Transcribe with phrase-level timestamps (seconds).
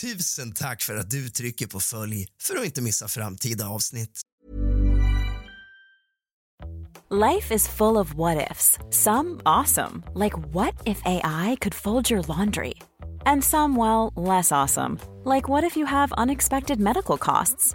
[0.00, 4.20] Tusen tack för att du trycker på följ för att inte missa framtida avsnitt.
[7.10, 8.78] Life is full of what ifs.
[8.90, 12.74] Some awesome, like what if AI could fold your laundry?
[13.26, 17.74] And some, well, less awesome, like what if you have unexpected medical costs?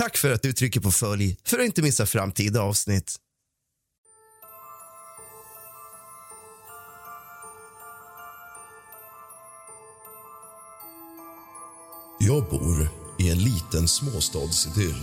[0.00, 3.16] Tack för att du trycker på följ för att inte missa framtida avsnitt.
[12.20, 15.02] Jag bor i en liten småstadsidyll.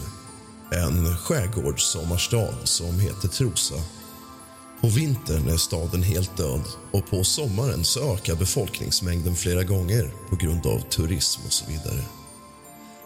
[0.71, 3.75] En skärgårdssommarstad som heter Trosa.
[4.81, 10.35] På vintern är staden helt död och på sommaren så ökar befolkningsmängden flera gånger på
[10.35, 12.03] grund av turism och så vidare.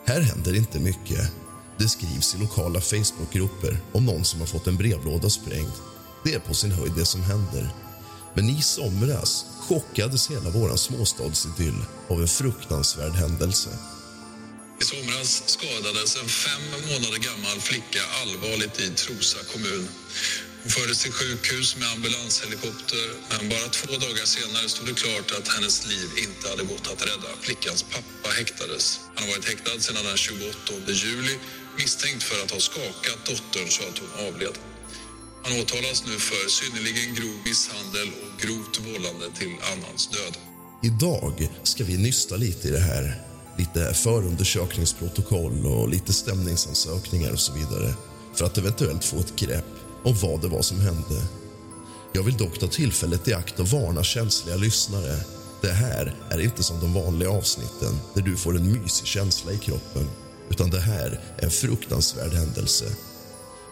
[0.05, 1.31] Här händer inte mycket.
[1.81, 5.75] Det skrivs i lokala Facebookgrupper om någon som har fått en brevlåda sprängd.
[6.23, 7.69] Det är på sin höjd det som händer.
[8.33, 13.69] Men i somras chockades hela vår småstadsidyll av en fruktansvärd händelse.
[14.81, 19.87] I somras skadades en fem månader gammal flicka allvarligt i Trosa kommun.
[20.63, 25.47] Hon fördes till sjukhus med ambulanshelikopter men bara två dagar senare stod det klart att
[25.55, 27.29] hennes liv inte hade gått att rädda.
[27.41, 28.99] Flickans pappa häktades.
[29.15, 31.35] Han har varit häktad sedan den 28 juli
[31.77, 34.55] misstänkt för att ha skakat dottern så att hon avled.
[35.43, 40.37] Han åtalas nu för synnerligen grov misshandel och grovt vållande till annans död.
[40.83, 43.21] Idag ska vi nysta lite i det här.
[43.57, 47.93] Lite förundersökningsprotokoll och lite stämningsansökningar och så vidare
[48.33, 49.65] för att eventuellt få ett grepp
[50.03, 51.21] om vad det var som hände.
[52.13, 55.17] Jag vill dock ta tillfället i akt och varna känsliga lyssnare.
[55.61, 59.57] Det här är inte som de vanliga avsnitten där du får en mysig känsla i
[59.57, 60.09] kroppen
[60.51, 62.85] utan det här är en fruktansvärd händelse.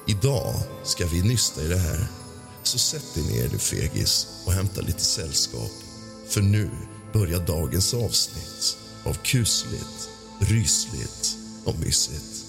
[0.08, 2.08] Idag ska vi nysta i det här.
[2.64, 5.72] Så sätt dig ner, du fegis, och hämta lite sällskap.
[6.30, 6.70] För nu
[7.14, 10.10] börjar dagens avsnitt av kusligt,
[10.40, 12.46] rysligt och mysigt.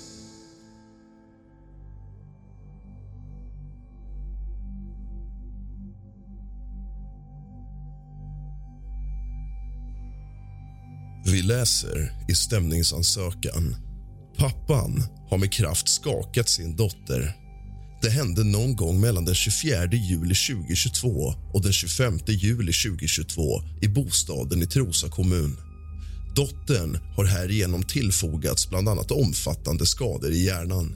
[11.25, 13.90] Vi läser i stämningsansökan.
[14.37, 17.37] Pappan har med kraft skakat sin dotter.
[18.03, 23.89] Det hände någon gång mellan den 24 juli 2022 och den 25 juli 2022 i
[23.89, 25.57] bostaden i Trosa kommun.
[26.35, 30.95] Dottern har härigenom tillfogats bland annat omfattande skador i hjärnan.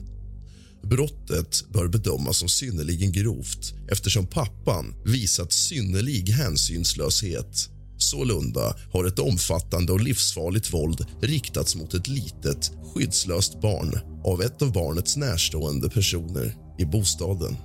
[0.83, 7.69] Brottet bör bedömas som synnerligen grovt eftersom pappan visat synnerlig hänsynslöshet.
[8.15, 14.61] Sålunda har ett omfattande och livsfarligt våld riktats mot ett litet, skyddslöst barn av ett
[14.61, 17.57] av barnets närstående personer i bostaden.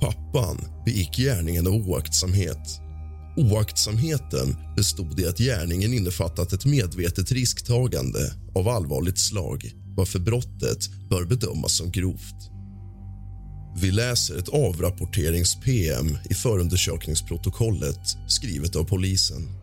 [0.00, 2.80] Pappan begick gärningen av oaktsamhet.
[3.36, 11.24] Oaktsamheten bestod i att gärningen innefattat ett medvetet risktagande av allvarligt slag varför brottet bör
[11.24, 12.50] bedömas som grovt.
[13.80, 19.55] Vi läser ett avrapporterings-PM i förundersökningsprotokollet skrivet av polisen.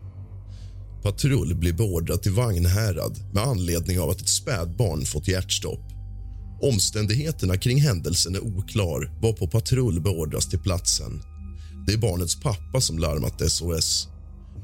[1.04, 5.80] Patrull blir beordrad till Vagnhärad med anledning av att ett spädbarn fått hjärtstopp.
[6.62, 11.22] Omständigheterna kring händelsen är oklar varpå patrull beordras till platsen.
[11.86, 14.08] Det är barnets pappa som larmat SOS.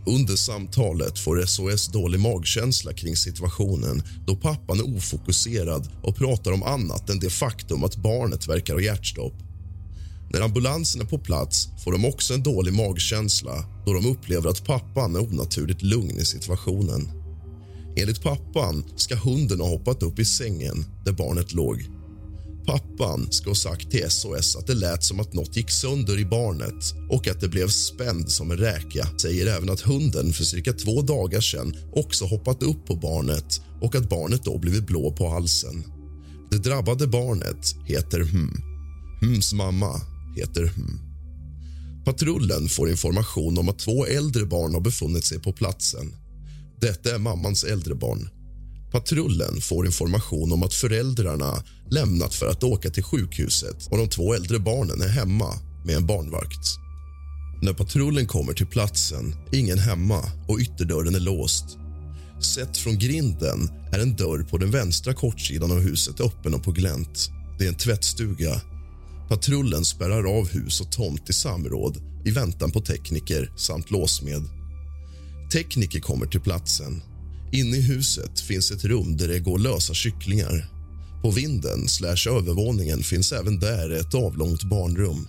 [0.06, 6.62] Under samtalet får SOS dålig magkänsla kring situationen då pappan är ofokuserad och pratar om
[6.62, 9.49] annat än det faktum att barnet verkar ha hjärtstopp.
[10.32, 14.64] När ambulansen är på plats får de också en dålig magkänsla då de upplever att
[14.64, 17.10] pappan är onaturligt lugn i situationen.
[17.96, 21.88] Enligt pappan ska hunden ha hoppat upp i sängen där barnet låg.
[22.66, 26.24] Pappan ska ha sagt till SOS att det lät som att nåt gick sönder i
[26.24, 29.08] barnet och att det blev spänd som en räka.
[29.22, 33.94] Säger även att hunden för cirka två dagar sedan också hoppat upp på barnet och
[33.94, 35.84] att barnet då blivit blå på halsen.
[36.50, 38.62] Det drabbade barnet heter Hm.
[39.22, 40.00] Hms mamma
[40.36, 41.10] heter hmm.
[42.04, 46.14] Patrullen får information om att två äldre barn har befunnit sig på platsen.
[46.80, 48.28] Detta är mammans äldre barn.
[48.92, 54.34] Patrullen får information om att föräldrarna lämnat för att åka till sjukhuset och de två
[54.34, 55.54] äldre barnen är hemma
[55.84, 56.66] med en barnvakt.
[57.62, 61.64] När patrullen kommer till platsen är ingen hemma och ytterdörren är låst.
[62.54, 66.72] Sett från grinden är en dörr på den vänstra kortsidan av huset öppen och på
[66.72, 67.30] glänt.
[67.58, 68.60] Det är en tvättstuga.
[69.30, 74.42] Patrullen spärrar av hus och tomt i samråd i väntan på tekniker samt låsmed.
[75.52, 77.02] Tekniker kommer till platsen.
[77.52, 80.68] Inne i huset finns ett rum där det går lösa kycklingar.
[81.22, 85.26] På vinden slash övervåningen finns även där ett avlångt barnrum.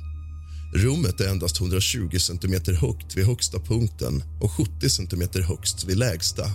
[0.74, 6.52] Rummet är endast 120 cm högt vid högsta punkten och 70 cm högst vid lägsta.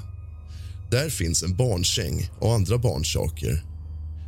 [0.90, 3.75] Där finns en barnsäng och andra barnsaker.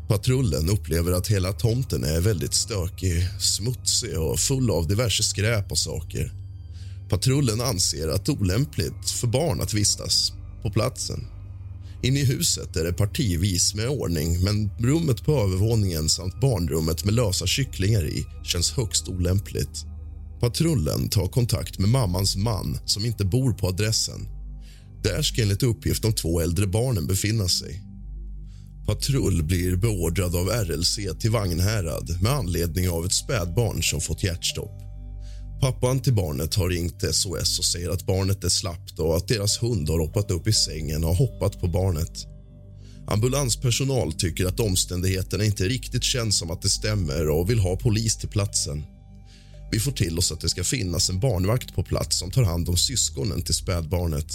[0.08, 5.78] Patrullen upplever att hela tomten är väldigt stökig, smutsig och full av diverse skräp och
[5.78, 6.32] saker.
[7.08, 10.32] Patrullen anser att det är olämpligt för barn att vistas
[10.62, 11.26] på platsen.
[12.02, 17.14] Inne i huset är det partivis med ordning men rummet på övervåningen samt barnrummet med
[17.14, 19.84] lösa kycklingar i känns högst olämpligt.
[20.40, 24.28] Patrullen tar kontakt med mammans man som inte bor på adressen.
[25.02, 27.87] Där ska enligt uppgift de två äldre barnen befinna sig.
[28.88, 34.80] Patrull blir beordrad av RLC till Vagnhärad med anledning av ett spädbarn som fått hjärtstopp.
[35.60, 39.62] Pappan till barnet har ringt SOS och säger att barnet är slappt och att deras
[39.62, 42.26] hund har hoppat upp i sängen och hoppat på barnet.
[43.08, 48.16] Ambulanspersonal tycker att omständigheterna inte riktigt känns som att det stämmer och vill ha polis
[48.16, 48.84] till platsen.
[49.72, 52.68] Vi får till oss att det ska finnas en barnvakt på plats som tar hand
[52.68, 54.32] om syskonen till spädbarnet.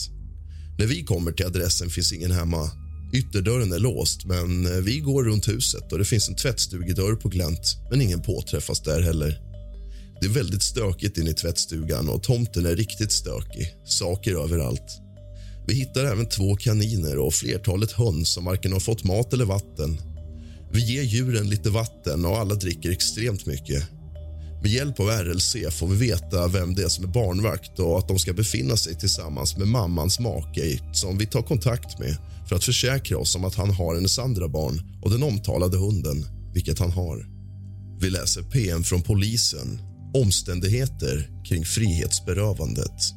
[0.79, 2.82] När vi kommer till adressen finns ingen hemma.
[3.13, 7.29] Ytterdörren är låst, men eh, vi går runt huset och det finns en tvättstugedörr på
[7.29, 9.39] glänt, men ingen påträffas där heller.
[10.21, 13.75] Det är väldigt stökigt inne i tvättstugan och tomten är riktigt stökig.
[13.85, 14.99] Saker överallt.
[15.67, 19.97] Vi hittar även två kaniner och flertalet höns som varken har fått mat eller vatten.
[20.71, 23.83] Vi ger djuren lite vatten och alla dricker extremt mycket.
[24.61, 28.07] Med hjälp av RLC får vi veta vem det är som är barnvakt och att
[28.07, 32.17] de ska befinna sig tillsammans med mammans make som vi tar kontakt med
[32.53, 36.25] för att försäkra oss om att han har hennes andra barn och den omtalade hunden,
[36.53, 37.25] vilket han har.
[37.99, 39.79] Vi läser PM från polisen
[40.13, 43.13] omständigheter kring frihetsberövandet.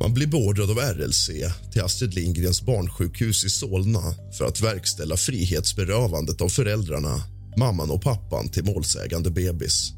[0.00, 1.30] Man blir beordrad av RLC
[1.72, 7.22] till Astrid Lindgrens barnsjukhus i Solna för att verkställa frihetsberövandet av föräldrarna,
[7.56, 9.92] mamman och pappan till målsägande bebis.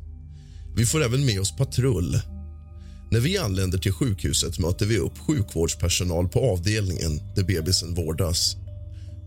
[0.76, 2.20] Vi får även med oss patrull.
[3.12, 8.56] När vi anländer till sjukhuset möter vi upp sjukvårdspersonal på avdelningen där bebisen vårdas.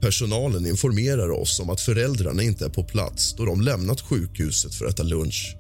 [0.02, 4.86] Personalen informerar oss om att föräldrarna inte är på plats då de lämnat sjukhuset för
[4.86, 5.56] att äta lunch.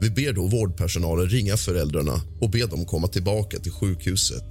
[0.00, 4.46] Vi ber då vårdpersonalen ringa föräldrarna och be dem komma tillbaka till sjukhuset.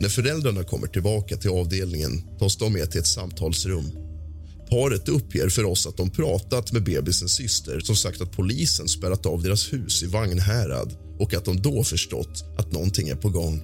[0.00, 4.07] När föräldrarna kommer tillbaka till avdelningen tas de med till ett samtalsrum.
[4.70, 9.26] Paret uppger för oss att de pratat med bebisens syster som sagt att polisen spärrat
[9.26, 13.62] av deras hus i Vagnhärad och att de då förstått att någonting är på gång.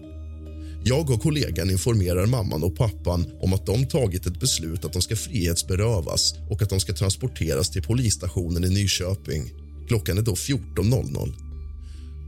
[0.86, 5.02] Jag och kollegan informerar mamman och pappan om att de tagit ett beslut att de
[5.02, 9.52] ska frihetsberövas och att de ska transporteras till polisstationen i Nyköping.
[9.88, 11.34] Klockan är då 14.00.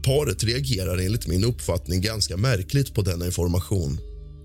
[0.03, 3.99] Paret reagerar enligt min uppfattning ganska märkligt på denna information.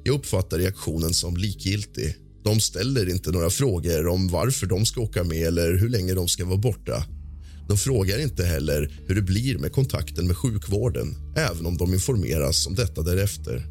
[0.05, 2.17] Jag uppfattar reaktionen som likgiltig.
[2.45, 6.29] De ställer inte några frågor om varför de ska åka med eller hur länge de
[6.29, 7.05] ska vara borta.
[7.69, 12.67] De frågar inte heller hur det blir med kontakten med sjukvården även om de informeras
[12.67, 13.67] om detta därefter.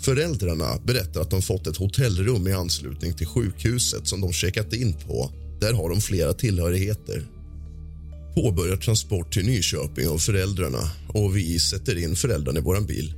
[0.00, 4.92] Föräldrarna berättar att de fått ett hotellrum i anslutning till sjukhuset som de checkat in
[4.92, 5.32] på.
[5.60, 7.26] Där har de flera tillhörigheter
[8.36, 13.14] påbörjar transport till Nyköping av föräldrarna och vi sätter in föräldrarna i vår bil.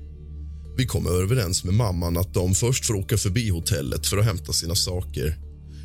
[0.78, 4.52] Vi kommer överens med mamman att de först får åka förbi hotellet för att hämta
[4.52, 5.36] sina saker.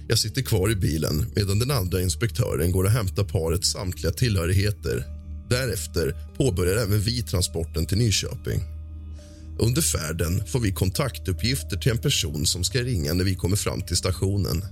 [0.08, 5.06] Jag sitter kvar i bilen medan den andra inspektören går och hämtar parets samtliga tillhörigheter.
[5.50, 8.62] Därefter påbörjar även vi transporten till Nyköping.
[9.60, 13.82] Under färden får vi kontaktuppgifter till en person som ska ringa när vi kommer fram
[13.82, 14.66] till stationen.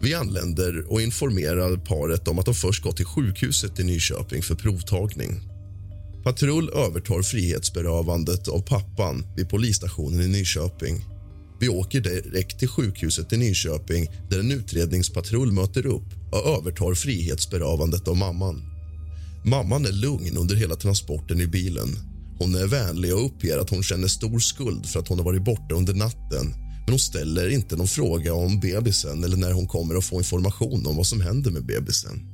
[0.00, 4.54] Vi anländer och informerar paret om att de först gått till sjukhuset i Nyköping för
[4.54, 5.53] provtagning.
[6.24, 11.04] Patrull övertar frihetsberövandet av pappan vid polisstationen i Nyköping.
[11.60, 18.08] Vi åker direkt till sjukhuset i Nyköping där en utredningspatrull möter upp och övertar frihetsberövandet
[18.08, 18.62] av mamman.
[19.44, 21.88] Mamman är lugn under hela transporten i bilen.
[22.38, 25.44] Hon är vänlig och uppger att hon känner stor skuld för att hon har varit
[25.44, 26.46] borta under natten
[26.84, 30.86] men hon ställer inte någon fråga om bebisen eller när hon kommer att få information
[30.86, 32.33] om vad som händer med bebisen.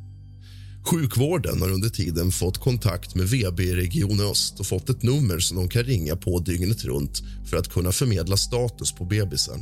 [0.85, 5.39] Sjukvården har under tiden fått kontakt med VB i Region Öst och fått ett nummer
[5.39, 9.61] som de kan ringa på dygnet runt för att kunna förmedla status på bebisen.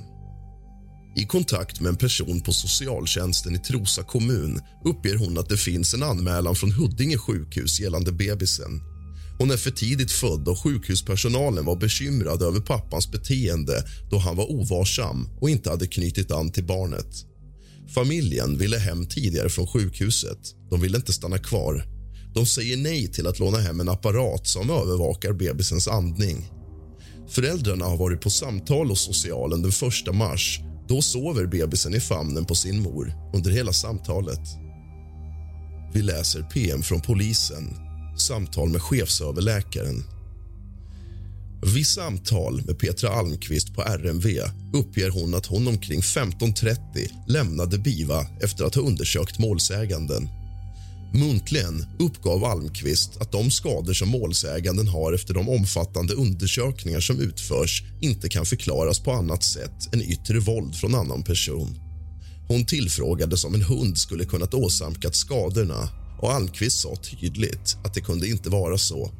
[1.16, 5.94] I kontakt med en person på socialtjänsten i Trosa kommun uppger hon att det finns
[5.94, 8.80] en anmälan från Huddinge sjukhus gällande bebisen.
[9.38, 14.50] Hon är för tidigt född och sjukhuspersonalen var bekymrad över pappans beteende då han var
[14.52, 17.25] ovarsam och inte hade knutit an till barnet.
[17.94, 20.57] Familjen ville hem tidigare från sjukhuset.
[20.70, 21.84] De vill inte stanna kvar.
[22.34, 26.50] De säger nej till att låna hem en apparat som övervakar bebisens andning.
[27.28, 29.72] Föräldrarna har varit på samtal hos socialen den
[30.08, 30.60] 1 mars.
[30.88, 34.40] Då sover bebisen i famnen på sin mor under hela samtalet.
[35.94, 37.76] Vi läser PM från polisen,
[38.18, 40.04] samtal med chefsöverläkaren.
[41.75, 44.26] Vid samtal med Petra Almqvist på RMV
[44.72, 46.76] uppger hon att hon omkring 15.30
[47.26, 50.28] lämnade BIVA efter att ha undersökt målsäganden.
[51.12, 57.82] Muntligen uppgav Almqvist att de skador som målsäganden har efter de omfattande undersökningar som utförs
[58.00, 61.80] inte kan förklaras på annat sätt än yttre våld från annan person.
[62.48, 65.88] Hon tillfrågades om en hund skulle kunnat åsamkat skadorna
[66.20, 69.10] och Almqvist sa tydligt att det kunde inte vara så.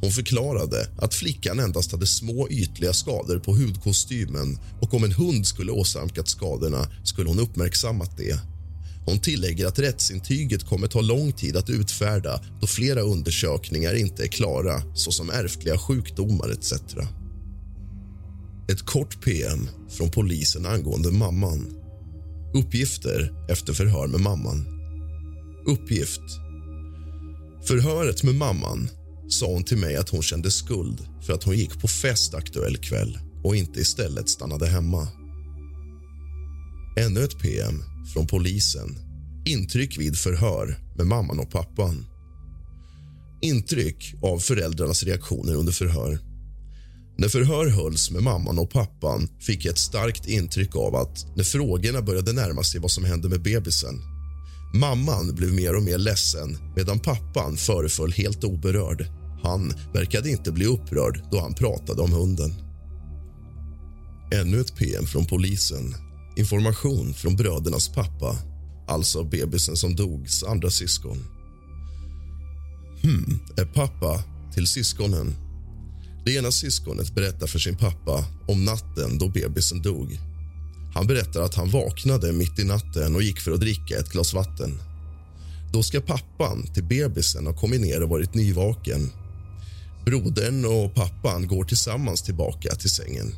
[0.00, 5.46] Hon förklarade att flickan endast hade små ytliga skador på hudkostymen och om en hund
[5.46, 8.40] skulle åsamkat skadorna skulle hon uppmärksammat det.
[9.04, 14.28] Hon tillägger att rättsintyget kommer ta lång tid att utfärda då flera undersökningar inte är
[14.28, 16.72] klara såsom ärftliga sjukdomar etc.
[18.72, 21.76] Ett kort PM från polisen angående mamman.
[22.54, 24.66] Uppgifter efter förhör med mamman.
[25.66, 26.20] Uppgift.
[27.64, 28.88] Förhöret med mamman
[29.28, 32.76] sa hon till mig att hon kände skuld för att hon gick på fest aktuell
[32.76, 35.08] kväll och inte istället stannade hemma.
[36.96, 37.82] Ännu ett PM
[38.14, 38.98] från polisen.
[39.46, 42.06] Intryck vid förhör med mamman och pappan.
[43.42, 46.18] Intryck av föräldrarnas reaktioner under förhör.
[47.18, 51.44] När förhör hölls med mamman och pappan fick jag ett starkt intryck av att när
[51.44, 54.00] frågorna började närma sig vad som hände med bebisen
[54.72, 59.06] Mamman blev mer och mer ledsen medan pappan föreföll helt oberörd.
[59.42, 62.54] Han verkade inte bli upprörd då han pratade om hunden.
[64.32, 65.94] Ännu ett PM från polisen.
[66.36, 68.36] Information från brödernas pappa,
[68.88, 71.24] alltså bebisen som dogs andra syskon.
[73.02, 74.22] Hmm, är pappa
[74.54, 75.34] till syskonen.
[76.24, 80.18] Det ena syskonet berättar för sin pappa om natten då bebisen dog.
[80.94, 84.34] Han berättar att han vaknade mitt i natten och gick för att dricka ett glas
[84.34, 84.78] vatten.
[85.72, 89.10] Då ska pappan till bebisen ha kommit ner och varit nyvaken.
[90.04, 93.34] Brodern och pappan går tillsammans tillbaka till sängen.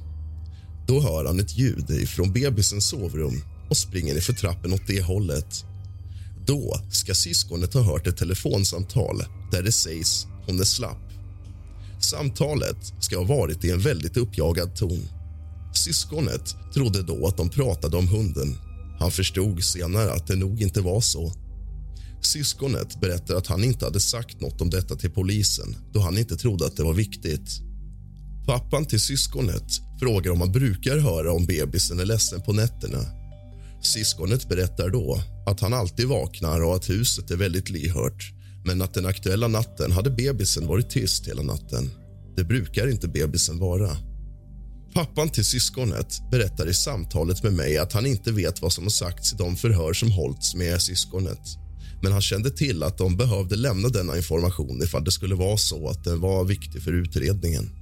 [0.92, 5.64] Då hör han ett ljud från bebisens sovrum och springer för trappen åt det hållet.
[6.46, 11.12] Då ska syskonet ha hört ett telefonsamtal där det sägs hon är slapp.
[12.00, 15.08] Samtalet ska ha varit i en väldigt uppjagad ton.
[15.75, 18.58] Syskonet trodde då att de pratade om hunden.
[18.99, 21.32] Han förstod senare att det nog inte var så.
[22.20, 26.37] Syskonet berättar att han inte hade sagt något om detta till polisen då han inte
[26.37, 27.61] trodde att det var viktigt.
[28.46, 32.99] Pappan till syskonet frågar om han brukar höra om bebisen är ledsen på nätterna.
[33.82, 38.32] Syskonet berättar då att han alltid vaknar och att huset är väldigt lyhört
[38.64, 41.90] men att den aktuella natten hade bebisen varit tyst hela natten.
[42.37, 43.97] Det brukar inte bebisen vara.
[44.94, 48.90] Pappan till syskonet berättar i samtalet med mig att han inte vet vad som har
[48.90, 51.42] sagts i de förhör som hållits med syskonet.
[52.02, 55.88] Men han kände till att de behövde lämna denna information ifall det skulle vara så
[55.88, 57.81] att den var viktig för utredningen.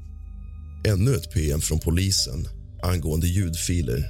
[0.85, 2.49] Ännu ett PM från polisen
[2.83, 4.05] angående ljudfiler.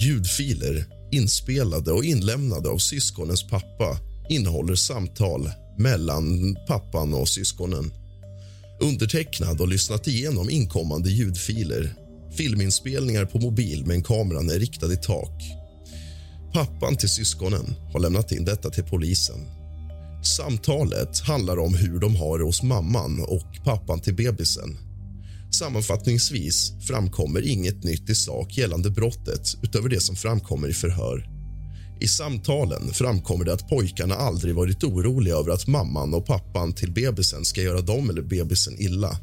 [0.00, 3.98] Ljudfiler inspelade och inlämnade av syskonens pappa
[4.28, 7.92] innehåller samtal mellan pappan och syskonen
[8.80, 11.94] undertecknad och lyssnat igenom inkommande ljudfiler.
[12.36, 15.42] Filminspelningar på mobil med en kameran är riktad i tak.
[16.52, 19.46] Pappan till syskonen har lämnat in detta till polisen.
[20.24, 24.87] Samtalet handlar om hur de har det hos mamman och pappan till bebisen.
[25.50, 31.28] Sammanfattningsvis framkommer inget nytt i sak gällande brottet utöver det som framkommer i förhör.
[32.00, 36.92] I samtalen framkommer det att pojkarna aldrig varit oroliga över att mamman och pappan till
[36.92, 39.18] bebisen ska göra dem eller bebisen illa.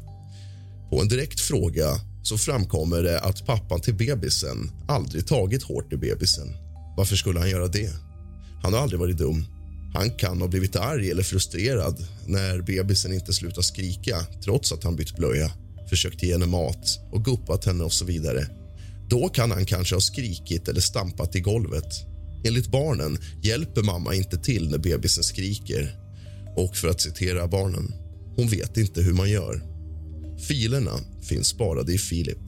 [0.90, 5.96] På en direkt fråga så framkommer det att pappan till bebisen aldrig tagit hårt i
[5.96, 6.48] bebisen.
[6.96, 7.92] Varför skulle han göra det?
[8.62, 9.44] Han har aldrig varit dum.
[9.94, 14.96] Han kan ha blivit arg eller frustrerad när bebisen inte slutar skrika trots att han
[14.96, 15.50] bytt blöja,
[15.88, 18.46] försökt ge henne mat och guppat henne och så vidare.
[19.08, 22.06] Då kan han kanske ha skrikit eller stampat i golvet.
[22.44, 25.96] Enligt barnen hjälper mamma inte till när bebisen skriker.
[26.56, 27.94] Och för att citera barnen,
[28.36, 29.62] hon vet inte hur man gör.
[30.48, 32.38] Filerna finns sparade i Filip.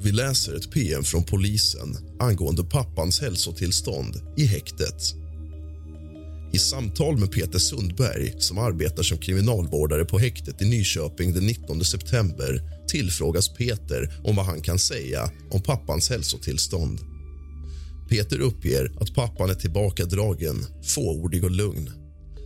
[0.00, 5.14] Vi läser ett PM från polisen angående pappans hälsotillstånd i häktet.
[6.52, 11.84] I samtal med Peter Sundberg, som arbetar som kriminalvårdare på häktet i Nyköping den 19
[11.84, 17.00] september tillfrågas Peter om vad han kan säga om pappans hälsotillstånd.
[18.08, 21.90] Peter uppger att pappan är tillbakadragen, fåordig och lugn.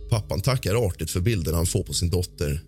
[0.09, 2.61] Pappan tackar artigt för bilderna han får på sin dotter.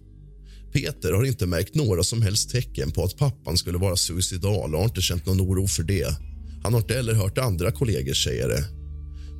[0.73, 4.79] Peter har inte märkt några som helst tecken på att pappan skulle vara suicidal och
[4.79, 6.17] har inte känt någon oro för det.
[6.63, 8.82] Han har inte heller hört andra kollegor säga det.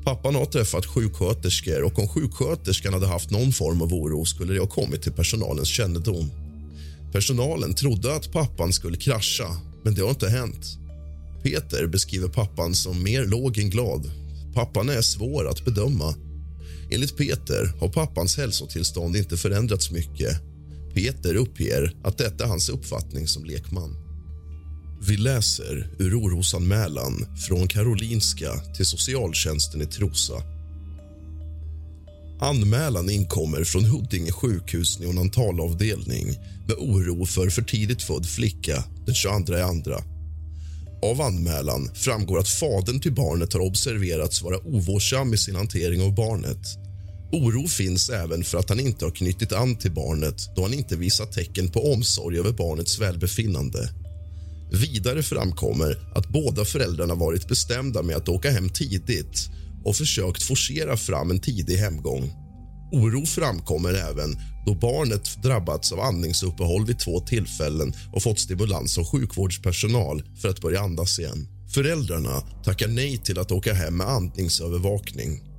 [0.04, 4.60] Pappan har träffat sjuksköterskor och om sjuksköterskan hade haft någon form av oro skulle det
[4.60, 6.32] ha kommit till personalens kännedom.
[7.12, 10.78] Personalen trodde att pappan skulle krascha, men det har inte hänt.
[11.44, 14.12] Peter beskriver pappan som mer låg än glad.
[14.54, 16.16] Pappan är svår att bedöma.
[16.92, 20.42] Enligt Peter har pappans hälsotillstånd inte förändrats mycket.
[20.94, 24.03] Peter uppger att detta är hans uppfattning som lekman.
[25.08, 30.44] Vi läser ur orosanmälan från Karolinska till socialtjänsten i Trosa.
[32.40, 36.28] Anmälan inkommer från Huddinge sjukhus neonatalavdelning
[36.68, 40.04] med oro för för tidigt född flicka den 22 andra.
[41.04, 46.16] Av anmälan framgår att fadern till barnet har observerats vara ovårdsam i sin hantering av
[46.16, 46.68] barnet.
[47.32, 50.96] Oro finns även för att han inte har knutit an till barnet då han inte
[50.96, 53.90] visat tecken på omsorg över barnets välbefinnande.
[54.74, 59.50] Vidare framkommer att båda föräldrarna varit bestämda med att åka hem tidigt
[59.86, 62.32] och försökt forcera fram en tidig hemgång.
[62.92, 69.06] Oro framkommer även då barnet drabbats av andningsuppehåll vid två tillfällen och fått stimulans av
[69.06, 71.48] sjukvårdspersonal för att börja andas igen.
[71.74, 75.53] Föräldrarna tackar nej till att åka hem med andningsövervakning.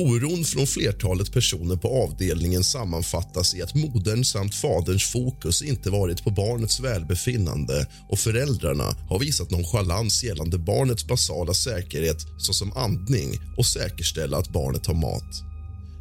[0.00, 6.24] Oron från flertalet personer på avdelningen sammanfattas i att modern samt faderns fokus inte varit
[6.24, 13.66] på barnets välbefinnande och föräldrarna har visat nonchalans gällande barnets basala säkerhet såsom andning och
[13.66, 15.42] säkerställa att barnet har mat.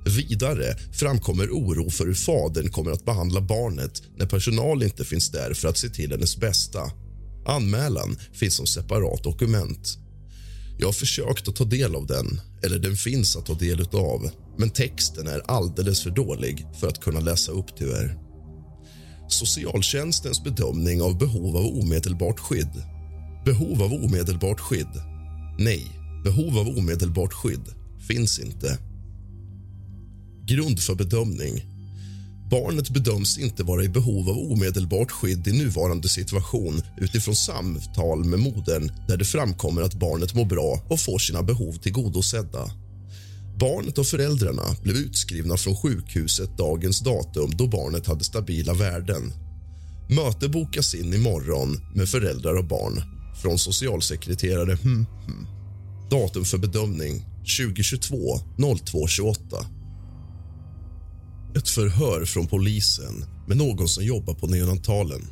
[0.06, 5.54] Vidare framkommer oro för hur fadern kommer att behandla barnet när personal inte finns där
[5.54, 6.92] för att se till hennes bästa.
[7.46, 9.98] Anmälan finns som separat dokument.
[10.80, 14.30] Jag har försökt att ta del av den, eller den finns att ta del av
[14.58, 18.18] men texten är alldeles för dålig för att kunna läsa upp, tyvärr.
[19.30, 22.84] Socialtjänstens bedömning av behov av omedelbart skydd.
[23.46, 25.02] Behov av omedelbart skydd?
[25.60, 25.84] Nej,
[26.24, 27.74] behov av omedelbart skydd
[28.08, 28.78] finns inte.
[30.46, 31.77] Grund för bedömning.
[32.50, 38.40] Barnet bedöms inte vara i behov av omedelbart skydd i nuvarande situation utifrån samtal med
[38.40, 42.72] modern där det framkommer att barnet mår bra och får sina behov tillgodosedda.
[43.60, 49.34] Barnet och föräldrarna blev utskrivna från sjukhuset dagens datum då barnet hade stabila värden.
[50.10, 53.02] Möte bokas in imorgon med föräldrar och barn
[53.42, 55.48] från socialsekreterare hmm, hmm.
[56.10, 57.26] Datum för bedömning
[57.58, 58.40] 2022
[58.86, 59.66] 02 28.
[61.58, 65.28] Ett förhör från polisen med någon som jobbar på neonatalen.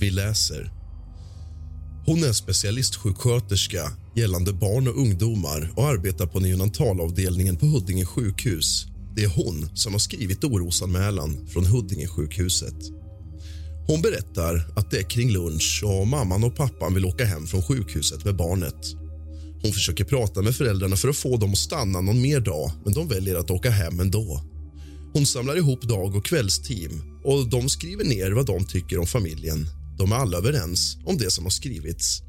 [0.00, 0.72] Vi läser.
[2.06, 8.86] Hon är specialistsjuksköterska gällande barn och ungdomar och arbetar på neonatalavdelningen på Huddinge sjukhus.
[9.16, 12.76] Det är hon som har skrivit orosanmälan från Huddinge sjukhuset.
[13.86, 17.62] Hon berättar att det är kring lunch och mamman och pappan vill åka hem från
[17.62, 18.86] sjukhuset med barnet.
[19.62, 22.94] Hon försöker prata med föräldrarna för att få dem att stanna någon mer dag men
[22.94, 24.42] de väljer att åka hem ändå.
[25.12, 29.66] Hon samlar ihop dag och kvällsteam och de skriver ner vad de tycker om familjen.
[29.98, 32.22] De är alla överens om det som har skrivits.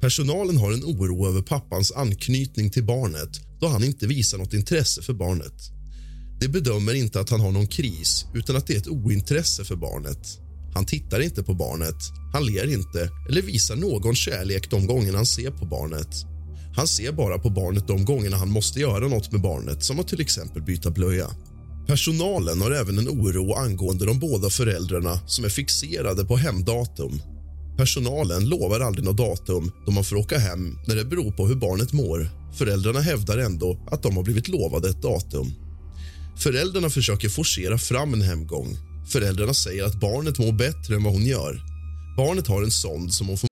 [0.00, 5.02] Personalen har en oro över pappans anknytning till barnet då han inte visar något intresse
[5.02, 5.54] för barnet.
[6.40, 9.76] De bedömer inte att han har någon kris utan att det är ett ointresse för
[9.76, 10.38] barnet.
[10.74, 11.96] Han tittar inte på barnet,
[12.32, 16.26] han ler inte eller visar någon kärlek de gånger han ser på barnet.
[16.76, 20.08] Han ser bara på barnet de gångerna han måste göra något med barnet som att
[20.08, 21.30] till exempel byta blöja.
[21.86, 27.22] Personalen har även en oro angående de båda föräldrarna som är fixerade på hemdatum.
[27.76, 31.54] Personalen lovar aldrig något datum då man får åka hem när det beror på hur
[31.54, 32.28] barnet mår.
[32.58, 35.52] Föräldrarna hävdar ändå att de har blivit lovade ett datum.
[36.36, 38.76] Föräldrarna försöker forcera fram en hemgång.
[39.08, 41.62] Föräldrarna säger att barnet mår bättre än vad hon gör.
[42.16, 43.51] Barnet har en sond som hon får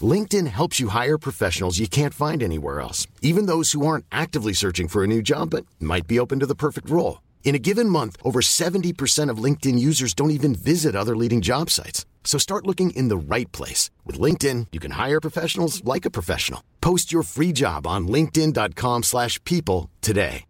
[0.00, 4.52] LinkedIn helps you hire professionals you can't find anywhere else, even those who aren't actively
[4.52, 7.20] searching for a new job but might be open to the perfect role.
[7.42, 11.68] In a given month, over 70% of LinkedIn users don't even visit other leading job
[11.68, 12.06] sites.
[12.22, 13.90] So start looking in the right place.
[14.06, 16.62] With LinkedIn, you can hire professionals like a professional.
[16.80, 20.44] Post your free job on linkedin.com slash people today.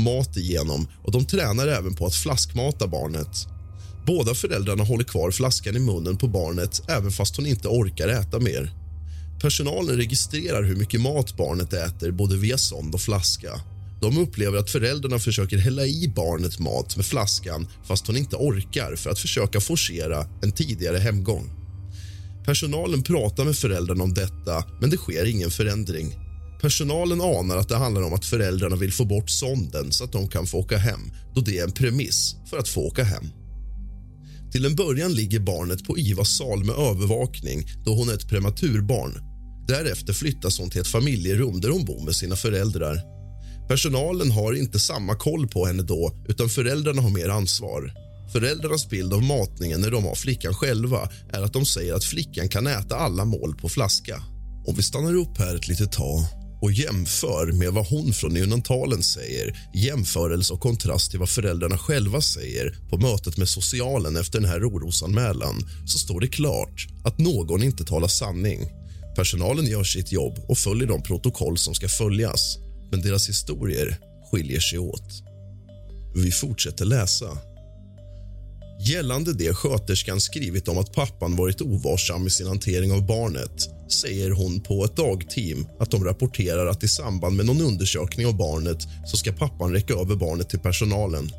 [0.00, 3.53] mat igenom och de tränar även på att flaskmata barnet.
[4.06, 8.38] Båda föräldrarna håller kvar flaskan i munnen på barnet även fast hon inte orkar äta
[8.38, 8.70] mer.
[9.40, 13.60] Personalen registrerar hur mycket mat barnet äter både via sond och flaska.
[14.00, 18.96] De upplever att föräldrarna försöker hälla i barnet mat med flaskan fast hon inte orkar
[18.96, 21.50] för att försöka forcera en tidigare hemgång.
[22.46, 26.14] Personalen pratar med föräldrarna om detta, men det sker ingen förändring.
[26.60, 30.28] Personalen anar att det handlar om att föräldrarna vill få bort sonden så att de
[30.28, 31.00] kan få åka hem
[31.34, 33.24] då det är en premiss för att få åka hem.
[34.54, 39.12] Till en början ligger barnet på Ivas sal med övervakning då hon är ett prematurbarn.
[39.68, 43.02] Därefter flyttas hon till ett familjerum där hon bor med sina föräldrar.
[43.68, 47.92] Personalen har inte samma koll på henne då, utan föräldrarna har mer ansvar.
[48.32, 52.48] Föräldrarnas bild av matningen när de har flickan själva är att de säger att flickan
[52.48, 54.22] kan äta alla mål på flaska.
[54.66, 56.20] Om vi stannar upp här ett litet tag
[56.64, 62.20] och jämför med vad hon från neonatalen säger jämförelse och kontrast till vad föräldrarna själva
[62.20, 67.62] säger på mötet med socialen efter den här orosanmälan så står det klart att någon
[67.62, 68.60] inte talar sanning.
[69.16, 72.58] Personalen gör sitt jobb och följer de protokoll som ska följas
[72.90, 73.98] men deras historier
[74.30, 75.22] skiljer sig åt.
[76.14, 77.38] Vi fortsätter läsa.
[78.86, 84.30] Gällande det sköterskan skrivit om att pappan varit ovarsam i sin hantering av barnet säger
[84.30, 88.78] hon på ett dagteam att de rapporterar att i samband med någon undersökning av barnet
[89.06, 91.30] så ska pappan räcka över barnet till personalen.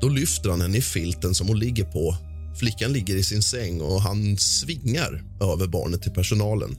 [0.00, 2.16] Då lyfter han henne i filten som hon ligger på.
[2.58, 6.76] Flickan ligger i sin säng och han svingar över barnet till personalen.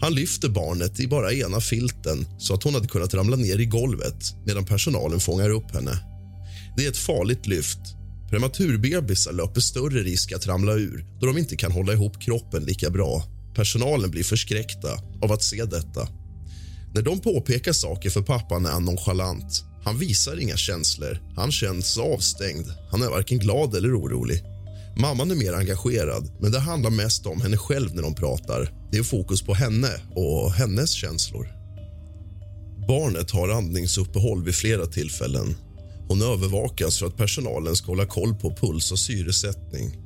[0.00, 3.66] Han lyfter barnet i bara ena filten så att hon hade kunnat ramla ner i
[3.66, 5.98] golvet medan personalen fångar upp henne.
[6.76, 7.97] Det är ett farligt lyft.
[8.30, 12.90] Prematurbebisar löper större risk att ramla ur då de inte kan hålla ihop kroppen lika
[12.90, 13.22] bra.
[13.54, 14.88] Personalen blir förskräckta
[15.22, 16.08] av att se detta.
[16.94, 19.64] När de påpekar saker för pappan är han nonchalant.
[19.84, 21.18] Han visar inga känslor.
[21.36, 22.66] Han känns avstängd.
[22.90, 24.42] Han är varken glad eller orolig.
[25.00, 28.72] Mamman är mer engagerad, men det handlar mest om henne själv när de pratar.
[28.92, 31.48] Det är fokus på henne och hennes känslor.
[32.88, 35.56] Barnet har andningsuppehåll vid flera tillfällen.
[36.08, 39.96] Hon övervakas för att personalen ska hålla koll på puls och syresättning.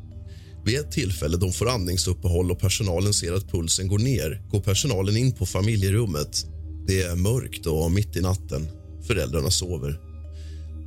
[0.65, 4.61] Vid ett tillfälle då hon får andningsuppehåll och personalen ser att pulsen går ner går
[4.61, 6.47] personalen in på familjerummet.
[6.87, 8.69] Det är mörkt och mitt i natten.
[9.07, 10.01] Föräldrarna sover.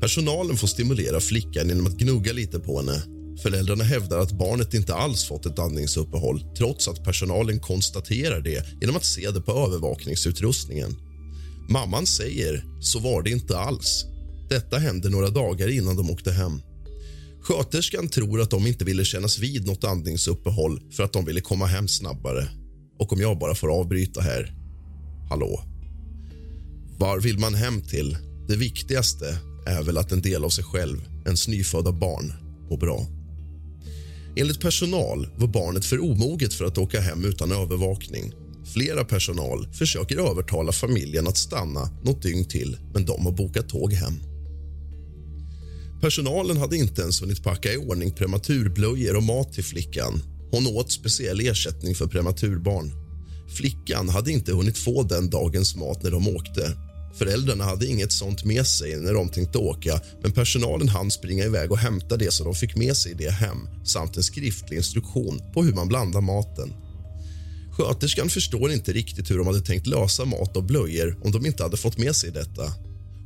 [0.01, 3.01] Personalen får stimulera flickan genom att gnugga lite på henne.
[3.43, 8.95] Föräldrarna hävdar att barnet inte alls fått ett andningsuppehåll trots att personalen konstaterar det genom
[8.95, 10.95] att se det på övervakningsutrustningen.
[11.69, 14.05] Mamman säger så var det inte alls.
[14.49, 16.61] Detta hände några dagar innan de åkte hem.
[17.41, 21.65] Sköterskan tror att de inte ville kännas vid något andningsuppehåll för att de ville komma
[21.65, 22.49] hem snabbare.
[22.99, 24.53] Och om jag bara får avbryta här.
[25.29, 25.63] Hallå?
[26.97, 28.17] Var vill man hem till?
[28.47, 32.33] Det viktigaste är väl att en del av sig själv, ens nyfödda barn,
[32.69, 33.07] mår bra.
[34.35, 38.33] Enligt personal var barnet för omoget för att åka hem utan övervakning.
[38.73, 43.93] Flera personal försöker övertala familjen att stanna något dygn till men de har bokat tåg
[43.93, 44.13] hem.
[46.01, 50.21] Personalen hade inte ens hunnit packa i ordning prematurblöjor och mat till flickan.
[50.51, 52.91] Hon åt speciell ersättning för prematurbarn.
[53.57, 56.71] Flickan hade inte hunnit få den dagens mat när de åkte.
[57.17, 61.71] Föräldrarna hade inget sånt med sig när de tänkte åka men personalen hann springa iväg
[61.71, 65.41] och hämta det som de fick med sig i det hem samt en skriftlig instruktion
[65.53, 66.73] på hur man blandar maten.
[67.71, 71.63] Sköterskan förstår inte riktigt hur de hade tänkt lösa mat och blöjor om de inte
[71.63, 72.73] hade fått med sig detta.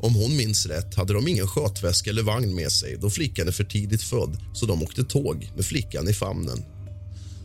[0.01, 3.51] Om hon minns rätt hade de ingen skötväska eller vagn med sig då flickan är
[3.51, 6.63] för tidigt född så de åkte tåg med flickan i famnen.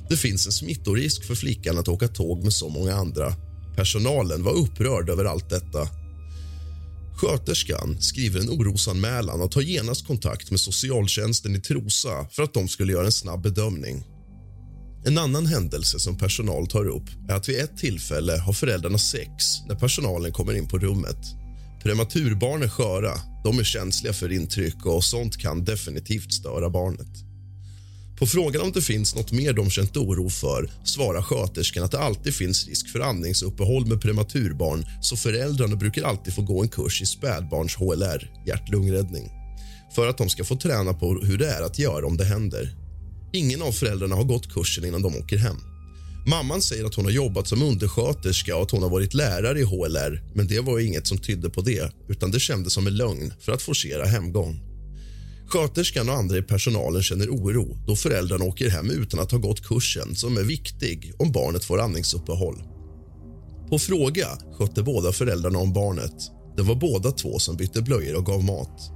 [0.08, 3.34] Det finns en smittorisk för flickan att åka tåg med så många andra.
[3.76, 5.88] Personalen var upprörd över allt detta.
[7.16, 12.68] Sköterskan skriver en orosanmälan och tar genast kontakt med socialtjänsten i Trosa för att de
[12.68, 14.04] skulle göra en snabb bedömning.
[15.06, 19.30] En annan händelse som personal tar upp är att vid ett tillfälle har föräldrarna sex
[19.68, 21.43] när personalen kommer in på rummet.
[21.84, 23.12] Prematurbarn är sköra,
[23.44, 27.08] de är känsliga för intryck och sånt kan definitivt störa barnet.
[28.18, 31.98] På frågan om det finns något mer de känt oro för svarar sköterskan att det
[31.98, 37.02] alltid finns risk för andningsuppehåll med prematurbarn så föräldrarna brukar alltid få gå en kurs
[37.02, 39.30] i spädbarns HLR, hjärt-lungräddning
[39.94, 42.76] för att de ska få träna på hur det är att göra om det händer.
[43.32, 45.73] Ingen av föräldrarna har gått kursen innan de åker hem.
[46.26, 49.62] Mamman säger att hon har jobbat som undersköterska och att hon har varit lärare i
[49.62, 53.32] HLR men det var inget som tydde på det, utan det kändes som en lögn
[53.40, 54.60] för att forcera hemgång.
[55.46, 59.66] Sköterskan och andra i personalen känner oro då föräldrarna åker hem utan att ha gått
[59.66, 62.62] kursen som är viktig om barnet får andningsuppehåll.
[63.70, 66.14] På fråga skötte båda föräldrarna om barnet.
[66.56, 68.90] Det var båda två som bytte blöjor och gav mat.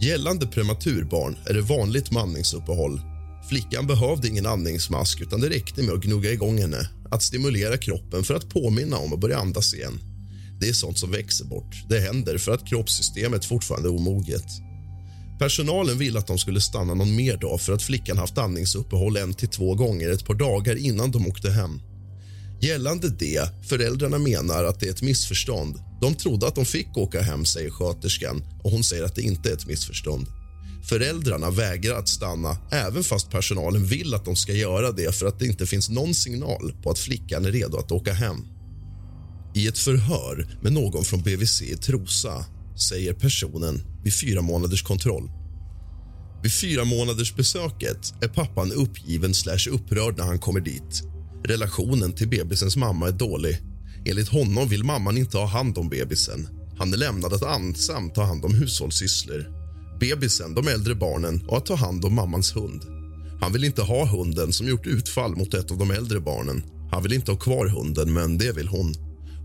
[0.00, 3.00] Gällande prematurbarn är det vanligt med andningsuppehåll
[3.48, 8.24] Flickan behövde ingen andningsmask utan det räckte med att gnugga igång henne att stimulera kroppen
[8.24, 10.00] för att påminna om att börja andas igen.
[10.60, 11.84] Det är sånt som växer bort.
[11.88, 14.44] Det händer för att kroppssystemet fortfarande är omoget.
[15.38, 19.34] Personalen ville att de skulle stanna någon mer dag för att flickan haft andningsuppehåll en
[19.34, 21.80] till två gånger ett par dagar innan de åkte hem.
[22.60, 25.80] Gällande det, föräldrarna menar att det är ett missförstånd.
[26.00, 29.50] De trodde att de fick åka hem, säger sköterskan och hon säger att det inte
[29.50, 30.26] är ett missförstånd.
[30.88, 35.38] Föräldrarna vägrar att stanna även fast personalen vill att de ska göra det för att
[35.38, 38.36] det inte finns någon signal på att flickan är redo att åka hem.
[39.54, 42.44] I ett förhör med någon från BVC i Trosa
[42.88, 45.30] säger personen vid fyra månaders kontroll.
[46.42, 51.02] Vid fyra månaders besöket är pappan uppgiven slash upprörd när han kommer dit.
[51.44, 53.58] Relationen till bebisens mamma är dålig.
[54.04, 56.48] Enligt honom vill mamman inte ha hand om bebisen.
[56.78, 59.55] Han är lämnad att ensam ta hand om hushållssysslor
[60.00, 62.82] bebisen, de äldre barnen och att ta hand om mammans hund.
[63.40, 66.62] Han vill inte ha hunden som gjort utfall mot ett av de äldre barnen.
[66.90, 68.94] Han vill inte ha kvar hunden, men det vill hon.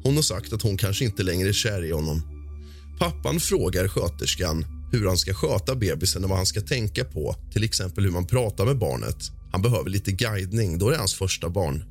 [0.03, 2.21] Hon har sagt att hon kanske inte längre är kär i honom.
[2.99, 7.63] Pappan frågar sköterskan hur han ska sköta bebisen och vad han ska tänka på, till
[7.63, 9.17] exempel hur man pratar med barnet.
[9.51, 11.83] Han behöver lite guidning, då är det hans första barn.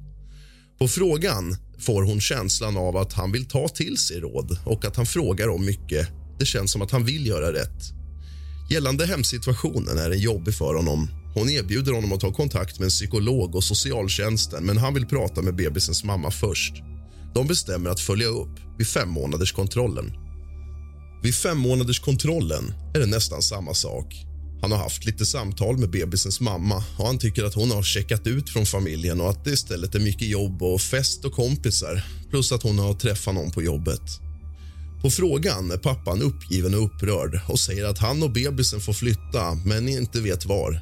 [0.79, 4.97] På frågan får hon känslan av att han vill ta till sig råd och att
[4.97, 6.09] han frågar om mycket.
[6.39, 8.00] Det känns som att han vill göra rätt.
[8.73, 11.09] Gällande hemsituationen är den jobbig för honom.
[11.35, 15.43] Hon erbjuder honom att ta kontakt med en psykolog och socialtjänsten men han vill prata
[15.43, 16.75] med bebisens mamma först.
[17.35, 20.13] De bestämmer att följa upp vid fem månaders kontrollen.
[21.23, 24.27] Vid fem månaders kontrollen är det nästan samma sak.
[24.63, 28.27] Han har haft lite samtal med bebisens mamma och han tycker att hon har checkat
[28.27, 32.53] ut från familjen och att det istället är mycket jobb och fest och kompisar plus
[32.53, 34.30] att hon har träffat någon på jobbet.
[35.03, 39.55] På frågan är pappan uppgiven och upprörd och säger att han och bebisen får flytta,
[39.65, 40.81] men inte vet var.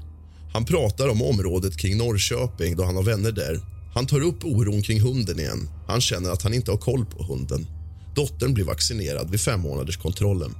[0.52, 3.60] Han pratar om området kring Norrköping då han har vänner där.
[3.94, 5.70] Han tar upp oron kring hunden igen.
[5.86, 7.66] Han känner att han inte har koll på hunden.
[8.14, 10.54] Dottern blir vaccinerad vid fem månaders kontrollen.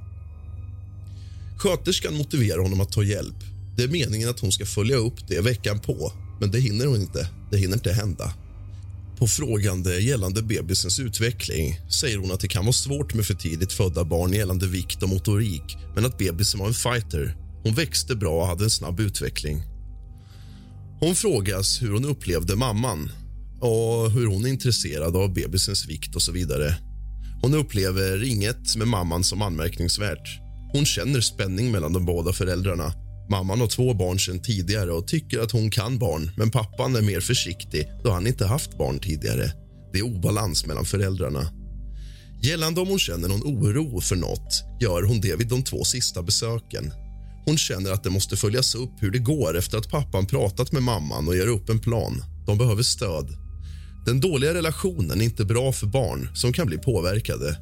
[1.57, 3.35] Sköterskan motiverar honom att ta hjälp.
[3.77, 7.01] Det är meningen att hon ska följa upp det veckan på, men det hinner hon
[7.01, 7.29] inte.
[7.51, 8.33] Det hinner inte hända.
[9.19, 13.73] På frågande gällande bebisens utveckling säger hon att det kan vara svårt med för tidigt
[13.73, 17.35] födda barn gällande vikt och motorik men att bebisen var en fighter.
[17.63, 19.63] Hon växte bra och hade en snabb utveckling.
[20.99, 23.11] Hon frågas hur hon upplevde mamman
[23.61, 26.75] och hur hon är intresserad av bebisens vikt och så vidare.
[27.41, 30.39] Hon upplever inget med mamman som anmärkningsvärt.
[30.73, 32.93] Hon känner spänning mellan de båda föräldrarna
[33.29, 37.01] Mamman har två barn sedan tidigare och tycker att hon kan barn men pappan är
[37.01, 39.51] mer försiktig då han inte haft barn tidigare.
[39.93, 41.51] Det är obalans mellan föräldrarna.
[42.43, 46.23] Gällande om hon känner någon oro för nåt gör hon det vid de två sista
[46.23, 46.93] besöken.
[47.45, 50.83] Hon känner att det måste följas upp hur det går efter att pappan pratat med
[50.83, 52.23] mamman och gör upp en plan.
[52.45, 53.37] De behöver stöd.
[54.05, 57.57] Den dåliga relationen är inte bra för barn som kan bli påverkade.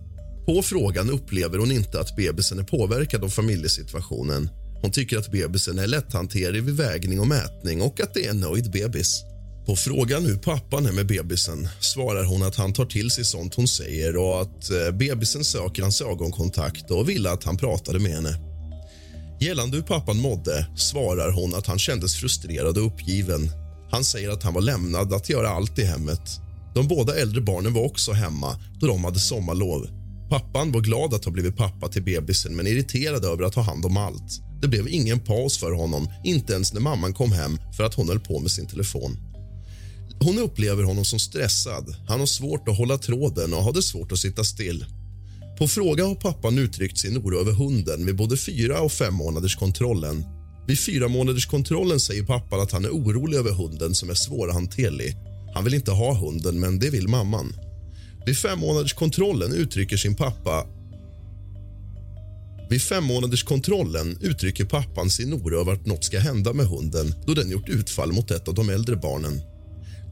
[0.45, 4.49] På frågan upplever hon inte att bebisen är påverkad av familjesituationen.
[4.88, 8.39] Hon tycker att bebisen är lätthanterlig vid vägning och mätning och att det är en
[8.39, 9.23] nöjd bebis.
[9.65, 13.56] På frågan hur pappan är med bebisen svarar hon att han tar till sig sånt
[13.56, 18.12] hon säger och att eh, bebisen söker hans ögonkontakt och ville att han pratade med
[18.12, 18.39] henne.
[19.39, 23.52] Gällande hur pappan mådde svarar hon att han kändes frustrerad och uppgiven.
[23.91, 26.39] Han säger att han var lämnad att göra allt i hemmet.
[26.76, 29.96] De båda äldre barnen var också hemma då de hade sommarlov.
[30.29, 33.85] Pappan var glad att ha blivit pappa till bebisen men irriterad över att ha hand
[33.85, 34.41] om allt.
[34.61, 38.07] Det blev ingen paus för honom, inte ens när mamman kom hem för att hon
[38.07, 39.17] höll på med sin telefon.
[40.19, 41.95] Hon upplever honom som stressad.
[42.07, 44.85] Han har svårt att hålla tråden och hade svårt att sitta still.
[45.57, 49.55] På fråga har pappan uttryckt sin oro över hunden vid både fyra och fem månaders
[49.55, 50.25] kontrollen.
[50.67, 55.15] Vid fyra månaders kontrollen säger pappan att han är orolig över hunden som är svårhanterlig.
[55.53, 57.53] Han vill inte ha hunden, men det vill mamman.
[58.27, 60.67] Vid fem månaders kontrollen uttrycker sin pappa
[62.69, 67.15] vid fem månaders kontrollen uttrycker pappan sin oro över att något ska hända med hunden
[67.25, 69.41] då den gjort utfall mot ett av de äldre barnen.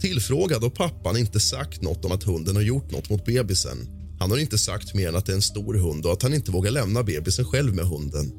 [0.01, 3.77] Tillfrågad har pappan inte sagt något om att hunden har gjort något mot bebisen.
[4.19, 6.33] Han har inte sagt mer än att det är en stor hund och att han
[6.33, 8.31] inte vågar lämna bebisen själv med hunden.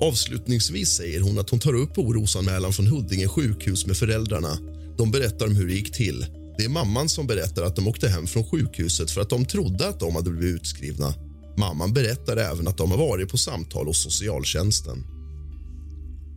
[0.00, 4.58] Avslutningsvis säger hon att hon tar upp orosanmälan från Huddinge sjukhus med föräldrarna.
[4.98, 6.26] De berättar om hur det gick till.
[6.58, 9.88] Det är mamman som berättar att de åkte hem från sjukhuset för att de trodde
[9.88, 11.14] att de hade blivit utskrivna.
[11.58, 15.04] Mamman berättar även att de har varit på samtal hos socialtjänsten.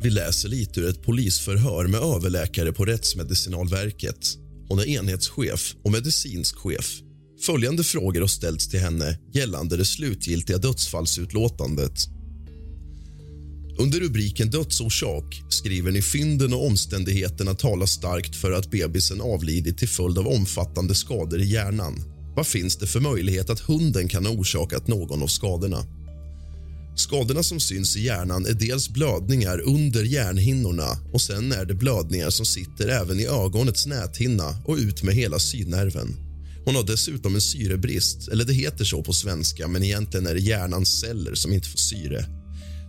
[0.02, 4.38] Vi läser lite ur ett polisförhör med överläkare på Rättsmedicinalverket.
[4.70, 7.02] Hon är enhetschef och medicinsk chef.
[7.46, 12.19] Följande frågor har ställts till henne gällande det slutgiltiga dödsfallsutlåtandet.
[13.80, 19.90] Under rubriken Dödsorsak skriver ni fynden och omständigheterna talar starkt för att bebisen avlidit till
[19.90, 22.04] följd av omfattande skador i hjärnan.
[22.36, 25.86] Vad finns det för möjlighet att hunden kan ha orsakat någon av skadorna?
[26.96, 32.30] Skadorna som syns i hjärnan är dels blödningar under hjärnhinnorna och sen är det blödningar
[32.30, 36.16] som sitter även i ögonets näthinna och ut med hela synnerven.
[36.66, 40.42] Hon har dessutom en syrebrist, eller det heter så på svenska men egentligen är det
[40.42, 42.39] hjärnans celler som inte får syre.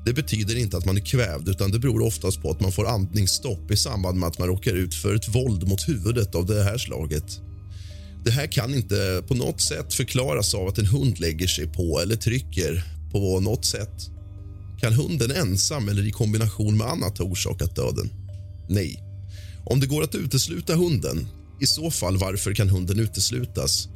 [0.04, 2.86] Det betyder inte att man är kvävd utan det beror oftast på att man får
[2.86, 6.64] andningsstopp i samband med att man råkar ut för ett våld mot huvudet av det
[6.64, 7.40] här slaget.
[8.24, 12.00] Det här kan inte på något sätt förklaras av att en hund lägger sig på
[12.00, 14.10] eller trycker på något sätt.
[14.80, 18.10] Kan hunden ensam eller i kombination med annat ha orsakat döden?
[18.68, 19.02] Nej.
[19.64, 21.28] Om det går att utesluta hunden,
[21.60, 23.88] i så fall varför kan hunden uteslutas?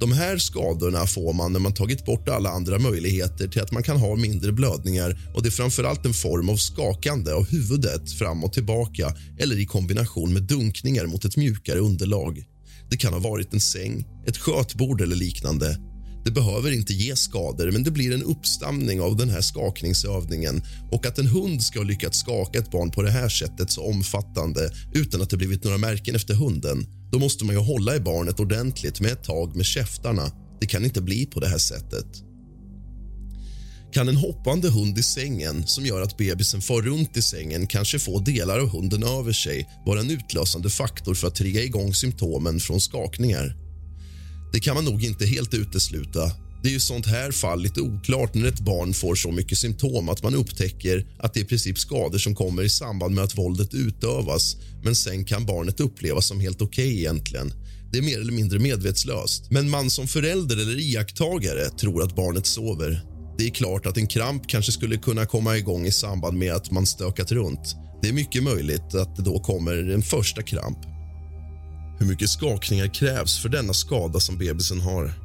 [0.00, 3.82] De här skadorna får man när man tagit bort alla andra möjligheter till att man
[3.82, 8.44] kan ha mindre blödningar och det är framförallt en form av skakande av huvudet fram
[8.44, 12.44] och tillbaka eller i kombination med dunkningar mot ett mjukare underlag.
[12.90, 15.78] Det kan ha varit en säng, ett skötbord eller liknande.
[16.24, 21.06] Det behöver inte ge skador, men det blir en uppstamning av den här skakningsövningen och
[21.06, 24.70] att en hund ska ha lyckats skaka ett barn på det här sättet så omfattande
[24.92, 28.40] utan att det blivit några märken efter hunden, då måste man ju hålla i barnet
[28.40, 30.30] ordentligt med ett tag med käftarna.
[30.60, 32.06] Det kan inte bli på det här sättet.
[33.92, 37.98] Kan en hoppande hund i sängen som gör att bebisen far runt i sängen kanske
[37.98, 42.60] få delar av hunden över sig vara en utlösande faktor för att trigga igång symptomen
[42.60, 43.56] från skakningar?
[44.52, 46.32] Det kan man nog inte helt utesluta.
[46.64, 50.08] Det är ju sånt här fall lite oklart när ett barn får så mycket symptom
[50.08, 53.38] att man upptäcker att det är i princip skador som kommer i samband med att
[53.38, 57.52] våldet utövas men sen kan barnet upplevas som helt okej okay egentligen.
[57.92, 59.50] Det är mer eller mindre medvetslöst.
[59.50, 63.00] Men man som förälder eller iakttagare tror att barnet sover.
[63.38, 66.70] Det är klart att en kramp kanske skulle kunna komma igång i samband med att
[66.70, 67.76] man stökat runt.
[68.02, 70.78] Det är mycket möjligt att det då kommer en första kramp.
[71.98, 75.23] Hur mycket skakningar krävs för denna skada som bebisen har?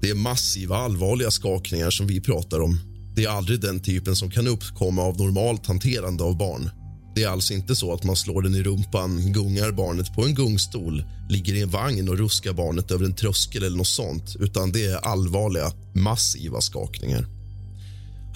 [0.00, 2.80] Det är massiva, allvarliga skakningar som vi pratar om.
[3.16, 6.70] Det är aldrig den typen som kan uppkomma av normalt hanterande av barn.
[7.14, 10.34] Det är alltså inte så att man slår den i rumpan, gungar barnet på en
[10.34, 14.72] gungstol ligger i en vagn och ruskar barnet över en tröskel eller något sånt utan
[14.72, 17.26] det är allvarliga, massiva skakningar.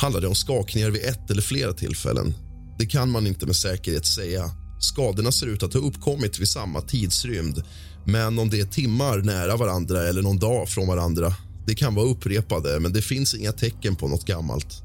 [0.00, 2.34] Handlar det om skakningar vid ett eller flera tillfällen?
[2.78, 4.50] Det kan man inte med säkerhet säga.
[4.80, 7.62] Skadorna ser ut att ha uppkommit vid samma tidsrymd
[8.06, 11.34] men om det är timmar nära varandra eller någon dag från varandra
[11.66, 14.82] det kan vara upprepade, men det finns inga tecken på något gammalt.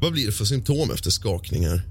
[0.00, 1.82] Vad blir det för symptom efter skakningar?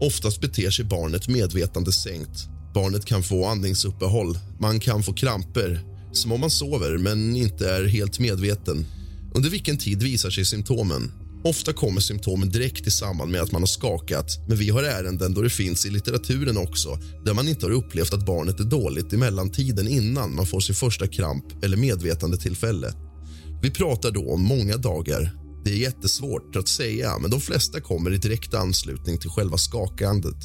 [0.00, 2.48] Oftast beter sig barnet medvetande sänkt.
[2.74, 5.80] Barnet kan få andningsuppehåll, man kan få kramper
[6.12, 8.86] som om man sover men inte är helt medveten.
[9.34, 11.21] Under vilken tid visar sig symptomen?
[11.44, 15.34] Ofta kommer symptomen direkt i samband med att man har skakat men vi har ärenden
[15.34, 19.12] då det finns i litteraturen också där man inte har upplevt att barnet är dåligt
[19.12, 22.94] i mellantiden innan man får sin första kramp eller medvetandetillfälle.
[23.62, 25.32] Vi pratar då om många dagar.
[25.64, 30.44] Det är jättesvårt att säga, men de flesta kommer i direkt anslutning till själva skakandet.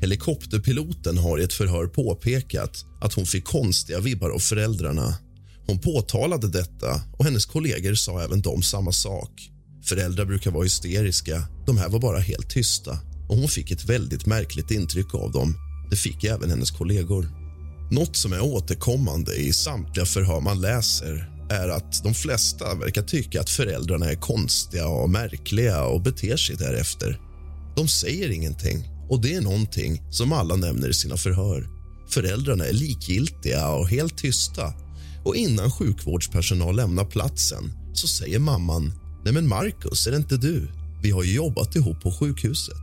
[0.00, 5.14] Helikopterpiloten har i ett förhör påpekat att hon fick konstiga vibbar av föräldrarna.
[5.66, 9.50] Hon påtalade detta och hennes kollegor sa även de samma sak.
[9.88, 11.42] Föräldrar brukar vara hysteriska.
[11.66, 12.98] De här var bara helt tysta.
[13.28, 15.54] Och Hon fick ett väldigt märkligt intryck av dem.
[15.90, 17.28] Det fick även hennes kollegor.
[17.90, 23.40] Något som är återkommande i samtliga förhör man läser är att de flesta verkar tycka
[23.40, 27.20] att föräldrarna är konstiga och märkliga och beter sig därefter.
[27.76, 31.68] De säger ingenting, och det är någonting som alla nämner i sina förhör.
[32.10, 34.72] Föräldrarna är likgiltiga och helt tysta.
[35.24, 38.92] Och Innan sjukvårdspersonal lämnar platsen så säger mamman
[39.26, 40.68] Nej men Marcus, är det inte du?
[41.02, 42.76] Vi har ju jobbat ihop på sjukhuset.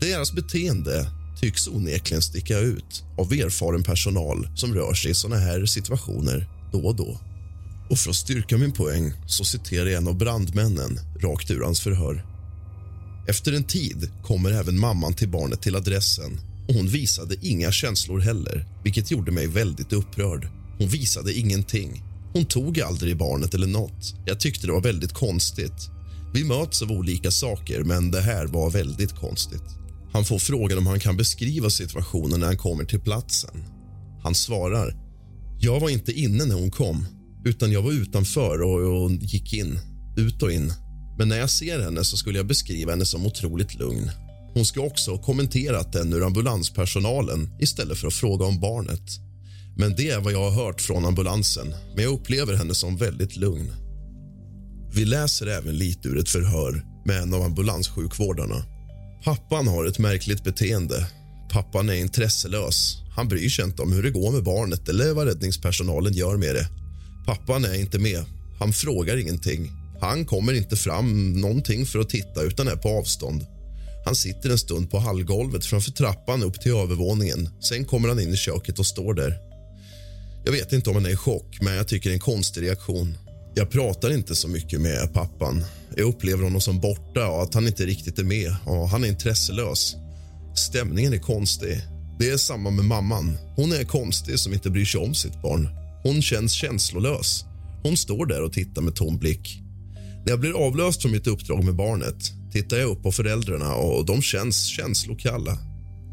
[0.00, 1.10] Deras beteende
[1.40, 6.86] tycks onekligen sticka ut av erfaren personal som rör sig i såna här situationer då
[6.86, 7.20] och då.
[7.90, 11.80] Och För att styrka min poäng så citerar jag en av brandmännen rakt ur hans
[11.80, 12.26] förhör.
[13.28, 18.20] Efter en tid kommer även mamman till barnet till adressen och hon visade inga känslor
[18.20, 20.48] heller, vilket gjorde mig väldigt upprörd.
[20.78, 22.02] Hon visade ingenting
[22.34, 24.14] hon tog aldrig barnet eller nåt.
[24.26, 25.90] Jag tyckte det var väldigt konstigt.
[26.34, 29.64] Vi möts av olika saker, men det här var väldigt konstigt.
[30.12, 33.64] Han får frågan om han kan beskriva situationen när han kommer till platsen.
[34.22, 34.96] Han svarar.
[35.60, 37.06] Jag var inte inne när hon kom,
[37.44, 39.78] utan jag var utanför och, och gick in.
[40.16, 40.72] Ut och in.
[41.18, 44.10] Men när jag ser henne så skulle jag beskriva henne som otroligt lugn.
[44.54, 49.23] Hon ska också ha kommenterat den ur ambulanspersonalen istället för att fråga om barnet.
[49.76, 51.74] Men det är vad jag har hört från ambulansen.
[51.94, 53.72] Men jag upplever henne som väldigt lugn.
[54.94, 58.64] Vi läser även lite ur ett förhör med en av ambulanssjukvårdarna.
[59.24, 61.06] Pappan har ett märkligt beteende.
[61.50, 62.96] Pappan är intresselös.
[63.16, 66.54] Han bryr sig inte om hur det går med barnet eller vad räddningspersonalen gör med
[66.54, 66.68] det.
[67.26, 68.24] Pappan är inte med.
[68.58, 69.70] Han frågar ingenting.
[70.00, 73.46] Han kommer inte fram någonting för att titta utan är på avstånd.
[74.04, 77.48] Han sitter en stund på hallgolvet framför trappan upp till övervåningen.
[77.68, 79.53] Sen kommer han in i köket och står där.
[80.44, 82.62] Jag vet inte om han är i chock, men jag tycker det är en konstig
[82.62, 83.18] reaktion.
[83.54, 85.64] Jag pratar inte så mycket med pappan.
[85.96, 88.56] Jag upplever honom som borta och att han inte riktigt är med.
[88.64, 89.96] och Han är intresselös.
[90.56, 91.80] Stämningen är konstig.
[92.18, 93.36] Det är samma med mamman.
[93.56, 95.68] Hon är konstig som inte bryr sig om sitt barn.
[96.02, 97.44] Hon känns känslolös.
[97.82, 99.60] Hon står där och tittar med tom blick.
[100.24, 104.06] När jag blir avlöst från mitt uppdrag med barnet tittar jag upp på föräldrarna och
[104.06, 105.58] de känns känslokalla.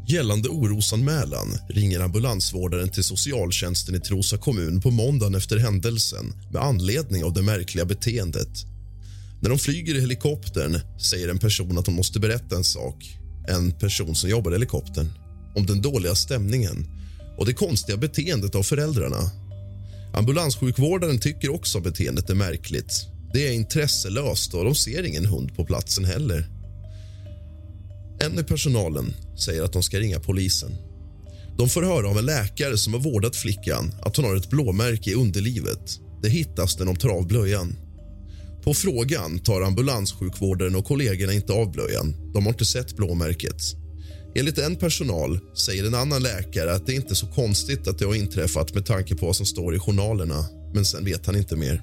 [0.06, 7.24] Gällande orosanmälan ringer ambulansvårdaren till socialtjänsten i Trosa kommun på måndagen efter händelsen med anledning
[7.24, 8.48] av det märkliga beteendet.
[9.42, 13.72] När de flyger i helikoptern säger en person att de måste berätta en sak en
[13.72, 15.12] person som jobbar i helikoptern
[15.54, 16.86] om den dåliga stämningen
[17.38, 19.30] och det konstiga beteendet av föräldrarna.
[20.14, 23.06] Ambulanssjukvårdaren tycker också att beteendet är märkligt.
[23.32, 26.46] Det är intresselöst och de ser ingen hund på platsen heller.
[28.20, 29.14] En i personalen
[29.44, 30.76] säger att de ska ringa polisen.
[31.58, 35.10] De får höra av en läkare som har vårdat flickan att hon har ett blåmärke
[35.10, 35.98] i underlivet.
[36.22, 37.76] Det hittas när de tar av blöjan.
[38.64, 42.32] På frågan tar ambulanssjukvårdaren och kollegorna inte av blöjan.
[42.34, 43.62] De har inte sett blåmärket.
[44.34, 48.04] Enligt en personal säger en annan läkare att det inte är så konstigt att det
[48.04, 51.56] har inträffat med tanke på vad som står i journalerna, men sen vet han inte
[51.56, 51.82] mer.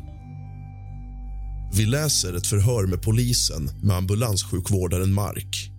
[1.73, 5.71] Vi läser ett förhör med polisen med ambulanssjukvårdaren Mark.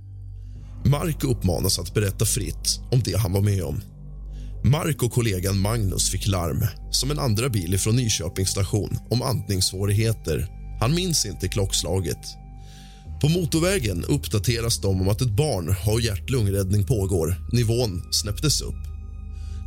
[0.85, 3.81] Mark uppmanas att berätta fritt om det han var med om.
[4.64, 10.47] Mark och kollegan Magnus fick larm som en andra bil från Nyköpings station om andningssvårigheter.
[10.81, 12.18] Han minns inte klockslaget.
[13.20, 17.35] På motorvägen uppdateras de om att ett barn har hjärt-lungräddning pågår.
[17.53, 18.91] Nivån snäpptes upp.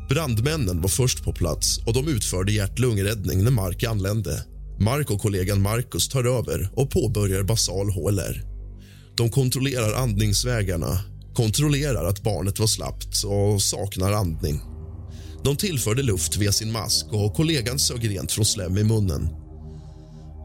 [0.10, 4.44] Brandmännen var först på plats och de utförde hjärt-lungräddning när Mark anlände.
[4.80, 8.53] Mark och kollegan Marcus tar över och påbörjar basal HLR.
[9.18, 11.00] De kontrollerar andningsvägarna,
[11.34, 14.62] kontrollerar att barnet var slappt och saknar andning.
[15.44, 19.30] De tillförde luft via sin mask och kollegan sög rent från slem i munnen.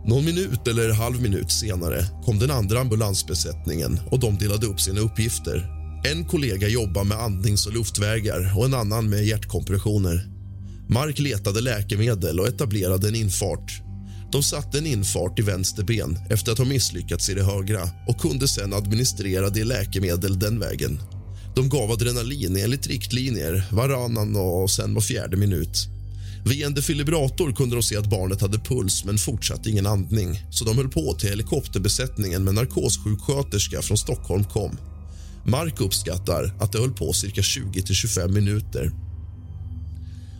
[0.06, 5.00] Någon minut eller halv minut senare kom den andra ambulansbesättningen och de delade upp sina
[5.00, 5.68] uppgifter.
[6.04, 10.28] En kollega jobbade med andnings och luftvägar och en annan med hjärtkompressioner.
[10.88, 13.82] Mark letade läkemedel och etablerade en infart
[14.32, 18.20] de satte en infart i vänster ben efter att ha misslyckats i det högra och
[18.20, 21.00] kunde sedan administrera det läkemedel den vägen.
[21.56, 25.88] De gav adrenalin enligt riktlinjer varannan och sen var fjärde minut.
[26.44, 30.64] Via en defibrillator kunde de se att barnet hade puls men fortsatte ingen andning så
[30.64, 34.78] de höll på till helikopterbesättningen med narkossjuksköterska från Stockholm kom.
[35.44, 38.92] Mark uppskattar att det höll på cirka 20-25 minuter.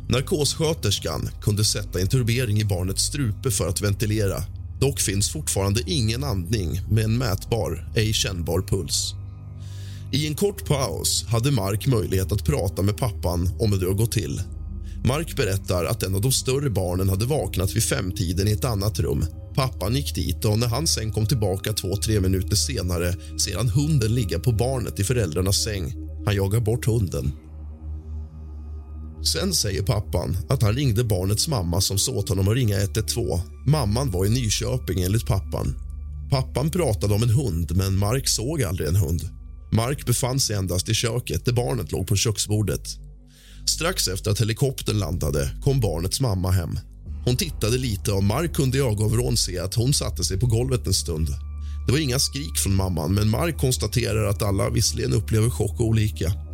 [0.09, 4.43] Narkossköterskan kunde sätta en turbering i barnets strupe för att ventilera.
[4.81, 9.15] Dock finns fortfarande ingen andning med en mätbar, ej kännbar puls.
[10.13, 13.95] I en kort paus hade Mark möjlighet att prata med pappan om hur det har
[13.95, 14.41] gått till.
[15.05, 19.01] Mark berättar att en av de större barnen hade vaknat vid femtiden i ett annat
[19.01, 19.25] rum.
[19.55, 23.69] Pappan gick dit och när han sen kom tillbaka två, tre minuter senare ser han
[23.69, 25.95] hunden ligga på barnet i föräldrarnas säng.
[26.27, 27.33] Han jagar bort hunden.
[29.23, 33.41] Sen säger pappan att han ringde barnets mamma som sa åt honom att ringa 112.
[33.67, 35.75] Mamman var i Nyköping enligt pappan.
[36.31, 39.29] Pappan pratade om en hund, men Mark såg aldrig en hund.
[39.73, 42.89] Mark befann sig endast i köket där barnet låg på köksbordet.
[43.67, 46.79] Strax efter att helikoptern landade kom barnets mamma hem.
[47.25, 50.87] Hon tittade lite och Mark kunde i ögonvrån se att hon satte sig på golvet
[50.87, 51.29] en stund.
[51.87, 56.48] Det var inga skrik från mamman, men Mark konstaterar att alla visserligen upplever chock olika.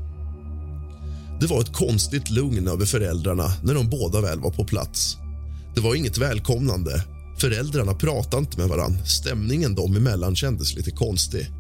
[1.40, 5.16] Det var ett konstigt lugn över föräldrarna när de båda väl var på plats.
[5.74, 7.04] Det var inget välkomnande.
[7.38, 9.06] Föräldrarna pratade inte med varann.
[9.06, 11.50] Stämningen dem emellan kändes lite konstig.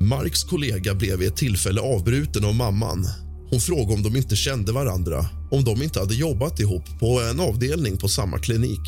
[0.00, 3.08] Marks kollega blev vid ett tillfälle avbruten av mamman.
[3.50, 7.40] Hon frågade om de inte kände varandra, om de inte hade jobbat ihop på en
[7.40, 8.80] avdelning på samma klinik.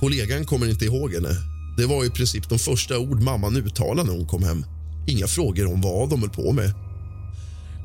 [0.00, 1.36] Kollegan kommer inte ihåg henne.
[1.76, 4.64] Det var i princip de första ord mamman uttalade när hon kom hem.
[5.06, 6.72] Inga frågor om vad de höll på med.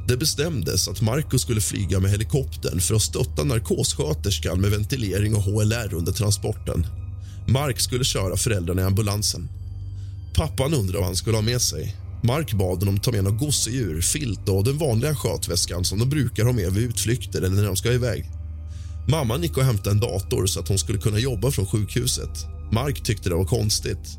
[0.09, 5.43] Det bestämdes att Marco skulle flyga med helikoptern för att stötta narkossköterskan med ventilering och
[5.43, 6.87] HLR under transporten.
[7.47, 9.49] Mark skulle köra föräldrarna i ambulansen.
[10.35, 11.95] Pappan undrade vad han skulle ha med sig.
[12.23, 16.45] Mark bad honom ta med något gosedjur, filt och den vanliga skötväskan som de brukar
[16.45, 18.25] ha med vid utflykter eller när de ska iväg.
[19.07, 22.45] Mamman gick och hämtade en dator så att hon skulle kunna jobba från sjukhuset.
[22.71, 24.17] Mark tyckte det var konstigt.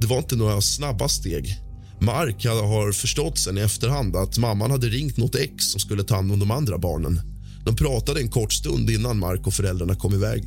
[0.00, 1.62] Det var inte några snabba steg.
[2.04, 6.14] Mark har förstått sen i efterhand att mamman hade ringt något ex som skulle ta
[6.14, 7.20] hand om de andra barnen.
[7.64, 10.44] De pratade en kort stund innan Mark och föräldrarna kom iväg.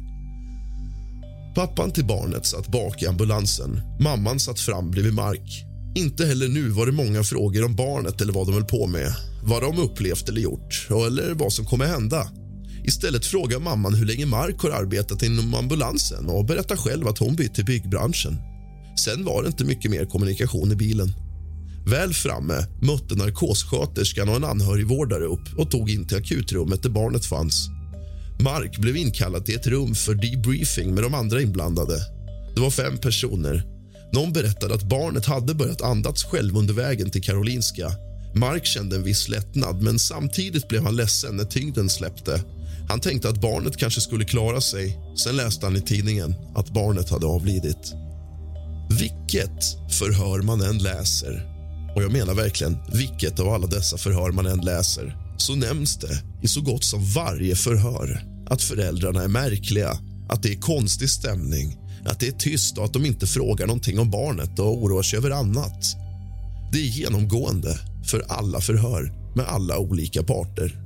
[1.56, 3.82] Pappan till barnet satt bak i ambulansen.
[4.00, 5.64] Mamman satt fram bredvid Mark.
[5.96, 9.16] Inte heller nu var det många frågor om barnet eller vad de höll på med,
[9.44, 12.28] vad de upplevt eller gjort eller vad som kommer hända.
[12.84, 17.36] Istället frågar mamman hur länge Mark har arbetat inom ambulansen och berättar själv att hon
[17.36, 18.38] bytt till byggbranschen.
[19.06, 21.25] Sen var det inte mycket mer kommunikation i bilen.
[21.86, 27.26] Väl framme mötte narkossköterskan och en anhörigvårdare upp och tog in till akutrummet där barnet
[27.26, 27.70] fanns.
[28.40, 32.00] Mark blev inkallad till ett rum för debriefing med de andra inblandade.
[32.56, 33.64] Det var fem personer.
[34.14, 37.92] Någon berättade att barnet hade börjat andas själv under vägen till Karolinska.
[38.36, 42.42] Mark kände en viss lättnad, men samtidigt blev han ledsen när tyngden släppte.
[42.90, 45.00] Han tänkte att barnet kanske skulle klara sig.
[45.24, 47.94] Sen läste han i tidningen att barnet hade avlidit.
[49.00, 51.55] Vilket förhör man än läser
[51.96, 56.24] och jag menar verkligen vilket av alla dessa förhör man än läser så nämns det
[56.42, 61.78] i så gott som varje förhör att föräldrarna är märkliga, att det är konstig stämning
[62.06, 65.18] att det är tyst och att de inte frågar någonting om barnet och oroar sig
[65.18, 65.96] över annat.
[66.72, 70.82] Det är genomgående för alla förhör med alla olika parter.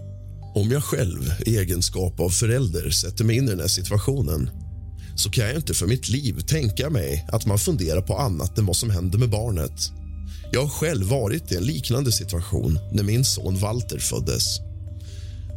[0.56, 4.50] Om jag själv i egenskap av förälder sätter mig in i den här situationen
[5.16, 8.66] så kan jag inte för mitt liv tänka mig att man funderar på annat än
[8.66, 9.92] vad som händer med barnet.
[10.52, 14.60] Jag har själv varit i en liknande situation när min son Walter föddes.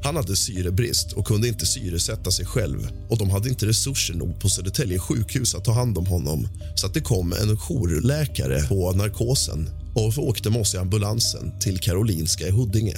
[0.04, 4.40] Han hade syrebrist och kunde inte syresätta sig själv och de hade inte resurser nog
[4.40, 8.92] på Södertälje sjukhus att ta hand om honom så att det kom en jourläkare på
[8.92, 12.96] narkosen och åkte med oss i ambulansen till Karolinska i Huddinge.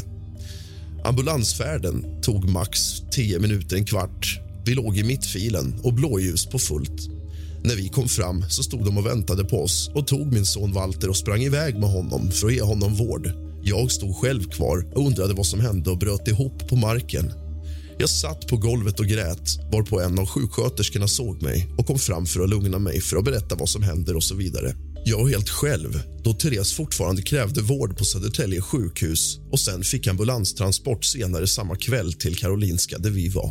[1.05, 4.41] Ambulansfärden tog max 10 minuter, en kvart.
[4.67, 7.24] Vi låg i mittfilen och blåljus på fullt.
[7.67, 10.73] När vi kom fram så stod de och väntade på oss och tog min son
[10.73, 13.31] Walter och sprang iväg med honom för att ge honom vård.
[13.63, 17.33] Jag stod själv kvar och undrade vad som hände och bröt ihop på marken.
[17.99, 22.27] Jag satt på golvet och grät varpå en av sjuksköterskorna såg mig och kom fram
[22.27, 24.75] för att lugna mig för att berätta vad som händer och så vidare.
[25.05, 30.07] Jag var helt själv då Therese fortfarande krävde vård på Södertälje sjukhus och sen fick
[30.07, 33.51] ambulanstransport senare samma kväll till Karolinska där vi var.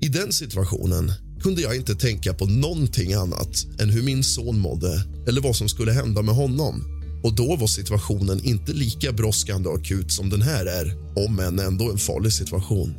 [0.00, 1.12] I den situationen
[1.42, 5.68] kunde jag inte tänka på någonting annat än hur min son mådde eller vad som
[5.68, 6.84] skulle hända med honom.
[7.22, 10.94] Och Då var situationen inte lika brådskande och akut som den här är
[11.26, 12.94] om än ändå en farlig situation.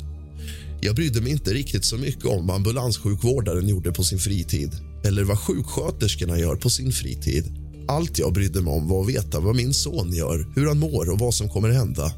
[0.80, 4.70] Jag brydde mig inte riktigt så mycket om vad ambulanssjukvårdaren gjorde på sin fritid
[5.04, 7.44] eller vad sjuksköterskorna gör på sin fritid.
[7.88, 11.10] Allt jag brydde mig om var att veta vad min son gör, hur han mår
[11.10, 12.12] och vad som kommer hända.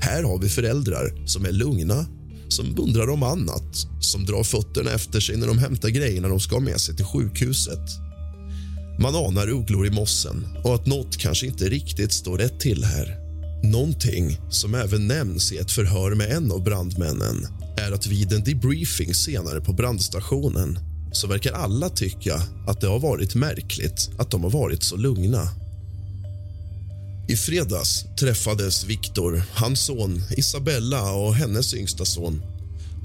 [0.00, 2.06] Här har vi föräldrar som är lugna,
[2.48, 6.56] som undrar om annat som drar fötterna efter sig när de hämtar grejerna de ska
[6.56, 7.90] ha med sig till sjukhuset.
[8.98, 13.18] Man anar ugglor i mossen och att nåt kanske inte riktigt står rätt till här.
[13.62, 17.46] Någonting som även nämns i ett förhör med en av brandmännen
[17.78, 20.78] är att vid en debriefing senare på brandstationen
[21.12, 22.34] så verkar alla tycka
[22.66, 25.48] att det har varit märkligt att de har varit så lugna.
[27.28, 32.42] I fredags träffades Viktor, hans son Isabella och hennes yngsta son.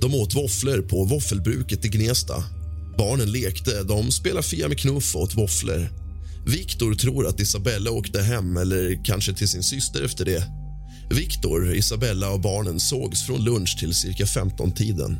[0.01, 2.43] De åt våfflor på våffelbruket i Gnesta.
[2.97, 5.89] Barnen lekte, de spelade Fia med knuff och åt våfflor.
[6.45, 10.43] Viktor tror att Isabella åkte hem eller kanske till sin syster efter det.
[11.09, 15.19] Viktor, Isabella och barnen sågs från lunch till cirka 15-tiden.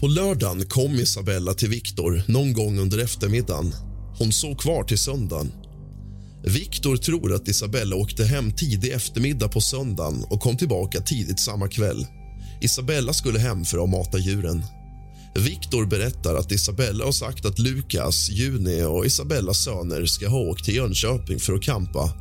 [0.00, 3.74] På lördagen kom Isabella till Viktor någon gång under eftermiddagen.
[4.18, 5.52] Hon såg kvar till söndagen.
[6.44, 11.68] Viktor tror att Isabella åkte hem tidig eftermiddag på söndagen och kom tillbaka tidigt samma
[11.68, 12.06] kväll.
[12.60, 14.64] Isabella skulle hem för att mata djuren.
[15.34, 20.64] Viktor berättar att Isabella har sagt att Lukas, Juni och Isabellas söner ska ha åkt
[20.64, 22.12] till Jönköping för att kampa.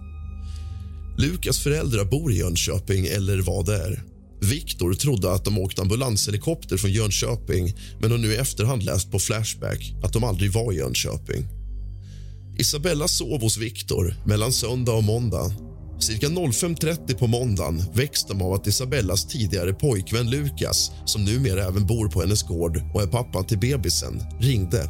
[1.18, 4.04] Lukas föräldrar bor i Jönköping, eller vad det är.
[4.42, 9.20] Viktor trodde att de åkte ambulanshelikopter från Jönköping men har nu i efterhand läst på
[9.20, 11.59] Flashback att de aldrig var i Jönköping.
[12.60, 15.52] Isabella sov hos Viktor mellan söndag och måndag.
[16.00, 21.88] Cirka 05.30 på måndagen väcks de av att Isabellas tidigare pojkvän Lukas som numera även
[21.88, 24.90] bor på hennes gård och är pappan till bebisen, ringde.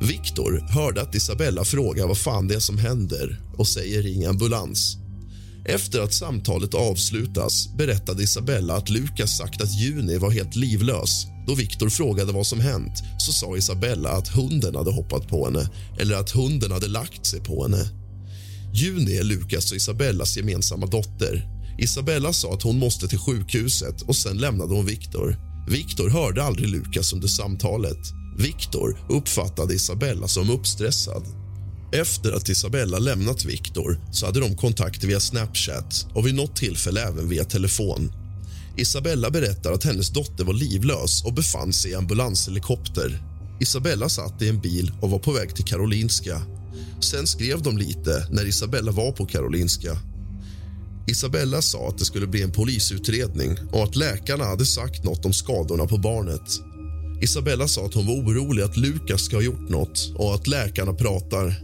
[0.00, 4.96] Viktor hörde att Isabella frågar vad fan det är som händer och säger ring ambulans.
[5.64, 11.26] Efter att samtalet avslutas berättade Isabella att Lukas sagt att Juni var helt livlös.
[11.46, 15.70] Då Viktor frågade vad som hänt så sa Isabella att hunden hade hoppat på henne
[15.98, 17.90] eller att hunden hade lagt sig på henne.
[18.74, 21.48] Juni är Lukas och Isabellas gemensamma dotter.
[21.78, 25.36] Isabella sa att hon måste till sjukhuset och sen lämnade hon Viktor.
[25.68, 27.98] Viktor hörde aldrig Lukas under samtalet.
[28.38, 31.22] Viktor uppfattade Isabella som uppstressad.
[31.92, 37.08] Efter att Isabella lämnat Viktor så hade de kontakt via Snapchat och vid något tillfälle
[37.08, 38.12] även via telefon.
[38.78, 43.22] Isabella berättar att hennes dotter var livlös och befann sig i ambulanshelikopter.
[43.60, 46.42] Isabella satt i en bil och var på väg till Karolinska.
[47.00, 49.98] Sen skrev de lite när Isabella var på Karolinska.
[51.08, 55.32] Isabella sa att det skulle bli en polisutredning och att läkarna hade sagt något om
[55.32, 56.60] skadorna på barnet.
[57.22, 60.92] Isabella sa att hon var orolig att Lukas ska ha gjort något och att läkarna
[60.92, 61.62] pratar.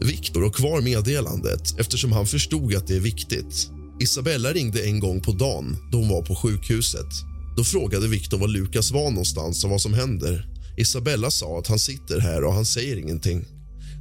[0.00, 3.70] Viktor har kvar meddelandet eftersom han förstod att det är viktigt.
[4.02, 7.06] Isabella ringde en gång på dagen då hon var på sjukhuset.
[7.56, 10.46] Då frågade Viktor var Lukas var någonstans och vad som händer.
[10.76, 13.44] Isabella sa att han sitter här och han säger ingenting.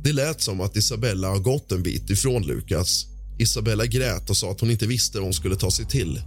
[0.04, 3.06] Det lät som att Isabella har gått en bit ifrån Lukas.
[3.40, 6.22] Isabella grät och sa att hon inte visste vad hon skulle ta sig till.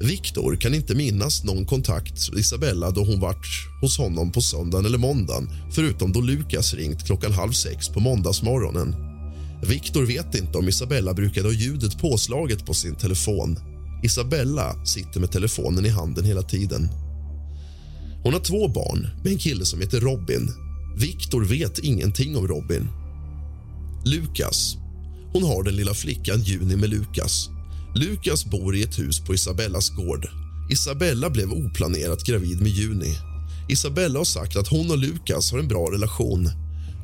[0.00, 3.46] Viktor kan inte minnas någon kontakt med Isabella då hon varit
[3.82, 9.05] hos honom på söndagen eller måndagen förutom då Lukas ringt klockan halv sex på måndagsmorgonen.
[9.68, 13.58] Viktor vet inte om Isabella brukade ha ljudet påslaget på sin telefon.
[14.04, 16.88] Isabella sitter med telefonen i handen hela tiden.
[18.22, 20.50] Hon har två barn med en kille som heter Robin.
[20.96, 22.88] Viktor vet ingenting om Robin.
[24.04, 24.76] Lukas.
[25.32, 27.48] Hon har den lilla flickan Juni med Lukas.
[27.94, 30.28] Lukas bor i ett hus på Isabellas gård.
[30.70, 33.14] Isabella blev oplanerat gravid med Juni.
[33.68, 36.50] Isabella har sagt att hon och Lukas har en bra relation.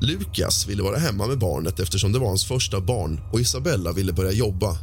[0.02, 4.12] Lukas ville vara hemma med barnet eftersom det var hans första barn och Isabella ville
[4.12, 4.78] börja jobba.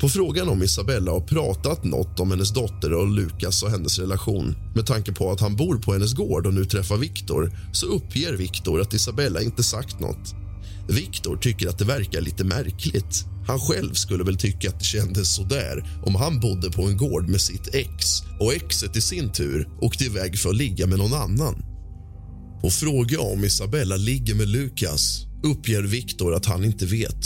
[0.00, 4.56] På frågan om Isabella har pratat något om hennes dotter och Lukas och hennes relation
[4.74, 8.32] med tanke på att han bor på hennes gård och nu träffar Viktor så uppger
[8.32, 10.34] Viktor att Isabella inte sagt något.
[10.88, 13.24] Viktor tycker att det verkar lite märkligt.
[13.46, 17.28] Han själv skulle väl tycka att det kändes sådär om han bodde på en gård
[17.28, 21.14] med sitt ex och exet i sin tur åkte iväg för att ligga med någon
[21.14, 21.69] annan.
[22.60, 27.24] På fråga om Isabella ligger med Lukas uppger Viktor att han inte vet.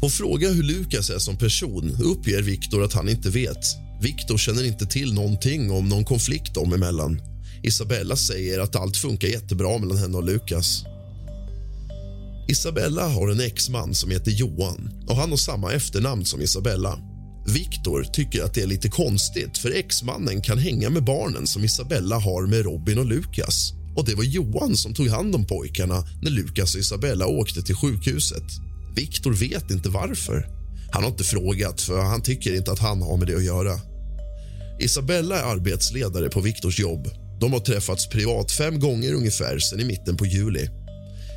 [0.00, 3.64] På fråga hur Lukas är som person uppger Viktor att han inte vet.
[4.02, 7.20] Viktor känner inte till någonting om någon konflikt dem emellan.
[7.62, 10.84] Isabella säger att allt funkar jättebra mellan henne och Lukas.
[12.48, 16.98] Isabella har en exman som heter Johan och han har samma efternamn som Isabella.
[17.46, 22.18] Viktor tycker att det är lite konstigt för exmannen kan hänga med barnen som Isabella
[22.18, 23.77] har med Robin och Lukas.
[23.98, 27.74] Och Det var Johan som tog hand om pojkarna när Lukas och Isabella åkte till
[27.74, 28.44] sjukhuset.
[28.96, 30.46] Viktor vet inte varför.
[30.92, 33.80] Han har inte frågat, för han tycker inte att han har med det att göra.
[34.80, 37.08] Isabella är arbetsledare på Viktors jobb.
[37.40, 40.68] De har träffats privat fem gånger ungefär sen i mitten på juli.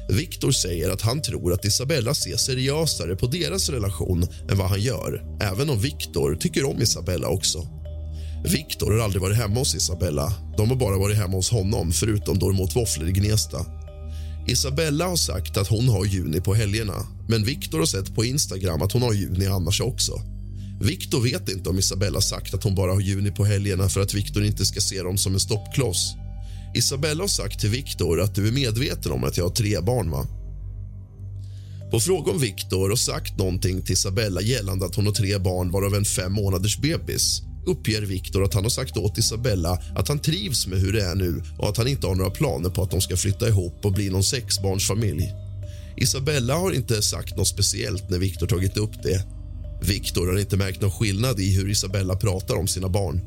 [0.09, 4.82] Viktor säger att han tror att Isabella ser seriösare på deras relation än vad han
[4.82, 7.80] gör även om Viktor tycker om Isabella också.
[8.44, 10.34] Viktor har aldrig varit hemma hos Isabella.
[10.58, 13.66] De har bara varit hemma hos honom, förutom då de åt våfflor i Gnesta.
[14.48, 18.82] Isabella har sagt att hon har Juni på helgerna men Viktor har sett på Instagram
[18.82, 20.22] att hon har Juni annars också.
[20.82, 24.14] Viktor vet inte om Isabella sagt att hon bara har Juni på helgerna för att
[24.14, 26.14] Viktor inte ska se dem som en stoppkloss.
[26.76, 30.12] Isabella har sagt till Viktor att du är medveten om att jag har tre barn,
[30.12, 30.28] va?
[31.92, 35.72] På fråga om Viktor har sagt någonting till Isabella gällande att hon har tre barn
[35.72, 40.20] varav en fem månaders bebis uppger Viktor att han har sagt åt Isabella att han
[40.20, 42.91] trivs med hur det är nu och att han inte har några planer på att
[42.91, 45.34] de ska flytta ihop och bli någon sexbarnsfamilj.
[45.97, 49.26] Isabella har inte sagt något speciellt när Viktor tagit upp det.
[49.82, 53.22] Viktor har inte märkt någon skillnad i hur Isabella pratar om sina barn.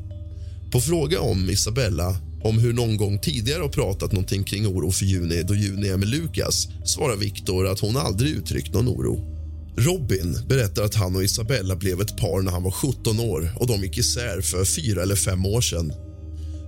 [0.73, 5.05] På fråga om Isabella om hur någon gång tidigare har pratat någonting kring oro för
[5.05, 9.34] Juni då Juni är med Lukas svarar Viktor att hon aldrig uttryckt någon oro.
[9.77, 13.67] Robin berättar att han och Isabella blev ett par när han var 17 år och
[13.67, 15.93] de gick isär för fyra eller fem år sedan.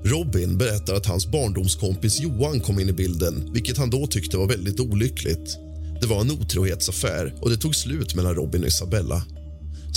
[0.04, 4.46] Robin berättar att hans barndomskompis Johan kom in i bilden vilket han då tyckte var
[4.46, 5.58] väldigt olyckligt.
[6.00, 9.22] Det var en otrohetsaffär och det tog slut mellan Robin och Isabella.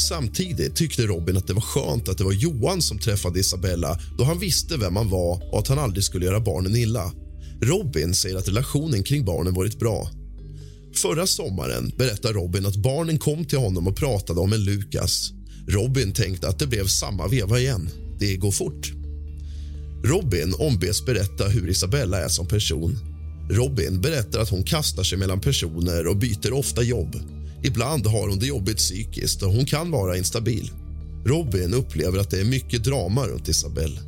[0.09, 4.23] Samtidigt tyckte Robin att det var skönt att det var Johan som träffade Isabella då
[4.23, 7.11] han visste vem han var och att han aldrig skulle göra barnen illa.
[7.61, 10.09] Robin säger att relationen kring barnen varit bra.
[10.95, 15.31] Förra sommaren berättar Robin att barnen kom till honom och pratade om en Lukas.
[15.67, 17.89] Robin tänkte att det blev samma veva igen.
[18.19, 18.91] Det går fort.
[20.03, 22.97] Robin ombeds berätta hur Isabella är som person.
[23.49, 27.15] Robin berättar att hon kastar sig mellan personer och byter ofta jobb.
[27.63, 30.71] Ibland har hon det jobbigt psykiskt och hon kan vara instabil.
[31.25, 33.99] Robin upplever att det är mycket drama runt Isabelle.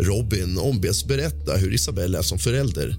[0.00, 2.96] Robin ombeds berätta hur Isabelle är som förälder.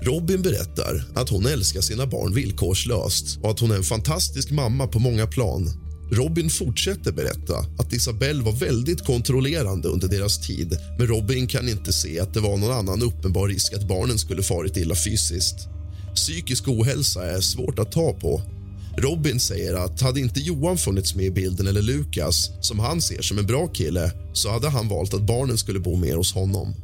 [0.00, 4.86] Robin berättar att hon älskar sina barn villkorslöst och att hon är en fantastisk mamma
[4.86, 5.70] på många plan.
[6.12, 11.92] Robin fortsätter berätta att Isabelle var väldigt kontrollerande under deras tid men Robin kan inte
[11.92, 15.68] se att det var någon annan uppenbar risk att barnen skulle farit illa fysiskt.
[16.14, 18.42] Psykisk ohälsa är svårt att ta på.
[18.98, 23.22] Robin säger att hade inte Johan funnits med i bilden eller Lukas, som han ser
[23.22, 26.74] som en bra kille, så hade han valt att barnen skulle bo mer hos honom.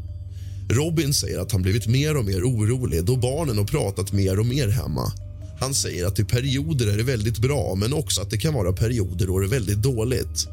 [0.70, 4.46] Robin säger att han blivit mer och mer orolig då barnen har pratat mer och
[4.46, 5.12] mer hemma.
[5.60, 8.72] Han säger att i perioder är det väldigt bra men också att det kan vara
[8.72, 10.48] perioder då det är väldigt dåligt.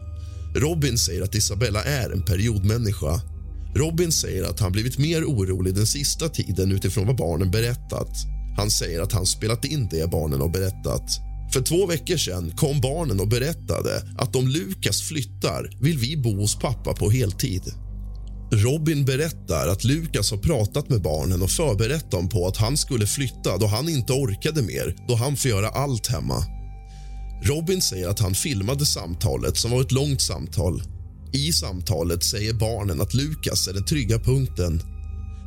[0.55, 3.21] Robin säger att Isabella är en periodmänniska.
[3.75, 8.09] Robin säger att han blivit mer orolig den sista tiden utifrån vad barnen berättat.
[8.57, 11.11] Han säger att han spelat in det barnen har berättat.
[11.53, 16.35] För två veckor sedan kom barnen och berättade att om Lukas flyttar vill vi bo
[16.35, 17.63] hos pappa på heltid.
[18.53, 23.07] Robin berättar att Lukas har pratat med barnen och förberett dem på att han skulle
[23.07, 26.43] flytta då han inte orkade mer, då han får göra allt hemma.
[27.43, 30.83] Robin säger att han filmade samtalet, som var ett långt samtal.
[31.33, 34.81] I samtalet säger barnen att Lukas är den trygga punkten.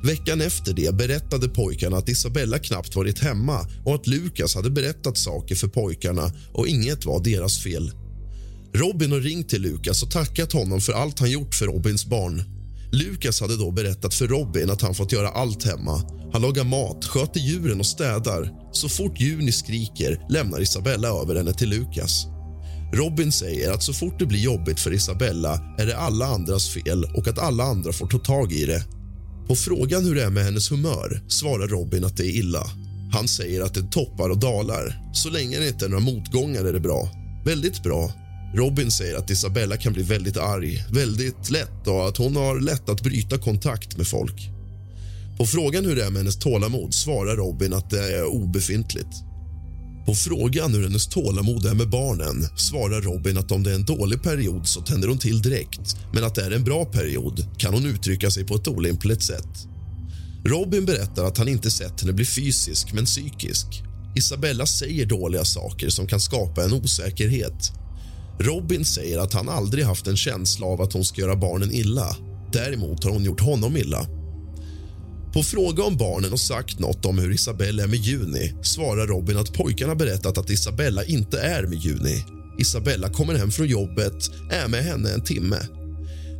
[0.04, 5.18] Veckan efter det berättade pojkarna att Isabella knappt varit hemma och att Lukas hade berättat
[5.18, 7.92] saker för pojkarna och inget var deras fel.
[8.74, 12.53] Robin har ringt till Lukas och tackat honom för allt han gjort för Robins barn.
[12.94, 16.02] Lukas hade då berättat för Robin att han fått göra allt hemma.
[16.32, 18.50] Han lagar mat, sköter djuren och städar.
[18.72, 22.26] Så fort Juni skriker lämnar Isabella över henne till Lukas.
[22.92, 27.04] Robin säger att så fort det blir jobbigt för Isabella är det alla andras fel
[27.04, 28.84] och att alla andra får ta tag i det.
[29.48, 32.66] På frågan hur det är med hennes humör svarar Robin att det är illa.
[33.12, 35.12] Han säger att det toppar och dalar.
[35.12, 37.08] Så länge det inte är några motgångar är det bra.
[37.44, 38.12] Väldigt bra.
[38.54, 42.88] Robin säger att Isabella kan bli väldigt arg, väldigt lätt och att hon har lätt
[42.88, 44.50] att bryta kontakt med folk.
[45.38, 49.08] På frågan hur det är med hennes tålamod svarar Robin att det är obefintligt.
[50.06, 53.84] På frågan hur hennes tålamod är med barnen svarar Robin att om det är en
[53.84, 57.74] dålig period så tänder hon till direkt men att det är en bra period kan
[57.74, 59.66] hon uttrycka sig på ett olämpligt sätt.
[60.44, 63.66] Robin berättar att han inte sett henne bli fysisk, men psykisk.
[64.16, 67.83] Isabella säger dåliga saker som kan skapa en osäkerhet.
[68.38, 72.16] Robin säger att han aldrig haft en känsla av att hon ska göra barnen illa.
[72.52, 74.06] Däremot har hon gjort honom illa.
[75.34, 79.36] På fråga om barnen har sagt något om hur Isabella är med Juni svarar Robin
[79.36, 82.24] att pojkarna berättat att Isabella inte är med Juni.
[82.58, 85.58] Isabella kommer hem från jobbet, är med henne en timme.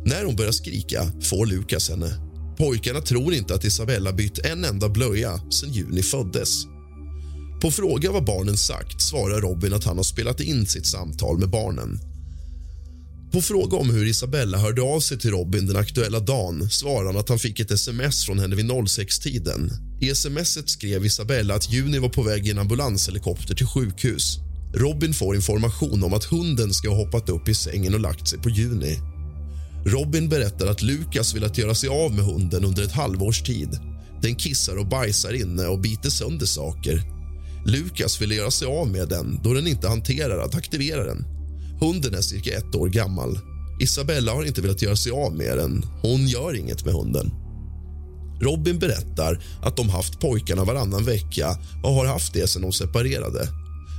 [0.05, 2.11] När hon börjar skrika får Lukas henne.
[2.57, 6.74] Pojkarna tror inte att Isabella bytt en enda blöja sen Juni föddes.
[7.61, 11.49] På fråga vad barnen sagt svarar Robin att han har spelat in sitt samtal med
[11.49, 11.99] barnen.
[13.31, 17.17] På fråga om hur Isabella hörde av sig till Robin den aktuella dagen svarar han
[17.17, 19.71] att han fick ett sms från henne vid 06-tiden.
[20.01, 24.39] I smset skrev Isabella att Juni var på väg i en ambulanshelikopter till sjukhus.
[24.73, 28.39] Robin får information om att hunden ska ha hoppat upp i sängen och lagt sig
[28.39, 28.99] på Juni.
[29.85, 33.79] Robin berättar att Lukas velat göra sig av med hunden under ett halvårs tid.
[34.21, 37.14] Den kissar och bajsar inne och biter sönder saker.
[37.65, 41.25] Lukas ville göra sig av med den då den inte hanterar att aktivera den.
[41.79, 43.39] Hunden är cirka ett år gammal.
[43.79, 45.85] Isabella har inte velat göra sig av med den.
[46.01, 47.31] Hon gör inget med hunden.
[48.41, 53.47] Robin berättar att de haft pojkarna varannan vecka och har haft det sen de separerade.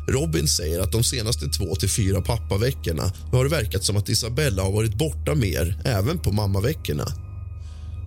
[0.09, 4.63] Robin säger att de senaste två till fyra pappaveckorna har det verkat som att Isabella
[4.63, 7.07] har varit borta mer, även på mammaveckorna.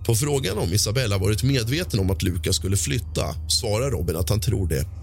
[0.06, 4.40] På frågan om Isabella varit medveten om att Lukas skulle flytta svarar Robin att han
[4.40, 4.99] tror det.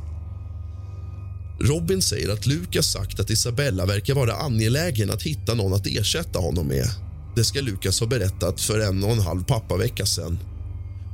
[1.59, 6.39] Robin säger att Lukas sagt att Isabella verkar vara angelägen att hitta någon att ersätta
[6.39, 6.87] honom med.
[7.35, 10.39] Det ska Lukas ha berättat för en och en halv pappavecka sen.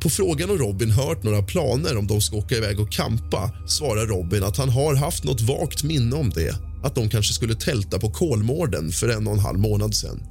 [0.04, 4.06] På frågan om Robin hört några planer om de ska åka iväg och kampa svarar
[4.06, 6.56] Robin att han har haft något vagt minne om det.
[6.84, 10.24] Att de kanske skulle tälta på Kolmården för en och en halv månad sen.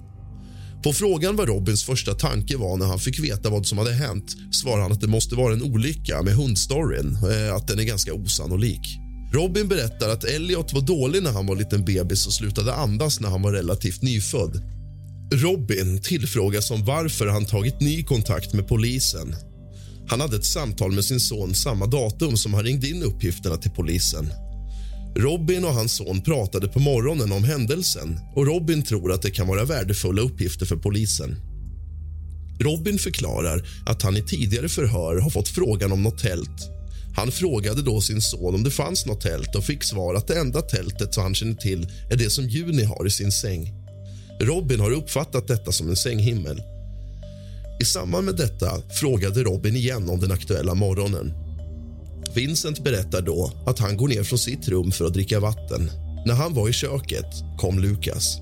[0.85, 4.37] På frågan vad Robins första tanke var när han fick veta vad som hade hänt
[4.53, 8.15] svarar han att det måste vara en olycka med hundstoryn, eh, att den är ganska
[8.15, 9.02] osannolik.
[9.33, 13.29] Robin berättar att Elliot var dålig när han var liten bebis och slutade andas när
[13.29, 14.63] han var relativt nyfödd.
[15.33, 19.37] Robin tillfrågas om varför han tagit ny kontakt med polisen.
[20.09, 23.71] Han hade ett samtal med sin son samma datum som han ringde in uppgifterna till
[23.71, 24.33] polisen.
[25.17, 29.47] Robin och hans son pratade på morgonen om händelsen och Robin tror att det kan
[29.47, 31.37] vara värdefulla uppgifter för polisen.
[32.61, 36.82] Robin förklarar att han i tidigare förhör har fått frågan om något tält.
[37.17, 40.39] Han frågade då sin son om det fanns något tält och fick svar att det
[40.39, 43.73] enda tältet som han känner till är det som Juni har i sin säng.
[44.41, 46.63] Robin har uppfattat detta som en sänghimmel.
[47.81, 51.35] I samband med detta frågade Robin igen om den aktuella morgonen.
[52.35, 55.91] Vincent berättar då att han går ner från sitt rum för att dricka vatten.
[56.27, 57.27] När han var i köket
[57.59, 58.39] kom Lukas.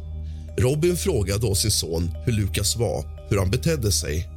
[0.59, 4.29] Robin frågar då sin son hur Lukas var, hur han betedde sig.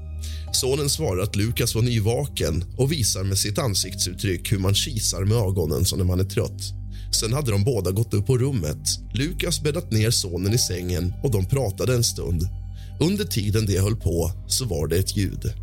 [0.54, 5.38] Sonen svarar att Lukas var nyvaken och visar med sitt ansiktsuttryck hur man kisar med
[5.38, 6.62] ögonen som när man är trött.
[7.16, 8.88] Sen hade de båda gått upp på rummet.
[9.14, 12.44] Lukas bäddat ner sonen i sängen och de pratade en stund.
[13.00, 15.54] Under tiden det höll på så var det ett ljud.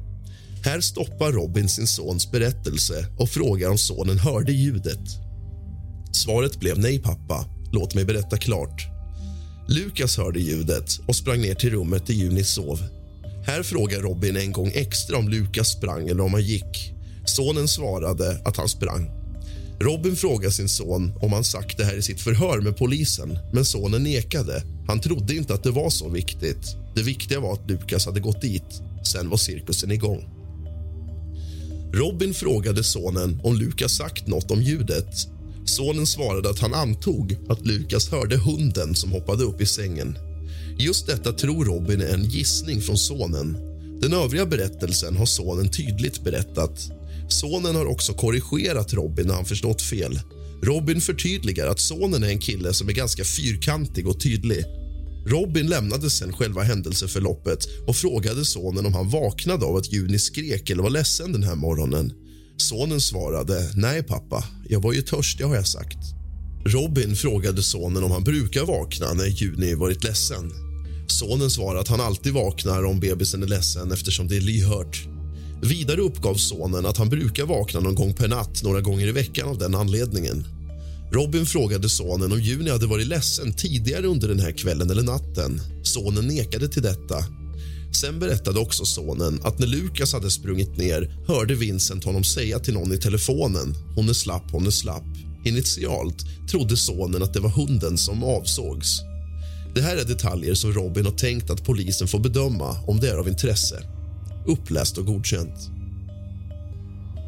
[0.64, 5.08] Här stoppar Robin sin sons berättelse och frågar om sonen hörde ljudet.
[6.12, 7.44] Svaret blev nej, pappa.
[7.72, 8.86] Låt mig berätta klart.
[9.68, 12.99] Lukas hörde ljudet och sprang ner till rummet där Juni sov.
[13.42, 16.92] Här frågar Robin en gång extra om Lukas sprang eller om han gick.
[17.24, 19.10] Sonen svarade att han sprang.
[19.80, 23.64] Robin frågar sin son om han sagt det här i sitt förhör med polisen men
[23.64, 24.62] sonen nekade.
[24.86, 26.76] Han trodde inte att det var så viktigt.
[26.94, 28.82] Det viktiga var att Lukas hade gått dit.
[29.12, 30.24] Sen var cirkusen igång.
[31.92, 35.14] Robin frågade sonen om Lukas sagt något om ljudet.
[35.64, 40.18] Sonen svarade att han antog att Lukas hörde hunden som hoppade upp i sängen.
[40.80, 43.56] Just detta tror Robin är en gissning från sonen.
[44.00, 46.90] Den övriga berättelsen har sonen tydligt berättat.
[47.28, 50.20] Sonen har också korrigerat Robin när han förstått fel.
[50.62, 54.64] Robin förtydligar att sonen är en kille som är ganska fyrkantig och tydlig.
[55.26, 60.70] Robin lämnade sen själva händelseförloppet och frågade sonen om han vaknade av att Juni skrek
[60.70, 62.12] eller var ledsen den här morgonen.
[62.56, 65.98] Sonen svarade nej pappa, jag var ju törstig har jag sagt.
[66.64, 70.69] Robin frågade sonen om han brukar vakna när Juni varit ledsen.
[71.10, 75.06] Sonen svarar att han alltid vaknar om bebisen är ledsen eftersom det är lyhört.
[75.62, 79.48] Vidare uppgav sonen att han brukar vakna någon gång per natt några gånger i veckan
[79.48, 80.46] av den anledningen.
[81.12, 85.60] Robin frågade sonen om Juni hade varit ledsen tidigare under den här kvällen eller natten.
[85.82, 87.24] Sonen nekade till detta.
[88.00, 92.74] Sen berättade också sonen att när Lukas hade sprungit ner hörde Vincent honom säga till
[92.74, 95.16] någon i telefonen hon är slapp, hon är slapp.
[95.44, 99.09] Initialt trodde sonen att det var hunden som avsågs.
[99.74, 103.16] Det här är detaljer som Robin har tänkt att polisen får bedöma om det är
[103.16, 103.82] av intresse.
[104.46, 105.70] Uppläst och godkänt.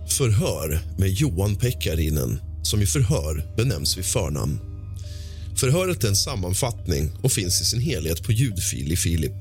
[0.08, 4.60] Förhör med Johan Pekkarinen, som i förhör benämns vid förnamn.
[5.56, 9.32] Förhöret är en sammanfattning och finns i sin helhet på ljudfil i Filip.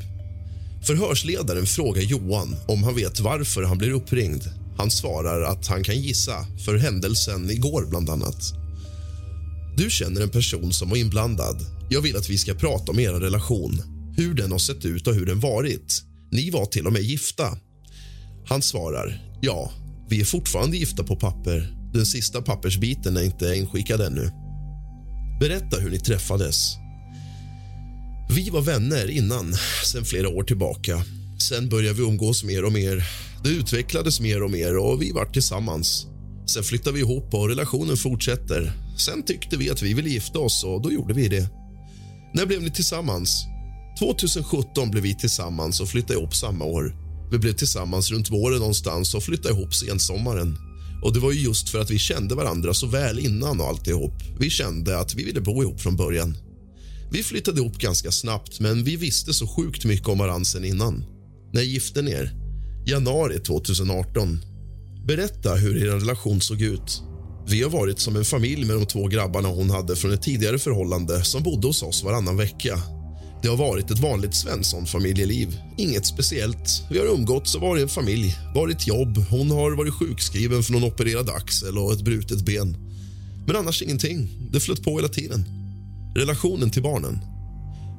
[0.83, 4.43] Förhörsledaren frågar Johan om han vet varför han blir uppringd.
[4.77, 8.53] Han svarar att han kan gissa, för händelsen igår bland annat.
[9.77, 11.65] Du känner en person som var inblandad.
[11.93, 13.81] Jag vill att vi ska prata om er relation,
[14.17, 16.03] hur den har sett ut och hur den varit.
[16.31, 17.57] Ni var till och med gifta.
[18.47, 19.71] Han svarar ja,
[20.09, 21.75] vi är fortfarande gifta på papper.
[21.93, 24.31] Den sista pappersbiten är inte inskickad ännu.
[25.39, 26.73] Berätta hur ni träffades.
[28.35, 29.53] Vi var vänner innan,
[29.91, 31.05] sen flera år tillbaka.
[31.49, 33.03] Sen började vi umgås mer och mer.
[33.43, 36.07] Det utvecklades mer och mer och vi var tillsammans.
[36.45, 38.73] Sen flyttade vi ihop och relationen fortsätter.
[38.97, 41.60] Sen tyckte vi att vi ville gifta oss och då gjorde vi det.
[42.33, 43.45] När blev ni tillsammans?
[43.99, 46.95] 2017 blev vi tillsammans och flyttade ihop samma år.
[47.31, 50.57] Vi blev tillsammans runt våren någonstans och flyttade ihop sensommaren.
[51.03, 54.13] Och det var ju just för att vi kände varandra så väl innan och alltihop.
[54.39, 56.37] Vi kände att vi ville bo ihop från början.
[57.11, 61.03] Vi flyttade ihop ganska snabbt, men vi visste så sjukt mycket om varandra sen innan.
[61.53, 62.31] När gifte ni er?
[62.85, 64.39] Januari 2018.
[65.07, 67.03] Berätta hur er relation såg ut.
[67.47, 70.59] Vi har varit som en familj med de två grabbarna hon hade från ett tidigare
[70.59, 72.81] förhållande som bodde hos oss varannan vecka.
[73.41, 75.59] Det har varit ett vanligt Svensson-familjeliv.
[75.77, 76.83] Inget speciellt.
[76.91, 78.37] Vi har umgåtts och varit en familj.
[78.55, 79.17] Varit jobb.
[79.29, 82.77] Hon har varit sjukskriven för någon opererad axel och ett brutet ben.
[83.47, 84.29] Men annars ingenting.
[84.51, 85.45] Det flöt på hela tiden.
[86.15, 87.19] Relationen till barnen.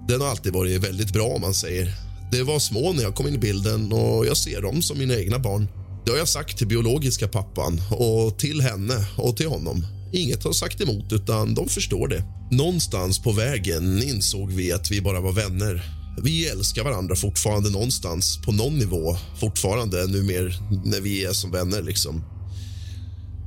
[0.08, 1.94] Den har alltid varit väldigt bra om man säger.
[2.32, 5.14] Det var små när jag kom in i bilden och jag ser dem som mina
[5.14, 5.68] egna barn.
[6.04, 9.86] Det har jag sagt till biologiska pappan och till henne och till honom.
[10.12, 12.24] Inget har sagt emot, utan de förstår det.
[12.50, 15.82] Någonstans på vägen insåg vi att vi bara var vänner.
[16.22, 19.16] Vi älskar varandra fortfarande någonstans, på någon nivå.
[19.40, 20.52] Fortfarande, numera
[20.84, 21.82] när vi är som vänner.
[21.82, 22.24] liksom.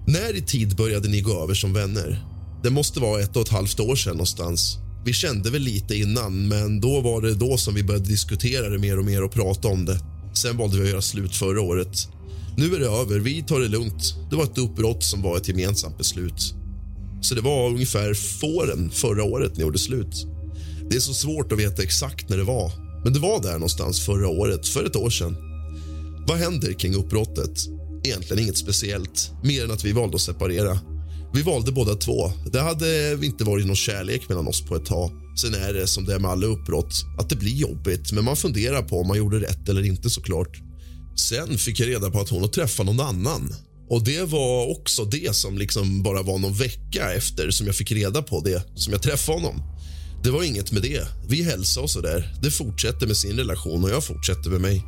[0.07, 2.25] När i tid började ni gå över som vänner?
[2.63, 4.77] Det måste vara ett och ett halvt år sedan någonstans.
[5.05, 8.77] Vi kände väl lite innan, men då var det då som vi började diskutera det
[8.77, 9.99] mer och mer och prata om det.
[10.33, 12.14] Sen valde vi att göra slut förra året.
[12.57, 13.19] Nu är det över.
[13.19, 14.15] Vi tar det lugnt.
[14.29, 16.53] Det var ett uppbrott som var ett gemensamt beslut.
[17.21, 20.27] Så det var ungefär fåren förra året ni gjorde slut.
[20.89, 22.71] Det är så svårt att veta exakt när det var,
[23.03, 25.37] men det var där någonstans förra året, för ett år sedan.
[26.27, 27.59] Vad händer kring uppbrottet?
[28.03, 30.79] Egentligen inget speciellt, mer än att vi valde att separera.
[31.33, 32.31] Vi valde båda två.
[32.51, 35.11] Det hade inte varit någon kärlek mellan oss på ett tag.
[35.41, 38.35] Sen är det som det är med alla uppbrott, att det blir jobbigt men man
[38.35, 40.61] funderar på om man gjorde rätt eller inte såklart.
[41.15, 43.55] Sen fick jag reda på att hon har träffat någon annan.
[43.89, 47.91] Och Det var också det som liksom bara var någon vecka efter som jag fick
[47.91, 49.61] reda på det, som jag träffade honom.
[50.23, 51.07] Det var inget med det.
[51.27, 52.33] Vi hälsade och så där.
[52.41, 54.83] Det fortsätter med sin relation och jag fortsätter med mig.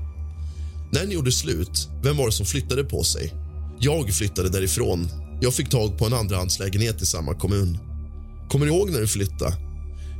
[0.91, 3.33] När ni gjorde slut, vem var det som flyttade på sig?
[3.79, 5.09] Jag flyttade därifrån.
[5.41, 7.77] Jag fick tag på en andrahandslägenhet i samma kommun.
[8.49, 9.53] Kommer du ihåg när du flyttade?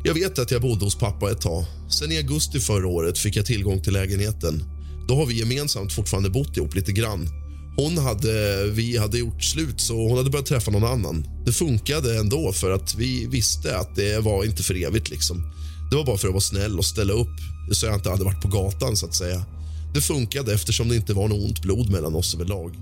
[0.04, 1.66] Jag vet att jag bodde hos pappa ett tag.
[1.90, 4.64] Sen i augusti förra året fick jag tillgång till lägenheten.
[5.08, 7.30] Då har vi gemensamt fortfarande bott ihop lite grann.
[7.78, 11.28] Hon hade, vi hade gjort slut, så hon hade börjat träffa någon annan.
[11.46, 15.10] Det funkade ändå, för att vi visste att det var inte för evigt.
[15.10, 15.54] Liksom.
[15.90, 17.36] Det var bara för att vara snäll och ställa upp
[17.72, 18.98] så jag inte hade varit på gatan.
[18.98, 19.46] så att säga.
[19.94, 22.76] Det funkade eftersom det inte var något ont blod mellan oss överlag.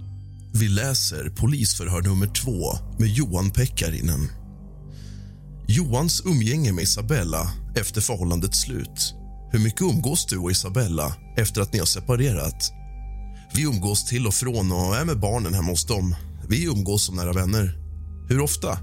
[0.53, 4.29] Vi läser polisförhör nummer två med Johan Pekkarinen.
[5.67, 9.13] Johans umgänge med Isabella efter förhållandets slut.
[9.55, 12.71] Hur mycket umgås du och Isabella efter att ni har separerat?
[13.53, 16.15] Vi umgås till och från och är med barnen hemma hos dem.
[16.49, 17.77] Vi umgås som nära vänner.
[18.29, 18.77] Hur ofta?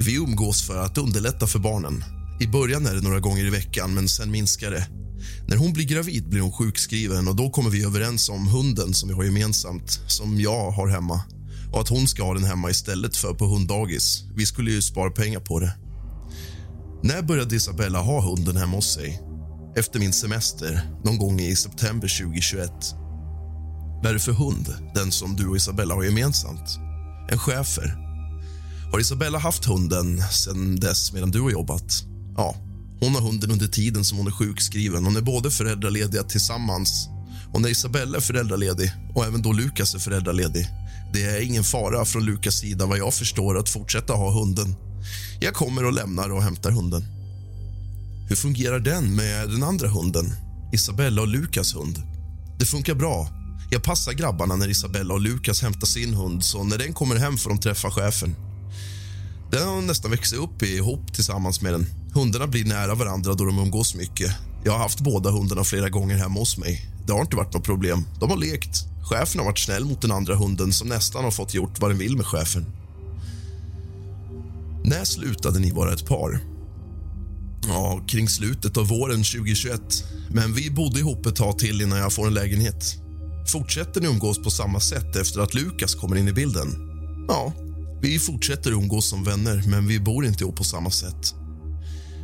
[0.00, 2.04] Vi umgås för att underlätta för barnen.
[2.40, 4.88] I början är det några gånger i veckan, men sen minskar det.
[5.48, 9.08] När hon blir gravid blir hon sjukskriven och då kommer vi överens om hunden som
[9.08, 11.20] vi har gemensamt, som jag har hemma
[11.72, 14.24] och att hon ska ha den hemma istället för på hunddagis.
[14.34, 15.72] Vi skulle ju spara pengar på det.
[17.02, 19.31] När började Isabella ha hunden hemma hos sig?
[19.76, 22.72] Efter min semester, någon gång i september 2021.
[24.02, 26.78] Vad är det för hund, den som du och Isabella har gemensamt?
[27.30, 27.96] En schäfer.
[28.92, 32.04] Har Isabella haft hunden sen dess medan du har jobbat?
[32.36, 32.54] Ja,
[33.00, 35.04] hon har hunden under tiden som hon är sjukskriven.
[35.04, 37.08] Hon är både föräldralediga tillsammans.
[37.52, 40.68] Och när Isabella är föräldraledig och även då Lukas är föräldraledig.
[41.12, 44.74] Det är ingen fara från Lukas sida vad jag förstår att fortsätta ha hunden.
[45.40, 47.21] Jag kommer och lämnar och hämtar hunden.
[48.28, 50.34] Hur fungerar den med den andra hunden?
[50.72, 52.02] Isabella och Lukas hund.
[52.58, 53.28] Det funkar bra.
[53.70, 57.36] Jag passar grabbarna när Isabella och Lukas hämtar sin hund så när den kommer hem
[57.36, 58.36] får de träffa chefen.
[59.50, 61.86] Den har nästan växt upp ihop tillsammans med den.
[62.14, 64.32] Hundarna blir nära varandra då de umgås mycket.
[64.64, 66.86] Jag har haft båda hundarna flera gånger hemma hos mig.
[67.06, 68.06] Det har inte varit något problem.
[68.20, 68.84] De har lekt.
[69.02, 71.98] Chefen har varit snäll mot den andra hunden som nästan har fått gjort vad den
[71.98, 72.66] vill med chefen.
[74.84, 76.51] När slutade ni vara ett par?
[77.68, 79.80] Ja, kring slutet av våren 2021.
[80.30, 82.84] Men vi bodde ihop ett tag till innan jag får en lägenhet.
[83.52, 86.68] Fortsätter ni umgås på samma sätt efter att Lukas kommer in i bilden?
[87.28, 87.52] Ja,
[88.02, 91.34] vi fortsätter umgås som vänner, men vi bor inte ihop på samma sätt.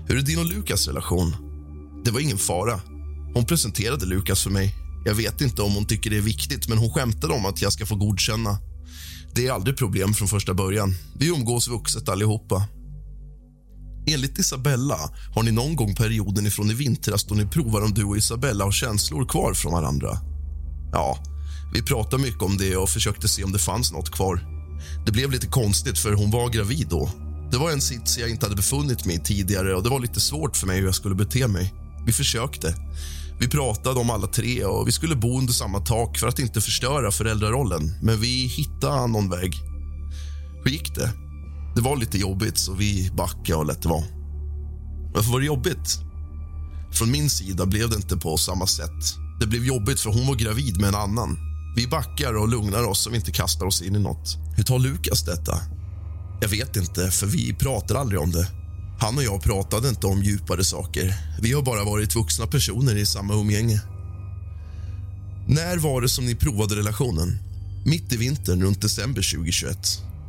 [0.08, 1.36] Hur är din och Lukas relation?
[2.04, 2.80] Det var ingen fara.
[3.34, 4.74] Hon presenterade Lukas för mig.
[5.04, 7.72] Jag vet inte om hon tycker det är viktigt, men hon skämtade om att jag
[7.72, 8.58] ska få godkänna.
[9.34, 10.94] Det är aldrig problem från första början.
[11.18, 12.64] Vi umgås vuxet allihopa.
[14.08, 14.98] Enligt Isabella
[15.34, 18.64] har ni någon gång perioden ifrån i vintras då ni provar om du och Isabella
[18.64, 20.18] har känslor kvar från varandra.
[20.92, 21.18] Ja,
[21.72, 24.40] vi pratade mycket om det och försökte se om det fanns något kvar.
[25.06, 27.10] Det blev lite konstigt för hon var gravid då.
[27.50, 30.20] Det var en sits jag inte hade befunnit mig i tidigare och det var lite
[30.20, 31.74] svårt för mig hur jag skulle bete mig.
[32.06, 32.74] Vi försökte.
[33.40, 36.60] Vi pratade om alla tre och vi skulle bo under samma tak för att inte
[36.60, 37.94] förstöra föräldrarollen.
[38.02, 39.54] Men vi hittade någon väg.
[40.64, 41.27] Hur gick det?
[41.78, 44.04] Det var lite jobbigt, så vi backade och lät det vara.
[45.14, 45.98] Varför var det jobbigt?
[46.92, 49.16] Från min sida blev det inte på samma sätt.
[49.40, 51.38] Det blev jobbigt för hon var gravid med en annan.
[51.76, 54.36] Vi backar och lugnar oss så vi inte kastar oss in i nåt.
[54.56, 55.60] Hur tar Lukas detta?
[56.40, 58.48] Jag vet inte, för vi pratar aldrig om det.
[59.00, 61.14] Han och jag pratade inte om djupare saker.
[61.40, 63.80] Vi har bara varit vuxna personer i samma umgänge.
[65.48, 67.38] När var det som ni provade relationen?
[67.86, 69.78] Mitt i vintern, runt december 2021.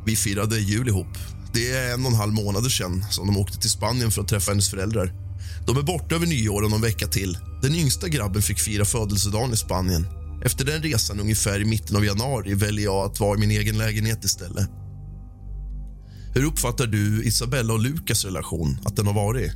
[0.06, 1.18] Vi firade jul ihop.
[1.52, 4.28] Det är en och en halv månad sedan som de åkte till Spanien för att
[4.28, 5.12] träffa hennes föräldrar.
[5.66, 7.38] De är borta över nyår och någon vecka till.
[7.62, 10.06] Den yngsta grabben fick fira födelsedagen i Spanien.
[10.44, 13.78] Efter den resan ungefär i mitten av januari väljer jag att vara i min egen
[13.78, 14.68] lägenhet istället.
[16.34, 18.78] Hur uppfattar du Isabella och Lukas relation?
[18.84, 19.52] att den har varit?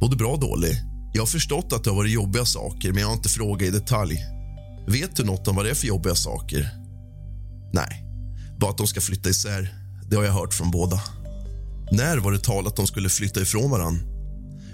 [0.00, 0.72] Både bra och dålig.
[1.14, 3.70] Jag har förstått att det har varit jobbiga saker, men jag har inte frågat i
[3.70, 4.18] detalj.
[4.88, 6.70] Vet du något om vad det är för jobbiga saker?
[7.72, 8.04] Nej,
[8.60, 9.83] bara att de ska flytta isär.
[10.10, 11.00] Det har jag hört från båda.
[11.92, 14.00] När var det tal att de skulle flytta ifrån varann?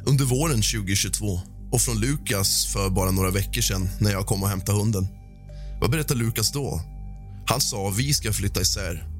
[0.06, 1.40] Under våren 2022
[1.72, 5.08] och från Lukas för bara några veckor sedan när jag kom och hämtade hunden.
[5.80, 6.80] Vad berättade Lukas då?
[7.46, 9.10] Han sa vi ska flytta isär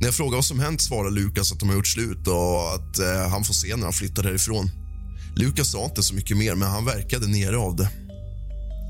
[0.00, 2.98] när jag frågar vad som hänt svarar Lukas att de har gjort slut och att
[2.98, 4.70] eh, han får se när han flyttar därifrån.
[5.36, 7.88] Lukas sa inte så mycket mer, men han verkade nere av det.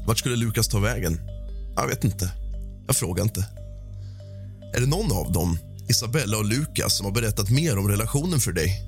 [0.06, 1.20] Vart skulle Lukas ta vägen?
[1.76, 2.30] Jag vet inte.
[2.86, 3.46] Jag frågar inte.
[4.76, 5.58] Är det någon av dem,
[5.88, 8.82] Isabella och Lukas, som har berättat mer om relationen för dig?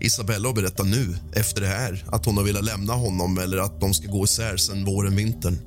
[0.00, 3.80] Isabella har berättat nu, efter det här, att hon har velat lämna honom eller att
[3.80, 5.58] de ska gå isär sen våren, vintern.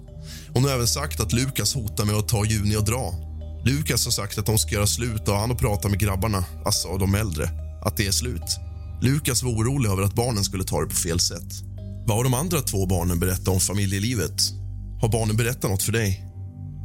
[0.54, 3.28] Hon har även sagt att Lukas hotar med att ta Juni och dra
[3.68, 6.98] Lukas har sagt att de ska göra slut och han har pratat med grabbarna, alltså
[6.98, 7.50] de äldre,
[7.82, 8.60] att det är slut.
[9.02, 11.54] Lukas var orolig över att barnen skulle ta det på fel sätt.
[12.08, 14.42] Vad har de andra två barnen berättat om familjelivet?
[15.02, 16.26] Har barnen berättat något för dig?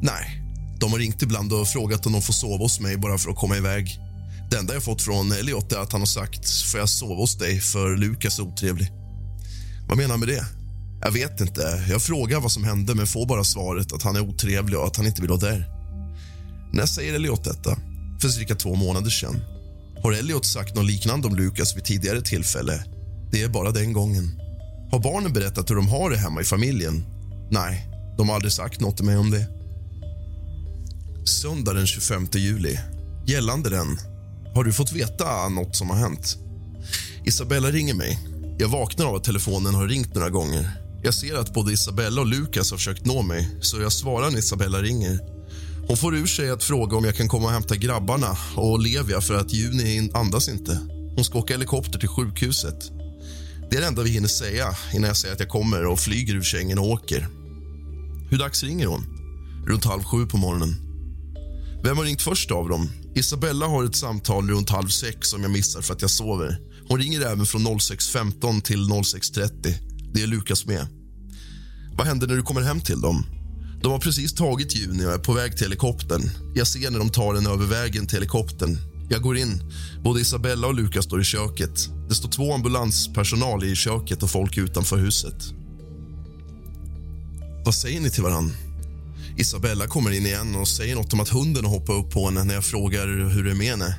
[0.02, 0.41] Nej.
[0.82, 3.36] De har ringt ibland och frågat om de får sova hos mig bara för att
[3.36, 3.98] komma iväg.
[4.50, 7.38] Det enda jag fått från Elliot är att han har sagt får jag sova hos
[7.38, 8.92] dig för Lukas är otrevlig.
[9.88, 10.44] Vad menar han med det?
[11.00, 11.84] Jag vet inte.
[11.90, 14.96] Jag frågar vad som hände men får bara svaret att han är otrevlig och att
[14.96, 15.68] han inte vill vara där.
[16.72, 17.76] När säger Elliot detta?
[18.20, 19.40] För cirka två månader sedan.
[20.02, 22.84] Har Elliot sagt något liknande om Lukas vid tidigare tillfälle?
[23.32, 24.40] Det är bara den gången.
[24.90, 27.04] Har barnen berättat hur de har det hemma i familjen?
[27.50, 29.61] Nej, de har aldrig sagt något till mig om det.
[31.24, 32.78] Söndag den 25 juli.
[33.26, 33.98] Gällande den,
[34.54, 36.36] har du fått veta något som har hänt?
[37.24, 38.18] Isabella ringer mig.
[38.58, 40.70] Jag vaknar av att telefonen har ringt några gånger.
[41.02, 44.38] Jag ser att både Isabella och Lukas har försökt nå mig, så jag svarar när
[44.38, 45.18] Isabella ringer.
[45.86, 49.20] Hon får ur sig att fråga om jag kan komma och hämta grabbarna och Olivia
[49.20, 50.78] för att Juni andas inte.
[51.16, 52.90] Hon ska åka helikopter till sjukhuset.
[53.70, 56.34] Det är det enda vi hinner säga innan jag säger att jag kommer och flyger
[56.34, 57.28] ur sängen och åker.
[58.30, 59.04] Hur dags ringer hon?
[59.66, 60.91] Runt halv sju på morgonen.
[61.82, 62.90] Vem har ringt först av dem?
[63.14, 66.58] Isabella har ett samtal runt halv sex som jag missar för att jag sover.
[66.88, 69.74] Hon ringer även från 06.15 till 06.30.
[70.14, 70.86] Det är Lukas med.
[71.96, 73.26] Vad händer när du kommer hem till dem?
[73.82, 76.30] De har precis tagit Juni och är på väg till helikoptern.
[76.54, 78.78] Jag ser när de tar den över vägen till helikoptern.
[79.10, 79.62] Jag går in.
[80.04, 81.88] Både Isabella och Lukas står i köket.
[82.08, 85.44] Det står två ambulanspersonal i köket och folk utanför huset.
[87.64, 88.52] Vad säger ni till varann?
[89.36, 92.44] Isabella kommer in igen och säger något om att hunden har hoppat upp på henne
[92.44, 93.96] när jag frågar hur det är med henne.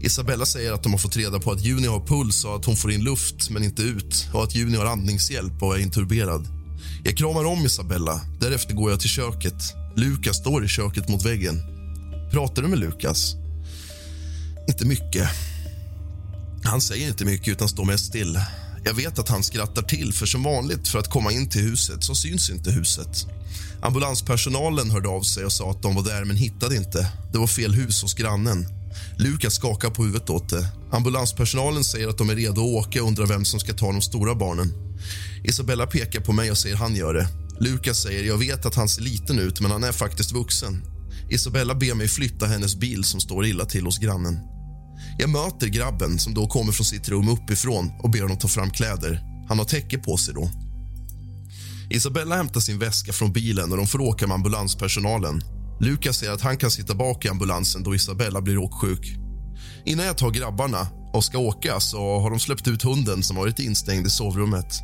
[0.00, 2.76] Isabella säger att de har fått reda på att Juni har puls och att hon
[2.76, 6.46] får in luft men inte ut och att Juni har andningshjälp och är intuberad.
[7.04, 8.20] Jag kramar om Isabella.
[8.40, 9.74] Därefter går jag till köket.
[9.96, 11.62] Lukas står i köket mot väggen.
[12.30, 13.34] Pratar du med Lukas?
[14.68, 15.28] Inte mycket.
[16.64, 18.38] Han säger inte mycket, utan står mest still.
[18.84, 22.04] Jag vet att han skrattar till, för som vanligt för att komma in till huset
[22.04, 23.26] så syns inte huset.
[23.82, 27.12] Ambulanspersonalen hörde av sig och sa att de var där, men hittade inte.
[27.32, 28.66] Det var fel hus hos grannen.
[29.18, 30.68] Lukas skakar på huvudet åt det.
[30.92, 34.02] Ambulanspersonalen säger att de är redo att åka och undrar vem som ska ta de
[34.02, 34.72] stora barnen.
[35.44, 37.28] Isabella pekar på mig och säger han gör det.
[37.60, 40.82] Lukas säger jag vet att han ser liten ut, men han är faktiskt vuxen.
[41.30, 44.38] Isabella ber mig flytta hennes bil som står illa till hos grannen.
[45.18, 48.70] Jag möter grabben som då kommer från sitt rum uppifrån och ber honom ta fram
[48.70, 49.20] kläder.
[49.48, 50.50] Han har täcke på sig då.
[51.90, 55.42] Isabella hämtar sin väska från bilen och de får åka med ambulanspersonalen.
[55.80, 59.16] Lukas säger att han kan sitta bak i ambulansen då Isabella blir åksjuk.
[59.84, 63.58] Innan jag tar grabbarna och ska åka så har de släppt ut hunden som varit
[63.58, 64.80] instängd i sovrummet.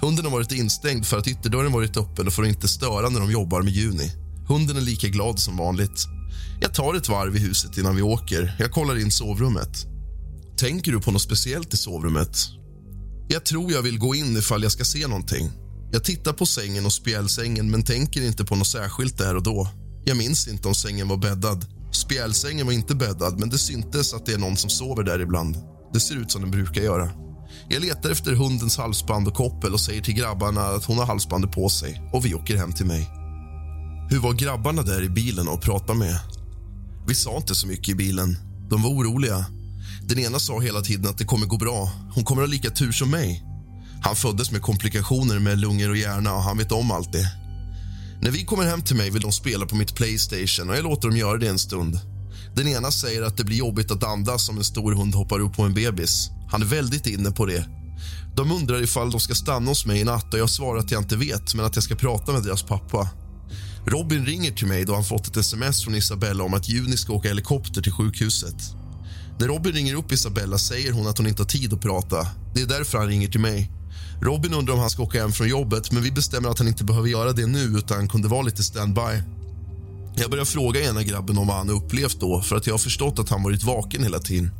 [0.00, 3.30] Hunden har varit instängd för att ytterdörren varit öppen och får inte störa när de
[3.30, 4.12] jobbar med Juni.
[4.48, 6.15] Hunden är lika glad som vanligt.
[6.60, 8.56] Jag tar ett varv i huset innan vi åker.
[8.58, 9.86] Jag kollar in sovrummet.
[10.58, 12.38] Tänker du på något speciellt i sovrummet?
[13.28, 15.50] Jag tror jag vill gå in ifall jag ska se någonting.
[15.92, 19.68] Jag tittar på sängen och spjälsängen men tänker inte på något särskilt där och då.
[20.04, 21.66] Jag minns inte om sängen var bäddad.
[21.92, 25.56] Spjälsängen var inte bäddad, men det syntes att det är någon som sover där ibland.
[25.92, 27.10] Det ser ut som den brukar göra.
[27.68, 31.52] Jag letar efter hundens halsband och koppel och säger till grabbarna att hon har halsbandet
[31.52, 33.10] på sig och vi åker hem till mig.
[34.10, 36.20] Hur var grabbarna där i bilen och pratade med?
[37.08, 38.38] Vi sa inte så mycket i bilen.
[38.70, 39.46] De var oroliga.
[40.02, 41.90] Den ena sa hela tiden att det kommer gå bra.
[42.14, 43.44] Hon kommer ha lika tur som mig.
[44.02, 47.32] Han föddes med komplikationer med lungor och hjärna och han vet om allt det.
[48.20, 51.08] När vi kommer hem till mig vill de spela på mitt Playstation och jag låter
[51.08, 52.00] dem göra det en stund.
[52.56, 55.56] Den ena säger att det blir jobbigt att andas om en stor hund hoppar upp
[55.56, 56.30] på en bebis.
[56.50, 57.68] Han är väldigt inne på det.
[58.36, 61.02] De undrar ifall de ska stanna hos mig i natt och jag svarar att jag
[61.02, 63.08] inte vet, men att jag ska prata med deras pappa.
[63.86, 67.12] Robin ringer till mig då han fått ett sms från Isabella om att Juni ska
[67.12, 68.56] åka helikopter till sjukhuset.
[69.38, 72.26] När Robin ringer upp Isabella säger hon att hon inte har tid att prata.
[72.54, 73.70] Det är därför han ringer till mig.
[74.22, 76.84] Robin undrar om han ska åka hem från jobbet men vi bestämmer att han inte
[76.84, 79.22] behöver göra det nu utan kunde vara lite standby.
[80.16, 83.18] Jag börjar fråga ena grabben om vad han upplevt då för att jag har förstått
[83.18, 84.50] att han varit vaken hela tiden.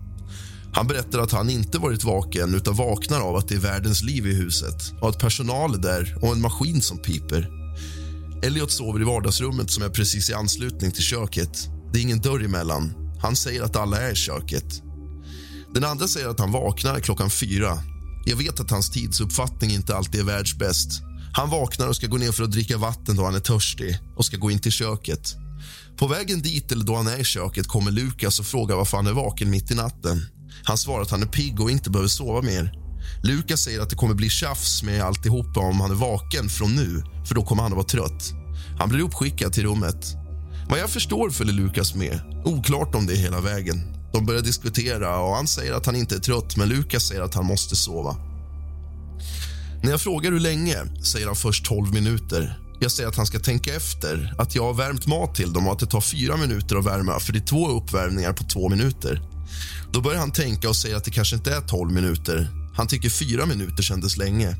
[0.72, 4.26] Han berättar att han inte varit vaken utan vaknar av att det är världens liv
[4.26, 7.65] i huset och att personal är där och en maskin som piper.
[8.42, 11.68] Elliot sover i vardagsrummet som är precis i anslutning till köket.
[11.92, 12.94] Det är ingen dörr emellan.
[13.22, 14.82] Han säger att alla är i köket.
[15.74, 17.78] Den andra säger att han vaknar klockan fyra.
[18.26, 21.02] Jag vet att hans tidsuppfattning inte alltid är världsbäst.
[21.32, 24.24] Han vaknar och ska gå ner för att dricka vatten då han är törstig och
[24.24, 25.34] ska gå in till köket.
[25.96, 29.06] På vägen dit eller då han är i köket kommer Lukas och frågar varför han
[29.06, 30.26] är vaken mitt i natten.
[30.64, 32.85] Han svarar att han är pigg och inte behöver sova mer.
[33.26, 37.02] Lukas säger att det kommer bli tjafs med alltihopa om han är vaken från nu,
[37.24, 38.32] för då kommer han att vara trött.
[38.78, 40.14] Han blir uppskickad till rummet.
[40.68, 42.20] Vad jag förstår följer Lukas med.
[42.44, 43.82] Oklart om det är hela vägen.
[44.12, 47.34] De börjar diskutera och han säger att han inte är trött men Lukas säger att
[47.34, 48.16] han måste sova.
[49.82, 52.60] När jag frågar hur länge säger han först 12 minuter.
[52.80, 55.72] Jag säger att han ska tänka efter, att jag har värmt mat till dem och
[55.72, 59.22] att det tar fyra minuter att värma för det är två uppvärmningar på två minuter.
[59.92, 62.65] Då börjar han tänka och säger att det kanske inte är 12 minuter.
[62.76, 64.56] Han tycker fyra minuter kändes länge.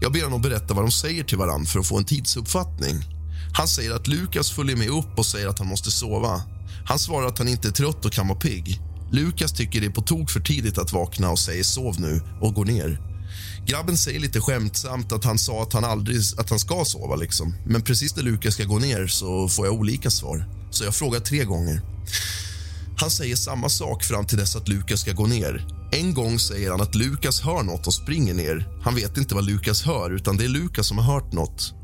[0.00, 3.04] Jag ber honom berätta vad de säger till varann för att få en tidsuppfattning.
[3.52, 6.42] Han säger att Lukas följer med upp och säger att han måste sova.
[6.84, 8.80] Han svarar att han inte är trött och kan vara pigg.
[9.12, 12.54] Lukas tycker det är på tok för tidigt att vakna och säger sov nu och
[12.54, 13.00] går ner.
[13.66, 17.16] Grabben säger lite skämtsamt att han sa att han aldrig att han ska sova.
[17.16, 17.54] liksom.
[17.66, 20.48] Men precis när Lukas ska gå ner så får jag olika svar.
[20.70, 21.82] Så jag frågar tre gånger.
[22.96, 25.79] Han säger samma sak fram till dess att Lukas ska gå ner.
[25.92, 28.68] En gång säger han att Lukas hör nåt och springer ner.
[28.82, 31.74] Han vet inte vad Lukas hör, utan det är Lukas som har hört nåt.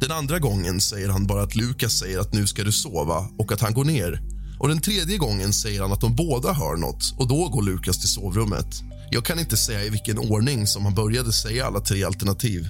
[0.00, 3.52] Den andra gången säger han bara att Lukas säger att nu ska du sova och
[3.52, 4.20] att han går ner.
[4.58, 8.00] Och Den tredje gången säger han att de båda hör nåt och då går Lukas
[8.00, 8.82] till sovrummet.
[9.10, 12.68] Jag kan inte säga i vilken ordning som han började säga alla tre alternativ.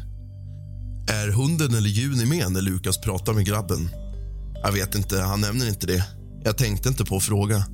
[1.10, 3.90] Är hunden eller Juni med när Lukas pratar med grabben?
[4.62, 6.04] Jag vet inte, han nämner inte det.
[6.44, 7.64] Jag tänkte inte på att fråga.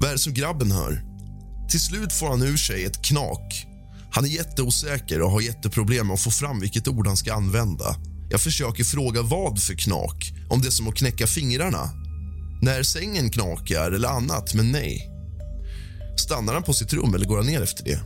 [0.00, 1.07] Vad är det som grabben hör?
[1.70, 3.66] Till slut får han ur sig ett knak.
[4.10, 7.96] Han är jätteosäker och har jätteproblem med att få fram vilket ord han ska använda.
[8.30, 11.90] Jag försöker fråga vad för knak, om det är som att knäcka fingrarna.
[12.62, 15.10] När sängen knakar eller annat, men nej.
[16.16, 18.00] Stannar han på sitt rum eller går han ner efter det?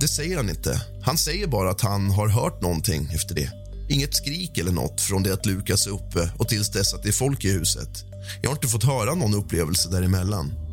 [0.00, 0.80] Det säger han inte.
[1.02, 3.50] Han säger bara att han har hört någonting efter det.
[3.88, 7.08] Inget skrik eller nåt från det att Lukas är uppe och tills dess att det
[7.08, 8.04] är folk i huset.
[8.42, 10.63] Jag har inte fått höra någon upplevelse däremellan.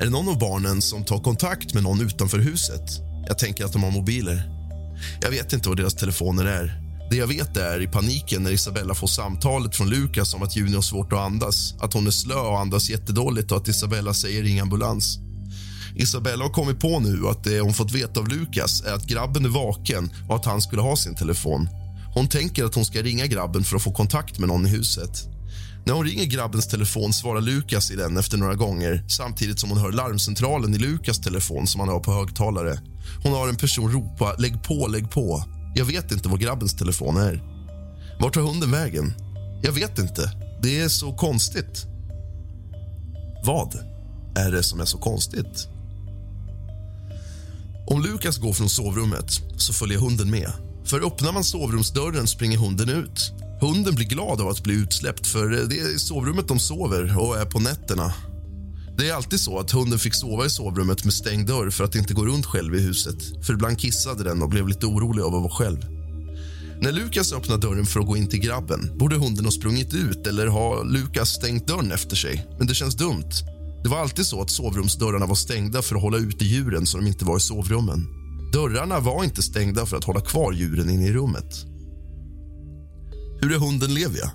[0.00, 2.82] Är det någon av barnen som tar kontakt med någon utanför huset?
[3.26, 4.50] Jag tänker att de har mobiler.
[5.22, 6.82] Jag vet inte vad deras telefoner är.
[7.10, 10.74] Det jag vet är i paniken när Isabella får samtalet från Lukas om att Juni
[10.74, 14.42] har svårt att andas, att hon är slö och andas jättedåligt och att Isabella säger
[14.42, 15.18] ring ambulans.
[15.96, 19.44] Isabella har kommit på nu att det hon fått veta av Lukas är att grabben
[19.44, 21.68] är vaken och att han skulle ha sin telefon.
[22.14, 25.37] Hon tänker att hon ska ringa grabben för att få kontakt med någon i huset.
[25.84, 29.78] När hon ringer grabbens telefon svarar Lukas i den efter några gånger samtidigt som hon
[29.78, 32.80] hör larmcentralen i Lukas telefon som han har på högtalare.
[33.22, 35.44] Hon har en person ropa “lägg på, lägg på”.
[35.74, 37.42] Jag vet inte var grabbens telefon är.
[38.20, 39.14] Vart tar hunden vägen?
[39.62, 40.32] Jag vet inte.
[40.62, 41.86] Det är så konstigt.
[43.44, 43.74] Vad
[44.36, 45.68] är det som är så konstigt?
[47.86, 50.52] Om Lukas går från sovrummet så följer hunden med.
[50.84, 53.32] För öppnar man sovrumsdörren springer hunden ut.
[53.60, 57.38] Hunden blir glad av att bli utsläppt, för det är i sovrummet de sover och
[57.38, 58.12] är på nätterna.
[58.98, 61.94] Det är alltid så att hunden fick sova i sovrummet med stängd dörr för att
[61.94, 63.46] inte gå runt själv i huset.
[63.46, 65.78] För Ibland kissade den och blev lite orolig av att vara själv.
[66.80, 70.26] När Lukas öppnar dörren för att gå in till grabben borde hunden ha sprungit ut
[70.26, 72.46] eller ha Lukas stängt dörren efter sig.
[72.58, 73.30] Men det känns dumt.
[73.82, 77.06] Det var alltid så att sovrumsdörrarna var stängda för att hålla ute djuren så de
[77.06, 78.06] inte var i sovrummen.
[78.52, 81.64] Dörrarna var inte stängda för att hålla kvar djuren inne i rummet.
[83.40, 84.32] Hur är hunden Levia?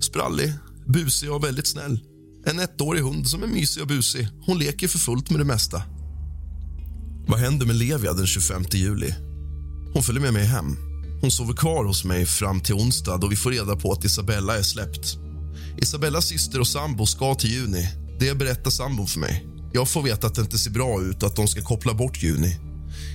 [0.00, 0.52] Sprallig,
[0.86, 2.00] busig och väldigt snäll.
[2.46, 4.28] En ettårig hund som är mysig och busig.
[4.46, 5.82] Hon leker för fullt med det mesta.
[7.26, 9.14] Vad händer med Levia den 25 juli?
[9.94, 10.76] Hon följer med mig hem.
[11.20, 14.58] Hon sover kvar hos mig fram till onsdag då vi får reda på att Isabella
[14.58, 15.18] är släppt.
[15.82, 17.88] Isabellas syster och sambo ska till Juni.
[18.20, 19.46] Det berättar sambon för mig.
[19.72, 22.22] Jag får veta att det inte ser bra ut och att de ska koppla bort
[22.22, 22.56] Juni.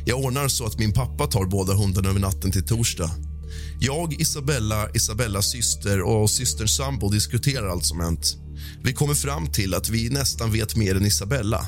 [0.05, 3.11] Jag ordnar så att min pappa tar båda hundarna över natten till torsdag.
[3.79, 8.37] Jag, Isabella, Isabellas syster och systerns sambo diskuterar allt som hänt.
[8.83, 11.65] Vi kommer fram till att vi nästan vet mer än Isabella.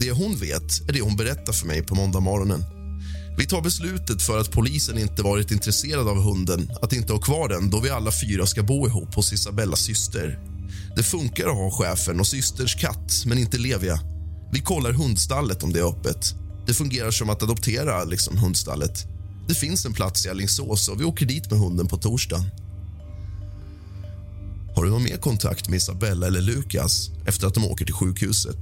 [0.00, 2.64] Det hon vet är det hon berättar för mig på måndag morgonen.
[3.38, 7.48] Vi tar beslutet för att polisen inte varit intresserad av hunden att inte ha kvar
[7.48, 10.38] den då vi alla fyra ska bo ihop hos Isabellas syster.
[10.96, 14.00] Det funkar att ha chefen och systerns katt, men inte Levia.
[14.52, 16.34] Vi kollar hundstallet om det är öppet.
[16.66, 19.06] Det fungerar som att adoptera liksom, hundstallet.
[19.52, 22.44] Det finns en plats i Alingsås och vi åker dit med hunden på torsdagen.
[24.76, 28.58] Har du någon mer kontakt med Isabella eller Lukas efter att de åker till sjukhuset?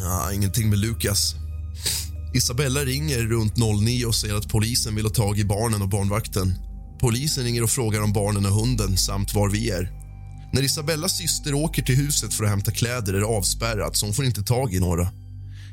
[0.00, 1.34] Ja, ingenting med Lukas.
[2.34, 6.54] Isabella ringer runt 09 och säger att polisen vill ha tag i barnen och barnvakten.
[7.00, 9.90] Polisen ringer och frågar om barnen och hunden samt var vi är.
[10.52, 14.14] När Isabellas syster åker till huset för att hämta kläder är det avspärrat så hon
[14.14, 15.08] får inte tag i några.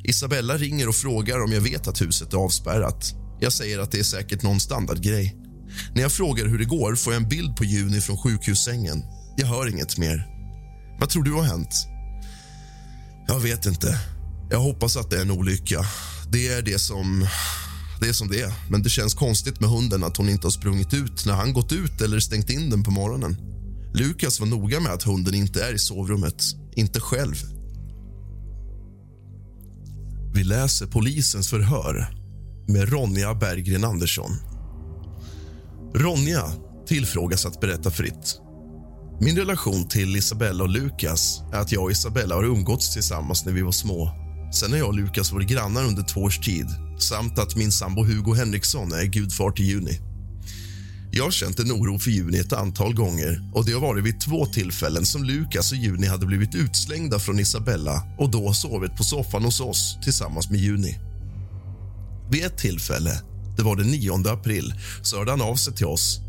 [0.03, 3.15] Isabella ringer och frågar om jag vet att huset är avspärrat.
[3.39, 5.35] Jag säger att det är säkert någon standardgrej.
[5.93, 9.03] När jag frågar hur det går får jag en bild på Juni från sjukhussängen.
[9.37, 10.27] Jag hör inget mer.
[10.99, 11.87] Vad tror du har hänt?
[13.27, 13.99] Jag vet inte.
[14.51, 15.85] Jag hoppas att det är en olycka.
[16.31, 17.27] Det är det som
[18.01, 18.53] det är som det är.
[18.69, 21.71] Men det känns konstigt med hunden att hon inte har sprungit ut när han gått
[21.71, 23.37] ut eller stängt in den på morgonen.
[23.93, 26.43] Lukas var noga med att hunden inte är i sovrummet.
[26.75, 27.35] Inte själv.
[30.33, 32.18] Vi läser polisens förhör
[32.69, 34.31] med Ronja Berggren Andersson.
[35.95, 36.43] Ronja
[36.87, 38.41] tillfrågas att berätta fritt.
[39.21, 43.53] Min relation till Isabella och Lukas är att jag och Isabella har umgåtts tillsammans när
[43.53, 44.11] vi var små.
[44.53, 46.67] Sen har jag och Lukas varit grannar under två års tid
[46.99, 49.99] samt att min sambo Hugo Henriksson är gudfar till Juni.
[51.11, 54.21] Jag har känt en oro för Juni ett antal gånger och det har varit vid
[54.21, 59.03] två tillfällen som Lukas och Juni hade blivit utslängda från Isabella och då sovit på
[59.03, 61.08] soffan hos oss tillsammans med Juni.
[62.31, 63.21] Vid ett tillfälle,
[63.57, 66.19] det var den 9 april, så hörde han av sig till oss.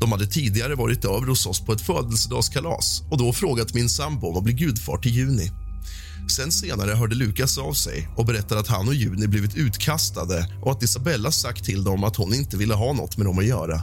[0.00, 4.26] De hade tidigare varit över hos oss på ett födelsedagskalas och då frågat min sambo
[4.26, 5.50] om att bli gudfar till Juni.
[6.36, 10.72] Sen senare hörde Lukas av sig och berättade att han och Juni blivit utkastade och
[10.72, 13.82] att Isabella sagt till dem att hon inte ville ha något med dem att göra.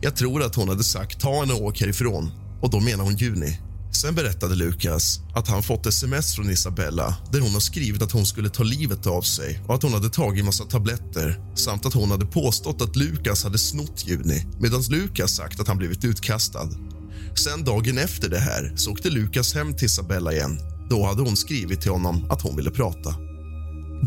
[0.00, 2.30] Jag tror att hon hade sagt ta henne och åk härifrån
[2.62, 3.58] och då menar hon Juni.
[4.00, 8.26] Sen berättade Lukas att han fått sms från Isabella där hon har skrivit att hon
[8.26, 12.10] skulle ta livet av sig och att hon hade tagit massa tabletter samt att hon
[12.10, 16.68] hade påstått att Lukas hade snott Juni medan Lukas sagt att han blivit utkastad.
[17.34, 20.58] Sen dagen efter det här så åkte Lukas hem till Isabella igen.
[20.90, 23.14] Då hade hon skrivit till honom att hon ville prata.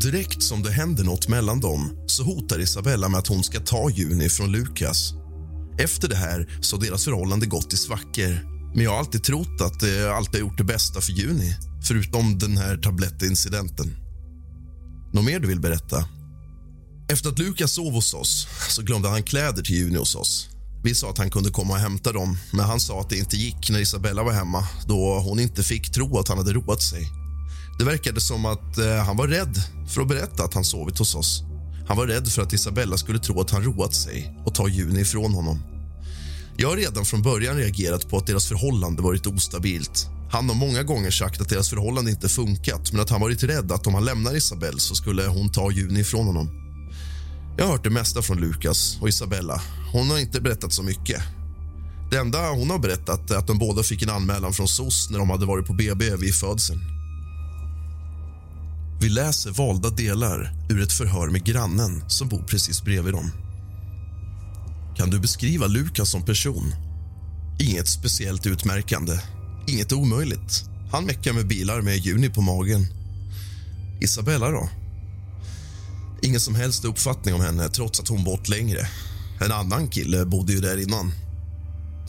[0.02, 3.90] Direkt som det händer något mellan dem så hotar Isabella med att hon ska ta
[3.90, 5.14] Juni från Lukas.
[5.80, 9.62] Efter det här så har deras förhållande gått i svackor men jag har alltid trott
[9.62, 13.98] att eh, jag alltid har gjort det bästa för Juni förutom den här tablettincidenten.
[15.14, 16.06] Något mer du vill berätta?
[17.12, 20.50] Efter att Lukas sov hos oss så glömde han kläder till Juni hos oss.
[20.84, 23.38] Vi sa att han kunde komma och hämta dem, men han sa att det inte
[23.38, 27.08] gick när Isabella var hemma då hon inte fick tro att han hade roat sig.
[27.80, 29.58] Det verkade som att eh, han var rädd
[29.88, 31.44] för att berätta att han sovit hos oss.
[31.88, 35.02] Han var rädd för att Isabella skulle tro att han roat sig och ta Juni
[35.02, 35.60] ifrån honom.
[36.62, 40.08] Jag har redan från början reagerat på att deras förhållande varit ostabilt.
[40.32, 43.72] Han har många gånger sagt att deras förhållande inte funkat men att han varit rädd
[43.72, 46.50] att om han lämnar Isabelle så skulle hon ta Juni ifrån honom.
[47.58, 49.62] Jag har hört det mesta från Lukas och Isabella.
[49.94, 51.22] Hon har inte berättat så mycket.
[52.12, 55.20] Det enda hon har berättat är att de båda fick en anmälan från SOS när
[55.20, 56.80] de hade varit på BB vid födseln.
[59.02, 63.32] Vi läser valda delar ur ett förhör med grannen som bor precis bredvid dem.
[64.98, 66.76] Kan du beskriva Lukas som person?
[67.60, 69.20] Inget speciellt utmärkande.
[69.68, 70.66] Inget omöjligt.
[70.92, 72.88] Han meckar med bilar med Juni på magen.
[74.02, 74.70] Isabella, då?
[76.22, 78.88] Ingen som helst uppfattning om henne, trots att hon bott längre.
[79.42, 81.12] En annan kille bodde ju där innan.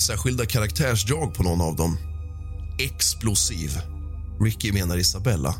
[0.07, 1.99] Särskilda karaktärsdrag på någon av dem.
[2.79, 3.79] Explosiv.
[4.41, 5.55] Ricky menar Isabella.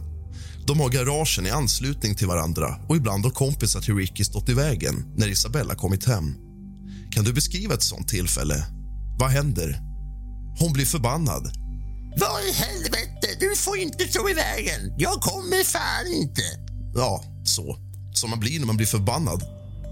[0.67, 4.55] De har garagen i anslutning till varandra och ibland har kompisar till Ricky stått i
[4.55, 6.35] vägen när Isabella kommit hem.
[7.13, 8.65] Kan du beskriva ett sånt tillfälle?
[9.19, 9.81] Vad händer?
[10.59, 11.53] Hon blir förbannad.
[12.17, 14.95] Vad i helvete, du får inte stå i vägen.
[14.99, 16.43] Jag kommer fan inte.
[16.95, 17.77] Ja, så.
[18.15, 19.43] som man blir när man blir förbannad.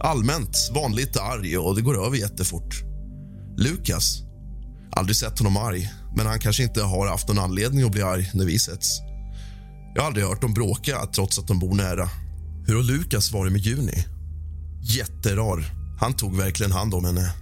[0.01, 2.75] Allmänt vanligt arg och det går över jättefort.
[3.57, 4.23] Lukas,
[4.93, 8.31] aldrig sett honom arg, men han kanske inte har haft någon anledning att bli arg
[8.35, 9.01] när vi setts.
[9.95, 12.09] Jag har aldrig hört dem bråka trots att de bor nära.
[12.67, 14.05] Hur har Lukas varit med Juni?
[14.83, 15.80] Jätterar.
[16.01, 17.33] Han tog verkligen hand om henne.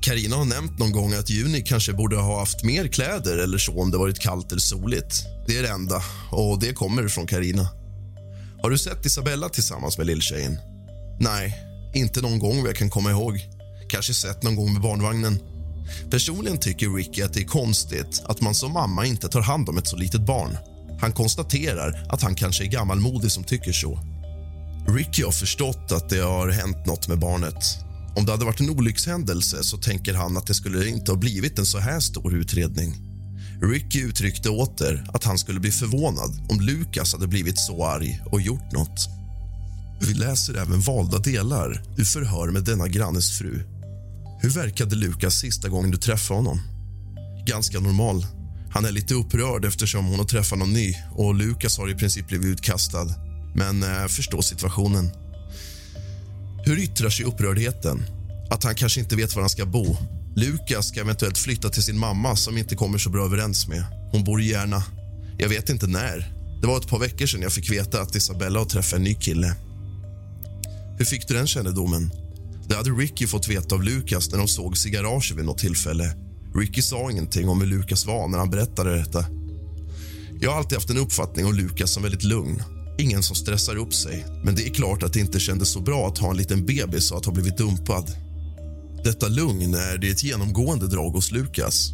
[0.00, 3.80] Karina har nämnt någon gång att Juni kanske borde ha haft mer kläder eller så
[3.82, 5.24] om det varit kallt eller soligt.
[5.46, 7.68] Det är det enda, och det kommer från Karina.
[8.62, 10.58] Har du sett Isabella tillsammans med lilltjejen?
[11.20, 11.54] Nej,
[11.94, 13.40] inte någon gång vad jag kan komma ihåg.
[13.88, 15.38] Kanske sett någon gång med barnvagnen.
[16.10, 19.78] Personligen tycker Ricky att det är konstigt att man som mamma inte tar hand om
[19.78, 20.56] ett så litet barn.
[21.00, 23.98] Han konstaterar att han kanske är gammalmodig som tycker så.
[24.88, 27.89] Ricky har förstått att det har hänt nåt med barnet.
[28.16, 31.58] Om det hade varit en olyckshändelse så tänker han att det skulle inte ha blivit
[31.58, 32.94] en så här stor utredning.
[33.62, 38.40] Ricky uttryckte åter att han skulle bli förvånad om Lukas hade blivit så arg och
[38.40, 39.08] gjort nåt.
[40.00, 43.62] Vi läser även valda delar ur förhör med denna grannes fru.
[44.42, 46.60] Hur verkade Lukas sista gången du träffade honom?
[47.46, 48.26] Ganska normal.
[48.72, 52.28] Han är lite upprörd eftersom hon har träffat någon ny och Lukas har i princip
[52.28, 53.06] blivit utkastad.
[53.54, 55.10] Men eh, förstår situationen.
[56.64, 58.04] Hur yttrar sig upprördheten?
[58.50, 59.96] Att han kanske inte vet var han ska bo.
[60.36, 63.84] Lukas ska eventuellt flytta till sin mamma som inte kommer så bra överens med.
[64.12, 64.82] Hon bor i Järna.
[65.38, 66.32] Jag vet inte när.
[66.60, 69.14] Det var ett par veckor sedan jag fick veta att Isabella har träffat en ny
[69.14, 69.56] kille.
[70.98, 72.10] Hur fick du den kännedomen?
[72.68, 76.16] Det hade Ricky fått veta av Lukas när de sågs i garaget vid något tillfälle.
[76.54, 79.24] Ricky sa ingenting om hur Lukas var när han berättade detta.
[80.40, 82.62] Jag har alltid haft en uppfattning om Lukas som väldigt lugn.
[83.00, 86.08] Ingen som stressar upp sig, men det är klart att det inte kändes så bra
[86.08, 88.12] att ha en liten bebis och att ha blivit dumpad.
[89.04, 91.90] Detta lugn är det ett genomgående drag hos Lukas.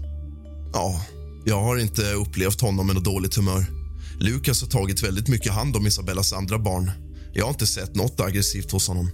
[0.73, 1.07] Ja,
[1.45, 3.67] jag har inte upplevt honom med något dåligt humör.
[4.21, 6.91] Lukas har tagit väldigt mycket hand om Isabellas andra barn.
[7.33, 9.11] Jag har inte sett något aggressivt hos honom.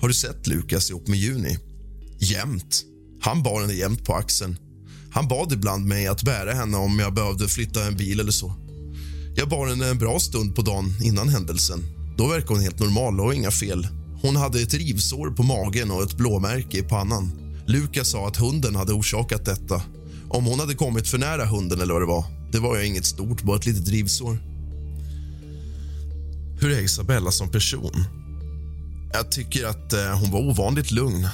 [0.00, 1.58] Har du sett Lukas ihop med Juni?
[2.18, 2.82] Jämt.
[3.20, 4.56] Han bar henne jämt på axeln.
[5.10, 8.65] Han bad ibland mig att bära henne om jag behövde flytta en bil eller så.
[9.38, 11.84] Jag bar henne en bra stund på dagen innan händelsen.
[12.16, 13.88] Då verkade hon helt normal och inga fel.
[14.22, 17.32] Hon hade ett rivsår på magen och ett blåmärke i pannan.
[17.66, 19.82] Lukas sa att hunden hade orsakat detta.
[20.28, 23.06] Om hon hade kommit för nära hunden eller vad det var, det var ju inget
[23.06, 24.38] stort, bara ett litet rivsår.
[26.60, 28.04] Hur är Isabella som person?
[29.12, 31.28] Jag tycker att eh, hon var ovanligt lugn.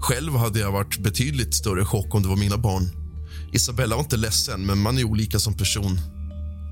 [0.00, 2.90] Själv hade jag varit betydligt större chock om det var mina barn.
[3.52, 6.00] Isabella var inte ledsen, men man är olika som person.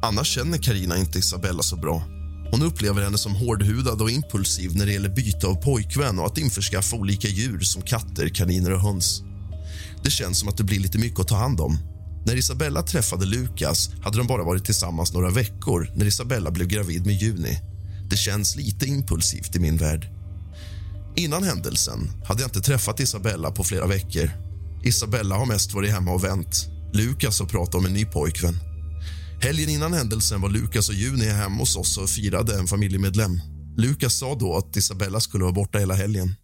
[0.05, 2.03] Annars känner Karina inte Isabella så bra.
[2.51, 6.39] Hon upplever henne som hårdhudad och impulsiv när det gäller byte av pojkvän och att
[6.39, 9.23] införskaffa olika djur som katter, kaniner och höns.
[10.03, 11.79] Det känns som att det blir lite mycket att ta hand om.
[12.27, 17.07] När Isabella träffade Lukas hade de bara varit tillsammans några veckor när Isabella blev gravid
[17.07, 17.59] med Juni.
[18.11, 20.09] Det känns lite impulsivt i min värld.
[21.17, 24.31] Innan händelsen hade jag inte träffat Isabella på flera veckor.
[24.83, 26.69] Isabella har mest varit hemma och vänt.
[26.93, 28.74] Lukas har pratat om en ny pojkvän.
[29.45, 33.41] Helgen innan händelsen var Lukas och Juni hemma hos oss och firade en familjemedlem.
[33.77, 36.35] Lukas sa då att Isabella skulle vara borta hela helgen.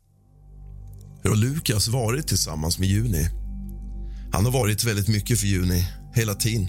[1.23, 3.29] Hur har Lukas varit tillsammans med Juni?
[4.33, 6.69] Han har varit väldigt mycket för Juni, hela tiden.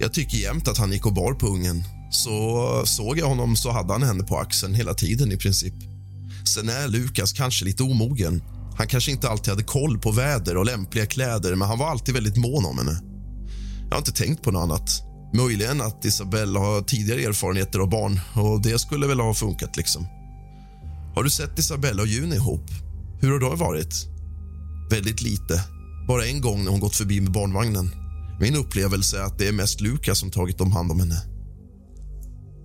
[0.00, 1.84] Jag tycker jämt att han gick och bar på ungen.
[2.10, 5.74] Så såg jag honom så hade han henne på axeln hela tiden i princip.
[6.54, 8.42] Sen är Lukas kanske lite omogen.
[8.78, 12.14] Han kanske inte alltid hade koll på väder och lämpliga kläder men han var alltid
[12.14, 13.00] väldigt mån om henne.
[13.84, 15.11] Jag har inte tänkt på något annat.
[15.34, 19.76] Möjligen att Isabella har tidigare erfarenheter av barn och det skulle väl ha funkat.
[19.76, 20.06] liksom.
[21.14, 22.70] Har du sett Isabella och Juni ihop?
[23.20, 24.06] Hur har det varit?
[24.90, 25.64] Väldigt lite.
[26.08, 27.90] Bara en gång när hon gått förbi med barnvagnen.
[28.40, 31.22] Min upplevelse är att det är mest Lukas som tagit om hand om henne.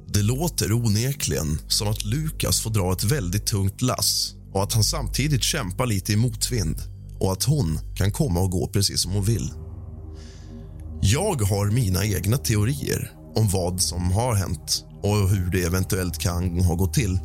[0.08, 4.84] Det låter onekligen som att Lukas får dra ett väldigt tungt lass och att han
[4.84, 6.82] samtidigt kämpar lite i motvind
[7.20, 9.52] och att hon kan komma och gå precis som hon vill.
[11.02, 16.60] Jag har mina egna teorier om vad som har hänt och hur det eventuellt kan
[16.60, 17.20] ha gått till.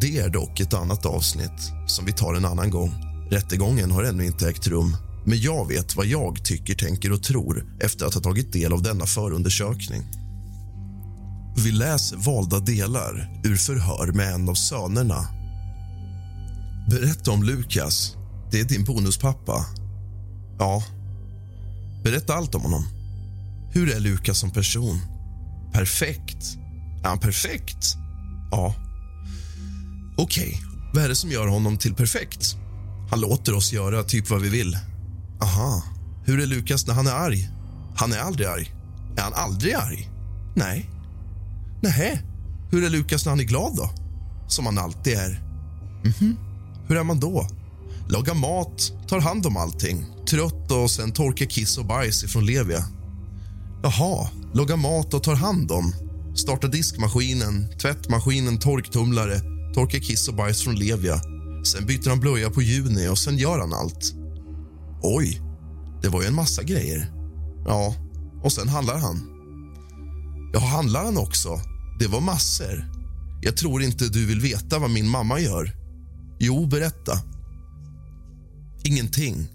[0.00, 2.90] Det är dock ett annat avsnitt som vi tar en annan gång.
[3.30, 7.66] Rättegången har ännu inte ägt rum men jag vet vad jag tycker, tänker och tror
[7.80, 10.02] efter att ha tagit del av denna förundersökning.
[11.56, 15.26] Vi läser valda delar ur förhör med en av sönerna.
[16.90, 18.16] Berätta om Lukas.
[18.50, 19.66] Det är din bonuspappa.
[20.58, 20.82] Ja.
[22.04, 22.86] Berätta allt om honom.
[23.72, 25.00] Hur är Lukas som person?
[25.72, 26.56] Perfekt.
[27.04, 27.96] Är han perfekt?
[28.50, 28.74] Ja.
[30.16, 30.90] Okej, okay.
[30.94, 32.56] vad är det som gör honom till perfekt?
[33.10, 34.78] Han låter oss göra typ vad vi vill.
[35.42, 35.82] Aha.
[36.24, 37.48] Hur är Lukas när han är arg?
[37.96, 38.74] Han är aldrig arg.
[39.16, 40.10] Är han aldrig arg?
[40.54, 40.90] Nej.
[41.82, 42.18] Nähä,
[42.70, 43.90] hur är Lukas när han är glad då?
[44.52, 45.42] som han alltid är.
[46.04, 46.36] Mhm,
[46.88, 47.46] hur är man då?
[48.08, 52.84] Lagar mat, tar hand om allting, trött och sen torkar kiss och bajs ifrån Levia.
[53.82, 55.94] Jaha, lagar mat och tar hand om.
[56.34, 59.40] Startar diskmaskinen, tvättmaskinen, torktumlare,
[59.74, 61.20] torkar kiss och bajs från Levia.
[61.64, 64.14] Sen byter han blöja på Juni och sen gör han allt.
[65.02, 65.40] Oj,
[66.02, 67.12] det var ju en massa grejer.
[67.66, 67.94] Ja,
[68.42, 69.20] och sen handlar han.
[70.52, 71.60] Ja, handlar han också?
[71.98, 72.84] Det var massor.
[73.42, 75.72] Jag tror inte du vill veta vad min mamma gör.
[76.38, 77.18] Jo, berätta.
[78.84, 79.48] Ingenting.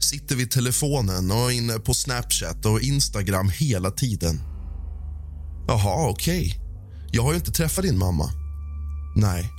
[0.00, 4.40] Sitter vid telefonen och är inne på Snapchat och Instagram hela tiden.
[5.66, 6.40] Jaha, okej.
[6.40, 6.60] Okay.
[7.12, 8.30] Jag har ju inte träffat din mamma.
[9.16, 9.50] Nej.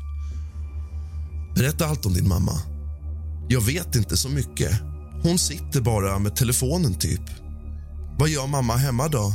[1.56, 2.62] Berätta allt om din mamma.
[3.50, 4.72] Jag vet inte så mycket.
[5.24, 7.22] Hon sitter bara med telefonen, typ.
[8.20, 9.34] Vad gör mamma hemma då?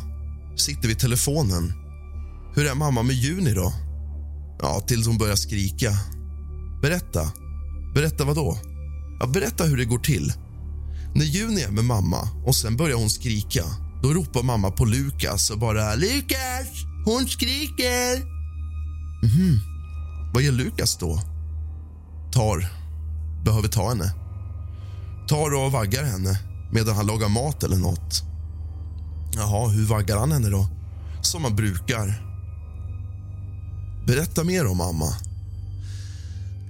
[0.57, 1.73] Sitter vid telefonen.
[2.55, 3.73] Hur är mamma med Juni då?
[4.59, 5.93] Ja, tills hon börjar skrika.
[6.83, 7.33] Berätta.
[7.95, 8.59] Berätta vad då?
[9.21, 10.33] Ja, berätta hur det går till.
[11.17, 13.65] När Juni är med mamma och sen börjar hon skrika
[14.03, 16.69] då ropar mamma på Lukas och bara “Lukas,
[17.05, 18.17] hon skriker!”
[19.23, 19.61] Mhm.
[20.35, 21.21] Vad gör Lukas då?
[22.33, 22.69] Tar.
[23.45, 24.15] Behöver ta henne.
[25.29, 26.39] Tar och vaggar henne
[26.73, 28.23] medan han lagar mat eller nåt.
[29.35, 30.69] Jaha, hur vaggar han henne då?
[31.23, 32.23] Som man brukar.
[34.07, 35.15] Berätta mer om mamma.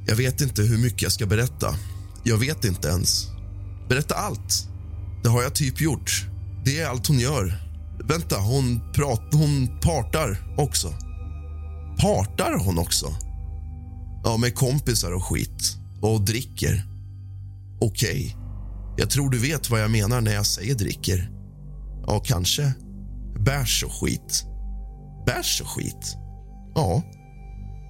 [0.07, 1.75] Jag vet inte hur mycket jag ska berätta.
[2.23, 3.36] Jag vet inte ens.
[3.89, 4.69] Berätta allt.
[5.23, 6.27] Det har jag typ gjort.
[6.65, 7.63] Det är allt hon gör.
[8.05, 10.95] Vänta, hon, prat, hon partar också.
[11.99, 13.17] Partar hon också?
[14.25, 15.77] Ja, med kompisar och skit.
[16.01, 16.85] Och dricker.
[17.81, 18.35] Okej.
[18.35, 18.47] Okay.
[18.97, 21.31] Jag tror du vet vad jag menar när jag säger dricker.
[22.07, 22.73] Ja, kanske.
[23.39, 24.45] Bärs och skit.
[25.27, 26.17] Bärs och skit?
[26.75, 27.03] Ja.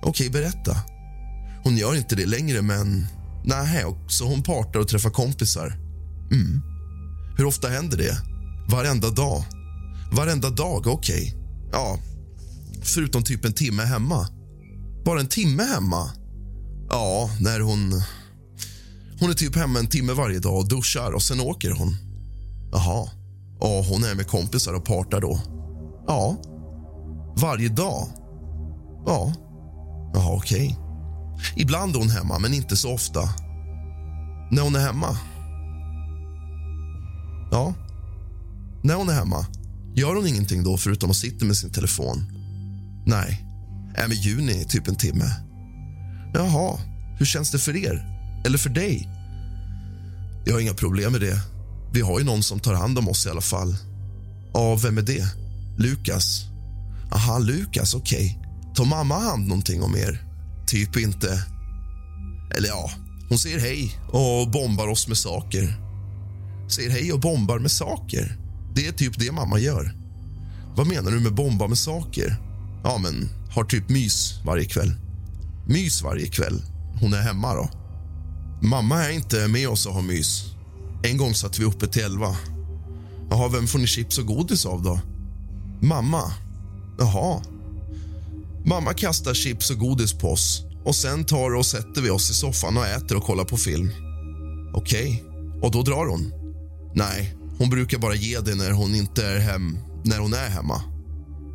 [0.03, 0.77] Okej, okay, berätta.
[1.65, 3.07] Hon gör inte det längre, men...
[3.45, 5.86] Nej, så hon partar och träffar kompisar.
[6.33, 6.63] Mm.
[7.37, 8.19] Hur ofta händer det?
[8.69, 9.45] Varenda dag.
[10.13, 10.93] Varenda dag, okej.
[10.95, 11.33] Okay.
[11.73, 11.99] Ja,
[12.83, 14.29] förutom typ en timme hemma.
[15.05, 16.11] Bara en timme hemma?
[16.91, 18.03] Ja, när hon...
[19.21, 21.97] Hon är typ hemma en timme varje dag och duschar och sen åker hon.
[22.73, 23.09] Jaha.
[23.61, 25.41] Ja, hon är med kompisar och partar då.
[26.07, 26.37] Ja.
[27.37, 28.09] Varje dag?
[29.07, 29.33] Ja.
[30.15, 30.67] Jaha, okej.
[30.67, 31.63] Okay.
[31.63, 33.21] Ibland är hon hemma, men inte så ofta.
[34.51, 35.19] När hon är hemma?
[37.57, 37.75] Ja.
[38.83, 39.47] När hon är hemma,
[39.95, 42.25] gör hon ingenting då förutom att sitta med sin telefon?
[43.07, 43.45] Nej.
[43.95, 45.25] Är med Juni typ en timme.
[46.35, 46.79] Jaha,
[47.19, 48.07] hur känns det för er?
[48.47, 49.09] Eller för dig?
[50.45, 51.41] Jag har inga problem med det.
[51.93, 53.77] Vi har ju någon som tar hand om oss i alla fall.
[54.53, 55.27] Ja, vem är det?
[55.79, 56.45] Lukas.
[57.13, 58.39] Aha, Lukas, okej.
[58.41, 58.75] Okay.
[58.75, 60.23] Tar mamma hand någonting om er?
[60.67, 61.45] Typ inte.
[62.57, 62.91] Eller ja,
[63.29, 65.86] hon säger hej och bombar oss med saker.
[66.69, 68.37] Säger hej och bombar med saker.
[68.75, 69.95] Det är typ det mamma gör.
[70.77, 72.37] Vad menar du med bomba med saker?
[72.85, 74.95] Ja, men har typ mys varje kväll.
[75.67, 76.63] Mys varje kväll?
[77.01, 77.69] Hon är hemma då?
[78.63, 80.45] Mamma är inte med oss och har mys.
[81.03, 82.37] En gång satt vi uppe till elva.
[83.31, 85.01] Jaha, vem får ni chips och godis av då?
[85.83, 86.23] Mamma.
[86.99, 87.43] Jaha.
[88.65, 92.35] Mamma kastar chips och godis på oss och sen tar och sätter vi oss i
[92.35, 93.91] soffan och äter och kollar på film.
[94.75, 95.61] Okej, okay.
[95.63, 96.46] och då drar hon?
[96.97, 100.83] Nej, hon brukar bara ge det när hon inte är hem, när hon är hemma.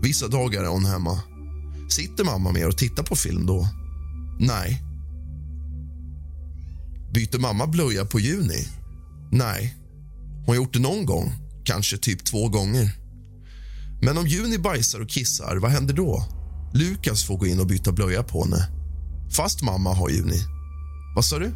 [0.02, 1.20] Vissa dagar är hon hemma.
[1.90, 3.68] Sitter mamma med och tittar på film då?
[4.40, 4.84] Nej.
[7.14, 8.68] Byter mamma blöja på Juni?
[9.32, 9.76] Nej.
[10.36, 12.92] Hon har gjort det någon gång, kanske typ två gånger.
[14.02, 16.26] Men om Juni bajsar och kissar, vad händer då?
[16.74, 18.68] Lukas får gå in och byta blöja på henne.
[19.32, 20.40] Fast mamma har Juni.
[21.16, 21.52] Vad sa du?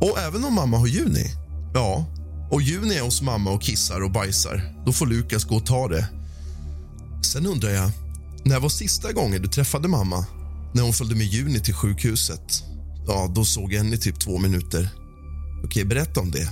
[0.00, 1.24] Och även om mamma har Juni?
[1.74, 2.06] Ja,
[2.50, 5.88] och Juni är hos mamma och kissar och bajsar, då får Lukas gå och ta
[5.88, 6.08] det.
[7.22, 7.90] Sen undrar jag,
[8.44, 10.26] när var sista gången du träffade mamma?
[10.74, 12.64] När hon följde med Juni till sjukhuset?
[13.06, 14.90] Ja, då såg jag henne i typ två minuter.
[15.64, 16.50] Okej, berätta om det.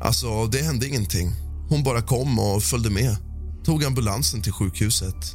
[0.00, 1.32] Alltså, det hände ingenting.
[1.68, 3.16] Hon bara kom och följde med.
[3.64, 5.34] Tog ambulansen till sjukhuset.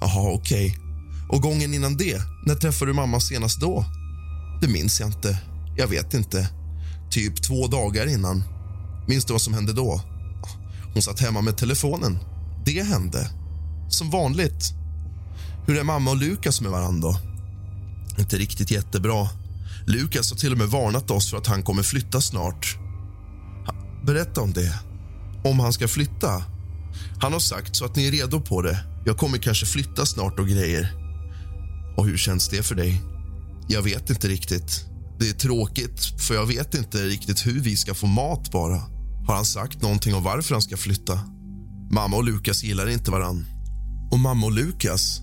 [0.00, 0.78] Jaha, okej.
[1.28, 3.84] Och gången innan det, när träffade du mamma senast då?
[4.60, 5.38] Det minns jag inte.
[5.76, 6.48] Jag vet inte.
[7.10, 8.42] Typ två dagar innan.
[9.10, 10.00] Minns du vad som hände då?
[10.94, 12.18] Hon satt hemma med telefonen.
[12.64, 13.30] Det hände.
[13.88, 14.72] Som vanligt.
[15.66, 17.08] Hur är mamma och Lukas med varandra?
[18.18, 19.28] Inte riktigt jättebra.
[19.86, 22.78] Lukas har till och med varnat oss för att han kommer flytta snart.
[24.06, 24.80] Berätta om det.
[25.44, 26.44] Om han ska flytta?
[27.20, 28.78] Han har sagt så att ni är redo på det.
[29.06, 30.94] Jag kommer kanske flytta snart och grejer.
[31.96, 33.02] Och hur känns det för dig?
[33.68, 34.84] Jag vet inte riktigt.
[35.18, 38.99] Det är tråkigt, för jag vet inte riktigt hur vi ska få mat bara.
[39.30, 41.20] Har han sagt någonting om varför han ska flytta?
[41.90, 43.46] Mamma och Lukas gillar inte varann.
[44.10, 45.20] Och mamma och Lukas,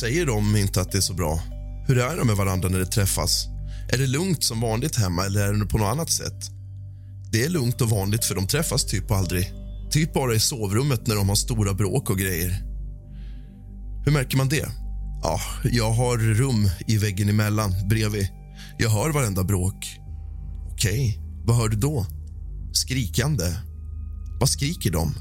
[0.00, 1.40] säger de inte att det är så bra?
[1.86, 3.46] Hur är de med varandra när de träffas?
[3.92, 6.50] Är det lugnt som vanligt hemma eller är det på något annat sätt?
[7.32, 9.52] Det är lugnt och vanligt för de träffas typ aldrig.
[9.90, 12.62] Typ bara i sovrummet när de har stora bråk och grejer.
[14.04, 14.68] Hur märker man det?
[15.22, 18.28] Ja, jag har rum i väggen emellan, bredvid.
[18.78, 20.00] Jag hör varenda bråk.
[20.72, 22.06] Okej, vad hör du då?
[22.76, 23.56] Skrikande.
[24.40, 25.14] Vad skriker de?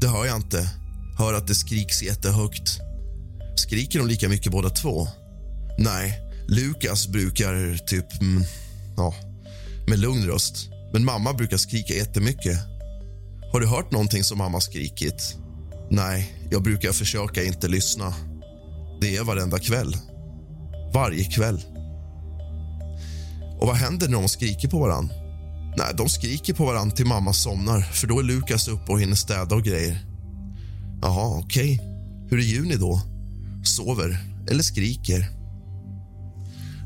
[0.00, 0.70] Det hör jag inte.
[1.18, 2.78] Hör att det skriks jättehögt.
[3.56, 5.08] Skriker de lika mycket båda två?
[5.78, 8.20] Nej, Lukas brukar typ...
[8.20, 8.42] Mm,
[8.96, 9.14] ja,
[9.88, 10.68] med lugn röst.
[10.92, 12.58] Men mamma brukar skrika jättemycket.
[13.52, 15.36] Har du hört någonting som mamma skrikit?
[15.90, 18.14] Nej, jag brukar försöka inte lyssna.
[19.00, 19.96] Det är varenda kväll.
[20.94, 21.62] Varje kväll.
[23.60, 25.23] Och vad händer när de skriker på varann?
[25.76, 29.16] Nej, de skriker på varann till mamma somnar för då är Lukas uppe och hinner
[29.16, 30.06] städa och grejer.
[31.02, 31.74] Jaha, okej.
[31.74, 31.94] Okay.
[32.30, 33.00] Hur är Juni då?
[33.64, 34.18] Sover
[34.50, 35.28] eller skriker?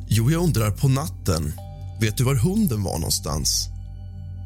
[0.09, 1.53] Jo, jag undrar på natten.
[2.01, 3.69] Vet du var hunden var någonstans?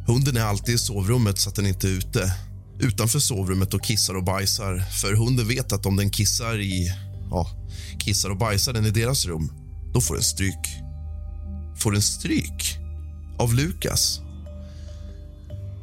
[0.07, 2.33] Hunden är alltid i sovrummet så att den inte är ute.
[2.79, 4.79] Utanför sovrummet och kissar och bajsar.
[4.79, 6.93] För hunden vet att om den kissar i...
[7.31, 7.47] Ja,
[7.99, 9.53] kissar och bajsar den i deras rum,
[9.95, 10.83] då får den stryk.
[11.77, 12.79] Får den stryk?
[13.39, 14.21] Av Lukas?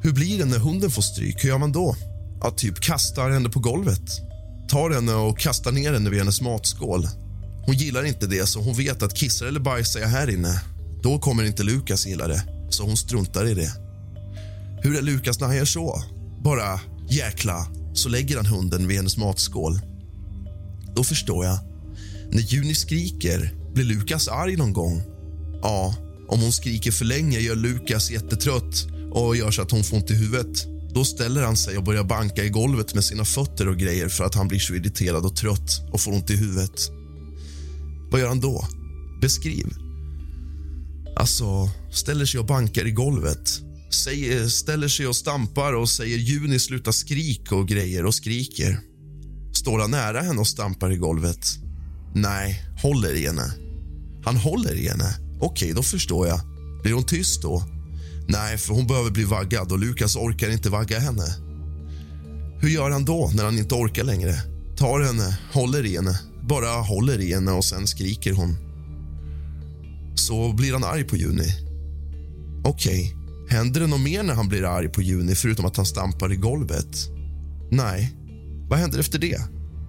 [0.02, 1.44] Hur blir det när hunden får stryk?
[1.44, 1.96] Hur gör man då?
[2.42, 4.22] Att typ kastar henne på golvet.
[4.70, 7.08] Tar henne och kastar ner henne vid hennes matskål.
[7.66, 10.62] Hon gillar inte det, så hon vet att kissar eller bajsar jag här inne,
[11.04, 12.44] då kommer inte Lukas gilla det.
[12.70, 13.72] Så hon struntar i det.
[14.82, 16.04] Hur är Lukas när han gör så?
[16.44, 19.80] Bara jäkla, så lägger han hunden vid hennes matskål.
[20.96, 21.60] Då förstår jag.
[22.32, 25.02] När Juni skriker, blir Lukas arg någon gång?
[25.62, 25.96] Ja,
[26.28, 30.12] om hon skriker för länge gör Lukas jättetrött och gör så att hon får ont
[30.12, 30.66] i huvudet.
[30.94, 34.24] Då ställer han sig och börjar banka i golvet med sina fötter och grejer för
[34.24, 36.92] att han blir så irriterad och trött och får ont i huvudet.
[38.12, 38.68] Vad gör han då?
[39.22, 39.68] Beskriv.
[41.16, 43.50] Alltså, ställer sig och bankar i golvet.
[43.94, 48.80] Säger, ställer sig och stampar och säger Juni sluta skrik och grejer och skriker.
[49.54, 51.48] Står han nära henne och stampar i golvet?
[52.16, 53.54] Nej, håller i henne.
[54.26, 55.16] Han håller i henne.
[55.42, 56.40] Okej, då förstår jag.
[56.84, 57.79] Blir hon tyst då?
[58.32, 61.36] Nej, för hon behöver bli vaggad och Lukas orkar inte vagga henne.
[62.62, 64.34] Hur gör han då när han inte orkar längre?
[64.78, 66.20] Tar henne, håller i henne,
[66.50, 68.56] bara håller i henne och sen skriker hon.
[70.16, 71.48] Så blir han arg på Juni.
[72.64, 73.16] Okej,
[73.50, 76.36] händer det något mer när han blir arg på Juni förutom att han stampar i
[76.36, 77.10] golvet?
[77.72, 78.16] Nej.
[78.70, 79.42] Vad händer efter det?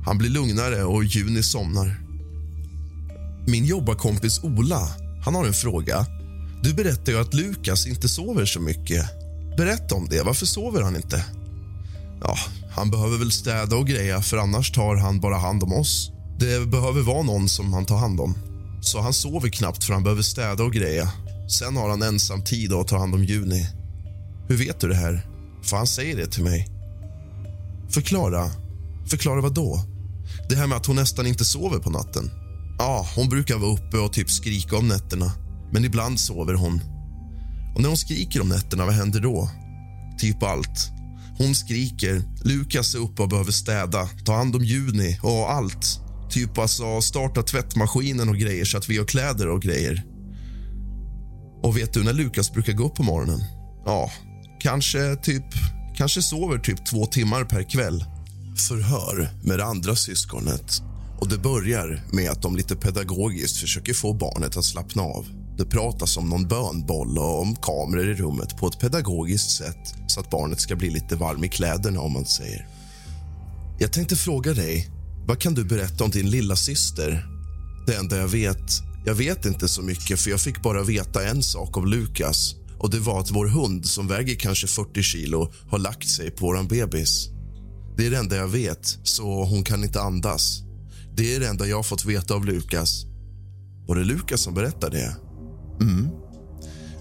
[0.05, 2.01] Han blir lugnare och Juni somnar.
[3.47, 4.89] Min jobbarkompis Ola
[5.25, 6.07] han har en fråga.
[6.62, 9.07] Du berättar ju att Lukas inte sover så mycket.
[9.57, 10.23] Berätta om det.
[10.23, 11.24] Varför sover han inte?
[12.20, 12.37] Ja,
[12.70, 16.12] han behöver väl städa och greja, för annars tar han bara hand om oss.
[16.39, 18.35] Det behöver vara någon som han tar hand om.
[18.81, 21.12] Så han sover knappt för han behöver städa och greja.
[21.59, 23.66] Sen har han ensam tid att ta hand om Juni.
[24.49, 25.27] Hur vet du det här?
[25.62, 26.69] För han säger det till mig.
[27.91, 28.51] Förklara.
[29.07, 29.85] Förklara vad då?
[30.49, 32.31] Det här med att hon nästan inte sover på natten.
[32.78, 35.32] Ja, hon brukar vara uppe och typ skrika om nätterna.
[35.73, 36.81] Men ibland sover hon.
[37.75, 39.51] Och när hon skriker om nätterna, vad händer då?
[40.19, 40.91] Typ allt.
[41.39, 46.01] Hon skriker, Lukas är uppe och behöver städa, ta hand om Juni och allt.
[46.31, 50.05] Typ alltså starta tvättmaskinen och grejer så att vi har kläder och grejer.
[51.63, 53.41] Och vet du när Lukas brukar gå upp på morgonen?
[53.85, 54.11] Ja,
[54.61, 55.45] kanske typ
[55.97, 58.05] kanske sover typ två timmar per kväll.
[58.69, 60.83] Förhör med det andra syskonet.
[61.21, 65.27] Och Det börjar med att de lite pedagogiskt försöker få barnet att slappna av.
[65.61, 70.20] Det pratas om någon bönboll och om kameror i rummet på ett pedagogiskt sätt så
[70.20, 72.01] att barnet ska bli lite varm i kläderna.
[72.01, 72.69] om man säger.
[73.78, 74.91] Jag tänkte fråga dig,
[75.27, 77.27] vad kan du berätta om din lilla syster?
[77.87, 78.62] Det enda jag vet,
[79.07, 82.91] jag vet inte så mycket för jag fick bara veta en sak av Lukas och
[82.91, 86.69] det var att vår hund som väger kanske 40 kilo har lagt sig på våran
[86.69, 87.28] bebis.
[87.97, 90.62] Det är det enda jag vet, så hon kan inte andas.
[91.16, 93.05] Det är det enda jag har fått veta av Lukas.
[93.87, 95.30] Var det Lukas som berättade det?
[95.81, 96.09] Mm.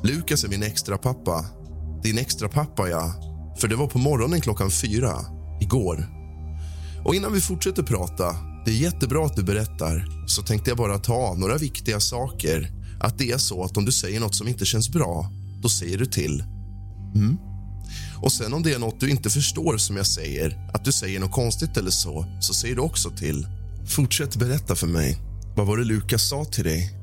[0.04, 1.46] Lukas är min extra pappa.
[2.04, 3.14] Din extra pappa, ja.
[3.60, 5.26] För det var på morgonen klockan fyra,
[5.62, 6.08] igår.
[7.06, 8.36] Och innan vi fortsätter prata,
[8.66, 12.72] det är jättebra att du berättar, så tänkte jag bara ta några viktiga saker.
[13.00, 15.32] Att det är så att om du säger nåt som inte känns bra,
[15.62, 16.44] då säger du till.
[17.16, 17.38] Mm.
[18.22, 21.20] Och sen om det är nåt du inte förstår som jag säger, att du säger
[21.20, 23.48] något konstigt eller så, så säger du också till.
[23.88, 25.18] Fortsätt berätta för mig.
[25.56, 26.99] Vad var det Lukas sa till dig?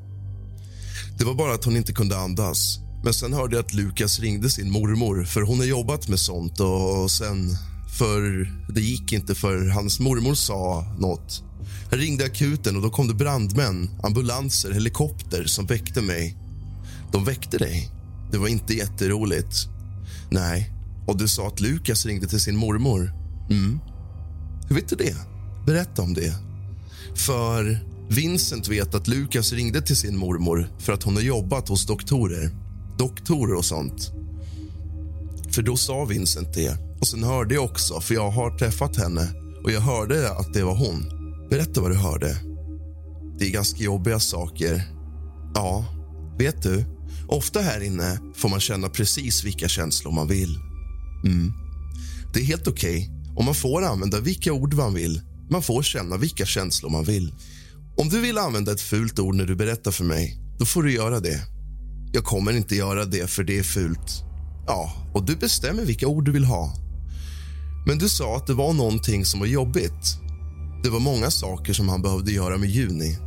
[1.19, 2.79] Det var bara att hon inte kunde andas.
[3.05, 6.61] Men sen hörde jag att Lukas ringde sin mormor, för hon har jobbat med sånt.
[6.61, 7.57] Och sen...
[7.99, 11.43] För det gick inte, för hans mormor sa nåt.
[11.91, 16.37] Jag ringde akuten och då kom det brandmän, ambulanser, helikopter som väckte mig.
[17.13, 17.91] De väckte dig.
[18.33, 19.69] Det var inte jätteroligt.
[20.31, 20.73] Nej.
[21.07, 23.13] Och du sa att Lukas ringde till sin mormor.
[23.51, 23.81] Mm.
[24.69, 25.17] Hur vet du det?
[25.67, 26.35] Berätta om det.
[27.15, 31.87] För Vincent vet att Lukas ringde till sin mormor för att hon har jobbat hos
[31.87, 32.51] doktorer.
[32.99, 34.13] Doktorer och sånt.
[35.51, 36.77] För då sa Vincent det.
[37.01, 39.29] Och sen hörde jag också, för jag har träffat henne
[39.65, 41.05] och jag hörde att det var hon.
[41.51, 42.37] Berätta vad du hörde.
[43.39, 44.83] Det är ganska jobbiga saker.
[45.55, 45.85] Ja,
[46.39, 46.85] vet du?
[47.29, 50.59] Ofta här inne får man känna precis vilka känslor man vill.
[51.25, 51.53] Mm.
[52.35, 53.35] Det är helt okej okay.
[53.37, 55.21] och man får använda vilka ord man vill.
[55.51, 57.33] Man får känna vilka känslor man vill.
[57.99, 60.93] Om du vill använda ett fult ord när du berättar för mig, då får du
[60.93, 61.41] göra det.
[62.13, 64.23] Jag kommer inte göra det, för det är fult.
[64.67, 66.73] Ja, och du bestämmer vilka ord du vill ha.
[67.87, 70.19] Men du sa att det var någonting som var jobbigt.
[70.83, 73.19] Det var många saker som han behövde göra med Juni.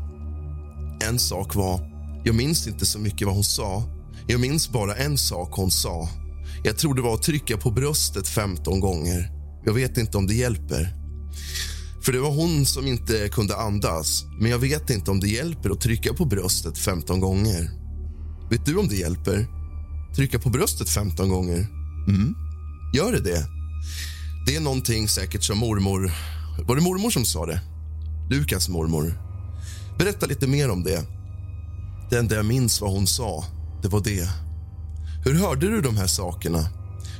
[1.09, 1.89] En sak var...
[2.25, 3.83] Jag minns inte så mycket vad hon sa.
[4.27, 6.09] Jag minns bara en sak hon sa.
[6.63, 9.31] Jag tror det var att trycka på bröstet 15 gånger.
[9.65, 10.93] Jag vet inte om det hjälper.
[12.01, 14.25] För det var hon som inte kunde andas.
[14.39, 17.71] Men jag vet inte om det hjälper att trycka på bröstet 15 gånger.
[18.49, 19.47] Vet du om det hjälper?
[20.15, 21.67] Trycka på bröstet 15 gånger?
[22.07, 22.35] Mm.
[22.93, 23.45] Gör det det?
[24.45, 26.11] Det är någonting säkert som mormor...
[26.67, 27.61] Var det mormor som sa det?
[28.29, 29.13] Lukas mormor.
[29.99, 31.05] Berätta lite mer om det.
[32.09, 33.45] Det enda jag minns vad hon sa,
[33.81, 34.29] det var det.
[35.25, 36.65] Hur hörde du de här sakerna?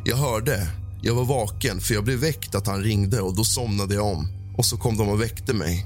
[0.06, 0.68] Jag hörde.
[1.02, 4.39] Jag var vaken, för jag blev väckt att han ringde och då somnade jag om.
[4.60, 5.86] Och så kom de och väckte mig.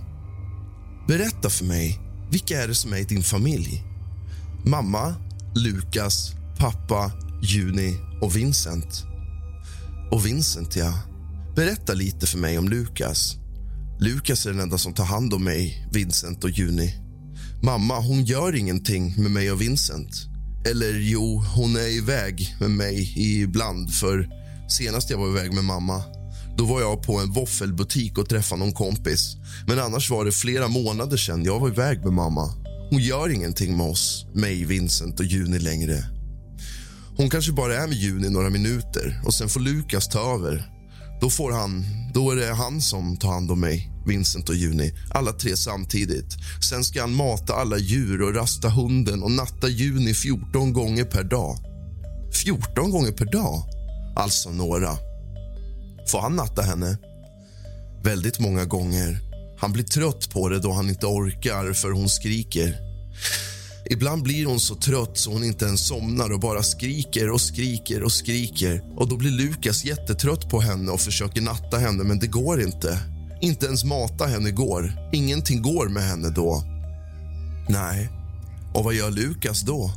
[1.07, 1.99] Berätta för mig,
[2.31, 3.83] vilka är det som är i din familj?
[4.65, 5.15] Mamma,
[5.55, 7.11] Lukas, pappa,
[7.43, 9.03] Juni och Vincent.
[10.11, 10.93] Och Vincent, ja.
[11.55, 13.35] Berätta lite för mig om Lukas.
[13.99, 16.95] Lukas är den enda som tar hand om mig, Vincent och Juni.
[17.63, 20.27] Mamma hon gör ingenting med mig och Vincent.
[20.69, 23.93] Eller jo, hon är iväg med mig ibland.
[23.93, 24.29] För
[24.69, 26.03] Senast jag var iväg med mamma
[26.57, 29.35] då var jag på en våffelbutik och träffade någon kompis.
[29.67, 32.53] Men annars var det flera månader sedan jag var iväg med mamma.
[32.89, 36.05] Hon gör ingenting med oss, mig, Vincent och Juni längre.
[37.17, 40.69] Hon kanske bara är med Juni några minuter och sen får Lukas ta över.
[41.21, 44.93] Då, får han, då är det han som tar hand om mig, Vincent och Juni.
[45.09, 46.33] Alla tre samtidigt.
[46.69, 51.23] Sen ska han mata alla djur och rasta hunden och natta Juni 14 gånger per
[51.23, 51.57] dag.
[52.43, 53.63] 14 gånger per dag?
[54.15, 55.12] Alltså några.
[56.07, 56.97] Får han natta henne?
[58.03, 59.19] Väldigt många gånger.
[59.59, 62.77] Han blir trött på det då han inte orkar för hon skriker.
[63.89, 68.03] Ibland blir hon så trött så hon inte ens somnar och bara skriker och skriker
[68.03, 68.83] och skriker.
[68.97, 72.99] Och Då blir Lukas jättetrött på henne och försöker natta henne, men det går inte.
[73.41, 75.09] Inte ens mata henne går.
[75.13, 76.63] Ingenting går med henne då.
[77.69, 78.09] Nej.
[78.73, 79.91] Och vad gör Lukas då?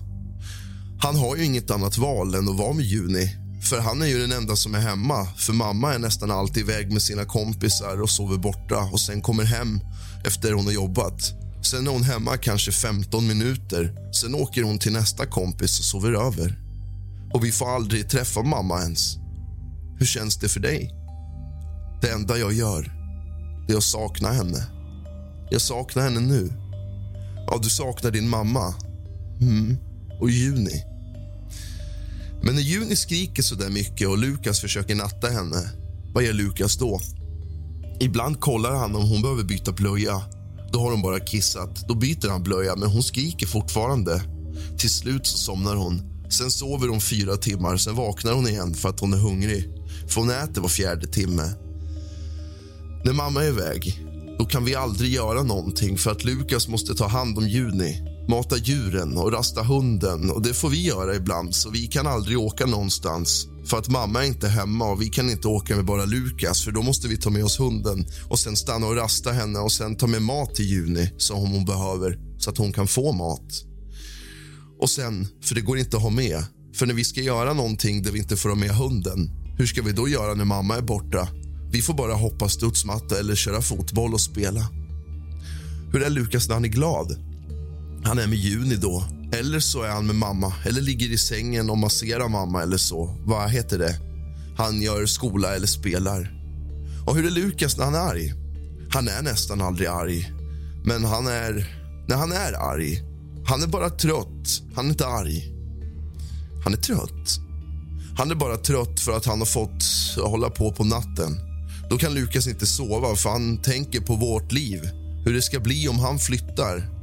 [1.00, 4.18] Han har ju inget annat val än att vara med Juni för han är ju
[4.18, 5.26] den enda som är hemma.
[5.36, 9.44] För mamma är nästan alltid iväg med sina kompisar och sover borta och sen kommer
[9.44, 9.80] hem
[10.24, 11.32] efter hon har jobbat.
[11.62, 14.12] Sen är hon hemma kanske 15 minuter.
[14.20, 16.58] Sen åker hon till nästa kompis och sover över.
[17.34, 19.16] Och vi får aldrig träffa mamma ens.
[19.98, 20.90] Hur känns det för dig?
[22.02, 22.96] Det enda jag gör
[23.66, 24.66] det är att sakna henne.
[25.50, 26.52] Jag saknar henne nu.
[27.46, 28.74] Ja, du saknar din mamma.
[29.40, 29.76] Mm.
[30.20, 30.84] Och Juni.
[32.42, 35.70] Men när Juni skriker så där mycket och Lukas försöker natta henne,
[36.14, 37.00] vad gör Lukas då?
[38.00, 40.22] Ibland kollar han om hon behöver byta blöja.
[40.72, 41.88] Då har hon bara kissat.
[41.88, 44.22] Då byter han blöja, men hon skriker fortfarande.
[44.78, 46.02] Till slut så somnar hon.
[46.30, 49.64] Sen sover hon fyra timmar, sen vaknar hon igen för att hon är hungrig.
[50.08, 51.50] För hon äter var fjärde timme.
[53.04, 54.00] När mamma är iväg,
[54.38, 58.56] då kan vi aldrig göra någonting för att Lukas måste ta hand om Juni mata
[58.56, 60.30] djuren och rasta hunden.
[60.30, 63.48] Och Det får vi göra ibland, så vi kan aldrig åka någonstans.
[63.64, 66.72] För att mamma är inte hemma och vi kan inte åka med bara Lukas för
[66.72, 69.96] då måste vi ta med oss hunden och sen stanna och rasta henne och sen
[69.96, 73.64] ta med mat till Juni som hon behöver så att hon kan få mat.
[74.80, 76.44] Och sen, för det går inte att ha med.
[76.74, 79.82] För när vi ska göra någonting där vi inte får ha med hunden, hur ska
[79.82, 81.28] vi då göra när mamma är borta?
[81.72, 84.68] Vi får bara hoppa studsmatta eller köra fotboll och spela.
[85.92, 87.16] Hur är Lukas när han är glad?
[88.06, 89.04] Han är med Juni då.
[89.32, 93.16] Eller så är han med mamma, eller ligger i sängen och masserar mamma eller så.
[93.24, 94.00] Vad heter det?
[94.56, 96.32] Han gör skola eller spelar.
[97.06, 98.32] Och hur är Lukas när han är arg?
[98.90, 100.32] Han är nästan aldrig arg.
[100.84, 101.82] Men han är...
[102.08, 103.02] när han är arg.
[103.46, 104.62] Han är bara trött.
[104.74, 105.52] Han är inte arg.
[106.64, 107.40] Han är trött.
[108.18, 109.84] Han är bara trött för att han har fått
[110.30, 111.36] hålla på på natten.
[111.90, 114.90] Då kan Lukas inte sova för han tänker på vårt liv.
[115.24, 116.95] Hur det ska bli om han flyttar.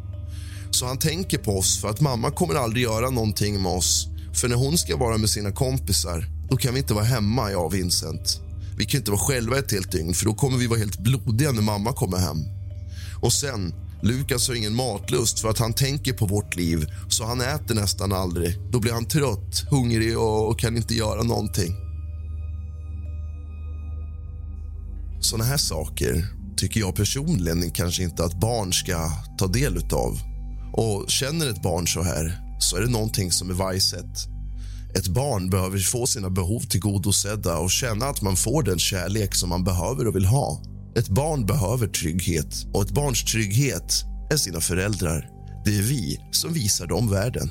[0.73, 4.07] Så han tänker på oss för att mamma kommer aldrig göra någonting med oss.
[4.33, 7.65] För när hon ska vara med sina kompisar, då kan vi inte vara hemma, jag
[7.65, 8.41] och Vincent.
[8.77, 11.51] Vi kan inte vara själva ett helt dygn för då kommer vi vara helt blodiga
[11.51, 12.37] när mamma kommer hem.
[13.21, 17.41] Och sen, Lukas har ingen matlust för att han tänker på vårt liv så han
[17.41, 18.59] äter nästan aldrig.
[18.71, 21.75] Då blir han trött, hungrig och, och kan inte göra någonting.
[25.21, 26.27] Såna här saker
[26.57, 30.32] tycker jag personligen kanske inte att barn ska ta del av.
[30.73, 34.27] Och känner ett barn så här, så är det någonting som är vajset.
[34.95, 39.49] Ett barn behöver få sina behov tillgodosedda och känna att man får den kärlek som
[39.49, 40.61] man behöver och vill ha.
[40.95, 45.29] Ett barn behöver trygghet och ett barns trygghet är sina föräldrar.
[45.65, 47.49] Det är vi som visar dem världen.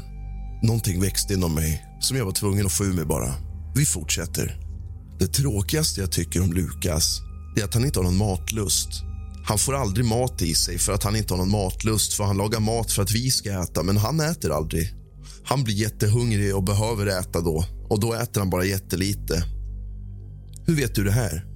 [0.63, 3.35] Någonting växte inom mig som jag var tvungen att få ur mig bara.
[3.75, 4.57] Vi fortsätter.
[5.19, 7.21] Det tråkigaste jag tycker om Lukas
[7.57, 8.89] är att han inte har någon matlust.
[9.45, 12.37] Han får aldrig mat i sig för att han inte har någon matlust för han
[12.37, 14.95] lagar mat för att vi ska äta, men han äter aldrig.
[15.45, 19.45] Han blir jättehungrig och behöver äta då och då äter han bara jättelite.
[20.67, 21.47] Hur vet du det här?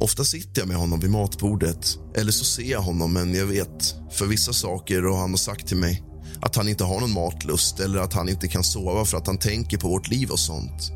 [0.00, 3.94] Ofta sitter jag med honom vid matbordet eller så ser jag honom men jag vet
[4.10, 6.02] för vissa saker och han har sagt till mig
[6.40, 9.38] att han inte har någon matlust eller att han inte kan sova för att han
[9.38, 10.92] tänker på vårt liv och sånt.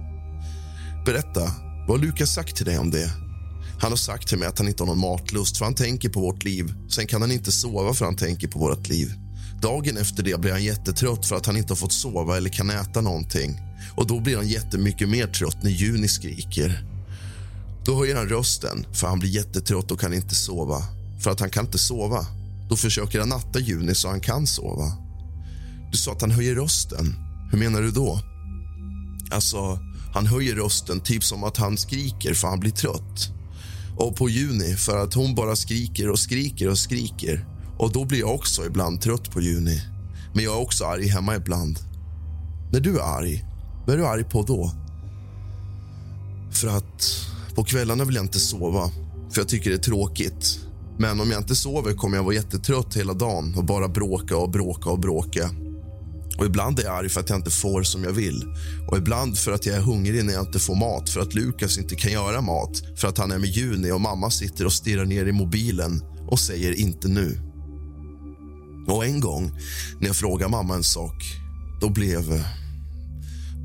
[1.06, 1.40] Berätta,
[1.88, 3.27] vad har Lukas sagt till dig om det?
[3.80, 6.20] Han har sagt till mig att han inte har någon matlust för han tänker på
[6.20, 6.74] vårt liv.
[6.90, 9.12] Sen kan han inte sova för han tänker på vårt liv.
[9.62, 12.70] Dagen efter det blir han jättetrött för att han inte har fått sova eller kan
[12.70, 13.60] äta någonting.
[13.96, 16.84] Och då blir han jättemycket mer trött när Juni skriker.
[17.84, 20.82] Då höjer han rösten för han blir jättetrött och kan inte sova.
[21.20, 22.26] För att han kan inte sova.
[22.70, 24.92] Då försöker han natta Juni så han kan sova.
[25.92, 27.14] Du sa att han höjer rösten.
[27.50, 28.20] Hur menar du då?
[29.30, 29.78] Alltså,
[30.14, 33.37] han höjer rösten typ som att han skriker för han blir trött.
[33.98, 37.46] Och på Juni för att hon bara skriker och skriker och skriker.
[37.78, 39.82] Och då blir jag också ibland trött på Juni.
[40.34, 41.78] Men jag är också arg hemma ibland.
[42.72, 43.44] När du är arg,
[43.86, 44.72] vad är du arg på då?
[46.52, 48.90] För att på kvällarna vill jag inte sova,
[49.32, 50.58] för jag tycker det är tråkigt.
[50.98, 54.50] Men om jag inte sover kommer jag vara jättetrött hela dagen och bara bråka och
[54.50, 55.50] bråka och bråka.
[56.38, 58.44] Och Ibland är jag arg för att jag inte får som jag vill.
[58.88, 61.78] Och Ibland för att jag är hungrig när jag inte får mat, för att Lukas
[61.78, 65.04] inte kan göra mat för att han är med Juni och mamma sitter och stirrar
[65.04, 67.40] ner i mobilen och säger inte nu.
[68.88, 69.50] Och en gång
[70.00, 71.22] när jag frågade mamma en sak,
[71.80, 72.44] då blev,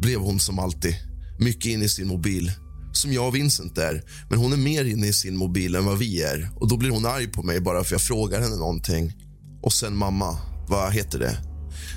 [0.01, 0.95] blev hon som alltid
[1.39, 2.51] mycket inne i sin mobil.
[2.93, 5.97] Som jag och Vincent är, men hon är mer inne i sin mobil än vad
[5.97, 6.49] vi är.
[6.55, 9.13] Och Då blir hon arg på mig bara för jag frågar henne någonting.
[9.61, 10.37] Och sen mamma,
[10.67, 11.52] vad heter det?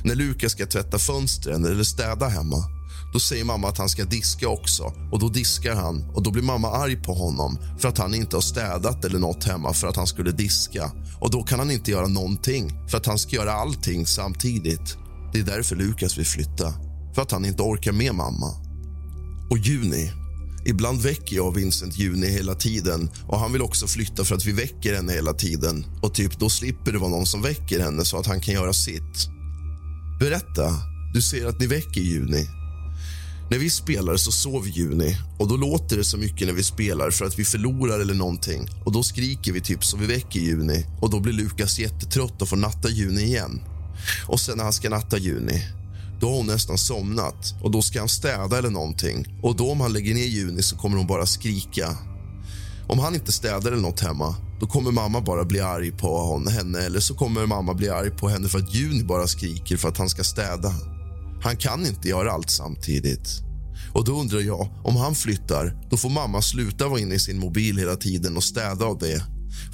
[0.06, 2.64] När Lukas ska tvätta fönstren eller städa hemma
[3.12, 6.42] då säger mamma att han ska diska också och då diskar han och då blir
[6.42, 9.96] mamma arg på honom för att han inte har städat eller något hemma för att
[9.96, 10.92] han skulle diska.
[11.20, 14.96] Och då kan han inte göra någonting för att han ska göra allting samtidigt.
[15.32, 16.72] Det är därför Lukas vill flytta,
[17.14, 18.50] för att han inte orkar med mamma.
[19.50, 20.12] Och Juni.
[20.66, 24.52] Ibland väcker jag Vincent Juni hela tiden och han vill också flytta för att vi
[24.52, 25.86] väcker henne hela tiden.
[26.02, 28.72] Och typ då slipper det vara någon som väcker henne så att han kan göra
[28.72, 29.35] sitt.
[30.18, 30.74] Berätta.
[31.14, 32.48] Du säger att ni väcker Juni.
[33.50, 37.10] När vi spelar så sover Juni och då låter det så mycket när vi spelar
[37.10, 38.68] för att vi förlorar eller någonting.
[38.84, 42.48] Och Då skriker vi typ så vi väcker Juni och då blir Lukas jättetrött och
[42.48, 43.60] får natta Juni igen.
[44.26, 45.62] Och sen när han ska natta Juni,
[46.20, 49.38] då har hon nästan somnat och då ska han städa eller någonting.
[49.42, 51.96] Och då om han lägger ner Juni så kommer hon bara skrika.
[52.88, 56.80] Om han inte städar eller något hemma, då kommer mamma bara bli arg på henne
[56.80, 59.98] eller så kommer mamma bli arg på henne för att Juni bara skriker för att
[59.98, 60.74] han ska städa.
[61.42, 63.28] Han kan inte göra allt samtidigt.
[63.92, 67.38] Och då undrar jag, om han flyttar, då får mamma sluta vara inne i sin
[67.38, 69.22] mobil hela tiden och städa av det.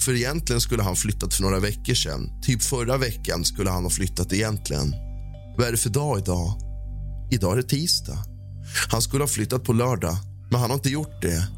[0.05, 2.41] För egentligen skulle han flyttat för några veckor sedan.
[2.43, 4.95] Typ förra veckan skulle han ha flyttat egentligen.
[5.57, 6.55] Vad är det för dag idag?
[7.31, 8.19] Idag är det tisdag.
[8.91, 10.17] Han skulle ha flyttat på lördag,
[10.51, 11.49] men han har inte gjort det.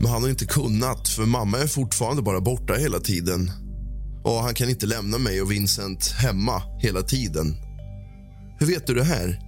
[0.00, 3.50] Men han har inte kunnat, för mamma är fortfarande bara borta hela tiden.
[4.24, 7.56] Och han kan inte lämna mig och Vincent hemma hela tiden.
[8.58, 9.40] Hur vet du det här?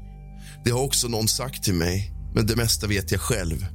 [0.65, 3.67] Det har också någon sagt till mig, men det mesta vet jag själv.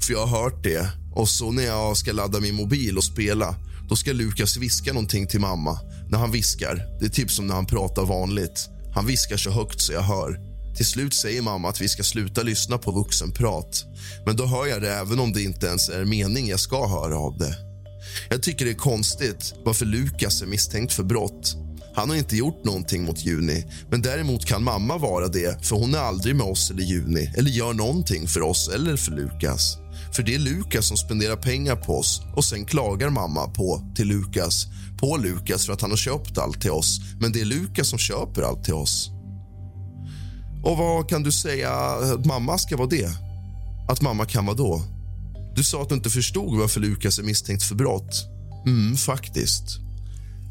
[0.00, 0.88] För jag har hört det.
[1.14, 3.54] Och så när jag ska ladda min mobil och spela,
[3.88, 5.78] då ska Lukas viska någonting till mamma.
[6.08, 8.68] När han viskar, det är typ som när han pratar vanligt.
[8.94, 10.47] Han viskar så högt så jag hör.
[10.78, 13.84] Till slut säger mamma att vi ska sluta lyssna på vuxenprat.
[14.26, 17.18] Men då hör jag det även om det inte ens är mening jag ska höra
[17.18, 17.56] av det.
[18.30, 21.56] Jag tycker det är konstigt varför Lukas är misstänkt för brott.
[21.94, 25.94] Han har inte gjort någonting mot Juni, men däremot kan mamma vara det för hon
[25.94, 29.76] är aldrig med oss eller Juni eller gör någonting för oss eller för Lukas.
[30.16, 34.08] För det är Lukas som spenderar pengar på oss och sen klagar mamma på till
[34.08, 34.66] Lukas
[35.00, 37.98] på Lukas för att han har köpt allt till oss, men det är Lukas som
[37.98, 39.10] köper allt till oss.
[40.62, 43.10] Och vad kan du säga att mamma ska vara det?
[43.88, 44.82] Att mamma kan vara då?
[45.54, 48.26] Du sa att du inte förstod varför Lukas är misstänkt för brott.
[48.66, 49.78] Mm, faktiskt.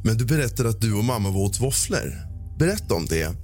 [0.03, 2.27] Men du berättade att du och mamma var åt våfflor.
[2.59, 3.35] Berätta om det.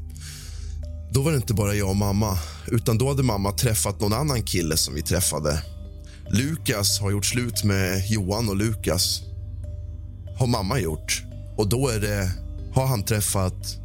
[1.13, 2.37] Då var det inte bara jag och mamma,
[2.67, 5.63] utan då hade mamma träffat någon annan kille som vi träffade.
[6.29, 9.21] Lukas har gjort slut med Johan och Lukas.
[10.39, 11.23] Har mamma gjort.
[11.57, 12.31] Och då är det...
[12.73, 13.77] Har han träffat...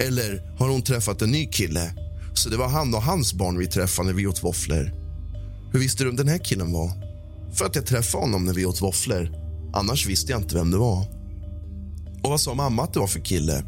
[0.00, 2.07] Eller har hon träffat en ny kille?
[2.38, 4.92] Så det var han och hans barn vi träffade när vi åt våfflor.
[5.72, 6.90] Hur visste du om den här killen var?
[7.54, 9.32] För att jag träffade honom när vi åt våfflor.
[9.72, 11.06] Annars visste jag inte vem det var.
[12.22, 13.64] Och vad sa mamma att det var för kille?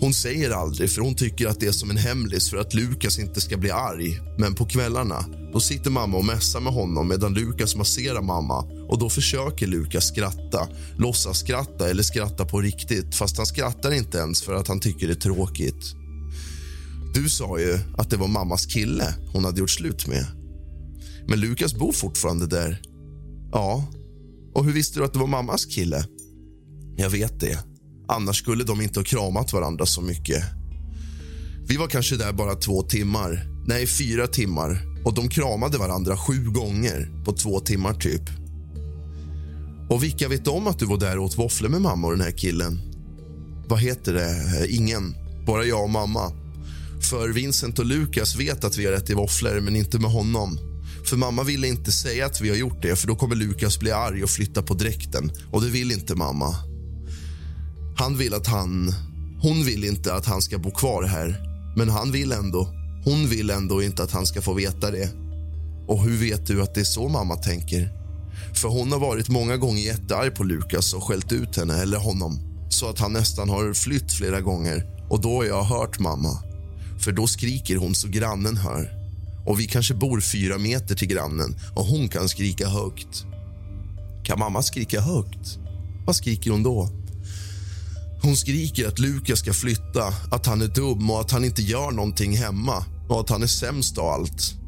[0.00, 3.18] Hon säger aldrig, för hon tycker att det är som en hemlis för att Lukas
[3.18, 4.20] inte ska bli arg.
[4.38, 8.58] Men på kvällarna då sitter mamma och mässar med honom medan Lukas masserar mamma.
[8.88, 14.18] Och Då försöker Lukas skratta, låtsas skratta eller skratta på riktigt fast han skrattar inte
[14.18, 16.01] ens för att han tycker det är tråkigt.
[17.14, 20.26] Du sa ju att det var mammas kille hon hade gjort slut med.
[21.28, 22.82] Men Lukas bor fortfarande där.
[23.52, 23.84] Ja.
[24.54, 26.04] Och hur visste du att det var mammas kille?
[26.96, 27.58] Jag vet det.
[28.08, 30.44] Annars skulle de inte ha kramat varandra så mycket.
[31.66, 33.46] Vi var kanske där bara två timmar.
[33.66, 34.78] Nej, fyra timmar.
[35.04, 38.22] Och de kramade varandra sju gånger på två timmar typ.
[39.90, 42.22] Och vilka vet om att du var där och åt våfflor med mamma och den
[42.22, 42.80] här killen?
[43.68, 44.66] Vad heter det?
[44.68, 45.14] Ingen.
[45.46, 46.41] Bara jag och mamma.
[47.10, 50.58] För Vincent och Lukas vet att vi har ätit våfflor, men inte med honom.
[51.04, 53.90] För mamma ville inte säga att vi har gjort det, för då kommer Lukas bli
[53.90, 55.32] arg och flytta på dräkten.
[55.52, 56.56] Och det vill inte mamma.
[57.96, 58.94] Han vill att han...
[59.42, 61.42] Hon vill inte att han ska bo kvar här,
[61.76, 62.68] men han vill ändå.
[63.04, 65.10] Hon vill ändå inte att han ska få veta det.
[65.88, 67.90] Och hur vet du att det är så mamma tänker?
[68.54, 72.52] För hon har varit många gånger jättearg på Lukas och skällt ut henne eller honom
[72.72, 74.84] så att han nästan har flytt flera gånger.
[75.10, 76.51] Och då har jag hört mamma.
[77.04, 78.90] För då skriker hon så grannen hör.
[79.46, 83.24] Och vi kanske bor fyra meter till grannen och hon kan skrika högt.
[84.24, 85.58] Kan mamma skrika högt?
[86.06, 86.88] Vad skriker hon då?
[88.22, 91.90] Hon skriker att Lukas ska flytta, att han är dum och att han inte gör
[91.90, 94.61] någonting hemma och att han är sämst av allt.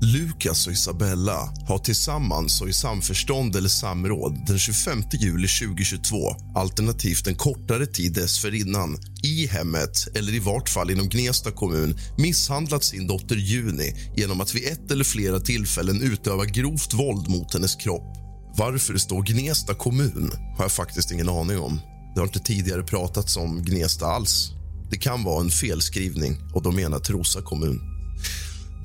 [0.00, 6.16] Lukas och Isabella har tillsammans och i samförstånd eller samråd den 25 juli 2022
[6.54, 12.84] alternativt en kortare tid dessförinnan i hemmet eller i vart fall inom Gnesta kommun misshandlat
[12.84, 17.76] sin dotter Juni genom att vid ett eller flera tillfällen utöva grovt våld mot hennes
[17.76, 18.16] kropp.
[18.56, 21.80] Varför det står Gnesta kommun har jag faktiskt ingen aning om.
[22.14, 24.50] Det har inte tidigare pratats om Gnesta alls.
[24.90, 27.95] Det kan vara en felskrivning och de menar Trosa kommun.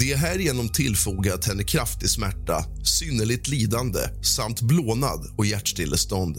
[0.02, 6.38] Det är härigenom tillfogat henne kraftig smärta, synnerligt lidande samt blånad och hjärtstillestånd.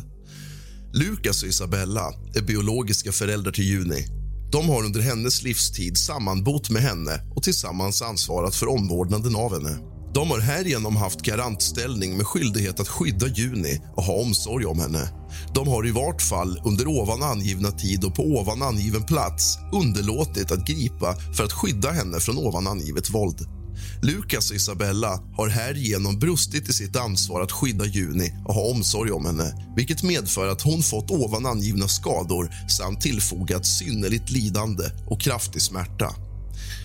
[0.93, 4.07] Lukas och Isabella är biologiska föräldrar till Juni.
[4.53, 9.92] De har under hennes livstid sammanbott med henne och tillsammans ansvarat för omvårdnaden av henne.
[10.15, 15.09] De har härigenom haft garantställning med skyldighet att skydda Juni och ha omsorg om henne.
[15.55, 20.53] De har i vart fall under ovan angivna tid och på ovan angiven plats underlåtit
[20.53, 23.47] att gripa för att skydda henne från ovan angivet våld.
[24.03, 29.11] Lukas och Isabella har härigenom brustit i sitt ansvar att skydda Juni och ha omsorg
[29.11, 35.21] om henne vilket medför att hon fått ovan angivna skador samt tillfogat synnerligt lidande och
[35.21, 36.15] kraftig smärta.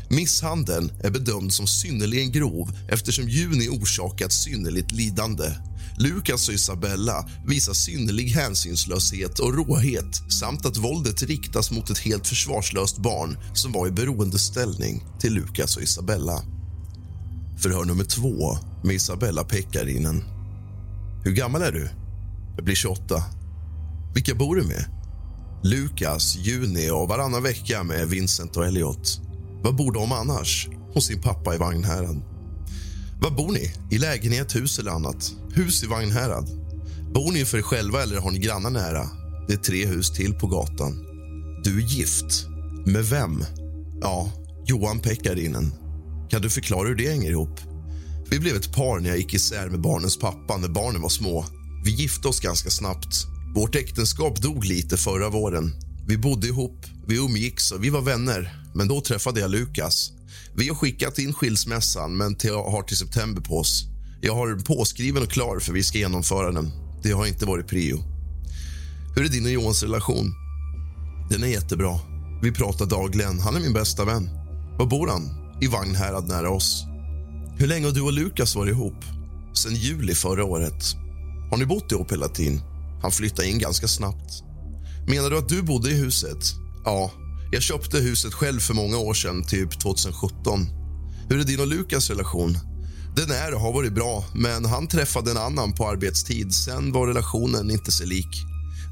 [0.10, 5.52] Misshandeln är bedömd som synnerligen grov eftersom Juni orsakat synnerligt lidande.
[5.98, 12.28] Lukas och Isabella visar synnerlig hänsynslöshet och råhet samt att våldet riktas mot ett helt
[12.28, 16.44] försvarslöst barn som var i beroendeställning till Lukas och Isabella.
[17.58, 20.24] Förhör nummer två med Isabella Pekkarinen.
[21.24, 21.90] Hur gammal är du?
[22.56, 23.24] Jag blir 28.
[24.14, 24.86] Vilka bor du med?
[25.64, 29.27] Lukas, Juni och varannan vecka med Vincent och Elliot.
[29.64, 30.68] Vad bor de annars?
[30.94, 32.22] Hos sin pappa i Vagnhärad.
[33.22, 33.74] Var bor ni?
[33.92, 35.32] I lägenhet, hus eller annat?
[35.54, 36.50] Hus i Vagnhärad.
[37.14, 39.10] Bor ni för er själva eller har ni grannar nära?
[39.48, 40.94] Det är tre hus till på gatan.
[41.64, 42.48] Du är gift.
[42.86, 43.44] Med vem?
[44.02, 44.32] Ja,
[44.66, 45.74] Johan Pekkarinen.
[46.30, 47.60] Kan du förklara hur det hänger ihop?
[48.30, 51.46] Vi blev ett par när jag gick isär med barnens pappa när barnen var små.
[51.84, 53.16] Vi gifte oss ganska snabbt.
[53.56, 55.74] Vårt äktenskap dog lite förra våren.
[56.08, 58.67] Vi bodde ihop, vi umgicks och vi var vänner.
[58.78, 60.12] Men då träffade jag Lukas.
[60.56, 63.86] Vi har skickat in skilsmässan, men till, har till september på oss.
[64.22, 66.72] Jag har den påskriven och klar, för vi ska genomföra den.
[67.04, 68.04] Det har inte varit prio.
[69.16, 70.34] Hur är din och Johans relation?
[71.30, 72.00] Den är jättebra.
[72.42, 73.40] Vi pratar dagligen.
[73.40, 74.30] Han är min bästa vän.
[74.80, 75.30] Var bor han?
[75.62, 76.84] I Vagnhärad nära oss.
[77.58, 79.04] Hur länge har du och Lukas varit ihop?
[79.54, 80.84] Sen juli förra året.
[81.52, 82.62] Har ni bott ihop hela tiden?
[83.02, 84.44] Han flyttade in ganska snabbt.
[85.08, 86.44] Menar du att du bodde i huset?
[86.86, 87.12] Ja,
[87.52, 90.66] jag köpte huset själv för många år sedan, typ 2017.
[91.30, 92.58] Hur är din och Lukas relation?
[93.16, 96.54] Den är och har varit bra, men han träffade en annan på arbetstid.
[96.54, 98.30] Sen var relationen inte sig lik.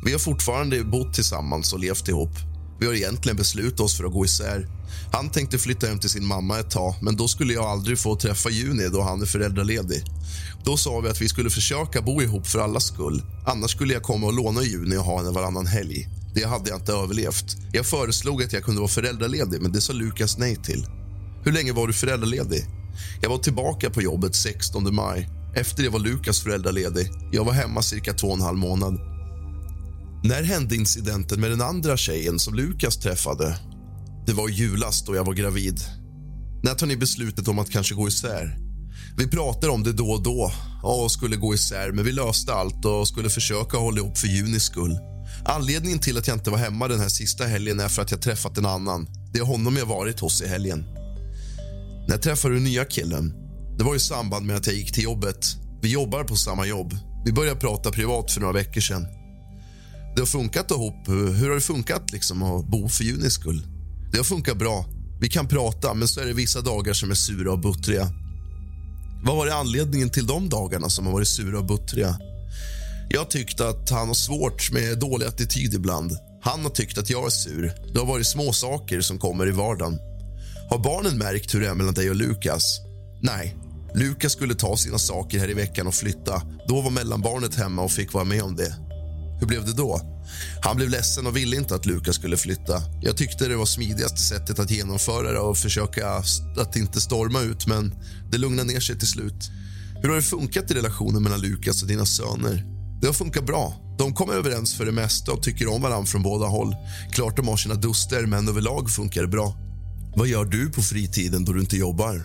[0.06, 2.38] Vi har fortfarande bott tillsammans och levt ihop.
[2.80, 4.68] Vi har egentligen beslutat oss för att gå isär.
[5.12, 8.16] Han tänkte flytta hem till sin mamma ett tag, men då skulle jag aldrig få
[8.16, 10.04] träffa Juni då han är föräldraledig.
[10.66, 13.24] Då sa vi att vi skulle försöka bo ihop för allas skull.
[13.46, 16.08] Annars skulle jag komma och låna Juni och ha henne varannan helg.
[16.36, 17.58] Det hade jag inte överlevt.
[17.72, 20.86] Jag föreslog att jag kunde vara föräldraledig, men det sa Lukas nej till.
[21.44, 22.66] Hur länge var du föräldraledig?
[23.22, 25.30] Jag var tillbaka på jobbet 16 maj.
[25.56, 27.10] Efter det var Lukas föräldraledig.
[27.32, 29.00] Jag var hemma cirka två och en halv månad.
[30.24, 33.60] När hände incidenten med den andra tjejen som Lukas träffade?
[34.28, 35.80] Det var i julas då jag var gravid.
[36.64, 38.58] När tar ni beslutet om att kanske gå isär?
[39.18, 40.52] Vi pratade om det då och då
[40.84, 44.64] och skulle gå isär, men vi löste allt och skulle försöka hålla ihop för Junis
[44.64, 45.15] skull.
[45.48, 48.22] Anledningen till att jag inte var hemma den här sista helgen är för att jag
[48.22, 49.08] träffat en annan.
[49.34, 50.86] Det är honom jag varit hos i helgen.
[52.08, 53.34] När träffade du nya killen?
[53.78, 55.46] Det var i samband med att jag gick till jobbet.
[55.82, 56.98] Vi jobbar på samma jobb.
[57.26, 59.08] Vi började prata privat för några veckor sedan.
[60.16, 61.08] Det har funkat ihop.
[61.08, 63.62] Hur har det funkat liksom att bo för Junis skull?
[64.12, 64.86] Det har funkat bra.
[65.22, 68.08] Vi kan prata, men så är det vissa dagar som är sura och buttriga.
[69.24, 72.18] Vad var det anledningen till de dagarna som har varit sura och buttriga?
[73.10, 76.12] Jag tyckte att han har svårt med dålig attityd ibland.
[76.42, 77.74] Han har tyckt att jag är sur.
[77.94, 80.00] Det har varit små saker som kommer i vardagen.
[80.70, 82.80] Har barnen märkt hur det är mellan dig och Lukas?
[83.22, 83.56] Nej.
[83.96, 86.42] Lukas skulle ta sina saker här i veckan och flytta.
[86.68, 88.76] Då var mellanbarnet hemma och fick vara med om det.
[89.40, 90.02] Hur blev det då?
[90.62, 92.82] Han blev ledsen och ville inte att Lukas skulle flytta.
[93.02, 96.10] Jag tyckte det var smidigaste sättet att genomföra det och försöka
[96.58, 97.96] att inte storma ut, men
[98.32, 99.50] det lugnade ner sig till slut.
[100.02, 102.75] Hur har det funkat i relationen mellan Lukas och dina söner?
[103.06, 103.74] Det har funkat bra.
[103.98, 106.76] De kommer överens för det mesta och tycker om varandra från båda håll.
[107.12, 109.58] Klart de har sina duster, men överlag funkar det bra.
[110.16, 112.24] Vad gör du på fritiden då du inte jobbar?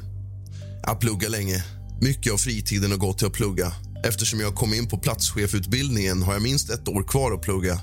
[0.82, 1.65] Jag pluggar länge.
[2.01, 3.73] Mycket av fritiden har gått till att plugga.
[4.05, 7.81] Eftersom jag kom in på platschefutbildningen har jag minst ett år kvar att plugga.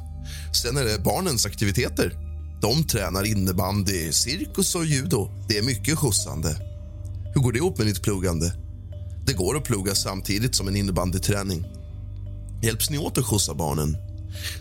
[0.64, 2.14] Sen är det barnens aktiviteter.
[2.62, 5.30] De tränar innebandy, cirkus och judo.
[5.50, 6.56] Det är mycket skjutsande.
[7.34, 8.54] Hur går det ihop med ditt pluggande?
[9.26, 11.77] Det går att plugga samtidigt som en innebandyträning.
[12.62, 13.98] Hjälps ni åt att skjutsa barnen?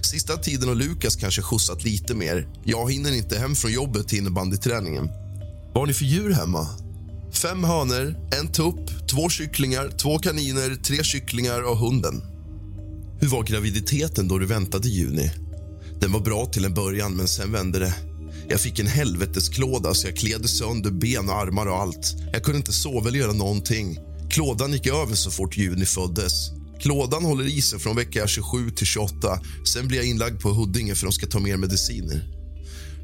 [0.01, 2.49] Sista tiden har Lukas kanske skjutsat lite mer.
[2.65, 5.07] Jag hinner inte hem från jobbet till innebandyträningen.
[5.67, 6.69] Vad har ni för djur hemma?
[7.33, 12.23] Fem hönor, en tupp, två kycklingar, två kaniner, tre kycklingar och hunden.
[13.21, 15.31] Hur var graviditeten då du väntade i juni?
[16.01, 17.95] Den var bra till en början, men sen vände det.
[18.49, 22.15] Jag fick en helvetesklåda så jag klädde sönder ben och armar och allt.
[22.33, 23.99] Jag kunde inte sova eller göra någonting.
[24.31, 26.51] Klådan gick över så fort Juni föddes.
[26.81, 29.41] Klådan håller i sig från vecka 27 till 28.
[29.75, 32.29] Sen blir jag inlagd på Huddinge för de ska ta mer mediciner.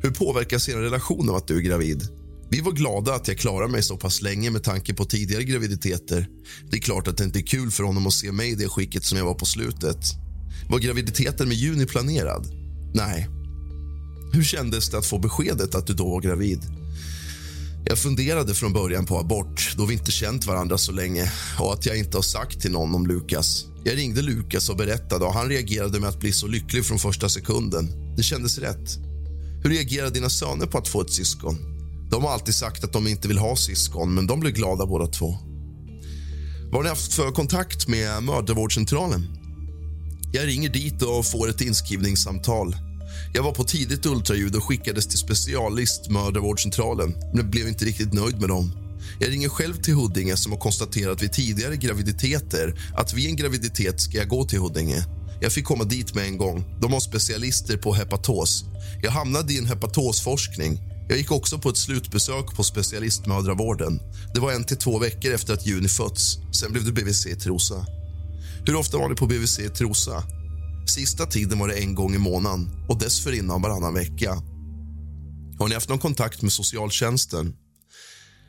[0.02, 2.08] Hur påverkas er relation av att du är gravid?
[2.50, 6.28] Vi var glada att jag klarade mig så pass länge med tanke på tidigare graviditeter.
[6.70, 8.68] Det är klart att det inte är kul för honom att se mig i det
[8.68, 9.98] skicket som jag var på slutet.
[10.68, 12.46] Var graviditeten med Juni planerad?
[12.94, 13.28] Nej.
[14.32, 16.81] Hur kändes det att få beskedet att du då var gravid?
[17.84, 21.86] Jag funderade från början på abort då vi inte känt varandra så länge och att
[21.86, 23.64] jag inte har sagt till någon om Lukas.
[23.84, 27.28] Jag ringde Lukas och berättade och han reagerade med att bli så lycklig från första
[27.28, 28.14] sekunden.
[28.16, 28.98] Det kändes rätt.
[29.62, 31.58] Hur reagerar dina söner på att få ett syskon?
[32.10, 35.06] De har alltid sagt att de inte vill ha syskon, men de blev glada båda
[35.06, 35.38] två.
[36.64, 39.26] Vad har ni haft för kontakt med mödravårdscentralen?
[40.32, 42.76] Jag ringer dit och får ett inskrivningssamtal.
[43.34, 48.40] Jag var på tidigt ultraljud och skickades till specialist mödravårdscentralen men blev inte riktigt nöjd
[48.40, 48.72] med dem.
[49.20, 54.00] Jag ringer själv till Huddinge som har konstaterat vid tidigare graviditeter att vid en graviditet
[54.00, 55.04] ska jag gå till Huddinge.
[55.40, 56.64] Jag fick komma dit med en gång.
[56.80, 58.64] De har specialister på hepatos.
[59.02, 60.80] Jag hamnade i en hepatosforskning.
[61.08, 64.00] Jag gick också på ett slutbesök på specialistmödravården.
[64.34, 66.38] Det var en till två veckor efter att Juni fötts.
[66.52, 67.86] Sen blev det BVC i Trosa.
[68.66, 70.22] Hur ofta var ni på BVC i Trosa?
[70.86, 74.42] Sista tiden var det en gång i månaden och dessförinnan varannan vecka.
[75.58, 77.54] Har ni haft någon kontakt med socialtjänsten?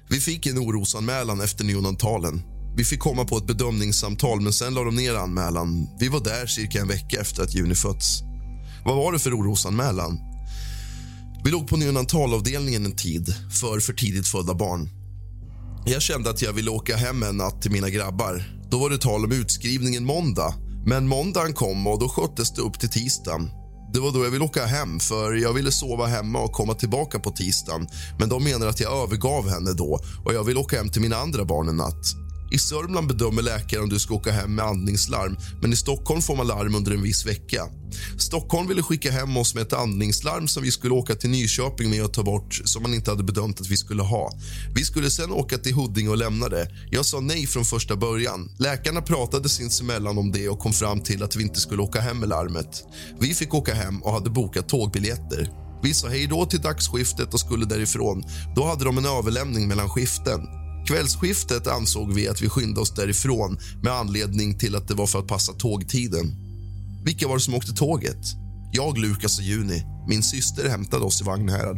[0.10, 2.42] Vi fick en orosanmälan efter neonatalen.
[2.78, 5.88] Vi fick komma på ett bedömningssamtal, men sen la de ner anmälan.
[6.00, 8.22] Vi var där cirka en vecka efter att Juni fötts.
[8.86, 10.20] Vad var det för orosanmälan?
[11.44, 14.90] Vi låg på neonatalavdelningen en tid för för tidigt födda barn.
[15.86, 18.44] Jag kände att jag ville åka hem en natt till mina grabbar.
[18.70, 20.54] Då var det tal om utskrivningen måndag
[20.86, 23.50] men måndagen kom och då sköttes det upp till tisdagen.
[23.94, 27.20] Det var då jag ville åka hem, för jag ville sova hemma och komma tillbaka
[27.20, 27.88] på tisdagen.
[28.20, 31.16] Men de menar att jag övergav henne då och jag vill åka hem till mina
[31.16, 32.23] andra barn en natt.
[32.54, 36.36] I Sörmland bedömer läkaren om du ska åka hem med andningslarm men i Stockholm får
[36.36, 37.68] man larm under en viss vecka.
[38.18, 42.04] Stockholm ville skicka hem oss med ett andningslarm som vi skulle åka till Nyköping med
[42.04, 44.32] och ta bort som man inte hade bedömt att vi skulle ha.
[44.76, 46.68] Vi skulle sen åka till Huddinge och lämna det.
[46.92, 48.52] Jag sa nej från första början.
[48.60, 52.20] Läkarna pratade sinsemellan om det och kom fram till att vi inte skulle åka hem
[52.20, 52.84] med larmet.
[53.20, 55.50] Vi fick åka hem och hade bokat tågbiljetter.
[55.84, 58.24] Vi sa hej då till dagsskiftet och skulle därifrån.
[58.56, 60.63] Då hade de en överlämning mellan skiften.
[60.88, 65.20] Kvällsskiftet ansåg vi att vi skyndade oss därifrån med anledning till att det var för
[65.20, 66.36] att passa tågtiden.
[67.06, 68.26] Vilka var det som åkte tåget?
[68.72, 69.84] Jag, Lukas och Juni.
[70.08, 71.78] Min syster hämtade oss i Vagnhärad.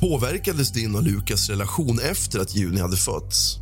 [0.00, 3.56] Påverkades din och Lukas relation efter att Juni hade fötts?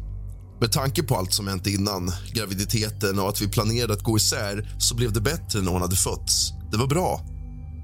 [0.60, 4.74] Med tanke på allt som hänt innan, graviditeten och att vi planerade att gå isär
[4.78, 6.51] så blev det bättre när hon hade fötts.
[6.70, 7.20] Det var bra.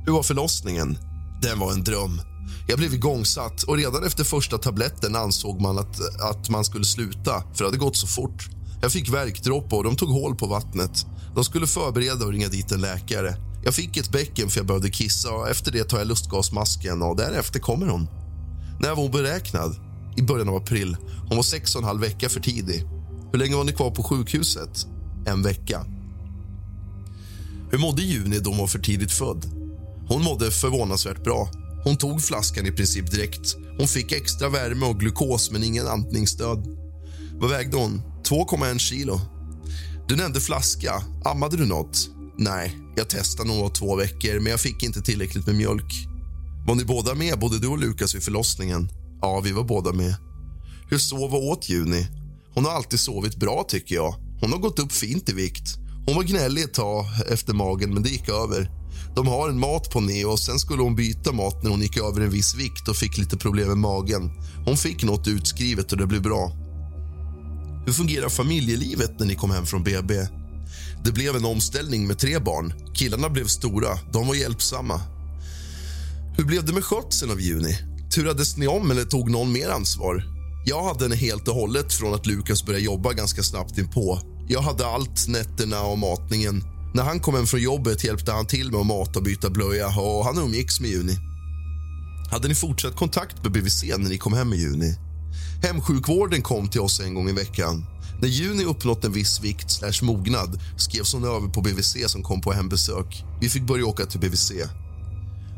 [0.06, 0.98] Hur var förlossningen?
[1.42, 2.20] Den var en dröm.
[2.68, 7.42] Jag blev igångsatt och redan efter första tabletten ansåg man att, att man skulle sluta
[7.54, 8.48] för det hade gått så fort.
[8.82, 11.06] Jag fick värkdropp och de tog hål på vattnet.
[11.34, 13.36] De skulle förbereda och ringa dit en läkare.
[13.64, 17.16] Jag fick ett bäcken för jag behövde kissa och efter det tar jag lustgasmasken och
[17.16, 18.08] därefter kommer hon.
[18.80, 19.76] När var hon beräknad?
[20.16, 20.96] I början av april.
[21.28, 22.84] Hon var sex och en halv vecka för tidig.
[23.32, 24.86] Hur länge var ni kvar på sjukhuset?
[25.26, 25.84] En vecka.
[27.70, 29.44] Hur mådde Juni då hon var för tidigt född?
[30.08, 31.50] Hon mådde förvånansvärt bra.
[31.84, 33.56] Hon tog flaskan i princip direkt.
[33.78, 36.76] Hon fick extra värme och glukos, men ingen andningsstöd.
[37.34, 38.02] Vad vägde hon?
[38.28, 39.20] 2,1 kilo.
[40.08, 41.02] Du nämnde flaska.
[41.24, 42.10] Ammade du nåt?
[42.38, 46.06] Nej, jag testade nog var två veckor, men jag fick inte tillräckligt med mjölk.
[46.66, 48.88] Var ni båda med, både du och Lukas, vid förlossningen?
[49.20, 50.14] Ja, vi var båda med.
[50.90, 52.06] Hur sov och åt Juni?
[52.54, 54.14] Hon har alltid sovit bra, tycker jag.
[54.40, 55.76] Hon har gått upp fint i vikt.
[56.06, 58.70] Hon var gnällig ett tag efter magen, men det gick över.
[59.14, 61.96] De har en mat på Neo och sen skulle hon byta mat när hon gick
[61.96, 64.30] över en viss vikt och fick lite problem med magen.
[64.66, 66.52] Hon fick något utskrivet och det blev bra.
[67.86, 70.14] Hur fungerar familjelivet när ni kom hem från BB?
[71.04, 72.72] Det blev en omställning med tre barn.
[72.94, 75.00] Killarna blev stora, de var hjälpsamma.
[76.36, 77.78] Hur blev det med skötseln av Juni?
[78.14, 80.24] Turades ni om eller tog någon mer ansvar?
[80.66, 84.20] Jag hade henne helt och hållet från att Lukas började jobba ganska snabbt inpå.
[84.48, 86.62] Jag hade allt, nätterna och matningen.
[86.94, 89.86] När han kom hem från jobbet hjälpte han till med att mata och byta blöja
[89.86, 91.16] och han umgicks med Juni.
[92.30, 94.94] Hade ni fortsatt kontakt med BVC när ni kom hem i juni?
[95.62, 97.86] Hemsjukvården kom till oss en gång i veckan.
[98.20, 102.40] När Juni uppnått en viss vikt slash mognad skrevs hon över på BVC som kom
[102.40, 103.24] på hembesök.
[103.40, 104.52] Vi fick börja åka till BVC.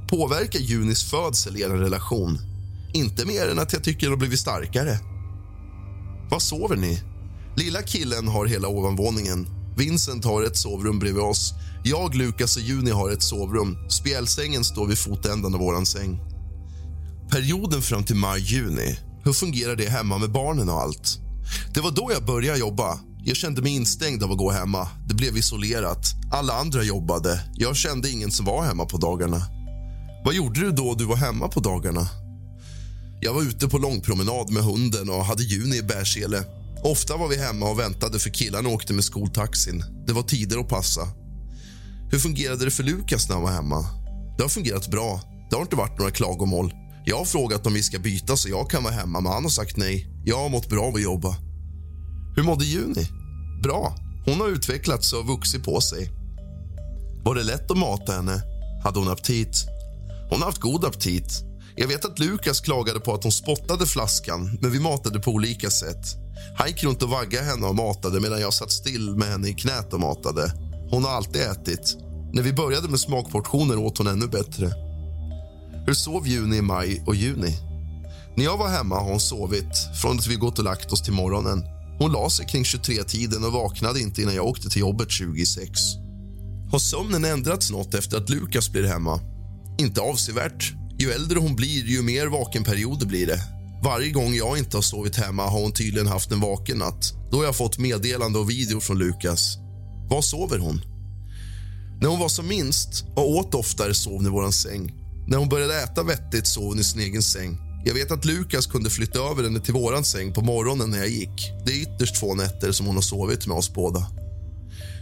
[0.08, 2.38] Påverkar Junis födsel er relation?
[2.94, 4.98] Inte mer än att jag tycker den har blivit starkare.
[6.30, 7.02] Var sover ni?
[7.56, 9.61] Lilla killen har hela ovanvåningen.
[9.82, 11.54] Vincent har ett sovrum bredvid oss.
[11.84, 13.78] Jag, Lukas och Juni har ett sovrum.
[13.88, 16.20] Spjälsängen står vid fotändan av vår säng.
[17.30, 21.18] Perioden fram till maj-juni, hur fungerar det hemma med barnen och allt?
[21.74, 22.98] Det var då jag började jobba.
[23.24, 24.88] Jag kände mig instängd av att gå hemma.
[25.08, 26.04] Det blev isolerat.
[26.32, 27.40] Alla andra jobbade.
[27.54, 29.42] Jag kände ingen som var hemma på dagarna.
[30.24, 32.08] Vad gjorde du då du var hemma på dagarna?
[33.20, 36.44] Jag var ute på långpromenad med hunden och hade Juni i bärsele.
[36.84, 39.84] Ofta var vi hemma och väntade för killarna åkte med skoltaxin.
[40.06, 41.08] Det var tider att passa.
[42.10, 43.86] Hur fungerade det för Lukas när han var hemma?
[44.36, 45.20] Det har fungerat bra.
[45.50, 46.72] Det har inte varit några klagomål.
[47.04, 49.50] Jag har frågat om vi ska byta så jag kan vara hemma, men han har
[49.50, 50.06] sagt nej.
[50.24, 51.36] Jag har mått bra av att jobba.
[52.36, 53.08] Hur mådde Juni?
[53.62, 53.96] Bra.
[54.26, 56.10] Hon har utvecklats och vuxit på sig.
[57.24, 58.42] Var det lätt att mata henne?
[58.84, 59.66] Hade hon aptit?
[60.30, 61.42] Hon har haft god aptit.
[61.76, 65.70] Jag vet att Lukas klagade på att hon spottade flaskan, men vi matade på olika
[65.70, 66.21] sätt.
[66.56, 69.54] Han gick runt och vaggade henne och matade medan jag satt still med henne i
[69.54, 70.52] knät och matade.
[70.90, 71.96] Hon har alltid ätit.
[72.32, 74.72] När vi började med smakportioner åt hon ännu bättre.
[75.86, 77.56] Hur sov Juni i maj och juni?
[78.36, 81.12] När jag var hemma har hon sovit från att vi gått och lagt oss till
[81.12, 81.64] morgonen.
[81.98, 85.70] Hon la sig kring 23-tiden och vaknade inte innan jag åkte till jobbet 26.
[86.72, 89.20] Har sömnen ändrats något efter att Lukas blir hemma?
[89.78, 90.72] Inte avsevärt.
[90.98, 93.40] Ju äldre hon blir, ju mer vakenperioder blir det.
[93.84, 97.12] Varje gång jag inte har sovit hemma har hon tydligen haft en vaken natt.
[97.30, 99.56] Då har jag fått meddelande och video från Lukas.
[100.10, 100.80] Var sover hon?
[102.00, 104.92] När hon var som minst och åt oftare sov hon i vår säng.
[105.28, 107.58] När hon började äta vettigt sov hon i sin egen säng.
[107.84, 111.08] Jag vet att Lukas kunde flytta över henne till våran säng på morgonen när jag
[111.08, 111.52] gick.
[111.66, 114.06] Det är ytterst två nätter som hon har sovit med oss båda.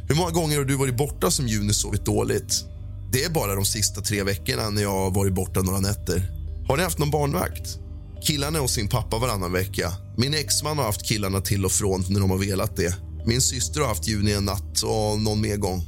[0.09, 2.65] Hur många gånger har du varit borta som Juni sovit dåligt?
[3.13, 6.33] Det är bara de sista tre veckorna när jag har varit borta några nätter.
[6.69, 7.79] Har ni haft någon barnvakt?
[8.23, 9.93] Killarna är hos sin pappa varannan vecka.
[10.17, 12.95] Min exman har haft killarna till och från när de har velat det.
[13.27, 15.83] Min syster har haft Juni en natt och någon mer gång.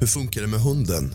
[0.00, 1.14] Hur funkar det med hunden?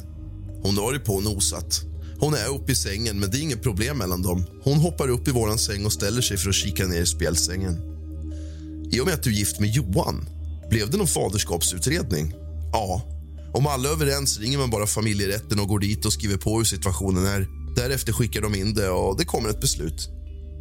[0.63, 1.81] Hon har varit på och nosat.
[2.19, 4.45] Hon är uppe i sängen, men det är inget problem mellan dem.
[4.63, 7.77] Hon hoppar upp i våran säng och ställer sig för att kika ner i spjälsängen.
[8.91, 10.29] I och med att du är gift med Johan,
[10.69, 12.33] blev det någon faderskapsutredning?
[12.71, 13.01] Ja.
[13.53, 16.65] Om alla är överens ringer man bara familjerätten och går dit och skriver på hur
[16.65, 17.47] situationen är.
[17.75, 20.09] Därefter skickar de in det och det kommer ett beslut.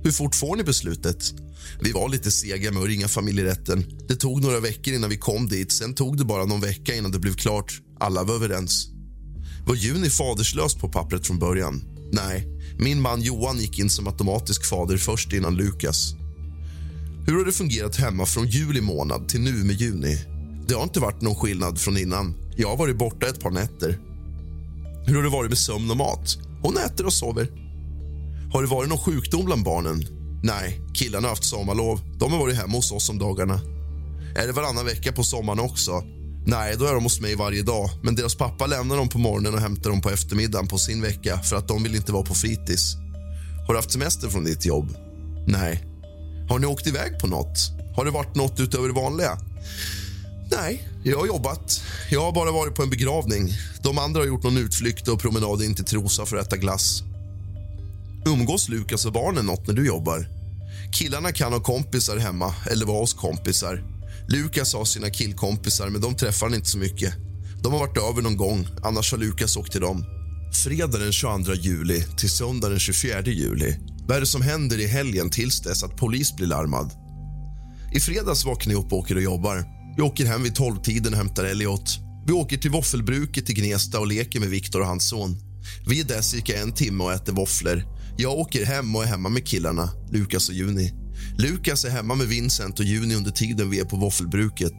[0.04, 1.34] Hur fort får ni beslutet?
[1.80, 3.84] Vi var lite sega med att ringa familjerätten.
[4.08, 5.72] Det tog några veckor innan vi kom dit.
[5.72, 7.80] Sen tog det bara någon vecka innan det blev klart.
[8.00, 8.88] Alla var överens.
[9.66, 11.82] Var Juni faderslös på pappret från början?
[12.12, 12.48] Nej,
[12.78, 16.14] min man Johan gick in som automatisk fader först innan Lukas.
[17.26, 20.18] Hur har det fungerat hemma från juli månad till nu med juni?
[20.66, 22.34] Det har inte varit någon skillnad från innan.
[22.56, 23.98] Jag har varit borta ett par nätter.
[25.06, 26.38] Hur har det varit med sömn och mat?
[26.62, 27.61] Hon äter och sover.
[28.52, 30.04] Har det varit någon sjukdom bland barnen?
[30.42, 32.00] Nej, killarna har haft sommarlov.
[32.18, 33.60] De har varit hemma hos oss om dagarna.
[34.36, 36.02] Är det varannan vecka på sommaren också?
[36.46, 37.90] Nej, då är de hos mig varje dag.
[38.02, 41.38] Men deras pappa lämnar dem på morgonen och hämtar dem på eftermiddagen på sin vecka
[41.38, 42.94] för att de vill inte vara på fritids.
[43.66, 44.96] Har du haft semester från ditt jobb?
[45.46, 45.84] Nej.
[46.48, 47.58] Har ni åkt iväg på nåt?
[47.96, 49.38] Har det varit nåt utöver det vanliga?
[50.50, 51.82] Nej, jag har jobbat.
[52.10, 53.52] Jag har bara varit på en begravning.
[53.82, 57.02] De andra har gjort någon utflykt och promenad in till Trosa för att äta glass.
[58.26, 60.28] Umgås Lukas och barnen något när du jobbar?
[60.92, 63.84] Killarna kan ha kompisar hemma eller vara hos kompisar.
[64.28, 67.14] Lukas har sina killkompisar, men de träffar han inte så mycket.
[67.62, 70.04] De har varit över någon gång, annars har Lukas åkt till dem.
[70.64, 73.76] Fredag den 22 juli till söndag den 24 juli.
[74.06, 76.90] Vad är det som händer i helgen tills dess att polis blir larmad?
[77.94, 79.64] I fredags vaknar jag upp och åker och jobbar.
[79.96, 81.98] Vi åker hem vid tolvtiden och hämtar Elliot.
[82.26, 85.36] Vi åker till våffelbruket i Gnesta och leker med Viktor och hans son.
[85.86, 87.84] Vi är där cirka en timme och äter våfflor.
[88.16, 90.92] Jag åker hem och är hemma med killarna, Lukas och Juni.
[91.38, 94.74] Lukas är hemma med Vincent och Juni under tiden vi är på våffelbruket.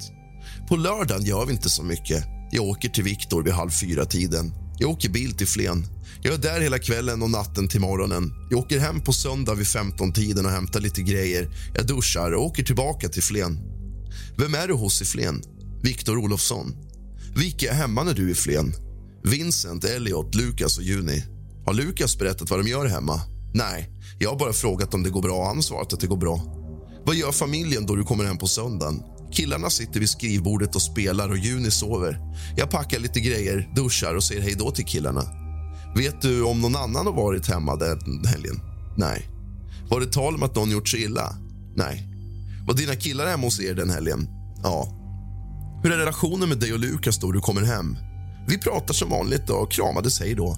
[0.70, 2.24] På lördagen gör vi inte så mycket.
[2.52, 4.54] Jag åker till Viktor vid halv fyra-tiden.
[4.80, 5.86] Jag åker bil till Flen.
[6.22, 8.34] Jag är där hela kvällen och natten till morgonen.
[8.50, 11.50] Jag åker hem på söndag vid 15-tiden och hämtar lite grejer.
[11.76, 13.60] Jag duschar och åker tillbaka till Flen.
[14.38, 15.42] Vem är du hos i Flen?
[15.84, 16.76] Viktor Olofsson.
[17.36, 18.74] Vilka är hemma när du är i Flen?
[19.24, 21.24] Vincent, Elliot, Lukas och Juni.
[21.66, 23.22] Har Lukas berättat vad de gör hemma?
[23.54, 25.38] Nej, jag har bara frågat om det går bra.
[25.38, 26.42] och Han har svarat att det går bra.
[27.06, 29.04] Vad gör familjen då du kommer hem på söndagen?
[29.32, 32.20] Killarna sitter vid skrivbordet och spelar och Juni sover.
[32.58, 35.24] Jag packar lite grejer, duschar och säger hej då till killarna.
[35.96, 38.60] Vet du om någon annan har varit hemma den helgen?
[38.98, 39.30] Nej.
[39.90, 41.36] Var det tal om att någon gjort sig illa?
[41.76, 42.08] Nej.
[42.68, 44.28] Var dina killar hemma hos er den helgen?
[44.64, 44.88] Ja.
[45.84, 47.98] Hur är relationen med dig och Lukas då du kommer hem?
[48.48, 50.58] Vi pratar som vanligt och kramades hej då.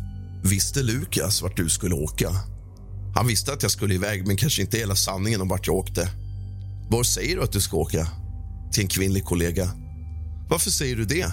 [0.49, 2.29] Visste Lukas vart du skulle åka?
[3.15, 6.09] Han visste att jag skulle iväg, men kanske inte hela sanningen om vart jag åkte.
[6.89, 8.07] Var säger du att du ska åka?
[8.71, 9.69] Till en kvinnlig kollega.
[10.49, 11.27] Varför säger du det?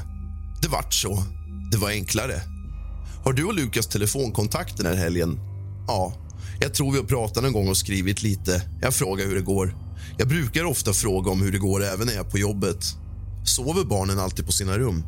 [0.62, 1.24] Det vart så.
[1.72, 2.43] Det var enklare.
[3.24, 5.40] Har du och Lukas telefonkontakt den här helgen?
[5.86, 6.14] Ja.
[6.60, 8.62] Jag tror vi har pratat en gång och skrivit lite.
[8.82, 9.76] Jag frågar hur det går.
[10.18, 12.84] Jag brukar ofta fråga om hur det går även när jag är på jobbet.
[13.44, 15.05] Sover barnen alltid på sina rum?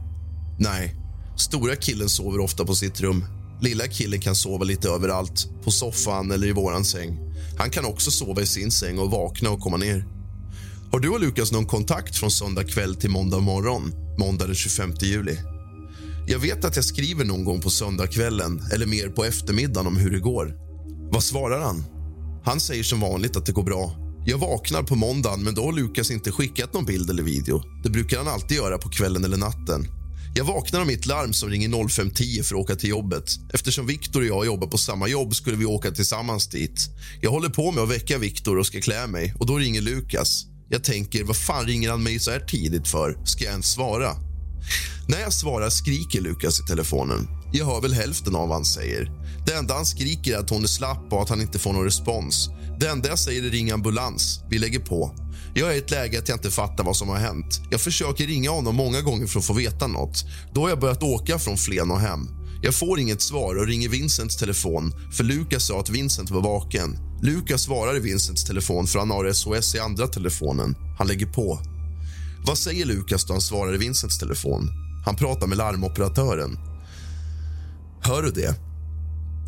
[0.59, 0.94] Nej.
[1.36, 3.24] Stora killen sover ofta på sitt rum.
[3.64, 7.18] Lilla killen kan sova lite överallt, på soffan eller i våran säng.
[7.58, 10.06] Han kan också sova i sin säng och vakna och komma ner.
[10.92, 14.92] Har du och Lukas någon kontakt från söndag kväll till måndag morgon, måndag den 25
[15.00, 15.38] juli?
[16.26, 20.10] Jag vet att jag skriver någon gång på söndagskvällen eller mer på eftermiddagen om hur
[20.10, 20.54] det går.
[21.12, 21.84] Vad svarar han?
[22.44, 23.96] Han säger som vanligt att det går bra.
[24.26, 27.62] Jag vaknar på måndagen, men då har Lukas inte skickat någon bild eller video.
[27.82, 30.03] Det brukar han alltid göra på kvällen eller natten.
[30.36, 33.24] Jag vaknar av mitt larm som ringer 05.10 för att åka till jobbet.
[33.52, 36.90] Eftersom Viktor och jag jobbar på samma jobb skulle vi åka tillsammans dit.
[37.20, 40.47] Jag håller på med att väcka Viktor och ska klä mig och då ringer Lukas.
[40.69, 43.19] Jag tänker, vad fan ringer han mig så här tidigt för?
[43.24, 44.11] Ska jag ens svara?
[45.09, 47.28] När jag svarar skriker Lukas i telefonen.
[47.52, 49.11] Jag hör väl hälften av vad han säger.
[49.47, 51.85] Det enda han skriker är att hon är slapp och att han inte får någon
[51.85, 52.51] respons.
[52.81, 54.40] Det enda jag säger är ring ambulans.
[54.51, 55.23] Vi lägger på.
[55.56, 57.60] Jag är i ett läge att jag inte fattar vad som har hänt.
[57.70, 60.24] Jag försöker ringa honom många gånger för att få veta något.
[60.55, 62.28] Då har jag börjat åka från Flen och hem.
[62.62, 66.98] Jag får inget svar och ringer Vincents telefon för Lukas sa att Vincent var vaken.
[67.22, 70.76] Lukas svarar i Vincents telefon för han har SOS i andra telefonen.
[70.98, 71.59] Han lägger på.
[72.47, 74.68] Vad säger Lukas då han svarar i Vincents telefon?
[75.05, 76.59] Han pratar med larmoperatören.
[78.01, 78.55] Hör du det?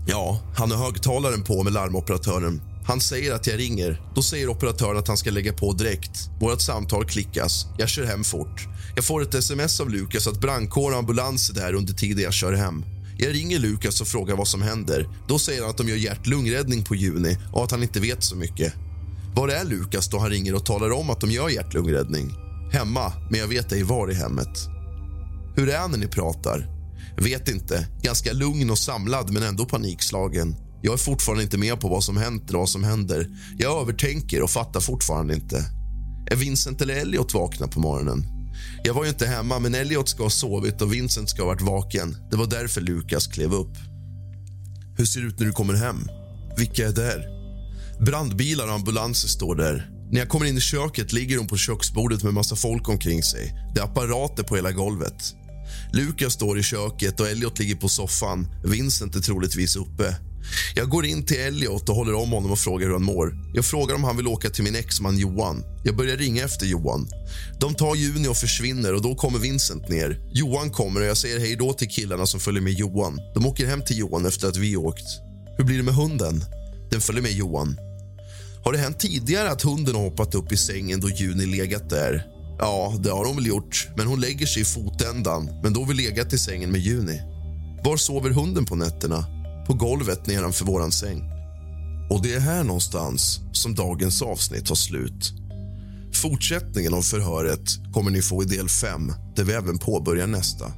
[0.06, 2.60] Ja, han har högtalaren på med larmoperatören.
[2.86, 4.02] Han säger att jag ringer.
[4.14, 6.30] Då säger operatören att han ska lägga på direkt.
[6.40, 7.66] Vårt samtal klickas.
[7.78, 8.68] Jag kör hem fort.
[8.96, 12.32] Jag får ett sms av Lukas att brandkår och ambulans är där under tiden jag
[12.32, 12.84] kör hem.
[13.18, 15.08] Jag ringer Lukas och frågar vad som händer.
[15.28, 18.36] Då säger han att de gör hjärt-lungräddning på Juni och att han inte vet så
[18.36, 18.74] mycket.
[19.34, 22.34] Var är Lukas då han ringer och talar om att de gör hjärt-lungräddning?
[22.72, 24.68] Hemma, men jag vet ej var i hemmet.
[25.56, 26.68] Hur är han när ni pratar?
[27.16, 27.86] Vet inte.
[28.02, 30.56] Ganska lugn och samlad, men ändå panikslagen.
[30.82, 33.28] Jag är fortfarande inte med på vad som hänt eller vad som händer.
[33.58, 35.64] Jag övertänker och fattar fortfarande inte.
[36.30, 38.26] Är Vincent eller Elliot vakna på morgonen?
[38.84, 41.62] Jag var ju inte hemma, men Elliot ska ha sovit och Vincent ska ha varit
[41.62, 42.16] vaken.
[42.30, 43.76] Det var därför Lukas klev upp.
[44.96, 46.08] Hur ser det ut när du kommer hem?
[46.56, 47.26] Vilka är där?
[48.00, 49.90] Brandbilar och ambulanser står där.
[50.10, 53.54] När jag kommer in i köket ligger hon på köksbordet med massa folk omkring sig.
[53.74, 55.34] Det är apparater på hela golvet.
[55.92, 58.48] Lukas står i köket och Elliot ligger på soffan.
[58.64, 60.16] Vincent är troligtvis uppe.
[60.74, 63.38] Jag går in till Elliot och håller om honom och frågar hur han mår.
[63.54, 65.64] Jag frågar om han vill åka till min exman Johan.
[65.84, 67.08] Jag börjar ringa efter Johan.
[67.60, 70.30] De tar Juni och försvinner och då kommer Vincent ner.
[70.32, 73.20] Johan kommer och jag säger hej då till killarna som följer med Johan.
[73.34, 75.06] De åker hem till Johan efter att vi åkt.
[75.58, 76.44] Hur blir det med hunden?
[76.90, 77.76] Den följer med Johan.
[78.64, 82.26] Har det hänt tidigare att hunden har hoppat upp i sängen då Juni legat där?
[82.58, 85.60] Ja, det har hon väl gjort, men hon lägger sig i fotändan.
[85.62, 87.20] Men då har vi legat i sängen med Juni.
[87.84, 89.35] Var sover hunden på nätterna?
[89.66, 91.22] På golvet nedanför våran säng.
[92.10, 95.32] Och det är här någonstans som dagens avsnitt tar slut.
[96.14, 100.72] Fortsättningen av förhöret kommer ni få i del 5 där vi även påbörjar nästa.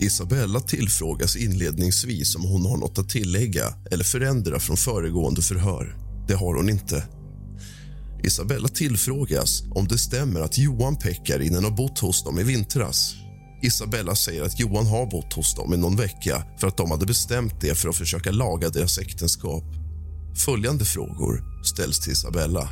[0.00, 5.96] Isabella tillfrågas inledningsvis om hon har något att tillägga eller förändra från föregående förhör.
[6.28, 7.04] Det har hon inte.
[8.22, 13.14] Isabella tillfrågas om det stämmer att Johan Pekkarinen har bott hos dem i vintras.
[13.66, 17.06] Isabella säger att Johan har bott hos dem i någon vecka för att de hade
[17.06, 19.64] bestämt det för att försöka laga deras äktenskap.
[20.44, 22.68] Följande frågor ställs till Isabella.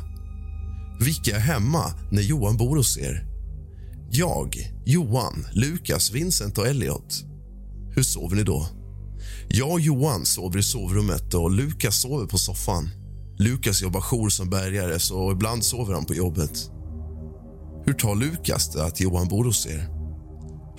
[0.99, 3.25] Vilka är hemma när Johan bor hos er?
[4.11, 7.23] Jag, Johan, Lukas, Vincent och Elliot.
[7.95, 8.67] Hur sover ni då?
[9.47, 12.89] Jag och Johan sover i sovrummet och Lukas sover på soffan.
[13.37, 16.71] Lukas jobbar jour som bärgare, så ibland sover han på jobbet.
[17.85, 20.02] Hur tar Lukas det att Johan bor hos er?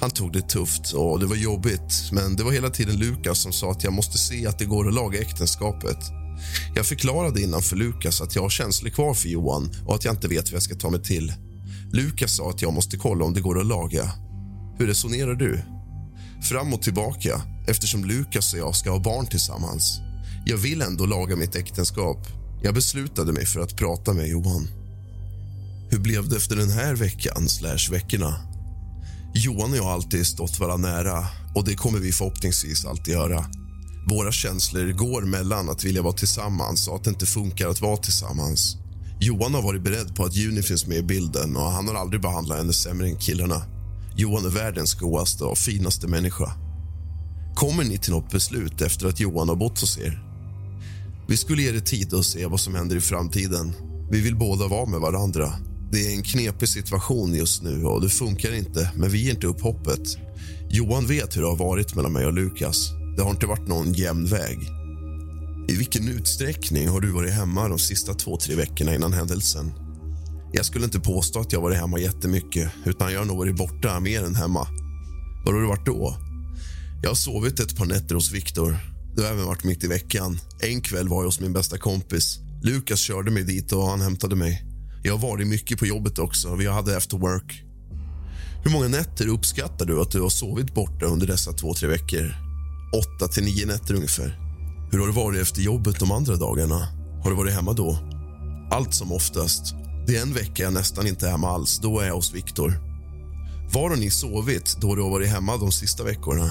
[0.04, 3.52] Han tog det tufft och det var jobbigt men det var hela tiden Lukas som
[3.52, 5.98] sa att jag måste se att det går att laga äktenskapet.
[6.74, 10.14] Jag förklarade innan för Lukas att jag har känslor kvar för Johan och att jag
[10.14, 11.32] inte vet vad jag ska ta mig till.
[11.92, 14.10] Lukas sa att jag måste kolla om det går att laga.
[14.78, 15.62] Hur resonerar du?
[16.42, 20.00] Fram och tillbaka eftersom Lukas och jag ska ha barn tillsammans.
[20.46, 22.26] Jag vill ändå laga mitt äktenskap.
[22.62, 24.68] Jag beslutade mig för att prata med Johan.
[25.90, 28.53] Hur blev det efter den här veckan slash veckorna?
[29.36, 33.44] Johan och jag har alltid stått varandra nära och det kommer vi förhoppningsvis alltid göra.
[34.06, 37.96] Våra känslor går mellan att vilja vara tillsammans och att det inte funkar att vara
[37.96, 38.76] tillsammans.
[39.20, 42.22] Johan har varit beredd på att Juni finns med i bilden och han har aldrig
[42.22, 43.62] behandlat henne sämre än killarna.
[44.16, 46.52] Johan är världens godaste och finaste människa.
[47.54, 50.22] Kommer ni till något beslut efter att Johan har bott hos er?
[51.28, 53.72] Vi skulle ge det tid att se vad som händer i framtiden.
[54.10, 55.52] Vi vill båda vara med varandra.
[55.94, 59.46] Det är en knepig situation just nu och det funkar inte, men vi ger inte
[59.46, 60.00] upp hoppet.
[60.70, 62.90] Johan vet hur det har varit mellan mig och Lukas.
[63.16, 64.58] Det har inte varit någon jämn väg.
[65.68, 69.72] I vilken utsträckning har du varit hemma de sista två, tre veckorna innan händelsen?
[70.52, 74.00] Jag skulle inte påstå att jag varit hemma jättemycket, utan jag har nog varit borta
[74.00, 74.68] mer än hemma.
[75.44, 76.16] Var har du varit då?
[77.02, 78.76] Jag har sovit ett par nätter hos Viktor.
[79.16, 80.38] Det har även varit mitt i veckan.
[80.60, 82.38] En kväll var jag hos min bästa kompis.
[82.62, 84.73] Lukas körde mig dit och han hämtade mig.
[85.06, 86.54] Jag har varit mycket på jobbet också.
[86.54, 87.62] Vi hade after work.
[88.64, 92.34] Hur många nätter uppskattar du att du har sovit borta under dessa två, tre veckor?
[92.96, 94.38] Åtta till nio nätter ungefär.
[94.92, 96.88] Hur har det varit efter jobbet de andra dagarna?
[97.22, 97.98] Har du varit hemma då?
[98.70, 99.74] Allt som oftast.
[100.06, 101.78] Det är en vecka jag nästan inte är hemma alls.
[101.78, 102.72] Då är jag hos Viktor.
[103.72, 106.50] Var har ni sovit då du har varit hemma de sista veckorna?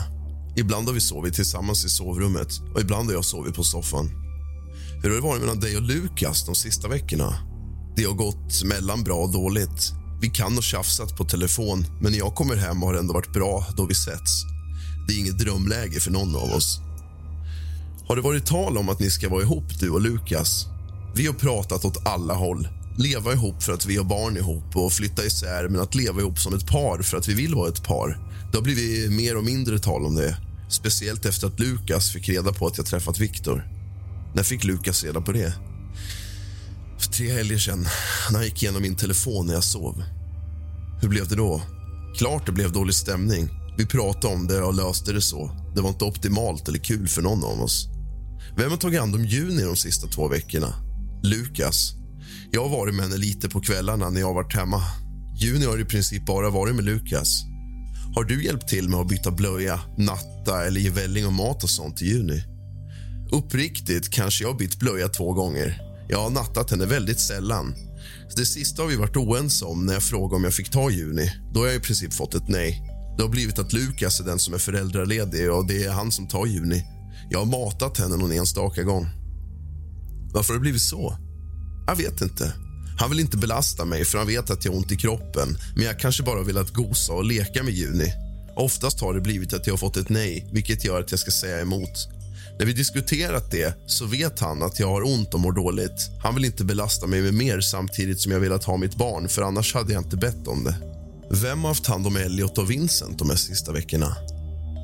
[0.55, 4.09] Ibland har vi sovit tillsammans i sovrummet och ibland har jag sovit på soffan.
[5.03, 7.52] Hur har det varit mellan dig och Lukas de sista veckorna?
[7.95, 9.93] Det har gått mellan bra och dåligt.
[10.21, 13.33] Vi kan ha tjafsat på telefon, men när jag kommer hem har det ändå varit
[13.33, 14.43] bra då vi setts.
[15.07, 16.79] Det är inget drömläge för någon av oss.
[18.07, 20.65] Har det varit tal om att ni ska vara ihop, du och Lukas?
[21.15, 22.67] Vi har pratat åt alla håll.
[22.97, 26.39] Leva ihop för att vi har barn ihop och flytta isär men att leva ihop
[26.39, 28.17] som ett par för att vi vill vara ett par.
[28.51, 30.37] Det har blivit mer och mindre tal om det.
[30.69, 33.67] Speciellt efter att Lukas fick reda på att jag träffat Viktor.
[34.35, 35.53] När fick Lukas reda på det?
[36.97, 37.85] För tre helger sedan.
[38.31, 40.03] Han gick igenom min telefon när jag sov.
[41.01, 41.61] Hur blev det då?
[42.17, 43.49] Klart det blev dålig stämning.
[43.77, 45.51] Vi pratade om det och löste det så.
[45.75, 47.87] Det var inte optimalt eller kul för någon av oss.
[48.57, 50.73] Vem har tagit hand om Juni de sista två veckorna?
[51.23, 51.93] Lukas.
[52.51, 54.81] Jag har varit med henne lite på kvällarna när jag har varit hemma.
[55.37, 57.43] Juni har i princip bara varit med Lukas.
[58.15, 61.69] Har du hjälpt till med att byta blöja, natta eller ge välling och mat och
[61.69, 62.43] sånt till Juni?
[63.31, 65.92] Uppriktigt kanske jag har bytt blöja två gånger.
[66.07, 67.75] Jag har nattat henne väldigt sällan.
[68.35, 71.31] Det sista har vi varit oense om när jag frågade om jag fick ta Juni.
[71.53, 72.81] Då har jag i princip fått ett nej.
[73.17, 76.27] Det har blivit att Lukas är den som är föräldraledig och det är han som
[76.27, 76.85] tar Juni.
[77.29, 79.07] Jag har matat henne någon enstaka gång.
[80.33, 81.17] Varför har det blivit så?
[81.87, 82.53] Jag vet inte.
[82.99, 85.85] Han vill inte belasta mig för han vet att jag har ont i kroppen men
[85.85, 88.13] jag kanske bara velat gosa och leka med Juni.
[88.55, 91.31] Oftast har det blivit att jag har fått ett nej, vilket gör att jag ska
[91.31, 92.07] säga emot.
[92.59, 96.09] När vi diskuterat det så vet han att jag har ont och mår dåligt.
[96.23, 99.41] Han vill inte belasta mig med mer samtidigt som jag velat ha mitt barn för
[99.41, 100.75] annars hade jag inte bett om det.
[101.31, 104.15] Vem har haft hand om Elliot och Vincent de här sista veckorna?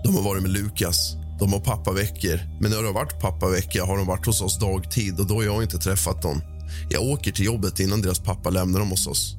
[0.04, 1.14] De har varit med Lukas.
[1.40, 5.20] De har pappaveckor, men när det har varit pappavecka har de varit hos oss dagtid
[5.20, 6.42] och då har jag inte träffat dem.
[6.90, 9.36] Jag åker till jobbet innan deras pappa lämnar dem hos oss.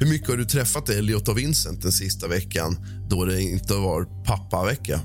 [0.00, 2.76] Hur mycket har du träffat Elliot och Vincent den sista veckan
[3.08, 5.00] då det inte var pappavecka?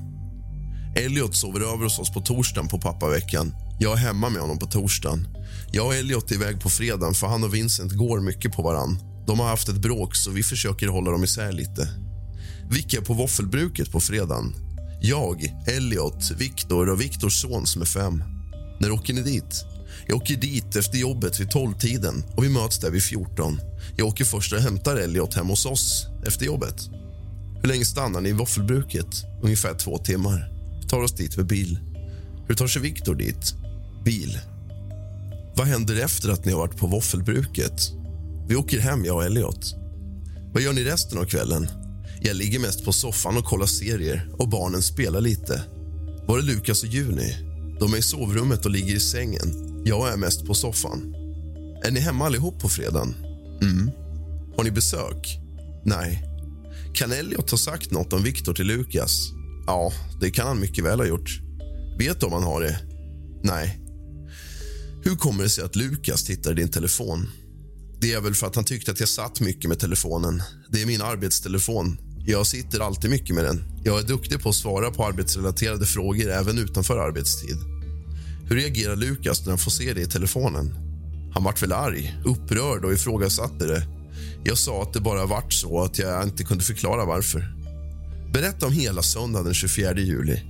[0.95, 3.55] Elliot sover över hos oss på torsdagen på pappaveckan.
[3.79, 5.27] Jag är hemma med honom på torsdagen.
[5.71, 8.99] Jag och Elliot är iväg på fredagen för han och Vincent går mycket på varann.
[9.27, 11.87] De har haft ett bråk så vi försöker hålla dem isär lite.
[12.69, 14.55] Vicky är på våffelbruket på fredagen?
[15.01, 18.23] Jag, Elliot, Viktor och Viktors son som är fem.
[18.79, 19.65] När åker ni dit?
[20.07, 23.59] Jag åker dit efter jobbet vid 12-tiden och vi möts där vid 14.
[23.97, 26.89] Jag åker först och hämtar Elliot hem hos oss efter jobbet.
[27.61, 29.07] Hur länge stannar ni i våffelbruket?
[29.43, 30.58] Ungefär två timmar.
[30.89, 31.79] Tar oss dit med bil.
[32.47, 33.53] Hur tar sig Viktor dit?
[34.05, 34.39] Bil.
[35.55, 37.91] Vad händer efter att ni har varit på våffelbruket?
[38.47, 39.75] Vi åker hem, jag och Elliot.
[40.53, 41.67] Vad gör ni resten av kvällen?
[42.21, 45.63] Jag ligger mest på soffan och kollar serier och barnen spelar lite.
[46.27, 47.35] Var är Lukas och Juni?
[47.79, 49.81] De är i sovrummet och ligger i sängen.
[49.85, 51.15] Jag är mest på soffan.
[51.83, 53.15] Är ni hemma allihop på fredagen?
[53.61, 53.91] Mm.
[54.57, 55.39] Har ni besök?
[55.83, 56.23] Nej.
[56.93, 59.38] Kan Elliot ha sagt något om Viktor till Lukas?
[59.69, 61.39] Ja, det kan han mycket väl ha gjort.
[61.97, 62.79] Vet du om han har det?
[63.43, 63.79] Nej.
[65.03, 67.29] Hur kommer det sig att Lukas tittar i din telefon?
[68.01, 70.41] Det är väl för att han tyckte att jag satt mycket med telefonen.
[70.69, 71.97] Det är min arbetstelefon.
[72.25, 73.63] Jag sitter alltid mycket med den.
[73.83, 77.57] Jag är duktig på att svara på arbetsrelaterade frågor även utanför arbetstid.
[78.45, 80.73] Hur reagerar Lukas när han får se det i telefonen?
[81.33, 83.83] Han vart väl arg, upprörd och ifrågasatte det.
[84.43, 87.58] Jag sa att det bara vart så att jag inte kunde förklara varför.
[88.33, 90.41] Berätta om hela söndagen den 24 juli.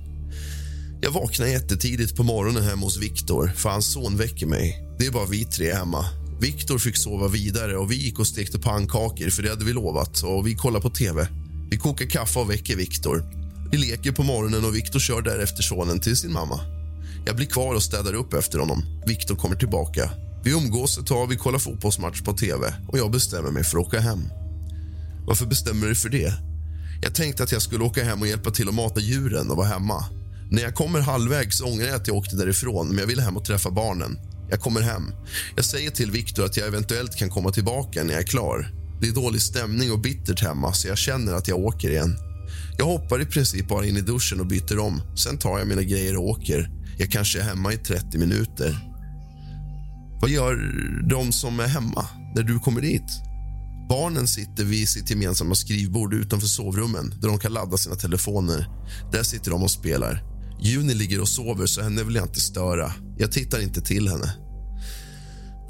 [1.00, 4.84] Jag vaknar jättetidigt på morgonen hemma hos Viktor för hans son väcker mig.
[4.98, 6.04] Det är bara vi tre hemma.
[6.40, 10.22] Viktor fick sova vidare och vi gick och stekte pannkakor för det hade vi lovat
[10.22, 11.28] och vi kollar på tv.
[11.70, 13.24] Vi kokar kaffe och väcker Viktor.
[13.72, 16.60] Vi leker på morgonen och Viktor kör därefter sonen till sin mamma.
[17.26, 18.82] Jag blir kvar och städar upp efter honom.
[19.06, 20.10] Viktor kommer tillbaka.
[20.44, 23.86] Vi umgås ett tag, vi kollar fotbollsmatch på tv och jag bestämmer mig för att
[23.86, 24.20] åka hem.
[25.26, 26.49] Varför bestämmer du för det?
[27.02, 29.66] Jag tänkte att jag skulle åka hem och hjälpa till att mata djuren och vara
[29.66, 30.04] hemma.
[30.50, 33.44] När jag kommer halvvägs ångrar jag att jag åkte därifrån, men jag ville hem och
[33.44, 34.18] träffa barnen.
[34.50, 35.12] Jag kommer hem.
[35.56, 38.70] Jag säger till Viktor att jag eventuellt kan komma tillbaka när jag är klar.
[39.00, 42.16] Det är dålig stämning och bittert hemma, så jag känner att jag åker igen.
[42.78, 45.02] Jag hoppar i princip bara in i duschen och byter om.
[45.16, 46.70] Sen tar jag mina grejer och åker.
[46.98, 48.78] Jag kanske är hemma i 30 minuter.
[50.20, 50.56] Vad gör
[51.10, 53.29] de som är hemma när du kommer dit?
[53.90, 58.66] Barnen sitter vid sitt gemensamma skrivbord utanför sovrummen där de kan ladda sina telefoner.
[59.12, 60.22] Där sitter de och spelar.
[60.60, 62.92] Juni ligger och sover, så henne vill jag inte störa.
[63.18, 64.34] Jag tittar inte till henne.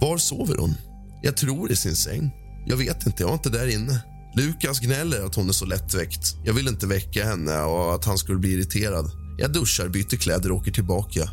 [0.01, 0.75] Var sover hon?
[1.23, 2.31] Jag tror i sin säng.
[2.67, 4.03] Jag vet inte, jag var inte där inne.
[4.37, 6.37] Lukas gnäller att hon är så lättväckt.
[6.45, 9.11] Jag vill inte väcka henne och att han skulle bli irriterad.
[9.39, 11.31] Jag duschar, byter kläder och åker tillbaka.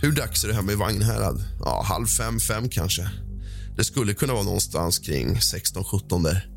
[0.00, 1.44] Hur dags är det hemma i Vagnhärad?
[1.60, 3.10] Ja, halv fem, fem kanske.
[3.78, 6.48] Det skulle kunna vara någonstans kring 16-17 där.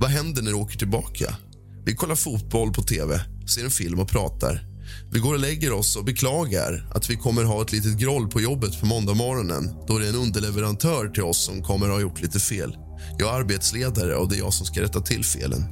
[0.00, 1.36] Vad händer när du åker tillbaka?
[1.84, 4.66] Vi kollar fotboll på tv, ser en film och pratar.
[5.12, 8.40] Vi går och lägger oss och beklagar att vi kommer ha ett litet groll på
[8.40, 12.22] jobbet på måndag morgonen då det är en underleverantör till oss som kommer ha gjort
[12.22, 12.76] lite fel.
[13.18, 15.64] Jag är arbetsledare och det är jag som ska rätta till felen.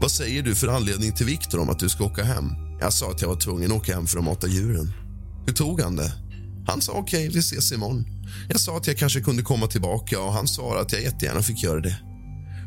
[0.00, 2.44] Vad säger du för anledning till Viktor om att du ska åka hem?
[2.80, 4.92] Jag sa att jag var tvungen att åka hem för att mata djuren.
[5.46, 6.12] Hur tog han det?
[6.66, 8.11] Han sa okej, okay, vi ses imorgon.
[8.48, 11.62] Jag sa att jag kanske kunde komma tillbaka och han sa att jag jättegärna fick
[11.62, 11.96] göra det.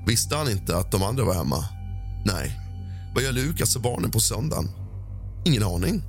[0.08, 1.66] Visste han inte att de andra var hemma?
[2.26, 2.60] Nej.
[3.16, 4.70] Vad gör Lukas och barnen på söndagen?
[5.46, 6.02] Ingen aning.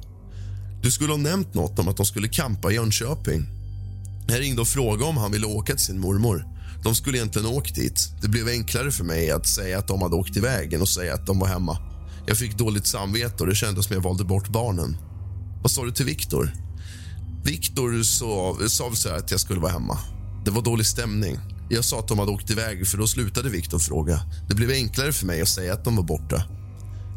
[0.83, 3.47] Du skulle ha nämnt något om att de skulle kampa i Jönköping.
[4.29, 6.45] Jag ringde och frågade om han ville åka till sin mormor.
[6.83, 8.13] De skulle egentligen åkt dit.
[8.23, 11.15] Det blev enklare för mig att säga att de hade åkt iväg än att säga
[11.15, 11.79] att de var hemma.
[12.27, 14.97] Jag fick dåligt samvete och det kändes som jag valde bort barnen.
[15.63, 16.66] Vad sa du till Viktor?
[17.47, 19.99] Viktor sa, sa så att jag skulle vara hemma.
[20.45, 21.39] Det var dålig stämning.
[21.71, 24.21] Jag sa att de hade åkt iväg, för då slutade Viktor fråga.
[24.49, 26.43] Det blev enklare för mig att säga att de var borta.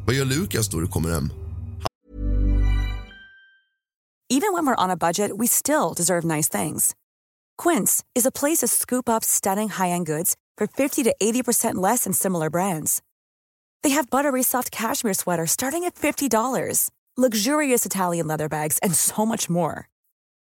[0.05, 1.29] Vad gör Lukas då du kommer hem?
[4.33, 6.93] Even when we're on a budget we still deserve nice things.
[7.63, 12.03] Quince is a place to scoop up stunning high-end goods for 50 to 80% less
[12.03, 13.01] than similar brands.
[13.83, 19.25] They have buttery soft cashmere sweaters starting at $50, luxurious Italian leather bags, and so
[19.25, 19.89] much more.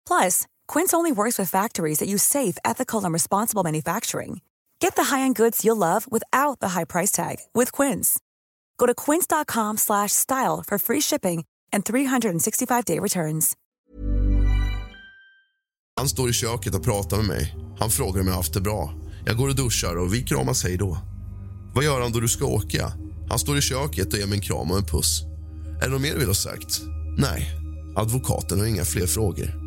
[0.07, 4.41] Plus, Quince only works with factories that use safe, ethical, and responsible manufacturing.
[4.79, 8.19] Get the high-end goods you'll love without the high price tag with Quince.
[8.77, 11.43] Go to quince.com/style for free shipping
[11.73, 13.53] and 365-day returns.
[15.95, 17.55] Han står i köket och pratar med mig.
[17.79, 18.93] Han frågar om jag haft det bra.
[19.25, 20.97] Jag går och duschar och vi kramas hej då.
[21.75, 22.91] Vad gör han då du ska åka?
[23.29, 25.21] Han står i köket och ger mig en kram och en puss.
[25.81, 26.81] Är det något mer du vill ha sagt?
[27.17, 27.51] Nej.
[27.95, 29.62] Advokaten har inga fler frågor.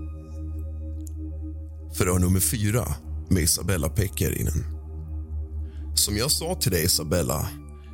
[1.97, 2.95] Förhör nummer fyra
[3.31, 4.65] med Isabella Pekkarinen.
[5.95, 7.49] Som jag sa till dig, Isabella,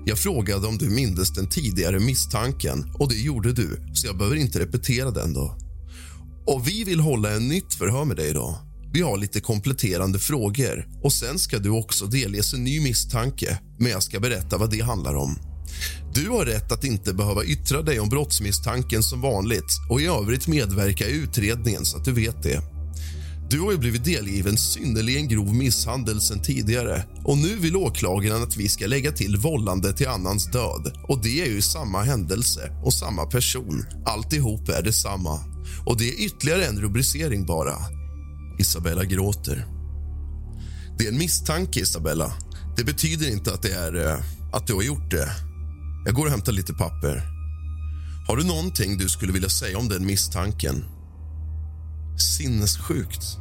[0.04, 4.36] jag frågade om du mindes den tidigare misstanken och det gjorde du, så jag behöver
[4.36, 5.32] inte repetera den.
[5.32, 5.56] då.
[6.46, 8.54] Och Vi vill hålla en nytt förhör med dig idag.
[8.92, 13.90] Vi har lite kompletterande frågor och sen ska du också delges en ny misstanke, men
[13.90, 15.38] jag ska berätta vad det handlar om.
[16.14, 20.48] Du har rätt att inte behöva yttra dig om brottsmisstanken som vanligt och i övrigt
[20.48, 22.71] medverka i utredningen så att du vet det.
[23.52, 28.56] Du har ju blivit delgiven synnerligen grov misshandel sen tidigare och nu vill åklagaren att
[28.56, 30.92] vi ska lägga till vållande till annans död.
[31.08, 33.84] Och Det är ju samma händelse och samma person.
[34.06, 35.40] Alltihop är detsamma.
[35.86, 37.76] Och det är ytterligare en rubricering bara.
[38.58, 39.66] Isabella gråter.
[40.98, 42.32] Det är en misstanke, Isabella.
[42.76, 45.28] Det betyder inte att det är eh, att du har gjort det.
[46.04, 47.22] Jag går och hämtar lite papper.
[48.28, 50.84] Har du någonting du skulle vilja säga om den misstanken?
[52.18, 53.38] Sinnessjukt.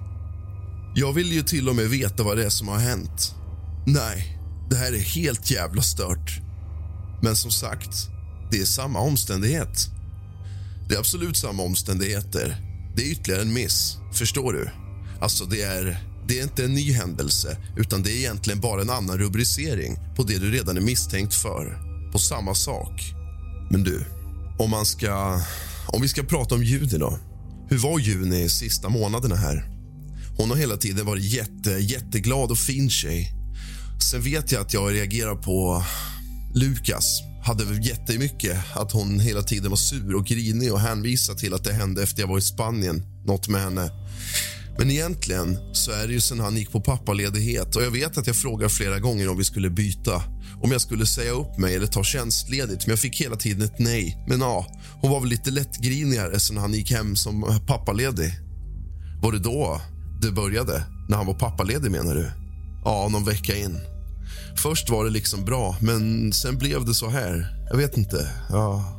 [0.96, 3.36] Jag vill ju till och med veta vad det är som har hänt.
[3.86, 4.38] Nej,
[4.70, 6.42] det här är helt jävla stört.
[7.22, 8.10] Men som sagt,
[8.52, 9.88] det är samma omständighet.
[10.90, 12.56] Det är absolut samma omständigheter.
[12.96, 13.98] Det är ytterligare en miss.
[14.14, 14.70] Förstår du?
[15.22, 18.90] Alltså, det är, det är inte en ny händelse utan det är egentligen bara en
[18.90, 21.80] annan rubricering på det du redan är misstänkt för.
[22.12, 23.14] På samma sak.
[23.70, 24.06] Men du,
[24.60, 25.42] om man ska...
[25.88, 27.20] Om vi ska prata om ljud då.
[27.72, 29.66] Hur var Juni sista månaderna här?
[30.38, 33.32] Hon har hela tiden varit jätte, jätteglad och fin tjej.
[34.12, 35.84] Sen vet jag att jag reagerar på
[36.54, 37.22] Lukas.
[37.46, 41.74] Hade jättemycket att hon hela tiden var sur och grinig och hänvisade till att det
[41.74, 43.04] hände efter jag var i Spanien.
[43.26, 43.92] Något med henne.
[44.78, 48.28] Men egentligen så är det ju sen han gick på pappaledighet och jag vet att
[48.28, 50.24] jag frågar flera gånger om vi skulle byta.
[50.64, 53.80] Om jag skulle säga upp mig eller ta tjänstledigt, men jag fick hela tiden ett
[53.80, 54.26] nej.
[54.28, 54.66] Men ja,
[55.02, 58.32] hon var väl lite lättgrinigare sen han gick hem som pappaledig.
[59.22, 59.82] Var det då
[60.22, 60.84] det började?
[61.10, 62.32] När han var pappaledig menar du?
[62.86, 63.80] Ja, någon vecka in.
[64.58, 67.66] Först var det liksom bra, men sen blev det så här.
[67.70, 68.30] Jag vet inte.
[68.50, 68.98] Ja.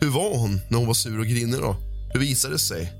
[0.00, 1.76] Hur var hon när hon var sur och grinig då?
[2.12, 2.92] Hur visade det sig?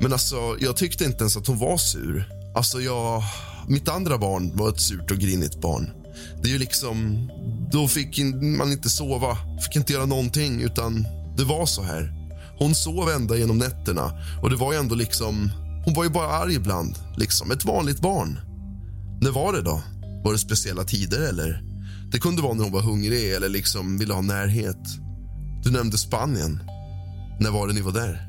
[0.00, 2.28] Men alltså, jag tyckte inte ens att hon var sur.
[2.54, 3.22] Alltså, jag...
[3.68, 5.90] Mitt andra barn var ett surt och grinigt barn.
[6.42, 7.28] Det är ju liksom...
[7.72, 8.18] Då fick
[8.58, 11.06] man inte sova, fick inte göra någonting, utan
[11.36, 12.12] det var så här.
[12.58, 15.50] Hon sov ända genom nätterna och det var ju ändå liksom...
[15.84, 17.50] Hon var ju bara arg ibland, liksom.
[17.50, 18.38] Ett vanligt barn.
[19.20, 19.82] När var det då?
[20.24, 21.62] Var det speciella tider eller?
[22.12, 24.88] Det kunde vara när hon var hungrig eller liksom ville ha närhet.
[25.64, 26.62] Du nämnde Spanien.
[27.40, 28.28] När var det ni var där?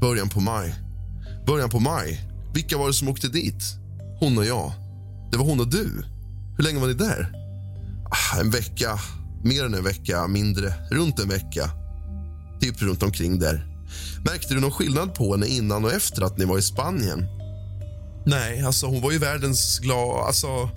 [0.00, 0.74] Början på maj.
[1.46, 2.20] Början på maj?
[2.54, 3.62] Vilka var det som åkte dit?
[4.20, 4.72] Hon och jag.
[5.30, 6.02] Det var hon och du.
[6.56, 7.32] Hur länge var ni där?
[8.10, 8.98] Ah, en vecka.
[9.44, 10.74] Mer än en vecka, mindre.
[10.90, 11.70] Runt en vecka.
[12.60, 13.66] Typ runt omkring där.
[14.24, 17.26] Märkte du någon skillnad på henne innan och efter att ni var i Spanien?
[18.26, 20.26] Nej, alltså hon var ju världens glad...
[20.26, 20.70] Alltså...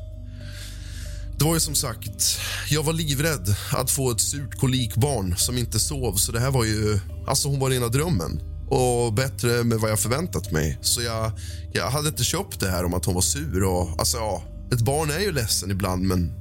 [1.38, 2.40] Det var ju som sagt,
[2.70, 6.16] jag var livrädd att få ett surt kolikbarn som inte sov.
[6.16, 10.00] Så det här var ju, alltså hon var rena drömmen och bättre med vad jag
[10.00, 10.78] förväntat mig.
[10.82, 11.32] Så jag,
[11.74, 13.64] jag hade inte köpt det här om att hon var sur.
[13.64, 16.32] Och, alltså, ja, ett barn är ju ledsen ibland, men...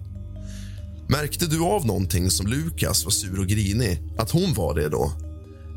[1.08, 4.02] Märkte du av någonting som Lukas var sur och grinig?
[4.18, 5.12] Att hon var det då?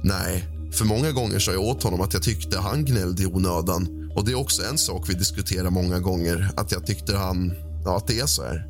[0.04, 4.12] Nej, för många gånger sa jag åt honom att jag tyckte han gnällde i onödan.
[4.16, 7.54] Och det är också en sak vi diskuterar många gånger, att jag tyckte han...
[7.86, 8.66] Ja, att det är så här.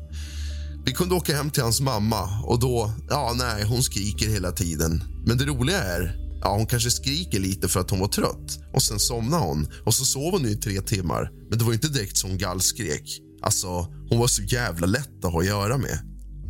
[0.84, 2.92] Vi kunde åka hem till hans mamma och då...
[3.10, 5.02] Ja, nej, hon skriker hela tiden.
[5.26, 8.58] Men det roliga är Ja, hon kanske skriker lite för att hon var trött.
[8.72, 11.30] Och Sen somnar hon och så sov hon i tre timmar.
[11.50, 13.20] Men det var inte direkt som hon gallskrek.
[13.42, 13.68] Alltså,
[14.10, 15.98] hon var så jävla lätt att ha att göra med.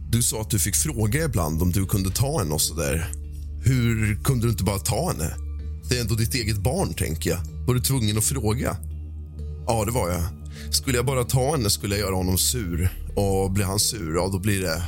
[0.09, 3.13] Du sa att du fick fråga ibland om du kunde ta henne och så där.
[3.65, 5.35] Hur kunde du inte bara ta henne?
[5.89, 7.41] Det är ändå ditt eget barn, tänker jag.
[7.67, 8.77] Var du tvungen att fråga?
[9.67, 10.23] Ja, det var jag.
[10.71, 12.91] Skulle jag bara ta henne skulle jag göra honom sur.
[13.17, 14.83] Och blir han sur, ja, då blir det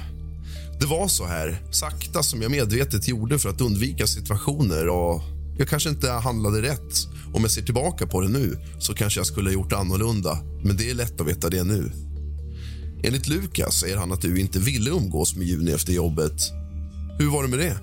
[0.82, 5.22] det var så här, sakta som jag medvetet gjorde för att undvika situationer och
[5.62, 7.08] jag kanske inte handlade rätt.
[7.34, 10.76] Om jag ser tillbaka på det nu så kanske jag skulle ha gjort annorlunda, men
[10.76, 11.92] det är lätt att veta det nu.
[13.04, 16.50] Enligt Lukas säger han att du inte ville umgås med Juni efter jobbet.
[17.18, 17.76] Hur var det med det?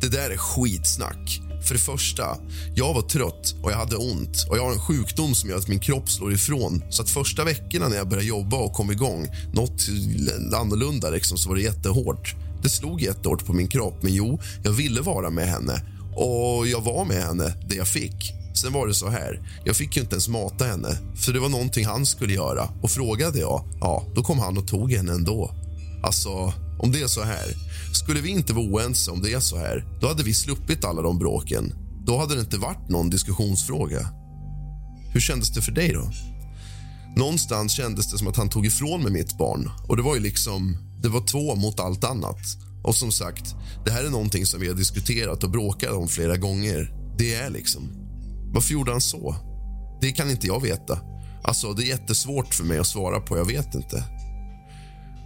[0.00, 1.40] Det där är skitsnack.
[1.64, 2.38] För det första,
[2.74, 5.68] jag var trött och jag hade ont och jag har en sjukdom som gör att
[5.68, 6.82] min kropp slår ifrån.
[6.90, 9.86] Så att första veckorna när jag började jobba och kom igång, något
[10.54, 12.34] annorlunda liksom, så var det jättehårt.
[12.62, 15.95] Det slog jättehårt på min kropp, men jo, jag ville vara med henne.
[16.16, 18.32] Och jag var med henne, det jag fick.
[18.54, 21.48] Sen var det så här, jag fick ju inte ens mata henne, för det var
[21.48, 22.68] någonting han skulle göra.
[22.82, 25.50] Och frågade jag, ja, då kom han och tog henne ändå.
[26.02, 27.54] Alltså, om det är så här,
[27.92, 31.02] skulle vi inte vara oense om det är så här, då hade vi sluppit alla
[31.02, 31.74] de bråken.
[32.06, 34.08] Då hade det inte varit någon diskussionsfråga.
[35.12, 36.10] Hur kändes det för dig då?
[37.16, 39.70] Någonstans kändes det som att han tog ifrån mig mitt barn.
[39.88, 42.38] Och det var ju liksom, det var två mot allt annat.
[42.86, 46.36] Och som sagt, det här är någonting som vi har diskuterat och bråkat om flera
[46.36, 46.92] gånger.
[47.18, 47.82] Det är liksom.
[48.54, 49.36] Varför gjorde han så?
[50.00, 50.98] Det kan inte jag veta.
[51.42, 53.36] Alltså, det är jättesvårt för mig att svara på.
[53.36, 54.04] Jag vet inte.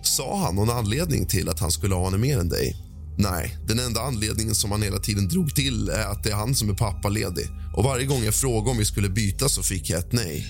[0.03, 2.77] Sa han någon anledning till att han skulle ha henne mer än dig?
[3.19, 6.55] Nej, den enda anledningen som han hela tiden drog till är att det är han
[6.55, 7.47] som är pappaledig.
[7.77, 10.47] Och varje gång jag frågade om vi skulle byta så fick jag ett nej.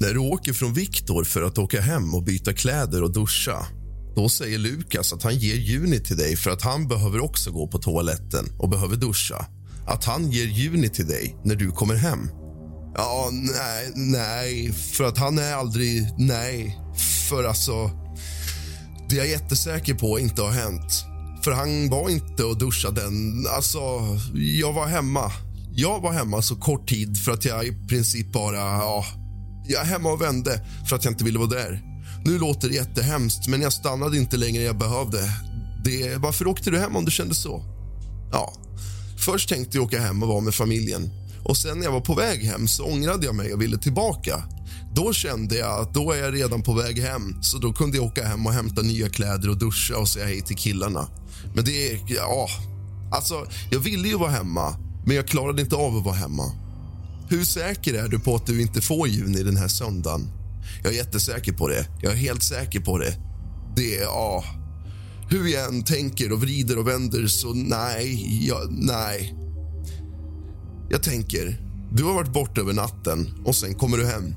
[0.00, 3.66] När du åker från Viktor för att åka hem och byta kläder och duscha
[4.14, 7.66] då säger Lukas att han ger Juni till dig för att han behöver också gå
[7.66, 9.46] på toaletten och behöver duscha.
[9.86, 12.28] Att han ger Juni till dig när du kommer hem.
[12.96, 16.08] Ja, nej, nej, för att han är aldrig...
[16.18, 16.78] Nej,
[17.28, 17.90] för alltså...
[19.08, 21.04] Det jag är jättesäker på inte har hänt.
[21.44, 23.46] För han var inte och duschade den.
[23.56, 23.78] Alltså,
[24.34, 25.32] jag var hemma.
[25.72, 28.56] Jag var hemma så kort tid för att jag i princip bara...
[28.56, 29.04] Ja,
[29.66, 31.93] jag är hemma och vände för att jag inte ville vara där.
[32.24, 35.30] Nu låter det jättehemskt, men jag stannade inte längre än jag behövde.
[35.84, 37.64] Det, varför åkte du hem om du kände så?
[38.32, 38.52] Ja,
[39.18, 41.10] först tänkte jag åka hem och vara med familjen.
[41.44, 44.42] Och sen när jag var på väg hem så ångrade jag mig och ville tillbaka.
[44.94, 48.06] Då kände jag att då är jag redan på väg hem så då kunde jag
[48.06, 51.08] åka hem och hämta nya kläder och duscha och säga hej till killarna.
[51.54, 52.00] Men det.
[52.08, 52.48] Ja,
[53.12, 56.52] alltså, jag ville ju vara hemma, men jag klarade inte av att vara hemma.
[57.28, 60.30] Hur säker är du på att du inte får juni den här söndagen?
[60.82, 61.86] Jag är jättesäker på det.
[62.02, 63.16] Jag är helt säker på det.
[63.76, 64.02] Det är...
[64.02, 64.44] Ja.
[65.30, 69.34] Hur jag än tänker och vrider och vänder så nej, jag, nej.
[70.90, 71.60] Jag tänker,
[71.92, 74.34] du har varit borta över natten och sen kommer du hem.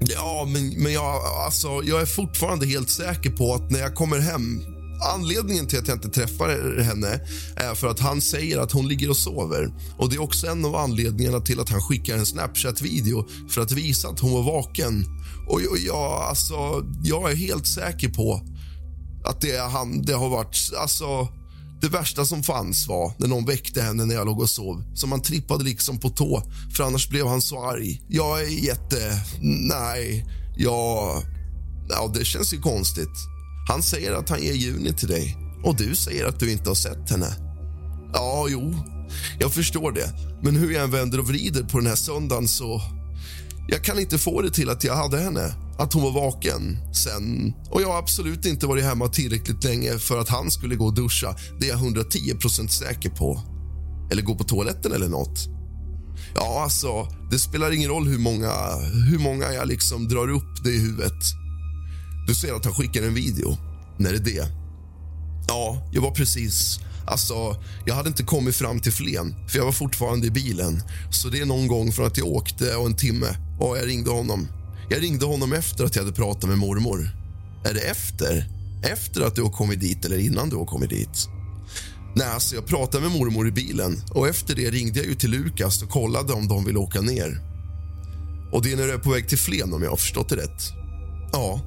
[0.00, 4.18] Ja, men, men jag, alltså, jag är fortfarande helt säker på att när jag kommer
[4.18, 4.62] hem
[5.04, 7.20] Anledningen till att jag inte träffar henne
[7.56, 9.72] är för att han säger att hon ligger och sover.
[9.96, 13.72] Och Det är också en av anledningarna till att han skickar en Snapchat-video för att
[13.72, 15.04] visa att hon var vaken.
[15.52, 18.40] Och, och jag, alltså, jag är helt säker på
[19.24, 20.56] att det, han, det har varit...
[20.80, 21.28] Alltså,
[21.80, 24.84] det värsta som fanns var när någon väckte henne när jag låg och sov.
[24.94, 26.42] Så man trippade liksom på tå,
[26.76, 28.02] för annars blev han så arg.
[28.08, 29.22] Jag är jätte...
[29.42, 31.22] Nej, jag...
[31.88, 33.16] Ja, det känns ju konstigt.
[33.68, 36.74] Han säger att han ger Juni till dig och du säger att du inte har
[36.74, 37.36] sett henne.
[38.12, 38.74] Ja, jo,
[39.40, 40.12] jag förstår det.
[40.42, 42.82] Men hur jag än vänder och vrider på den här söndagen så...
[43.68, 47.52] Jag kan inte få det till att jag hade henne, att hon var vaken sen.
[47.70, 50.94] Och jag har absolut inte varit hemma tillräckligt länge för att han skulle gå och
[50.94, 51.36] duscha.
[51.60, 53.40] Det är jag 110% säker på.
[54.10, 55.48] Eller gå på toaletten eller nåt.
[56.34, 58.52] Ja, alltså, det spelar ingen roll hur många,
[59.10, 61.22] hur många jag liksom drar upp det i huvudet.
[62.26, 63.56] Du ser att han skickar en video.
[63.98, 64.46] När är det?
[65.48, 66.80] Ja, jag var precis...
[67.06, 70.82] Alltså, jag hade inte kommit fram till Flen, för jag var fortfarande i bilen.
[71.10, 73.26] Så det är någon gång från att jag åkte och en timme
[73.62, 74.48] Ja, jag ringde honom.
[74.88, 77.10] Jag ringde honom efter att jag hade pratat med mormor.
[77.64, 78.46] Är det efter?
[78.82, 81.28] Efter att du har kommit dit eller innan du har kommit dit?
[82.16, 85.30] Nej, alltså jag pratade med mormor i bilen och efter det ringde jag ju till
[85.30, 87.40] Lukas och kollade om de ville åka ner.
[88.52, 90.36] Och det är när du är på väg till Flen om jag har förstått det
[90.36, 90.62] rätt?
[91.32, 91.60] Ja,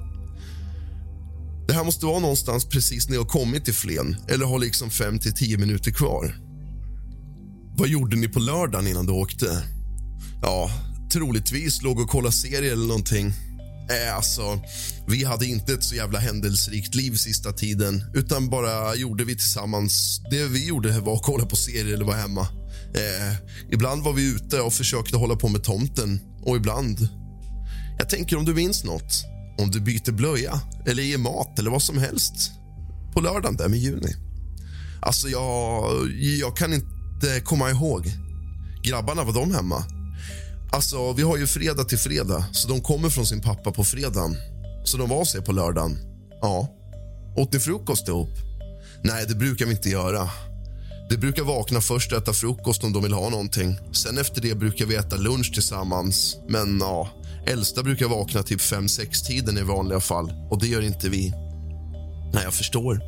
[1.68, 5.20] det här måste vara någonstans precis när jag kommit till Flen eller har liksom 5
[5.20, 6.36] till 10 minuter kvar.
[7.78, 9.64] Vad gjorde ni på lördagen innan du åkte?
[10.42, 10.70] Ja,
[11.12, 13.34] troligtvis låg och kollade serier eller någonting.
[13.90, 14.62] Äh, alltså,
[15.08, 20.22] vi hade inte ett så jävla händelserikt liv sista tiden utan bara gjorde vi tillsammans...
[20.32, 22.42] Det vi gjorde var att kolla på serier eller vara hemma.
[22.96, 23.36] Äh,
[23.72, 27.10] ibland var vi ute och försökte hålla på med tomten och ibland...
[27.98, 29.26] Jag tänker om du minns nåt
[29.58, 32.52] om du byter blöja eller ger mat eller vad som helst
[33.14, 34.16] på lördagen där med juni.
[35.02, 38.12] Alltså, jag, jag kan inte komma ihåg.
[38.84, 39.84] Grabbarna, var de hemma?
[40.76, 44.38] Alltså, vi har ju fredag till fredag, så de kommer från sin pappa på fredagen.
[44.84, 45.98] Så de var sig på lördagen.
[46.42, 46.68] Ja.
[47.38, 48.30] Åt ni frukost ihop?
[49.04, 50.30] Nej, det brukar vi inte göra.
[51.10, 53.78] Det brukar vakna först och äta frukost om de vill ha någonting.
[53.92, 56.38] Sen efter det brukar vi äta lunch tillsammans.
[56.50, 57.10] Men ja,
[57.48, 61.30] Äldsta brukar vakna typ 5-6-tiden i vanliga fall och det gör inte vi.
[62.34, 63.02] Nej, jag förstår.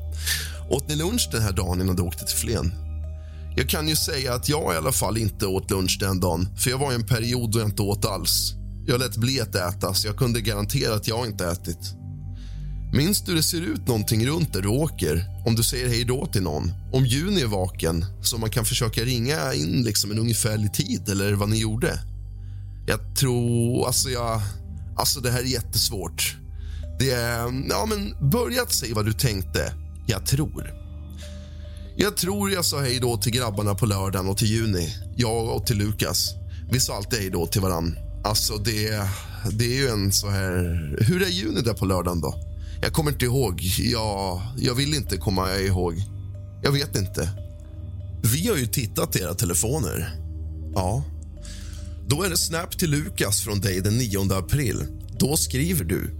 [0.70, 2.87] Åt ni lunch den här dagen innan du åkte till Flen?
[3.58, 6.70] Jag kan ju säga att jag i alla fall inte åt lunch den dagen för
[6.70, 8.54] jag var i en period då jag inte åt alls.
[8.88, 11.94] Jag lät bli att äta, så jag kunde garantera att jag inte ätit.
[12.94, 15.26] Minns du det ser ut någonting runt där du åker?
[15.46, 16.72] Om du säger hej då till någon?
[16.94, 21.34] Om Juni är vaken, så man kan försöka ringa in liksom en ungefärlig tid eller
[21.34, 22.00] vad ni gjorde?
[22.88, 23.88] Jag tror...
[23.88, 24.42] Alltså, jag...
[24.98, 26.36] Alltså, det här är jättesvårt.
[27.00, 27.66] Det är...
[27.70, 29.74] Ja, men börja att säga vad du tänkte.
[30.08, 30.87] Jag tror.
[32.00, 34.96] Jag tror jag sa hej då till grabbarna på lördagen och till Juni.
[35.16, 36.30] Jag och till Lukas.
[36.72, 37.98] Vi sa alltid hej då till varann.
[38.24, 39.10] Alltså, det,
[39.52, 40.54] det är ju en så här...
[41.02, 42.36] Hur är Juni där på lördagen då?
[42.82, 43.62] Jag kommer inte ihåg.
[43.80, 45.96] Jag, jag vill inte komma ihåg.
[46.64, 47.30] Jag vet inte.
[48.34, 50.16] Vi har ju tittat i era telefoner.
[50.74, 51.04] Ja.
[52.08, 54.84] Då är det snap till Lukas från dig den 9 april.
[55.20, 56.16] Då skriver du.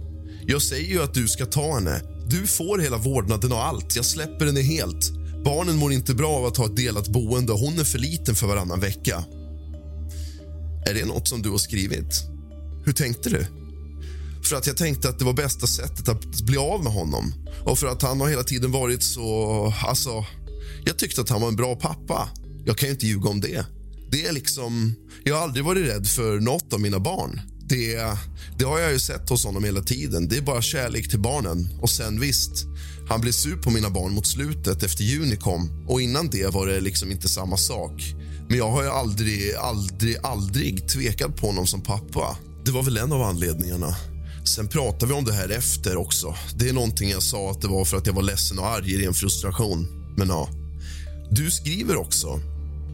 [0.46, 2.00] Jag säger ju att du ska ta henne.
[2.30, 3.96] Du får hela vårdnaden och allt.
[3.96, 5.17] Jag släpper henne helt.
[5.48, 7.52] Barnen mår inte bra av att ha ett delat boende.
[7.52, 9.24] och Hon är för liten för varannan vecka.
[10.86, 12.22] Är det något som du har skrivit?
[12.84, 13.46] Hur tänkte du?
[14.44, 17.34] För att jag tänkte att det var bästa sättet att bli av med honom.
[17.64, 19.72] Och för att han har hela tiden varit så...
[19.86, 20.24] Alltså,
[20.84, 22.28] jag tyckte att han var en bra pappa.
[22.64, 23.66] Jag kan ju inte ljuga om det.
[24.10, 24.94] Det är liksom...
[25.24, 27.40] Jag har aldrig varit rädd för något av mina barn.
[27.68, 28.00] Det,
[28.58, 30.28] det har jag ju sett hos honom hela tiden.
[30.28, 31.68] Det är bara kärlek till barnen.
[31.80, 32.66] Och sen visst,
[33.08, 35.84] han blev sur på mina barn mot slutet efter juni kom.
[35.86, 38.14] Och innan det var det liksom inte samma sak.
[38.48, 42.36] Men jag har ju aldrig, aldrig, aldrig tvekat på honom som pappa.
[42.64, 43.96] Det var väl en av anledningarna.
[44.44, 46.34] Sen pratade vi om det här efter också.
[46.56, 48.92] Det är någonting jag sa att det var för att jag var ledsen och arg
[48.92, 49.88] i ren frustration.
[50.16, 50.48] Men ja.
[51.30, 52.40] Du skriver också.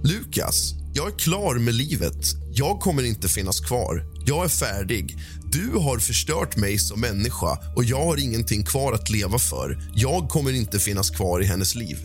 [0.05, 2.27] Lukas, jag är klar med livet.
[2.53, 4.07] Jag kommer inte finnas kvar.
[4.27, 5.17] Jag är färdig.
[5.55, 9.79] Du har förstört mig som människa och jag har ingenting kvar att leva för.
[9.95, 11.99] Jag kommer inte finnas kvar i hennes liv.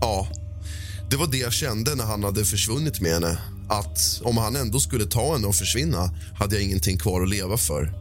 [0.00, 0.28] Ja,
[1.10, 3.38] det var det jag kände när han hade försvunnit med henne.
[3.68, 7.56] Att om han ändå skulle ta henne och försvinna hade jag ingenting kvar att leva
[7.56, 7.92] för.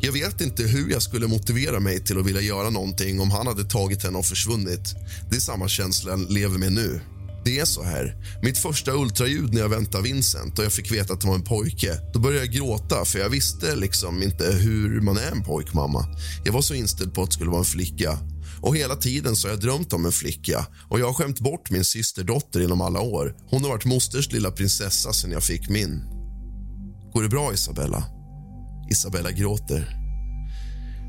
[0.00, 3.46] Jag vet inte hur jag skulle motivera mig till att vilja göra någonting om han
[3.46, 4.94] hade tagit henne och försvunnit.
[5.30, 7.00] Det är samma känsla jag lever med nu.
[7.44, 8.16] Det är så här.
[8.42, 11.44] Mitt första ultraljud när jag väntade Vincent och jag fick veta att det var en
[11.44, 16.06] pojke, då började jag gråta för jag visste liksom inte hur man är en pojkmamma.
[16.44, 18.18] Jag var så inställd på att det skulle vara en flicka.
[18.60, 21.70] Och hela tiden så har jag drömt om en flicka och jag har skämt bort
[21.70, 23.36] min systerdotter inom alla år.
[23.50, 26.02] Hon har varit mosters lilla prinsessa sen jag fick min.
[27.12, 28.04] Går det bra, Isabella?
[28.90, 29.98] Isabella gråter.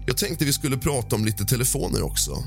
[0.08, 2.44] Jag tänkte vi skulle prata om lite telefoner också.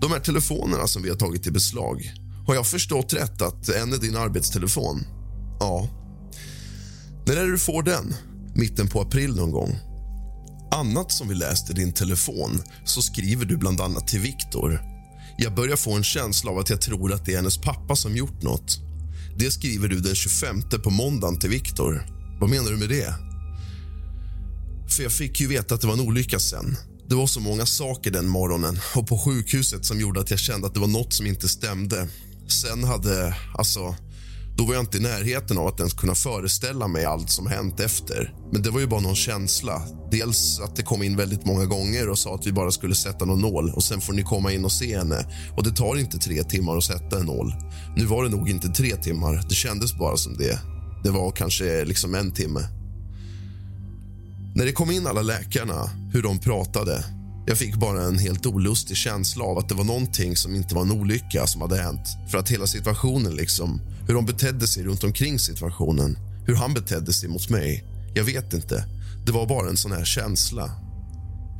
[0.00, 2.12] De här telefonerna som vi har tagit i beslag.
[2.48, 5.06] Har jag förstått rätt att en är din arbetstelefon?
[5.60, 5.88] Ja.
[7.26, 8.14] När är det du får den?
[8.54, 9.78] Mitten på april någon gång.
[10.70, 14.82] Annat som vi läste i din telefon så skriver du bland annat till Viktor.
[15.38, 18.16] Jag börjar få en känsla av att jag tror att det är hennes pappa som
[18.16, 18.78] gjort något.
[19.38, 22.06] Det skriver du den 25 på måndagen till Viktor.
[22.40, 23.14] Vad menar du med det?
[24.96, 26.76] För jag fick ju veta att det var en olycka sen.
[27.08, 30.66] Det var så många saker den morgonen och på sjukhuset som gjorde att jag kände
[30.66, 32.08] att det var något som inte stämde.
[32.48, 33.94] Sen hade, alltså,
[34.56, 37.80] då var jag inte i närheten av att ens kunna föreställa mig allt som hänt
[37.80, 38.34] efter.
[38.52, 39.82] Men det var ju bara någon känsla.
[40.10, 43.24] Dels att det kom in väldigt många gånger och sa att vi bara skulle sätta
[43.24, 45.26] någon nål och sen får ni komma in och se henne.
[45.56, 47.54] Och det tar inte tre timmar att sätta en nål.
[47.96, 50.58] Nu var det nog inte tre timmar, det kändes bara som det.
[51.04, 52.60] Det var kanske liksom en timme.
[54.54, 57.04] När det kom in alla läkarna, hur de pratade
[57.48, 60.82] jag fick bara en helt olustig känsla av att det var någonting som inte var
[60.82, 62.08] en olycka som hade hänt.
[62.30, 67.12] För att hela situationen, liksom, hur de betedde sig runt omkring situationen, hur han betedde
[67.12, 67.84] sig mot mig.
[68.14, 68.84] Jag vet inte.
[69.26, 70.70] Det var bara en sån här känsla.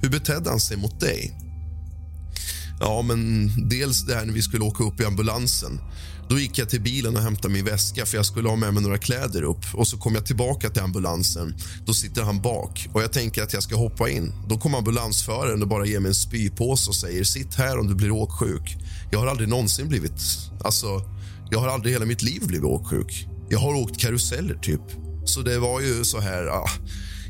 [0.02, 1.38] Hur betedde han sig mot dig?
[2.80, 5.80] Ja, men dels det här när vi skulle åka upp i ambulansen.
[6.28, 8.82] Då gick jag till bilen och hämtade min väska för jag skulle ha med mig
[8.82, 9.74] några kläder upp.
[9.74, 11.54] Och så kom jag tillbaka till ambulansen.
[11.86, 14.32] Då sitter han bak och jag tänker att jag ska hoppa in.
[14.48, 17.94] Då kommer ambulansföraren och bara ger mig en spypåse och säger sitt här om du
[17.94, 18.76] blir åksjuk.
[19.10, 20.20] Jag har aldrig någonsin blivit...
[20.64, 21.02] Alltså,
[21.50, 23.26] jag har aldrig hela mitt liv blivit åksjuk.
[23.48, 24.82] Jag har åkt karuseller, typ.
[25.24, 26.46] Så det var ju så här...
[26.46, 26.70] Ah,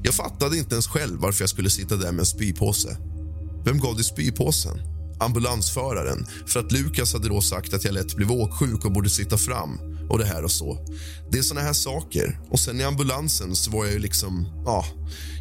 [0.03, 2.97] jag fattade inte ens själv varför jag skulle sitta där med en spypåse.
[3.65, 4.98] Vem gav dig spypåsen?
[5.21, 9.39] Ambulansföraren för att Lukas hade då sagt att jag lätt blev åksjuk och borde sitta
[9.39, 9.79] fram
[10.11, 10.87] och det här och så.
[11.31, 12.41] Det är såna här saker.
[12.51, 14.85] Och sen i ambulansen så var jag ju liksom, ja,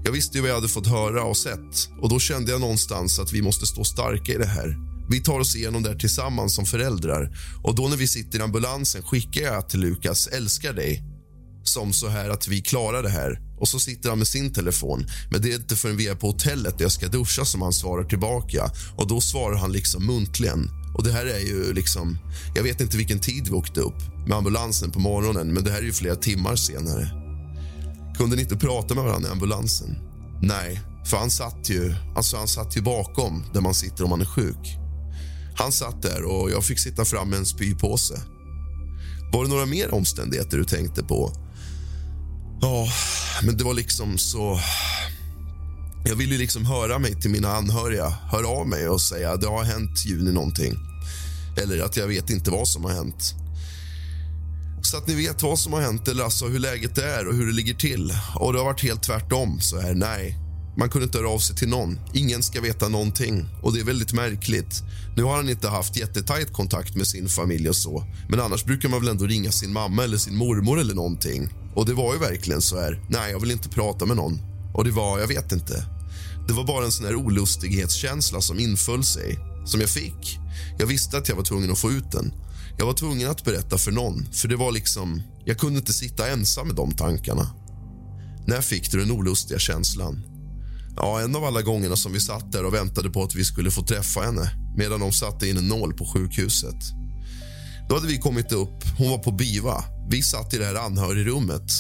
[0.04, 3.20] jag visste ju vad jag hade fått höra och sett och då kände jag någonstans
[3.20, 4.78] att vi måste stå starka i det här.
[5.10, 8.42] Vi tar oss igenom det här tillsammans som föräldrar och då när vi sitter i
[8.42, 11.04] ambulansen skickar jag till Lukas, älskar dig
[11.64, 13.47] som så här att vi klarar det här.
[13.60, 15.08] Och så sitter han med sin telefon.
[15.32, 17.74] Men det är inte förrän vi är på hotellet där jag ska duscha som han
[17.74, 18.72] svarar tillbaka.
[18.96, 20.70] Och då svarar han liksom muntligen.
[20.98, 22.18] Och det här är ju liksom...
[22.56, 25.80] Jag vet inte vilken tid vi åkte upp med ambulansen på morgonen, men det här
[25.80, 27.10] är ju flera timmar senare.
[28.18, 29.96] Kunde ni inte prata med varandra i ambulansen?
[30.42, 34.22] Nej, för han satt ju, alltså han satt ju bakom där man sitter om man
[34.22, 34.78] är sjuk.
[35.56, 38.22] Han satt där och jag fick sitta fram med en spypåse.
[39.34, 41.47] Var det några mer omständigheter du tänkte på?
[42.62, 42.88] Ja,
[43.44, 44.60] men det var liksom så...
[46.06, 49.48] Jag ville liksom höra mig till mina anhöriga, höra av mig och säga att det
[49.48, 50.76] har hänt Juni någonting.
[51.64, 53.34] Eller att jag vet inte vad som har hänt.
[54.82, 57.46] Så att ni vet vad som har hänt eller alltså hur läget är och hur
[57.46, 58.14] det ligger till.
[58.36, 59.60] Och det har varit helt tvärtom.
[59.62, 60.36] Så här, nej,
[60.78, 62.00] man kunde inte höra av sig till någon.
[62.14, 63.46] Ingen ska veta någonting.
[63.62, 64.84] Och det är väldigt märkligt.
[65.16, 68.04] Nu har han inte haft jättetajt kontakt med sin familj och så.
[68.30, 71.50] Men annars brukar man väl ändå ringa sin mamma eller sin mormor eller någonting.
[71.78, 73.02] Och det var ju verkligen så här.
[73.10, 74.40] Nej, jag vill inte prata med någon.
[74.74, 75.86] Och det var, jag vet inte.
[76.48, 80.40] Det var bara en sån här olustighetskänsla som inföll sig, som jag fick.
[80.80, 82.34] Jag visste att jag var tvungen att få ut den.
[82.78, 85.22] Jag var tvungen att berätta för någon, för det var liksom...
[85.46, 87.50] Jag kunde inte sitta ensam med de tankarna.
[88.48, 90.24] När fick du den olustiga känslan?
[90.96, 93.72] Ja, en av alla gångerna som vi satt där och väntade på att vi skulle
[93.72, 96.84] få träffa henne medan de satte in en nål på sjukhuset.
[97.90, 98.84] Då hade vi kommit upp.
[98.98, 99.84] Hon var på BIVA.
[100.10, 101.72] Vi satt i det här anhörigrummet.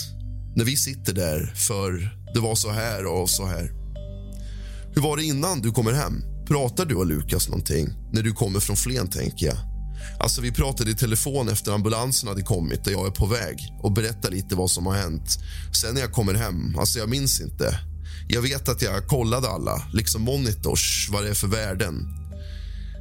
[0.56, 3.72] När vi sitter där, för det var så här och så här.
[4.96, 6.24] Hur var det innan du kommer hem?
[6.48, 9.58] Pratar du och Lukas någonting när du kommer från Flen, tänker jag?
[10.20, 13.92] Alltså, vi pratade i telefon efter ambulansen hade kommit där jag är på väg och
[13.92, 15.40] berättar lite vad som har hänt.
[15.82, 17.80] Sen när jag kommer hem, alltså jag minns inte.
[18.30, 22.08] Jag vet att jag kollade alla, liksom monitors, vad det är för värden.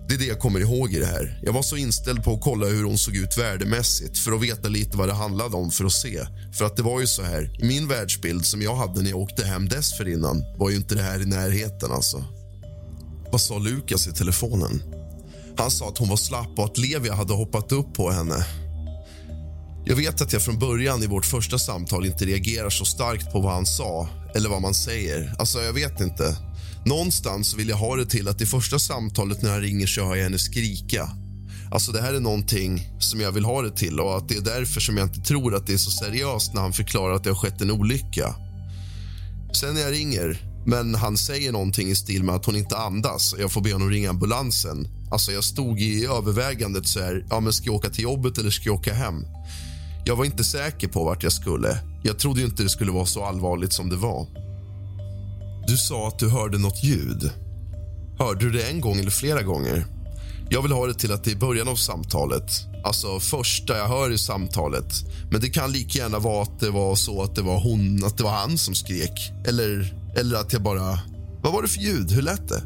[0.08, 1.40] Det är det jag kommer ihåg i det här.
[1.42, 4.68] Jag var så inställd på att kolla hur hon såg ut värdemässigt för att veta
[4.68, 6.26] lite vad det handlade om för att se.
[6.52, 9.18] För att det var ju så här, i min världsbild som jag hade när jag
[9.18, 12.24] åkte hem dessförinnan var ju inte det här i närheten alltså.
[13.32, 14.82] Vad sa Lukas i telefonen?
[15.58, 18.46] Han sa att hon var slapp och att Levia hade hoppat upp på henne.
[19.84, 23.40] Jag vet att jag från början i vårt första samtal inte reagerar så starkt på
[23.40, 25.34] vad han sa eller vad man säger.
[25.38, 26.36] Alltså, jag vet inte.
[26.86, 30.16] Någonstans vill jag ha det till att i första samtalet när han ringer så hör
[30.16, 31.10] jag henne skrika.
[31.70, 34.40] Alltså det här är någonting som jag vill ha det till och att det är
[34.40, 37.30] därför som jag inte tror att det är så seriöst när han förklarar att det
[37.30, 38.34] har skett en olycka.
[39.52, 43.32] Sen när jag ringer, men han säger någonting i stil med att hon inte andas
[43.32, 44.88] och jag får be honom ringa ambulansen.
[45.10, 48.50] Alltså jag stod i övervägandet så här, ja men ska jag åka till jobbet eller
[48.50, 49.24] ska jag åka hem?
[50.04, 51.78] Jag var inte säker på vart jag skulle.
[52.02, 54.45] Jag trodde inte det skulle vara så allvarligt som det var.
[55.66, 57.30] Du sa att du hörde något ljud.
[58.18, 59.86] Hörde du det en gång eller flera gånger?
[60.50, 62.52] Jag vill ha det till att det är början av samtalet.
[62.84, 64.92] Alltså första jag hör i samtalet.
[65.30, 68.16] Men det kan lika gärna vara att det var så att det var hon, att
[68.16, 69.32] det var han som skrek.
[69.46, 70.98] Eller, eller att jag bara...
[71.42, 72.10] Vad var det för ljud?
[72.10, 72.62] Hur lät det?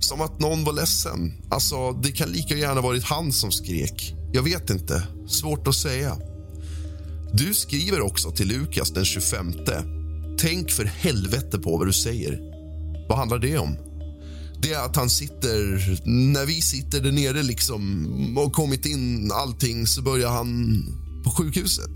[0.00, 1.32] Som att någon var ledsen.
[1.50, 4.14] Alltså, det kan lika gärna varit han som skrek.
[4.32, 5.02] Jag vet inte.
[5.28, 6.16] Svårt att säga.
[7.32, 9.52] Du skriver också till Lukas den 25.
[10.40, 12.40] Tänk för helvete på vad du säger.
[13.08, 13.76] Vad handlar det om?
[14.62, 15.58] Det är att han sitter...
[16.32, 20.82] När vi sitter där nere liksom och kommit in allting så börjar han
[21.24, 21.90] på sjukhuset.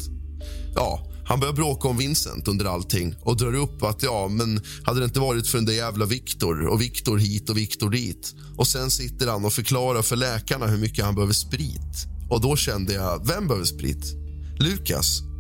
[0.75, 5.01] Ja, han börjar bråka om Vincent under allting och drar upp att ja, men hade
[5.01, 8.35] det inte varit för den där jävla Viktor och Viktor hit och Viktor dit.
[8.57, 12.07] Och sen sitter han och förklarar för läkarna hur mycket han behöver sprit.
[12.31, 14.15] Och då kände jag, vem behöver sprit?
[14.59, 15.32] Lukas.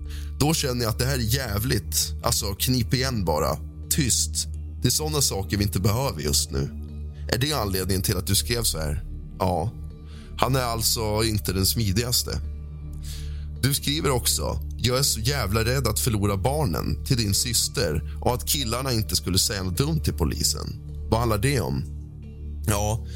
[0.42, 2.12] Då känner jag att det här är jävligt.
[2.22, 3.56] Alltså, knip igen bara.
[3.90, 4.46] Tyst.
[4.82, 6.70] Det är såna saker vi inte behöver just nu.
[7.28, 9.04] Är det anledningen till att du skrev så här?
[9.38, 9.72] Ja.
[10.36, 12.40] Han är alltså inte den smidigaste.
[13.62, 18.34] Du skriver också jag är så jävla rädd att förlora barnen till din syster och
[18.34, 20.66] att killarna inte skulle säga något dumt till polisen.
[21.10, 21.84] Vad handlar det om?
[22.66, 23.06] Ja,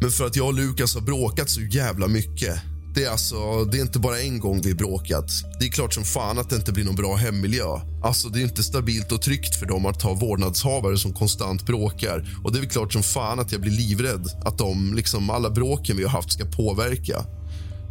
[0.00, 2.60] men för att jag och Lukas har bråkat så jävla mycket
[2.94, 5.30] det är, alltså, det är inte bara en gång vi bråkat.
[5.60, 7.80] Det är klart som fan att det inte blir någon bra hemmiljö.
[8.02, 12.38] Alltså, det är inte stabilt och tryggt för dem att ha vårdnadshavare som konstant bråkar.
[12.44, 15.96] Och det är klart som fan att jag blir livrädd att de, liksom alla bråken
[15.96, 17.24] vi har haft ska påverka.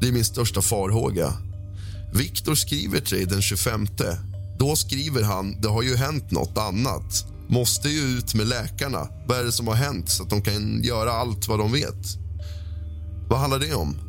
[0.02, 1.34] Det är min största farhåga.
[2.14, 3.88] Viktor skriver till dig den 25.
[4.60, 7.26] Då skriver han det har ju hänt något annat.
[7.48, 9.08] Måste ju ut med läkarna.
[9.28, 12.06] Vad är det som har hänt så att de kan göra allt vad de vet?
[13.30, 14.09] Vad handlar det om?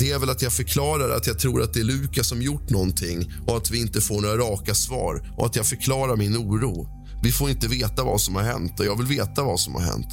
[0.00, 2.70] Det är väl att jag förklarar att jag tror att det är Lukas som gjort
[2.70, 6.88] någonting och att vi inte får några raka svar och att jag förklarar min oro.
[7.22, 9.80] Vi får inte veta vad som har hänt och jag vill veta vad som har
[9.80, 10.12] hänt.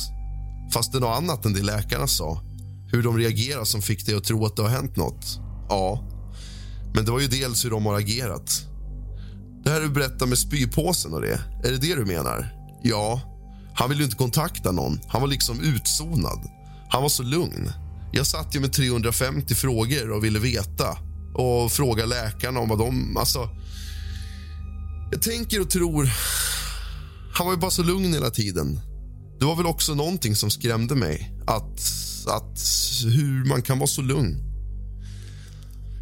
[0.74, 2.44] Fast det är något annat än det läkarna sa.
[2.92, 5.40] Hur de reagerar som fick dig att tro att det har hänt något.
[5.70, 6.04] Ja,
[6.94, 8.62] men det var ju dels hur de har agerat.
[9.64, 12.54] Det här du berättar med spypåsen och det, är det det du menar?
[12.84, 13.22] Ja.
[13.74, 15.00] Han ville inte kontakta någon.
[15.08, 16.40] Han var liksom utzonad.
[16.90, 17.72] Han var så lugn.
[18.12, 20.98] Jag satt ju med 350 frågor och ville veta
[21.34, 23.18] och fråga läkarna om vad de...
[23.18, 23.50] Alltså,
[25.12, 26.10] jag tänker och tror...
[27.34, 28.80] Han var ju bara så lugn hela tiden.
[29.40, 31.32] Det var väl också någonting som skrämde mig.
[31.48, 31.80] Att,
[32.28, 32.60] att
[33.04, 34.44] hur man kan vara så lugn.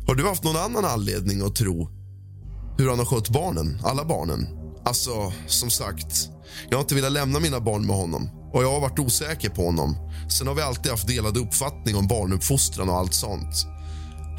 [0.08, 1.90] Har du haft någon annan anledning att tro
[2.78, 4.48] hur han har skött barnen, alla barnen?
[4.86, 6.30] Alltså, som sagt,
[6.70, 9.66] jag har inte velat lämna mina barn med honom och jag har varit osäker på
[9.66, 9.98] honom.
[10.30, 13.66] Sen har vi alltid haft delade uppfattning om barnuppfostran och allt sånt.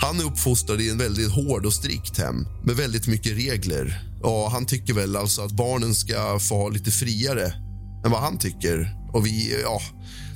[0.01, 4.03] Han är uppfostrad i en väldigt hård och strikt hem med väldigt mycket regler.
[4.23, 7.47] Ja, Han tycker väl alltså att barnen ska få ha lite friare
[8.05, 8.97] än vad han tycker.
[9.12, 9.81] Och vi, ja,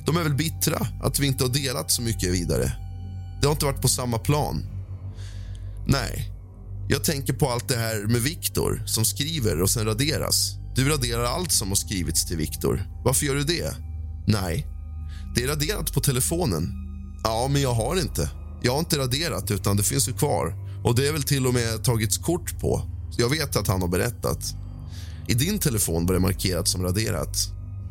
[0.05, 2.71] De är väl bittra att vi inte har delat så mycket vidare.
[3.41, 4.65] Det har inte varit på samma plan.
[5.87, 6.31] Nej,
[6.89, 10.60] jag tänker på allt det här med Viktor som skriver och sen raderas.
[10.75, 12.83] Du raderar allt som har skrivits till Viktor.
[13.03, 13.75] Varför gör du det?
[14.27, 14.67] Nej,
[15.35, 16.73] det är raderat på telefonen.
[17.23, 18.29] Ja, men jag har inte.
[18.61, 20.55] Jag har inte raderat, utan det finns ju kvar.
[20.83, 22.81] Och Det är väl till och med tagits kort på.
[23.11, 24.55] Så jag vet att han har berättat.
[25.27, 27.37] I din telefon var det markerat som raderat.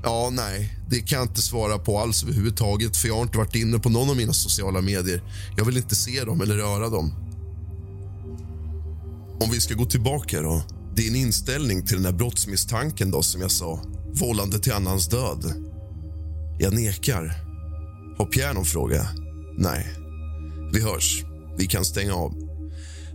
[0.02, 3.54] Ja, nej, det kan jag inte svara på alls överhuvudtaget för jag har inte varit
[3.54, 5.22] inne på någon av mina sociala medier.
[5.56, 7.14] Jag vill inte se dem eller röra dem.
[9.40, 10.62] Om vi ska gå tillbaka då.
[10.96, 13.82] Din inställning till den här brottsmisstanken då, som jag sa.
[14.14, 15.54] Vållande till annans död.
[16.58, 17.34] Jag nekar.
[18.18, 19.06] Har Pierre någon fråga?
[19.58, 19.86] Nej.
[20.72, 21.24] Vi hörs.
[21.58, 22.34] Vi kan stänga av.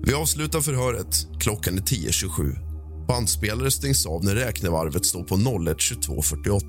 [0.06, 1.28] Vi avslutar förhöret.
[1.40, 3.08] Klockan är 10.27.
[3.08, 6.62] Bandspelare stängs av när räknevarvet står på 01.22.48.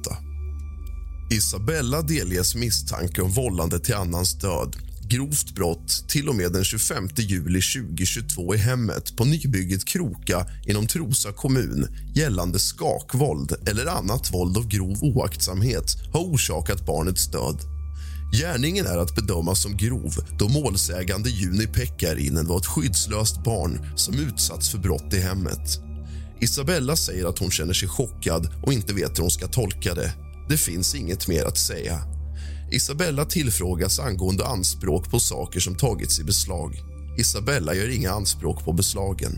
[1.33, 4.77] Isabella delges misstanke om vållande till annans död
[5.09, 10.87] grovt brott till och med den 25 juli 2022 i hemmet på nybygget Kroka inom
[10.87, 17.61] Trosa kommun gällande skakvåld eller annat våld av grov oaktsamhet har orsakat barnets död.
[18.33, 24.15] Gärningen är att bedöma som grov då målsägande Juni Pekkarinen var ett skyddslöst barn som
[24.15, 25.81] utsatts för brott i hemmet.
[26.41, 30.13] Isabella säger att hon känner sig chockad och inte vet hur hon ska tolka det.
[30.49, 32.16] Det finns inget mer att säga.
[32.73, 36.75] Isabella tillfrågas angående anspråk på saker som tagits i beslag.
[37.19, 39.33] Isabella gör inga anspråk på beslagen.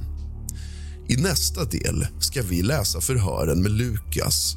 [1.08, 4.56] I nästa del ska vi läsa förhören med Lukas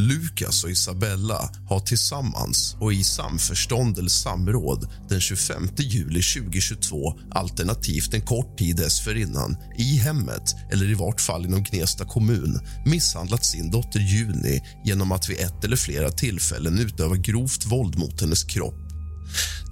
[0.00, 8.14] Lukas och Isabella har tillsammans och i samförstånd eller samråd den 25 juli 2022 alternativt
[8.14, 13.70] en kort tid dessförinnan i hemmet eller i vart fall inom Gnesta kommun misshandlat sin
[13.70, 18.88] dotter Juni genom att vid ett eller flera tillfällen utöva grovt våld mot hennes kropp.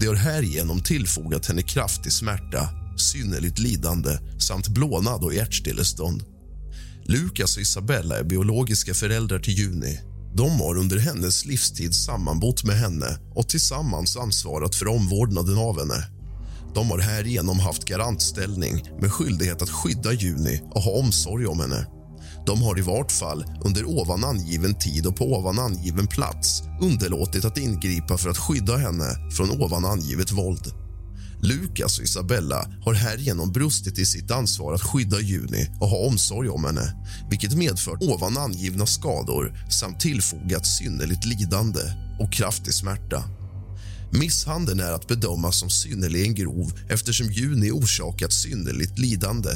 [0.01, 6.23] De har härigenom tillfogat henne kraftig smärta, synnerligt lidande samt blånad och hjärtstillestånd.
[7.05, 10.01] Lukas och Isabella är biologiska föräldrar till Juni
[10.35, 16.05] de har under hennes livstid sammanbott med henne och tillsammans ansvarat för omvårdnaden av henne.
[16.75, 21.87] De har härigenom haft garantställning med skyldighet att skydda Juni och ha omsorg om henne.
[22.47, 27.45] De har i vart fall under ovan angiven tid och på ovan angiven plats underlåtit
[27.45, 30.88] att ingripa för att skydda henne från ovan angivet våld.
[31.42, 36.49] Lukas och Isabella har härigenom brustit i sitt ansvar att skydda Juni och ha omsorg
[36.49, 36.94] om henne
[37.31, 41.81] vilket medfört ovan angivna skador samt tillfogat synnerligt lidande
[42.20, 43.25] och kraftig smärta.
[44.12, 49.50] Misshandeln är att bedöma som synnerligen grov eftersom Juni orsakat synnerligt lidande.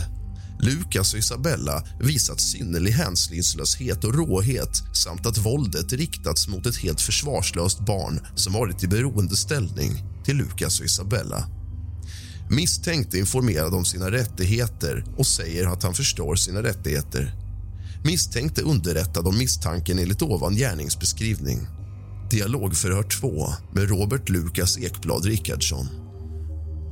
[0.60, 7.00] Lukas och Isabella visat synnerlig hänsynslöshet och råhet samt att våldet riktats mot ett helt
[7.00, 9.92] försvarslöst barn som varit i beroendeställning
[10.24, 11.61] till Lukas och Isabella.
[12.52, 17.34] Misstänkt är informerad om sina rättigheter och säger att han förstår sina rättigheter.
[18.04, 21.66] Misstänkt är underrättad om misstanken enligt ovan gärningsbeskrivning.
[22.30, 25.86] Dialogförhör 2 med Robert Lukas Ekblad Rickardsson.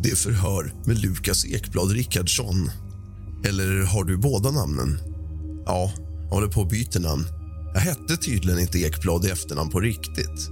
[0.03, 2.71] Det är förhör med Lukas Ekblad Rickardsson.
[3.45, 4.99] Eller har du båda namnen?
[5.67, 7.27] Ja, jag håller på att byta namn.
[7.75, 10.49] Jag hette tydligen inte Ekblad i efternamn på riktigt.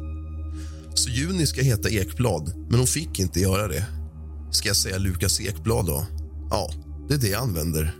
[0.94, 3.97] Så Juni ska heta Ekblad, men hon fick inte göra det.
[4.50, 6.06] Ska jag säga Lukas Ekblad då?
[6.50, 6.70] Ja,
[7.08, 7.94] det är det jag använder.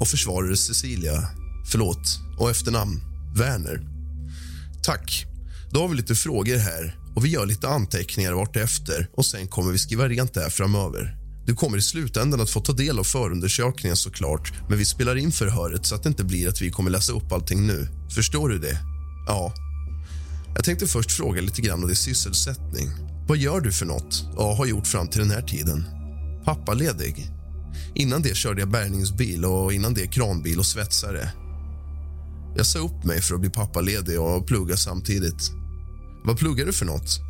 [0.00, 1.28] Och försvarare Cecilia.
[1.70, 2.20] Förlåt.
[2.38, 3.00] Och efternamn
[3.36, 3.80] Werner.
[4.82, 5.26] Tack.
[5.70, 9.72] Då har vi lite frågor här och vi gör lite anteckningar vartefter och sen kommer
[9.72, 11.16] vi skriva rent det här framöver.
[11.46, 15.32] Du kommer i slutändan att få ta del av förundersökningen såklart men vi spelar in
[15.32, 17.88] förhöret så att det inte blir att vi kommer läsa upp allting nu.
[18.14, 18.78] Förstår du det?
[19.26, 19.54] Ja.
[20.54, 22.88] Jag tänkte först fråga lite grann om din sysselsättning.
[23.30, 25.84] Vad gör du för något och har gjort fram till den här tiden?
[26.44, 27.30] Pappaledig?
[27.94, 31.32] Innan det körde jag bärgningsbil och innan det kranbil och svetsare.
[32.56, 35.50] Jag sa upp mig för att bli pappaledig och plugga samtidigt.
[36.24, 37.20] Vad pluggar du för något?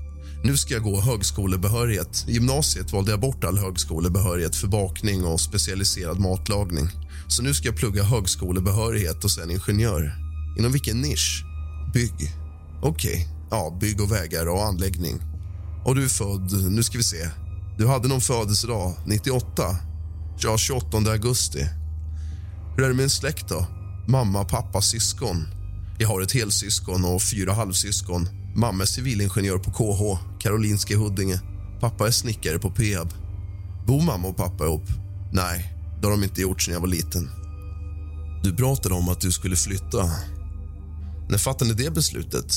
[0.44, 2.24] Nu ska jag gå högskolebehörighet.
[2.28, 6.88] I gymnasiet valde jag bort all högskolebehörighet för bakning och specialiserad matlagning.
[7.28, 10.14] Så nu ska jag plugga högskolebehörighet och sen ingenjör.
[10.58, 11.44] Inom vilken nisch?
[11.94, 12.32] Bygg.
[12.82, 13.12] Okej.
[13.12, 13.26] Okay.
[13.50, 15.30] Ja, bygg och vägar och anläggning.
[15.84, 16.73] Och du är född...
[16.73, 17.28] Nu ska vi se.
[17.78, 18.94] Du hade någon födelsedag.
[19.07, 19.62] 98?
[20.41, 21.67] Ja, 28 augusti.
[22.76, 23.67] Hur är det med en släkt då?
[24.09, 25.47] Mamma, pappa, syskon?
[25.99, 28.28] Jag har ett helsyskon och fyra halvsyskon.
[28.55, 31.41] Mamma är civilingenjör på KH, Karolinska i Huddinge.
[31.81, 33.09] Pappa är snickare på Peab.
[33.86, 34.89] Bor mamma och pappa ihop?
[35.33, 37.31] Nej, det har de inte gjort sedan jag var liten.
[38.42, 40.10] Du pratade om att du skulle flytta.
[41.28, 42.55] När fattade ni det beslutet?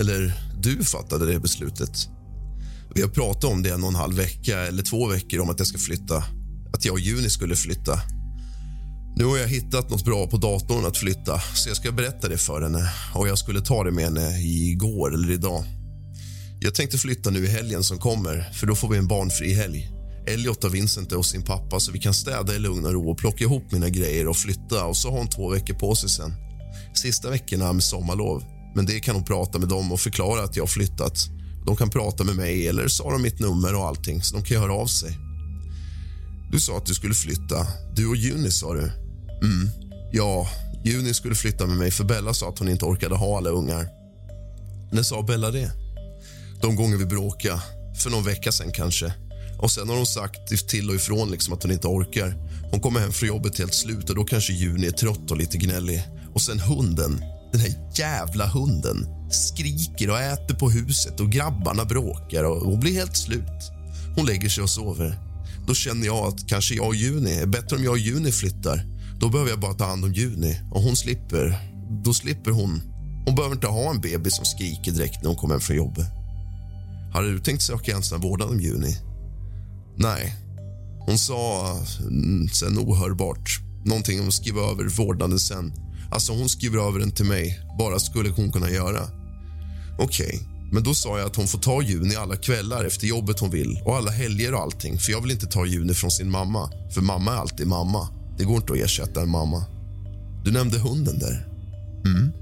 [0.00, 2.08] Eller du fattade det beslutet?
[2.96, 5.58] Vi har pratat om det en och en halv vecka eller två veckor om att
[5.58, 6.24] jag ska flytta.
[6.72, 8.00] Att jag och Juni skulle flytta.
[9.16, 12.38] Nu har jag hittat något bra på datorn att flytta så jag ska berätta det
[12.38, 12.90] för henne.
[13.14, 15.64] Och Jag skulle ta det med henne igår eller idag.
[16.60, 19.90] Jag tänkte flytta nu i helgen som kommer, för då får vi en barnfri helg.
[20.26, 23.10] Elliot och Vincent är hos sin pappa så vi kan städa i lugn och ro
[23.10, 26.08] och plocka ihop mina grejer och flytta och så har hon två veckor på sig
[26.08, 26.34] sen.
[26.94, 28.44] Sista veckorna med sommarlov.
[28.74, 31.30] Men det kan hon prata med dem och förklara att jag har flyttat.
[31.66, 34.44] De kan prata med mig eller så har de mitt nummer och allting så de
[34.44, 35.18] kan höra av sig.
[36.52, 37.66] Du sa att du skulle flytta.
[37.94, 38.92] Du och Juni sa du.
[39.42, 39.70] Mm.
[40.12, 40.48] Ja,
[40.84, 43.88] Juni skulle flytta med mig för Bella sa att hon inte orkade ha alla ungar.
[44.92, 45.70] När sa Bella det?
[46.62, 47.60] De gånger vi bråkade.
[48.02, 49.12] För någon vecka sen kanske.
[49.58, 52.36] Och Sen har hon sagt till och ifrån liksom att hon inte orkar.
[52.70, 55.56] Hon kommer hem från jobbet helt slut och då kanske Juni är trött och lite
[55.58, 56.02] gnällig.
[56.34, 62.44] Och sen hunden, den här jävla hunden skriker och äter på huset och grabbarna bråkar
[62.44, 63.72] och hon blir helt slut.
[64.16, 65.18] Hon lägger sig och sover.
[65.66, 68.86] Då känner jag att kanske jag och Juni är bättre om jag och Juni flyttar.
[69.20, 71.58] Då behöver jag bara ta hand om Juni och hon slipper.
[72.04, 72.82] Då slipper hon.
[73.26, 76.06] Hon behöver inte ha en bebis som skriker direkt när hon kommer hem från jobbet.
[77.12, 78.96] Hade du tänkt söka ensam vårdnad om Juni?
[79.96, 80.34] Nej.
[81.06, 85.72] Hon sa mm, sen ohörbart någonting om att skriva över vårdnaden sen.
[86.10, 89.00] Alltså hon skriver över den till mig, bara skulle hon kunna göra.
[89.98, 90.40] Okej, okay.
[90.72, 93.82] men då sa jag att hon får ta Juni alla kvällar efter jobbet hon vill
[93.84, 97.00] och alla helger och allting för jag vill inte ta Juni från sin mamma, för
[97.00, 98.08] mamma är alltid mamma.
[98.38, 99.64] Det går inte att ersätta en mamma.
[100.44, 101.48] Du nämnde hunden där.
[102.04, 102.32] Mm.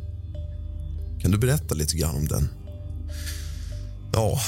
[1.20, 2.48] Kan du berätta lite grann om den?
[4.12, 4.40] Ja,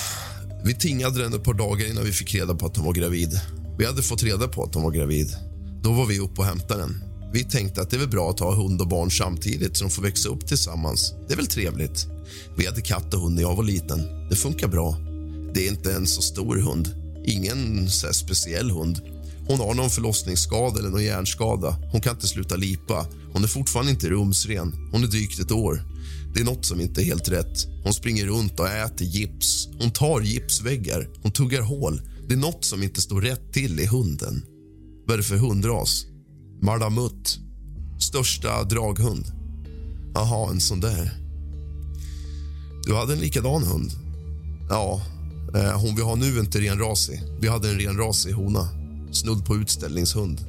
[0.65, 3.41] vi tingade den ett par dagar innan vi fick reda på att hon var gravid.
[3.79, 5.37] Vi hade fått reda på att hon var gravid.
[5.83, 7.03] Då var vi uppe och hämtade den.
[7.33, 9.91] Vi tänkte att det är väl bra att ha hund och barn samtidigt så de
[9.91, 11.15] får växa upp tillsammans.
[11.29, 12.07] Det är väl trevligt.
[12.57, 14.29] Vi hade katt och hund när jag var liten.
[14.31, 14.97] Det funkar bra.
[15.55, 16.95] Det är inte en så stor hund.
[17.25, 19.01] Ingen så speciell hund.
[19.47, 21.77] Hon har någon förlossningsskada eller någon hjärnskada.
[21.93, 23.07] Hon kan inte sluta lipa.
[23.33, 24.89] Hon är fortfarande inte rumsren.
[24.93, 25.83] Hon är drygt ett år.
[26.35, 27.67] Det är nåt som inte är helt rätt.
[27.85, 29.69] Hon springer runt och äter gips.
[29.81, 31.09] Hon tar gipsväggar.
[31.23, 32.01] Hon tuggar hål.
[32.29, 34.45] Det är nåt som inte står rätt till i hunden.
[35.07, 36.07] Vad är det för hundras?
[36.63, 37.39] Malamut.
[37.99, 39.27] Största draghund.
[40.15, 41.26] Jaha, en sån där.
[42.87, 43.93] Du hade en likadan hund?
[44.69, 45.03] Ja,
[45.55, 47.23] eh, hon vi har nu är inte renrasig.
[47.41, 48.69] Vi hade en renrasig hona.
[49.13, 50.41] Snudd på utställningshund.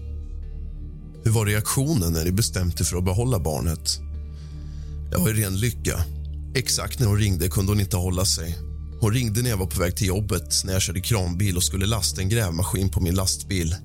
[1.24, 4.00] Hur var reaktionen när ni bestämde för att behålla barnet?
[5.12, 6.04] Jag var i ren lycka.
[6.56, 8.58] Exakt när hon ringde kunde hon inte hålla sig.
[9.02, 11.86] Hon ringde när jag var på väg till jobbet när jag körde kranbil och skulle
[11.86, 13.76] lasta en grävmaskin på min lastbil.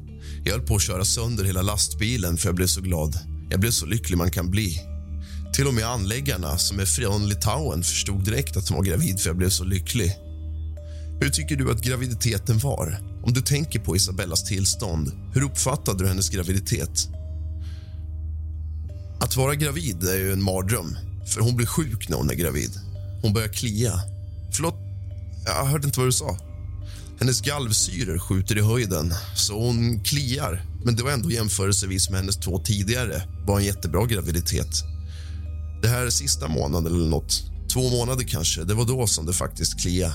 [0.45, 3.19] Jag höll på att köra sönder hela lastbilen för jag blev så glad.
[3.51, 4.92] Jag blev så lycklig man kan bli.
[5.53, 9.29] Till och med anläggarna, som är från Litauen, förstod direkt att hon var gravid för
[9.29, 10.17] jag blev så lycklig.
[11.21, 13.01] Hur tycker du att graviditeten var?
[13.25, 17.09] Om du tänker på Isabellas tillstånd, hur uppfattade du hennes graviditet?
[19.21, 22.71] Att vara gravid är ju en mardröm, för hon blir sjuk när hon är gravid.
[23.23, 24.01] Hon börjar klia.
[24.53, 24.75] Förlåt,
[25.45, 26.39] jag hörde inte vad du sa.
[27.21, 30.67] Hennes galvsyror skjuter i höjden, så hon kliar.
[30.85, 34.92] Men det var ändå jämförelsevis med hennes två tidigare var en jättebra graviditet.
[35.83, 39.81] Det här sista månaden eller nåt, två månader kanske, det var då som det faktiskt
[39.81, 40.15] kliade.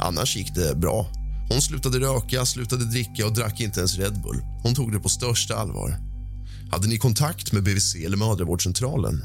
[0.00, 1.06] Annars gick det bra.
[1.50, 4.42] Hon slutade röka, slutade dricka och drack inte ens Red Bull.
[4.62, 5.98] Hon tog det på största allvar.
[6.70, 9.24] Hade ni kontakt med BVC eller mödravårdscentralen?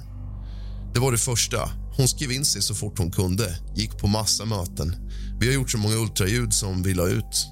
[0.93, 1.69] Det var det första.
[1.97, 4.95] Hon skrev in sig så fort hon kunde, gick på massa möten.
[5.39, 7.47] Vi har gjort så många ultraljud som vi la ut.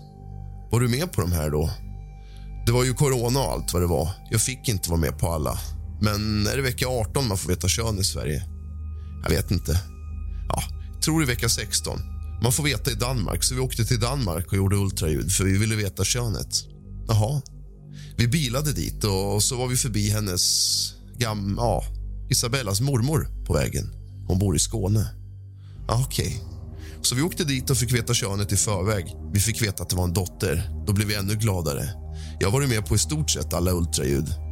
[0.72, 1.70] Var du med på de här då?
[2.66, 4.10] Det var ju corona och allt vad det var.
[4.32, 5.60] Jag fick inte vara med på alla.
[6.02, 8.44] Men är det vecka 18 man får veta kön i Sverige?
[9.24, 9.80] Jag vet inte.
[10.50, 10.64] Ja,
[11.06, 12.00] tror det är vecka 16.
[12.44, 15.58] Man får veta i Danmark, så vi åkte till Danmark och gjorde ultraljud för vi
[15.58, 16.56] ville veta könet.
[17.08, 17.42] Jaha.
[18.18, 21.84] Vi bilade dit och så var vi förbi hennes gam, ja,
[22.30, 23.94] Isabellas mormor på vägen.
[24.28, 25.08] Hon bor i Skåne.
[25.88, 26.28] Ah, Okej.
[26.28, 26.56] Okay.
[27.02, 29.06] Så vi åkte dit och fick veta könet i förväg.
[29.34, 30.84] Vi fick veta att det var en dotter.
[30.88, 31.90] Då blev vi ännu gladare.
[32.40, 34.45] Jag var med på i stort sett alla ultraljud.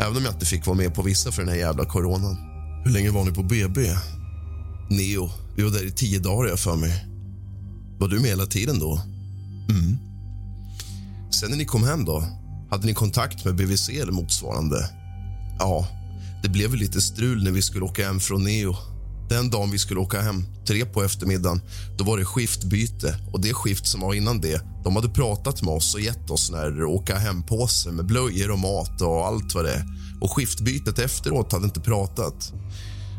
[0.00, 2.36] Även om jag inte fick vara med på vissa för den här jävla coronan.
[2.84, 3.80] Hur länge var ni på BB?
[4.90, 5.30] Neo.
[5.56, 7.04] Vi var där i tio dagar, jag för mig.
[7.98, 9.00] Var du med hela tiden då?
[9.70, 9.98] Mm.
[11.30, 12.24] Sen när ni kom hem, då?
[12.70, 14.90] Hade ni kontakt med BVC eller motsvarande?
[15.58, 15.86] Ja,
[16.42, 18.76] det blev lite strul när vi skulle åka hem från Neo.
[19.28, 21.60] Den dagen vi skulle åka hem, tre på eftermiddagen,
[21.98, 23.18] då var det skiftbyte.
[23.32, 26.50] Och det skift som var innan det, de hade pratat med oss och gett oss
[26.50, 29.84] när åka hem-påse med blöjor och mat och allt vad det är.
[30.20, 32.52] Och skiftbytet efteråt hade inte pratat.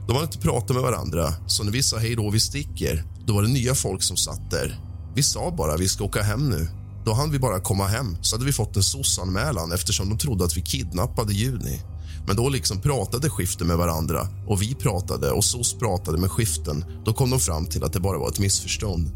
[0.08, 3.34] De hade inte pratat med varandra, så när vi sa hej då, vi sticker, då
[3.34, 4.80] var det nya folk som satt där.
[5.16, 6.68] Vi sa bara vi ska åka hem nu.
[7.06, 10.46] Då hann vi bara komma hem, så hade vi fått en SOS-anmälan eftersom de trodde
[10.46, 11.82] att vi kidnappade Juni.
[12.28, 16.86] Men då liksom pratade skiften med varandra och vi pratade och SOS pratade med skiften.
[17.06, 19.12] Då kom de fram till att det bara var ett missförstånd.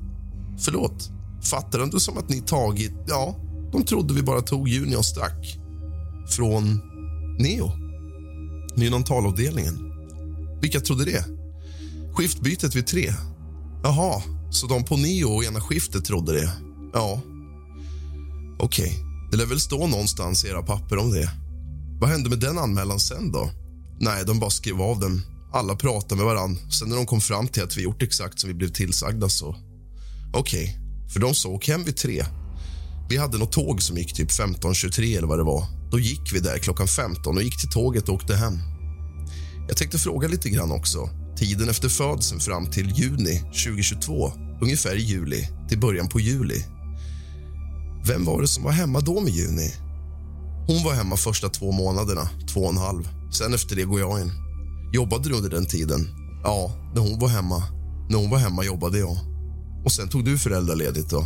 [0.59, 1.09] Förlåt,
[1.43, 2.93] fattar du inte som att ni tagit...
[3.07, 3.35] Ja,
[3.71, 5.57] de trodde vi bara tog Juni och stack.
[6.29, 6.81] Från
[7.39, 7.71] Neo.
[8.75, 9.93] Neonatalavdelningen.
[10.61, 11.25] Vilka trodde det?
[12.13, 13.13] Skiftbytet vid tre.
[13.83, 16.51] Jaha, så de på Neo och ena skiftet trodde det?
[16.93, 17.21] Ja.
[18.59, 18.97] Okej, okay.
[19.31, 21.42] det lär väl stå någonstans i era papper om det.
[21.99, 23.49] Vad hände med den anmälan sen då?
[23.99, 25.21] Nej, de bara skrev av den.
[25.53, 26.57] Alla pratade med varann.
[26.71, 29.55] Sen när de kom fram till att vi gjort exakt som vi blev tillsagda så...
[30.33, 31.09] Okej, okay.
[31.13, 32.25] för de sa åk hem vid tre.
[33.09, 35.65] Vi hade något tåg som gick typ 15.23 eller vad det var.
[35.91, 38.59] Då gick vi där klockan 15 och gick till tåget och åkte hem.
[39.67, 41.09] Jag tänkte fråga lite grann också.
[41.37, 44.31] Tiden efter födseln fram till juni 2022,
[44.61, 46.63] ungefär i juli till början på juli.
[48.05, 49.73] Vem var det som var hemma då med Juni?
[50.67, 53.09] Hon var hemma första två månaderna, två och en halv.
[53.31, 54.31] Sen efter det går jag in.
[54.93, 56.07] Jobbade du under den tiden?
[56.43, 57.63] Ja, när hon var hemma.
[58.09, 59.17] När hon var hemma jobbade jag.
[59.85, 61.25] Och sen tog du föräldraledigt då?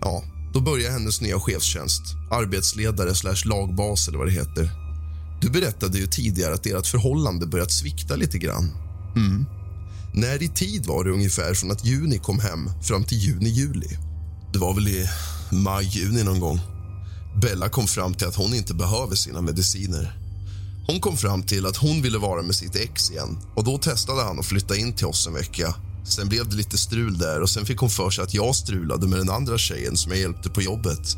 [0.00, 0.22] Ja,
[0.54, 2.02] då började hennes nya chefstjänst.
[2.30, 4.70] Arbetsledare slash lagbas eller vad det heter.
[5.40, 8.70] Du berättade ju tidigare att ert förhållande börjat svikta lite grann.
[9.16, 9.46] Mm.
[10.14, 13.98] När i tid var det ungefär från att juni kom hem fram till juni-juli?
[14.52, 15.08] Det var väl i
[15.52, 16.60] maj-juni någon gång.
[17.34, 20.18] Bella kom fram till att hon inte behöver sina mediciner.
[20.86, 24.22] Hon kom fram till att hon ville vara med sitt ex igen och då testade
[24.22, 25.74] han att flytta in till oss en vecka.
[26.04, 29.06] Sen blev det lite strul där och sen fick hon för sig att jag strulade
[29.06, 31.16] med den andra tjejen som jag hjälpte på jobbet.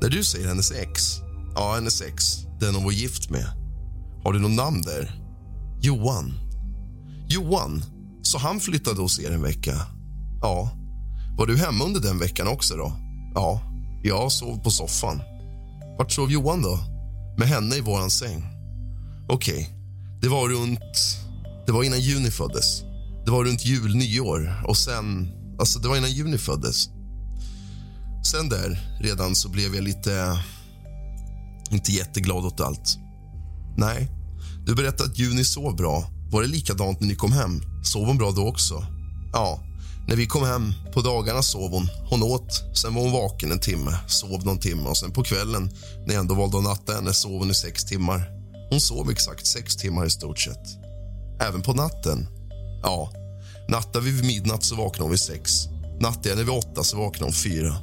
[0.00, 1.02] När du säger hennes ex,
[1.54, 2.24] ja, hennes ex,
[2.60, 3.46] den hon var gift med.
[4.24, 5.22] Har du något namn där?
[5.82, 6.32] Johan.
[7.28, 7.84] Johan,
[8.22, 9.80] så han flyttade hos er en vecka?
[10.40, 10.70] Ja.
[11.38, 12.92] Var du hemma under den veckan också då?
[13.34, 13.60] Ja,
[14.06, 15.22] jag sov på soffan.
[15.98, 16.78] Vart sov Johan då?
[17.38, 18.44] Med henne i våran säng.
[19.28, 19.66] Okej, okay.
[20.22, 21.18] det var runt...
[21.66, 22.82] Det var innan Juni föddes.
[23.24, 25.32] Det var runt jul, nyår och sen...
[25.58, 26.88] Alltså, det var innan Juni föddes.
[28.32, 30.38] Sen där, redan så blev jag lite...
[31.70, 32.98] Inte jätteglad åt allt.
[33.76, 34.10] Nej,
[34.66, 36.10] du berättade att Juni sov bra.
[36.30, 37.62] Var det likadant när ni kom hem?
[37.82, 38.86] Sov hon bra då också?
[39.32, 39.60] Ja,
[40.08, 41.88] när vi kom hem på dagarna sov hon.
[42.10, 45.70] Hon åt, sen var hon vaken en timme, sov någon timme och sen på kvällen
[46.06, 48.30] när jag ändå valde att natta henne sov hon i sex timmar.
[48.70, 50.66] Hon sov exakt sex timmar i stort sett.
[51.40, 52.26] Även på natten.
[52.82, 53.12] Ja,
[53.68, 55.50] nattar vi vid midnatt så vaknar hon vid sex.
[56.00, 57.76] Nattar jag vid åtta så vaknar hon fyra.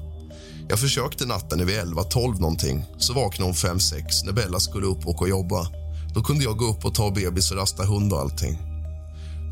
[0.69, 2.85] Jag försökte natta när vid elva, tolv någonting.
[2.97, 5.67] Så vaknade hon fem, sex när Bella skulle upp och åka och jobba.
[6.13, 8.72] Då kunde jag gå upp och ta bebis och rasta hund och allting.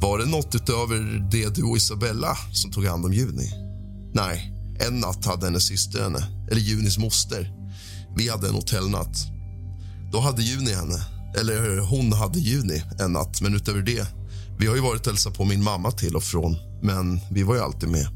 [0.01, 3.51] Var det nåt utöver det du och Isabella som tog hand om Juni?
[4.13, 4.53] Nej,
[4.88, 7.53] en natt hade hennes syster henne, eller Junis moster.
[8.15, 9.17] Vi hade en hotellnatt.
[10.11, 11.05] Då hade Juni henne,
[11.39, 14.07] eller hon hade Juni en natt, men utöver det...
[14.59, 17.55] Vi har ju varit och hälsat på min mamma till och från, men vi var
[17.55, 18.07] ju alltid med.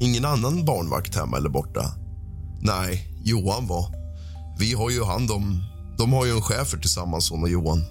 [0.00, 1.94] Ingen annan barnvakt hemma eller borta?
[2.60, 3.94] Nej, Johan var.
[4.58, 5.64] Vi har ju hand om...
[5.98, 7.84] De har ju en chefer tillsammans, hon och Johan.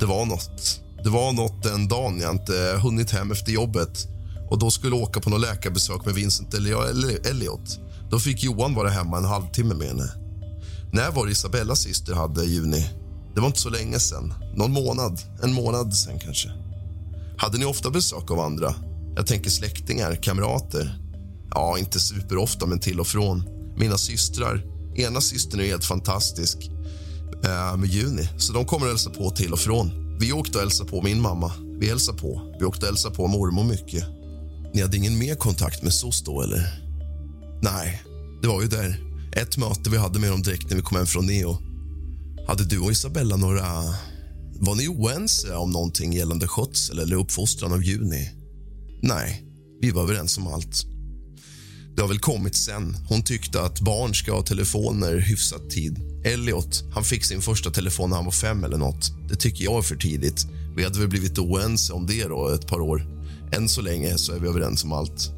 [0.00, 0.83] Det var nåt.
[1.04, 4.08] Det var nåt den dagen jag inte hunnit hem efter jobbet
[4.50, 7.78] och då skulle åka på något läkarbesök med Vincent eller Elliot.
[8.10, 10.12] Då fick Johan vara hemma en halvtimme med henne.
[10.92, 12.90] När var det Isabellas syster hade juni?
[13.34, 14.34] Det var inte så länge sen.
[14.56, 15.20] Någon månad.
[15.42, 16.48] En månad sen kanske.
[17.38, 18.74] Hade ni ofta besök av andra?
[19.16, 20.98] Jag tänker släktingar, kamrater.
[21.50, 23.44] Ja, inte superofta, men till och från.
[23.76, 24.64] Mina systrar.
[24.96, 26.70] Ena systern är helt fantastisk
[27.44, 30.03] äh, med Juni, så de kommer att hälsa på till och från.
[30.20, 31.52] Vi åkte och hälsade på min mamma.
[31.80, 32.56] Vi hälsade på.
[32.58, 34.04] Vi åkte och hälsade på mormor mycket.
[34.74, 36.80] Ni hade ingen mer kontakt med SOS då, eller?
[37.62, 38.02] Nej,
[38.42, 39.00] det var ju där.
[39.36, 41.58] Ett möte vi hade med dem direkt när vi kom hem från Neo.
[42.48, 43.64] Hade du och Isabella några...
[44.60, 48.30] Var ni oense om någonting gällande skötsel eller uppfostran av Juni?
[49.02, 49.44] Nej,
[49.80, 50.93] vi var överens om allt.
[51.96, 52.96] Det har väl kommit sen.
[53.08, 56.00] Hon tyckte att barn ska ha telefoner hyfsat tid.
[56.24, 59.28] Elliot han fick sin första telefon när han var fem eller nåt.
[59.28, 60.46] Det tycker jag är för tidigt.
[60.76, 63.06] Vi hade väl blivit oense om det då ett par år.
[63.52, 65.30] Än så länge så är vi överens om allt.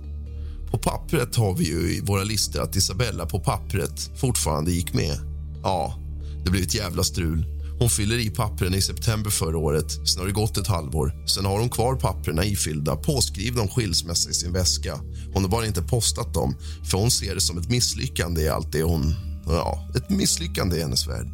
[0.71, 5.19] På pappret har vi ju i våra listor att Isabella på pappret fortfarande gick med.
[5.63, 5.99] Ja,
[6.45, 7.56] det blev ett jävla strul.
[7.79, 10.09] Hon fyller i pappren i september förra året.
[10.09, 11.27] Sen har det gått ett halvår.
[11.27, 15.01] Sen har hon kvar papperna ifyllda, påskrivna om skilsmässa i sin väska.
[15.33, 18.73] Hon har bara inte postat dem, för hon ser det som ett misslyckande i allt
[18.73, 19.15] det hon...
[19.47, 21.27] Ja, ett misslyckande i hennes värld.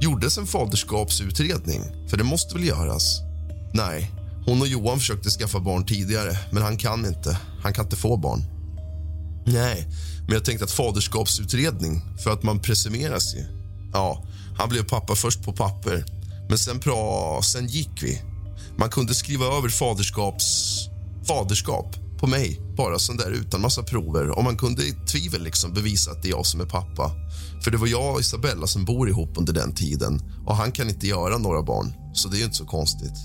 [0.00, 1.82] Gjordes en faderskapsutredning?
[2.10, 3.20] För det måste väl göras?
[3.74, 4.10] Nej,
[4.46, 7.38] hon och Johan försökte skaffa barn tidigare, men han kan inte.
[7.62, 8.44] Han kan inte få barn.
[9.46, 9.88] Nej,
[10.20, 13.44] men jag tänkte att faderskapsutredning, för att man presumeras ju.
[13.92, 14.24] Ja,
[14.58, 16.04] han blev pappa först på papper,
[16.48, 18.22] men sen, pra, sen gick vi.
[18.78, 20.78] Man kunde skriva över faderskaps...
[21.26, 24.30] faderskap på mig, bara sån där utan massa prover.
[24.30, 27.10] Och man kunde i tvivel liksom bevisa att det är jag som är pappa.
[27.64, 30.88] För det var jag och Isabella som bor ihop under den tiden och han kan
[30.88, 33.16] inte göra några barn, så det är inte så konstigt.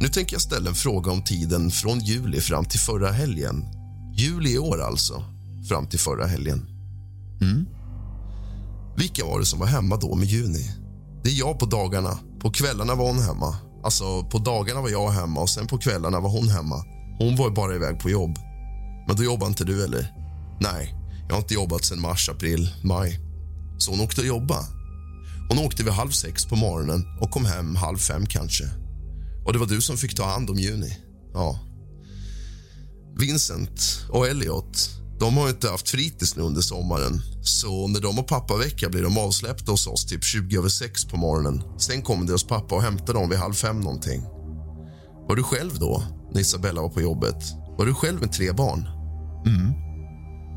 [0.00, 3.64] Nu tänker jag ställa en fråga om tiden från juli fram till förra helgen.
[4.16, 5.24] Juli i år alltså,
[5.68, 6.66] fram till förra helgen.
[7.40, 7.66] Mm.
[8.98, 10.70] Vilka var det som var hemma då med Juni?
[11.24, 12.18] Det är jag på dagarna.
[12.40, 13.56] På kvällarna var hon hemma.
[13.84, 16.84] Alltså, på dagarna var jag hemma och sen på kvällarna var hon hemma.
[17.18, 18.38] Hon var bara iväg på jobb.
[19.06, 20.14] Men då jobbar inte du, eller?
[20.60, 20.94] Nej,
[21.28, 23.20] jag har inte jobbat sen mars, april, maj.
[23.78, 24.66] Så hon åkte och jobba.
[25.48, 28.64] Hon åkte vid halv sex på morgonen och kom hem halv fem kanske.
[29.46, 30.96] Och det var du som fick ta hand om Juni.
[31.34, 31.60] Ja.
[33.18, 37.22] Vincent och Elliot de har inte haft fritids nu under sommaren.
[37.42, 41.16] Så när de har pappavecka blir de avsläppta hos oss typ 20 över 6 på
[41.16, 41.62] morgonen.
[41.78, 44.22] Sen kommer deras pappa och hämtar dem vid halv fem någonting.
[45.28, 47.44] Var du själv då, när Isabella var på jobbet?
[47.78, 48.88] Var du själv med tre barn?
[49.46, 49.72] Mm.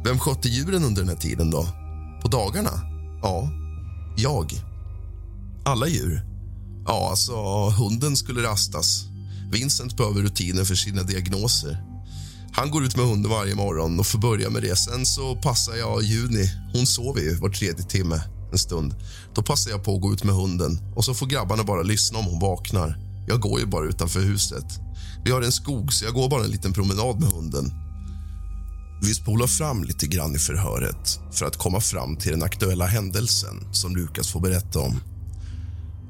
[0.03, 1.67] Vem skötte djuren under den här tiden då?
[2.21, 2.71] På dagarna?
[3.21, 3.49] Ja,
[4.17, 4.51] jag.
[5.65, 6.21] Alla djur?
[6.87, 7.35] Ja, alltså
[7.69, 9.05] hunden skulle rastas.
[9.51, 11.90] Vincent behöver rutiner för sina diagnoser.
[12.53, 14.75] Han går ut med hunden varje morgon och får börja med det.
[14.75, 16.51] Sen så passar jag Juni.
[16.73, 18.21] Hon sover ju var tredje timme
[18.51, 18.95] en stund.
[19.35, 22.19] Då passar jag på att gå ut med hunden och så får grabbarna bara lyssna
[22.19, 22.97] om hon vaknar.
[23.27, 24.65] Jag går ju bara utanför huset.
[25.25, 27.71] Vi har en skog, så jag går bara en liten promenad med hunden.
[29.03, 33.73] Vi spolar fram lite grann i förhöret för att komma fram till den aktuella händelsen
[33.73, 34.99] som Lukas får berätta om.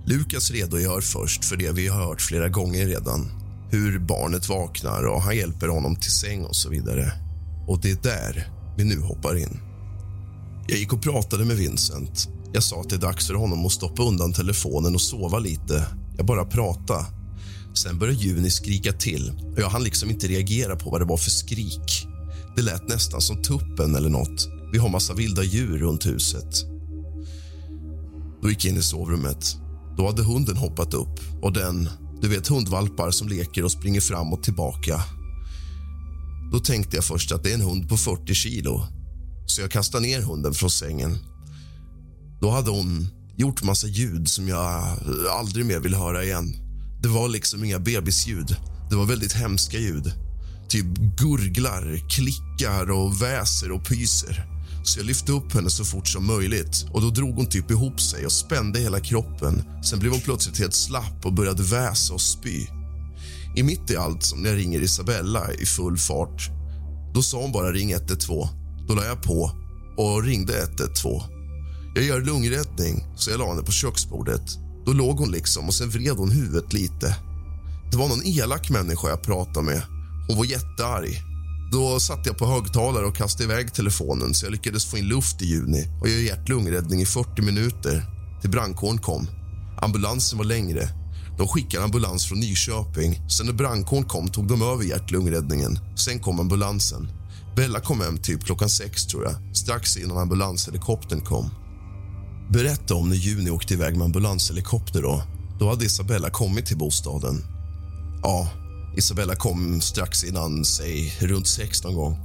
[0.06, 3.41] Lukas redogör först för det vi har hört flera gånger redan
[3.72, 7.12] hur barnet vaknar och han hjälper honom till säng och så vidare.
[7.68, 9.60] Och det är där vi nu hoppar in.
[10.68, 12.30] Jag gick och pratade med Vincent.
[12.54, 15.88] Jag sa att det är dags för honom att stoppa undan telefonen och sova lite.
[16.18, 17.06] Jag bara prata.
[17.74, 21.18] Sen började Juni skrika till och jag hann liksom inte reagera på vad det var
[21.18, 22.08] för skrik.
[22.56, 24.48] Det lät nästan som tuppen eller nåt.
[24.72, 26.66] Vi har massa vilda djur runt huset.
[28.42, 29.58] Då gick jag in i sovrummet.
[29.98, 31.90] Då hade hunden hoppat upp och den
[32.22, 35.04] du vet hundvalpar som leker och springer fram och tillbaka.
[36.52, 38.84] Då tänkte jag först att det är en hund på 40 kilo,
[39.46, 41.18] så jag kastade ner hunden från sängen.
[42.42, 44.84] Då hade hon gjort massa ljud som jag
[45.32, 46.56] aldrig mer vill höra igen.
[47.02, 48.56] Det var liksom inga bebisljud.
[48.90, 50.14] Det var väldigt hemska ljud.
[50.70, 50.86] Typ
[51.18, 54.51] gurglar, klickar och väser och pyser.
[54.84, 58.02] Så jag lyfte upp henne så fort som möjligt och då drog hon typ ihop
[58.02, 59.64] sig och spände hela kroppen.
[59.84, 62.68] Sen blev hon plötsligt helt slapp och började väsa och spy.
[63.56, 66.50] I mitt i allt som när jag ringer Isabella i full fart.
[67.14, 68.48] Då sa hon bara ring 112.
[68.88, 69.52] Då la jag på
[69.98, 71.22] och ringde 112.
[71.96, 74.44] Jag gör lungräddning, så jag la henne på köksbordet.
[74.86, 77.16] Då låg hon liksom och sen vred hon huvudet lite.
[77.92, 79.82] Det var någon elak människa jag pratade med.
[80.28, 81.31] Hon var jättearg.
[81.72, 85.42] Då satte jag på högtalare och kastade iväg telefonen så jag lyckades få in luft
[85.42, 88.06] i juni och göra hjärt-lungräddning i 40 minuter
[88.42, 89.28] till brandkåren kom.
[89.82, 90.90] Ambulansen var längre.
[91.38, 93.30] De skickade ambulans från Nyköping.
[93.30, 95.80] Sen när brandkåren kom tog de över hjärt-lungräddningen.
[95.96, 97.08] Sen kom ambulansen.
[97.56, 99.58] Bella kom hem typ klockan sex, tror jag.
[99.58, 101.50] strax innan ambulanshelikoptern kom.
[102.50, 105.02] Berätta om när Juni åkte iväg med ambulanshelikopter.
[105.02, 105.24] Då,
[105.60, 107.44] då hade Isabella kommit till bostaden.
[108.24, 108.50] Ja,
[108.98, 112.18] Isabella kom strax innan, säg runt sex någon gång.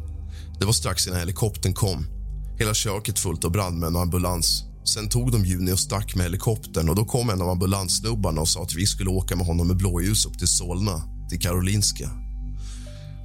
[0.58, 2.06] Det var strax innan helikoptern kom.
[2.58, 4.64] Hela köket fullt av brandmän och ambulans.
[4.84, 8.48] Sen tog de Juni och stack med helikoptern och då kom en av ambulanssnubbarna och
[8.48, 12.10] sa att vi skulle åka med honom med blåljus upp till Solna, till Karolinska.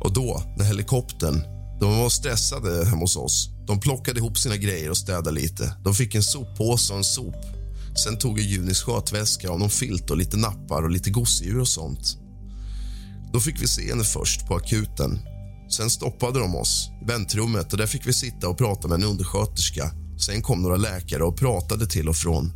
[0.02, 1.42] Och då, när helikoptern...
[1.80, 3.50] De var stressade hemma hos oss.
[3.68, 5.76] De plockade ihop sina grejer och städade lite.
[5.84, 7.36] De fick en soppåse och en sop.
[8.03, 11.68] Sen tog jag Junis skötväska och någon filt och lite nappar och lite gosedjur och
[11.68, 12.18] sånt.
[13.34, 15.19] Då fick vi se henne först på akuten.
[15.77, 19.10] Sen stoppade de oss i väntrummet och där fick vi sitta och prata med en
[19.10, 19.92] undersköterska.
[20.26, 22.51] Sen kom några läkare och pratade till och från.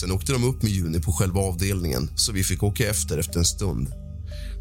[0.00, 3.38] Sen åkte de upp med Juni på själva avdelningen så vi fick åka efter efter
[3.38, 3.92] en stund.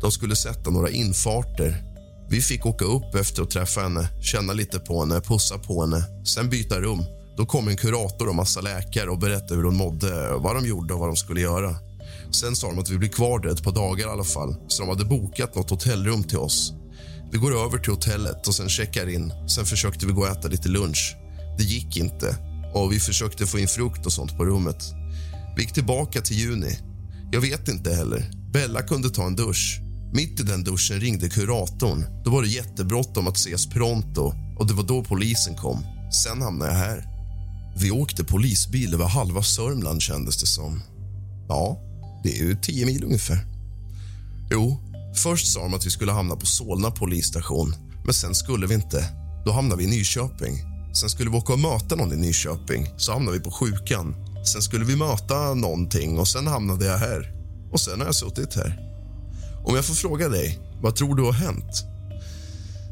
[0.02, 1.84] De skulle sätta några infarter.
[2.30, 6.04] Vi fick åka upp efter att träffa henne, känna lite på henne, pussa på henne,
[6.26, 7.04] sen byta rum.
[7.38, 10.94] Då kom en kurator och massa läkare och berättade hur hon mådde, vad de gjorde
[10.94, 11.76] och vad de skulle göra.
[12.32, 14.82] Sen sa de att vi blir kvar där ett par dagar i alla fall, så
[14.84, 16.74] de hade bokat något hotellrum till oss.
[17.32, 19.34] Vi går över till hotellet och sen checkar in.
[19.48, 21.16] Sen försökte vi gå och äta lite lunch.
[21.58, 22.36] Det gick inte
[22.74, 24.84] och vi försökte få in frukt och sånt på rummet.
[25.56, 26.78] Vi gick tillbaka till juni.
[27.32, 28.32] Jag vet inte heller.
[28.54, 29.82] Bella kunde ta en dusch.
[30.14, 32.06] Mitt i den duschen ringde kuratorn.
[32.24, 35.86] Då var det jättebråttom att ses pronto och det var då polisen kom.
[36.24, 37.06] Sen hamnade jag här.
[37.78, 40.82] Vi åkte polisbil över halva Sörmland kändes det som.
[41.48, 41.87] Ja,
[42.28, 43.46] det är ju tio mil ungefär.
[44.52, 44.78] Jo,
[45.16, 47.76] först sa de att vi skulle hamna på Solna polisstation,
[48.06, 49.06] men sen skulle vi inte.
[49.46, 50.54] Då hamnade vi i Nyköping.
[50.94, 54.16] Sen skulle vi åka och möta någon i Nyköping, så hamnade vi på sjukan.
[54.46, 57.34] Sen skulle vi möta någonting och sen hamnade jag här.
[57.72, 58.80] Och sen har jag suttit här.
[59.66, 61.84] Om jag får fråga dig, vad tror du har hänt?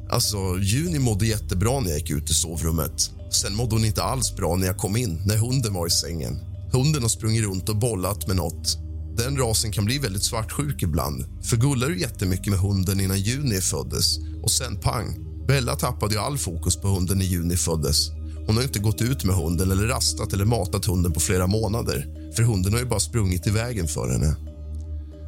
[0.10, 3.12] Alltså, Juni mådde jättebra när jag gick ut i sovrummet.
[3.32, 6.40] Sen mådde hon inte alls bra när jag kom in, när hunden var i sängen.
[6.72, 8.85] Hunden har sprungit runt och bollat med nåt.
[9.18, 11.26] Den rasen kan bli väldigt svartsjuk ibland.
[11.42, 15.18] För gullar du jättemycket med hunden innan Juni föddes och sen pang.
[15.48, 18.10] Bella tappade ju all fokus på hunden när Juni föddes.
[18.48, 22.32] Hon har inte gått ut med hunden eller rastat eller matat hunden på flera månader.
[22.36, 24.36] För hunden har ju bara sprungit i vägen för henne.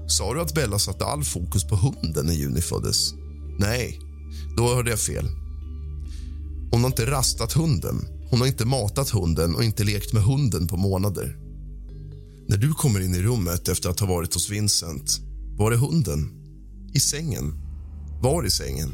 [0.08, 3.14] Sa du att Bella satte all fokus på hunden när Juni föddes?
[3.60, 4.00] Nej,
[4.58, 5.26] då hörde jag fel.
[6.72, 10.68] Hon har inte rastat hunden, hon har inte matat hunden och inte lekt med hunden
[10.68, 11.47] på månader.
[12.50, 15.22] När du kommer in i rummet efter att ha varit hos Vincent,
[15.58, 16.30] var är hunden?
[16.94, 17.54] I sängen?
[18.22, 18.92] Var i sängen?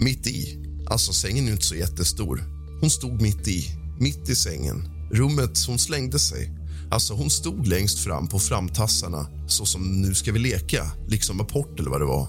[0.00, 0.58] Mitt i.
[0.86, 2.44] Alltså, sängen är inte så jättestor.
[2.80, 3.66] Hon stod mitt i,
[4.00, 4.88] mitt i sängen.
[5.10, 6.50] Rummet, hon slängde sig.
[6.90, 11.80] Alltså, hon stod längst fram på framtassarna så som nu ska vi leka, liksom apport
[11.80, 12.28] eller vad det var.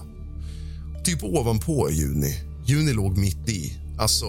[1.04, 2.40] Typ ovanpå Juni.
[2.66, 3.78] Juni låg mitt i.
[3.98, 4.26] Alltså,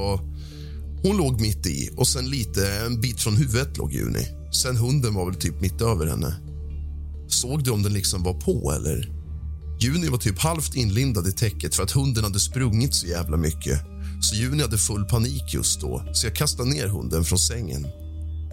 [1.04, 4.28] hon låg mitt i och sen lite en bit från huvudet låg Juni.
[4.62, 6.36] Sen hunden var väl typ mitt över henne.
[7.28, 9.12] Såg du om den liksom var på eller?
[9.80, 13.82] Juni var typ halvt inlindad i täcket för att hunden hade sprungit så jävla mycket.
[14.22, 17.86] Så Juni hade full panik just då, så jag kastade ner hunden från sängen.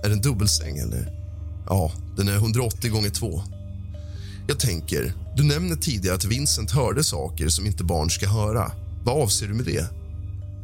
[0.02, 1.12] Är det en dubbelsäng eller?
[1.66, 3.42] Ja, den är 180 gånger 2.
[4.48, 8.72] Jag tänker, du nämnde tidigare att Vincent hörde saker som inte barn ska höra.
[9.04, 9.86] Vad avser du med det?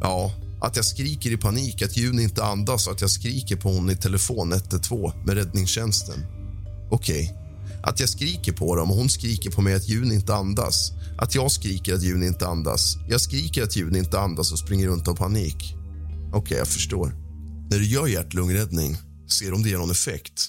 [0.01, 3.73] Ja, att jag skriker i panik, att Juni inte andas och att jag skriker på
[3.73, 6.25] hon i telefon 112 med räddningstjänsten.
[6.91, 7.25] Okej.
[7.25, 7.49] Okay.
[7.83, 10.93] Att jag skriker på dem och hon skriker på mig att Juni inte andas.
[11.19, 12.97] Att jag skriker att Juni inte andas.
[13.09, 15.75] Jag skriker att Juni inte andas och springer runt av panik.
[16.29, 17.15] Okej, okay, jag förstår.
[17.71, 18.97] När du gör hjärt-lungräddning,
[19.29, 20.49] ser om det ger någon effekt?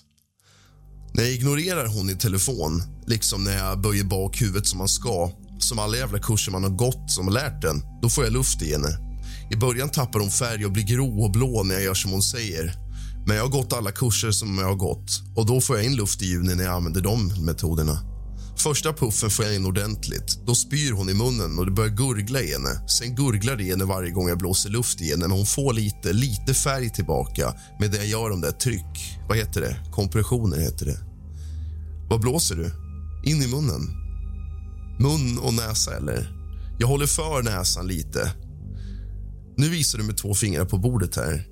[1.13, 5.31] När jag ignorerar hon i telefon, liksom när jag böjer bak huvudet som man ska
[5.59, 8.61] som alla jävla kurser man har gått som har lärt den, då får jag luft
[8.61, 9.08] i henne.
[9.51, 12.23] I början tappar hon färg och blir grå och blå när jag gör som hon
[12.23, 12.75] säger.
[13.25, 15.95] Men jag har gått alla kurser som jag har gått och då får jag in
[15.95, 17.99] luft i juni när jag använder de metoderna.
[18.57, 20.39] Första puffen får jag in ordentligt.
[20.45, 22.87] Då spyr hon i munnen och det börjar gurgla i henne.
[22.87, 25.73] Sen gurglar det i henne varje gång jag blåser luft i henne men hon får
[25.73, 29.19] lite, lite färg tillbaka med det jag gör om det tryck.
[29.27, 29.91] Vad heter det?
[29.91, 30.99] Kompressioner heter det.
[32.09, 32.71] Vad blåser du?
[33.31, 33.81] In i munnen?
[34.99, 36.35] Mun och näsa, eller?
[36.79, 38.33] Jag håller för näsan lite.
[39.59, 41.47] Nu visar du med två fingrar på bordet här.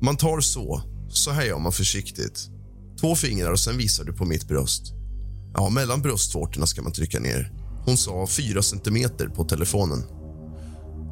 [0.00, 0.82] Man tar så.
[1.10, 2.48] Så här gör man försiktigt.
[3.00, 4.82] Två fingrar och sen visar du på mitt bröst.
[5.54, 7.52] Ja, mellan bröstvårtorna ska man trycka ner.
[7.84, 10.04] Hon sa fyra centimeter på telefonen.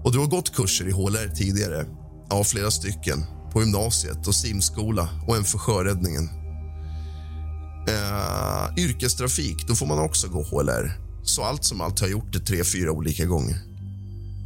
[0.05, 1.87] Och du har gått kurser i HLR tidigare?
[2.31, 3.25] Ja, flera stycken.
[3.53, 6.29] På gymnasiet och simskola och en för sjöräddningen.
[7.89, 11.01] Eh, yrkestrafik, då får man också gå HLR.
[11.23, 13.59] Så allt som allt har jag gjort det tre, fyra olika gånger.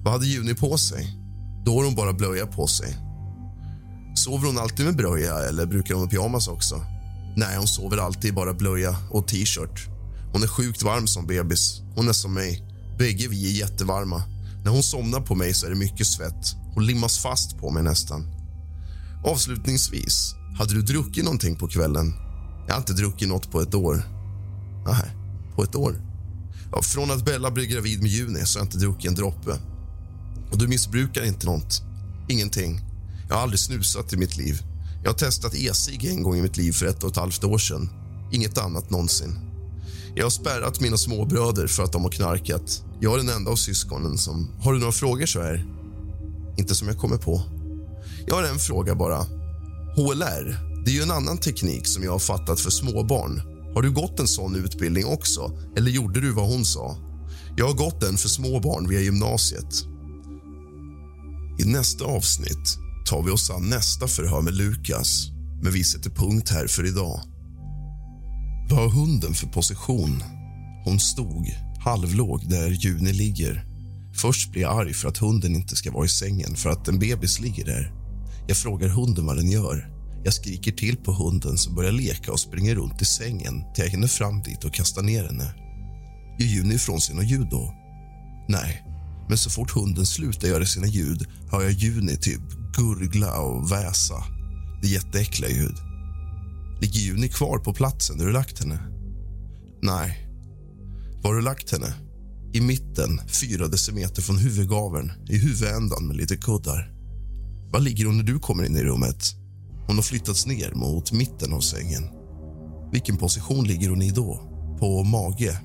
[0.04, 1.27] Vad hade Juni på sig?
[1.64, 2.96] Då har hon bara blöja på sig.
[4.14, 6.84] Sover hon alltid med blöja eller brukar hon ha pyjamas också?
[7.36, 9.88] Nej, hon sover alltid bara blöja och t-shirt.
[10.32, 11.82] Hon är sjukt varm som bebis.
[11.94, 12.62] Hon är som mig.
[12.98, 14.22] Bägge vi är jättevarma.
[14.64, 16.54] När hon somnar på mig så är det mycket svett.
[16.74, 18.26] Hon limmas fast på mig nästan.
[19.24, 22.12] Avslutningsvis, hade du druckit någonting på kvällen?
[22.66, 24.02] Jag har inte druckit något på ett år.
[24.86, 25.10] Nej,
[25.54, 26.02] på ett år?
[26.72, 29.58] Ja, från att Bella blev gravid med Juni så har jag inte druckit en droppe.
[30.50, 31.82] Och du missbrukar inte något?
[32.28, 32.80] Ingenting?
[33.28, 34.62] Jag har aldrig snusat i mitt liv.
[35.02, 37.58] Jag har testat e-cigg en gång i mitt liv för ett och ett halvt år
[37.58, 37.90] sedan.
[38.32, 39.38] Inget annat någonsin.
[40.14, 42.84] Jag har spärrat mina småbröder för att de har knarkat.
[43.00, 44.50] Jag är den enda av syskonen som...
[44.60, 45.66] Har du några frågor så här?
[46.56, 47.42] Inte som jag kommer på.
[48.26, 49.26] Jag har en fråga bara.
[49.96, 53.42] HLR, det är ju en annan teknik som jag har fattat för småbarn.
[53.74, 55.52] Har du gått en sån utbildning också?
[55.76, 56.96] Eller gjorde du vad hon sa?
[57.56, 59.84] Jag har gått den för småbarn via gymnasiet.
[61.58, 65.30] I nästa avsnitt tar vi oss an nästa förhör med Lukas
[65.62, 67.20] men vi sätter punkt här för idag.
[68.70, 70.22] Vad har hunden för position?
[70.84, 71.46] Hon stod
[71.78, 73.64] halvlåg där Juni ligger.
[74.14, 76.98] Först blir jag arg för att hunden inte ska vara i sängen för att en
[76.98, 77.92] bebis ligger där.
[78.48, 79.90] Jag frågar hunden vad den gör.
[80.24, 83.90] Jag skriker till på hunden som börjar leka och springer runt i sängen till jag
[83.90, 85.54] hinner fram dit och kastar ner henne.
[86.38, 87.74] Gör Juni ifrån sig något ljud då?
[88.48, 88.87] Nej,
[89.28, 92.40] men så fort hunden slutar göra sina ljud hör jag Juni typ
[92.76, 94.24] gurgla och väsa.
[94.82, 95.76] Det är jätteäckliga ljud.
[96.80, 98.78] Ligger Juni kvar på platsen där du lagt henne?
[99.82, 100.28] Nej.
[101.22, 101.94] Var har du lagt henne?
[102.52, 106.92] I mitten, fyra decimeter från huvudgaveln, i huvudändan med lite kuddar.
[107.72, 109.34] Var ligger hon när du kommer in i rummet?
[109.86, 112.08] Hon har flyttats ner mot mitten av sängen.
[112.92, 114.40] Vilken position ligger hon i då?
[114.80, 115.60] På mage?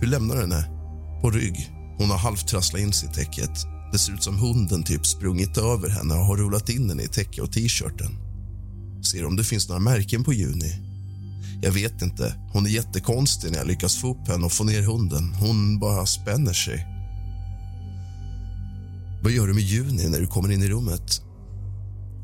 [0.00, 0.68] Hur lämnar du henne?
[1.22, 1.77] På rygg.
[1.98, 3.66] Hon har halvt trasslat in sig i täcket.
[3.92, 7.08] Det ser ut som hunden typ sprungit över henne och har rullat in henne i
[7.08, 8.10] täcke och t-shirten.
[9.12, 10.72] Ser om det finns några märken på Juni.
[11.62, 12.34] Jag vet inte.
[12.52, 15.34] Hon är jättekonstig när jag lyckas få upp henne och få ner hunden.
[15.34, 16.86] Hon bara spänner sig.
[19.22, 21.22] Vad gör du med Juni när du kommer in i rummet?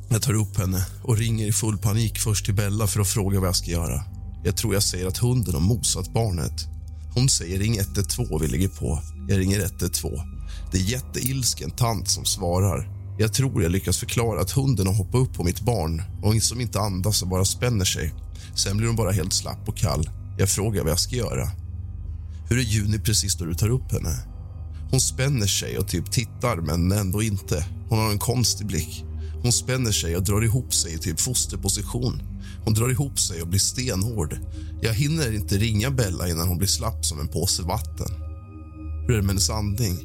[0.08, 3.40] Jag tar upp henne och ringer i full panik först till Bella för att fråga
[3.40, 4.02] vad jag ska göra.
[4.44, 6.66] Jag tror jag säger att hunden har mosat barnet.
[7.14, 9.02] Hon säger ring 112, vi lägger på.
[9.28, 10.18] Jag ringer 112.
[10.72, 12.88] Det är jätteilsken tant som svarar.
[13.18, 16.60] Jag tror jag lyckas förklara att hunden har hoppat upp på mitt barn och som
[16.60, 18.14] inte andas och bara spänner sig.
[18.54, 20.10] Sen blir hon bara helt slapp och kall.
[20.38, 21.50] Jag frågar vad jag ska göra.
[22.48, 24.18] Hur är Juni precis då du tar upp henne?
[24.90, 27.66] Hon spänner sig och typ tittar, men ändå inte.
[27.88, 29.04] Hon har en konstig blick.
[29.42, 32.22] Hon spänner sig och drar ihop sig i typ fosterposition.
[32.64, 34.38] Hon drar ihop sig och blir stenhård.
[34.82, 38.23] Jag hinner inte ringa Bella innan hon blir slapp som en påse vatten.
[39.06, 39.98] Hur är det med hennes andning?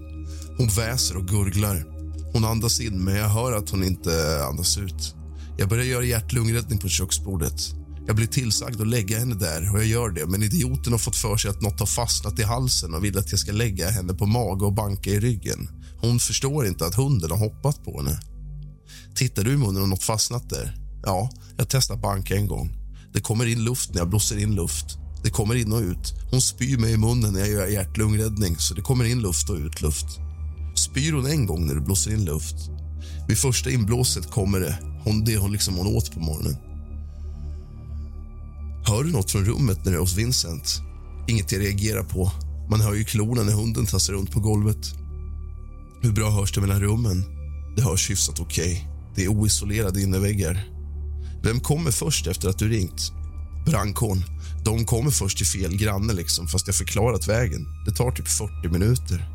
[0.57, 1.85] Hon väser och gurglar.
[2.33, 5.15] Hon andas in, men jag hör att hon inte andas ut.
[5.57, 7.75] Jag börjar göra hjärt-lungräddning på köksbordet.
[8.07, 11.15] Jag blir tillsagd att lägga henne där och jag gör det men idioten har fått
[11.15, 14.13] för sig att något har fastnat i halsen och vill att jag ska lägga henne
[14.13, 15.69] på mage och banka i ryggen.
[16.01, 18.19] Hon förstår inte att hunden har hoppat på henne.
[19.15, 20.77] Tittar du i munnen om något fastnat där?
[21.03, 22.75] Ja, jag testar banka en gång.
[23.13, 24.98] Det kommer in luft när jag blåser in luft.
[25.23, 26.13] Det kommer in och ut.
[26.31, 29.55] Hon spyr mig i munnen när jag gör hjärt-lungräddning så det kommer in luft och
[29.55, 30.05] ut luft.
[30.75, 32.55] Spyr hon en gång när du blåser in luft?
[33.27, 34.79] Vid första inblåset kommer det.
[35.03, 36.57] Hon, det hon liksom hon åt på morgonen.
[38.85, 40.81] Hör du något från rummet när du är hos Vincent?
[41.27, 42.31] Inget jag reagerar på.
[42.69, 44.93] Man hör ju klorna när hunden tassar runt på golvet.
[46.01, 47.23] Hur bra hörs det mellan rummen?
[47.75, 48.71] Det hörs hyfsat okej.
[48.71, 48.85] Okay.
[49.15, 50.67] Det är oisolerade innerväggar.
[51.43, 53.11] Vem kommer först efter att du ringt?
[53.65, 54.23] Brandkåren.
[54.69, 57.67] De kommer först till fel granne, liksom, fast jag förklarat vägen.
[57.85, 59.29] Det tar typ 40 minuter.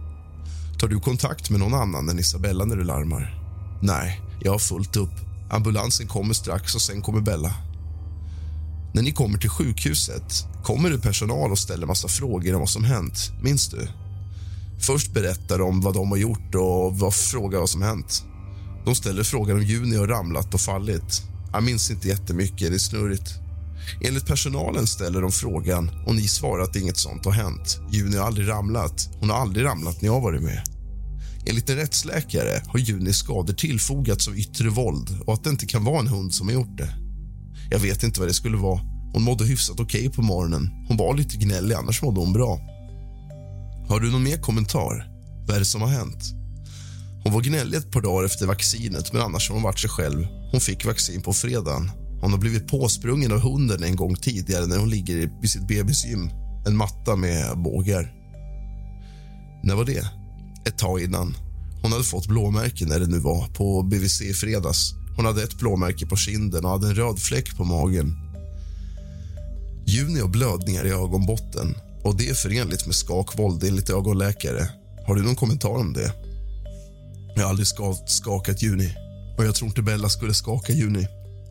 [0.78, 3.42] Tar du kontakt med någon annan än Isabella när du larmar?
[3.82, 5.10] Nej, jag har fullt upp.
[5.50, 7.54] Ambulansen kommer strax och sen kommer Bella.
[8.94, 12.84] När ni kommer till sjukhuset kommer det personal och ställer massa frågor om vad som
[12.84, 13.32] hänt.
[13.42, 13.88] Minns du?
[14.80, 18.24] Först berättar de vad de har gjort och vad frågar vad som hänt.
[18.84, 21.22] De ställer frågan om Juni har ramlat och fallit.
[21.52, 23.43] Jag minns inte jättemycket, det är snurrigt.
[24.00, 27.80] Enligt personalen ställer de frågan och ni svarar att inget sånt har hänt.
[27.92, 29.08] Juni har aldrig ramlat.
[29.20, 30.62] Hon har aldrig ramlat när jag varit med.
[31.46, 35.84] Enligt en rättsläkare har Junis skador tillfogats av yttre våld och att det inte kan
[35.84, 36.94] vara en hund som har gjort det.
[37.70, 38.80] Jag vet inte vad det skulle vara.
[39.12, 40.70] Hon mådde hyfsat okej okay på morgonen.
[40.88, 42.60] Hon var lite gnällig, annars mådde hon bra.
[43.88, 45.10] Har du någon mer kommentar?
[45.46, 46.24] Vad är det som har hänt?
[47.24, 50.26] Hon var gnällig ett par dagar efter vaccinet, men annars har hon varit sig själv.
[50.52, 51.90] Hon fick vaccin på fredagen.
[52.24, 56.30] Hon har blivit påsprungen av hunden en gång tidigare när hon ligger vid sitt bebisgym.
[56.66, 58.14] En matta med bågar.
[59.62, 60.06] När var det?
[60.66, 61.36] Ett tag innan.
[61.82, 64.94] Hon hade fått blåmärken när det nu var, på BVC i fredags.
[65.16, 68.16] Hon hade ett blåmärke på kinden och hade en röd fläck på magen.
[69.86, 74.68] Juni har blödningar i ögonbotten och det är förenligt med skakvåld enligt ögonläkare.
[75.06, 76.12] Har du någon kommentar om det?
[77.36, 77.66] Jag har aldrig
[78.06, 78.94] skakat Juni
[79.38, 81.06] och jag tror inte Bella skulle skaka Juni.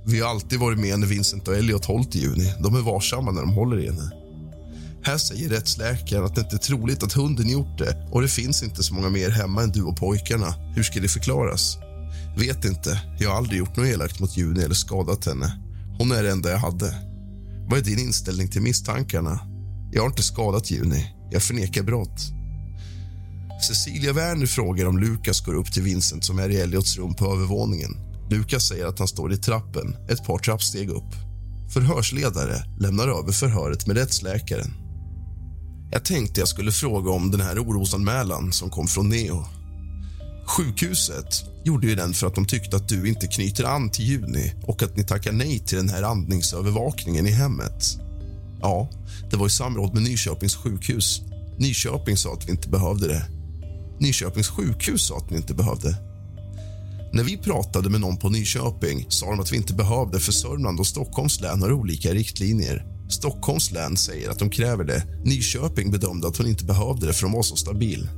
[0.05, 2.53] Vi har alltid varit med när Vincent och Elliot hållit i Juni.
[2.59, 4.11] De är varsamma när de håller i henne.
[5.03, 8.63] Här säger rättsläkaren att det inte är troligt att hunden gjort det och det finns
[8.63, 10.55] inte så många mer hemma än du och pojkarna.
[10.75, 11.77] Hur ska det förklaras?
[12.37, 13.01] Vet inte.
[13.19, 15.59] Jag har aldrig gjort något elakt mot Juni eller skadat henne.
[15.97, 16.95] Hon är det enda jag hade.
[17.69, 19.39] Vad är din inställning till misstankarna?
[19.91, 21.13] Jag har inte skadat Juni.
[21.31, 22.21] Jag förnekar brott.
[23.67, 27.25] Cecilia Werner frågar om Lukas går upp till Vincent som är i Elliots rum på
[27.25, 28.12] övervåningen.
[28.29, 31.13] Lukas säger att han står i trappen, ett par trappsteg upp.
[31.73, 34.73] Förhörsledare lämnar över förhöret med rättsläkaren.
[35.91, 39.45] Jag tänkte jag skulle fråga om den här orosanmälan som kom från Neo.
[40.45, 44.53] Sjukhuset gjorde ju den för att de tyckte att du inte knyter an till Juni
[44.63, 47.97] och att ni tackar nej till den här andningsövervakningen i hemmet.
[48.61, 48.89] Ja,
[49.31, 51.21] det var i samråd med Nyköpings sjukhus.
[51.57, 53.25] Nyköping sa att vi inte behövde det.
[53.99, 56.12] Nyköpings sjukhus sa att ni inte behövde.
[57.13, 60.79] När vi pratade med någon på Nyköping sa de att vi inte behövde för Sörmland
[60.79, 62.85] och Stockholms län har olika riktlinjer.
[63.09, 65.03] Stockholms län säger att de kräver det.
[65.25, 68.09] Nyköping bedömde att hon inte behövde det för hon var så stabil.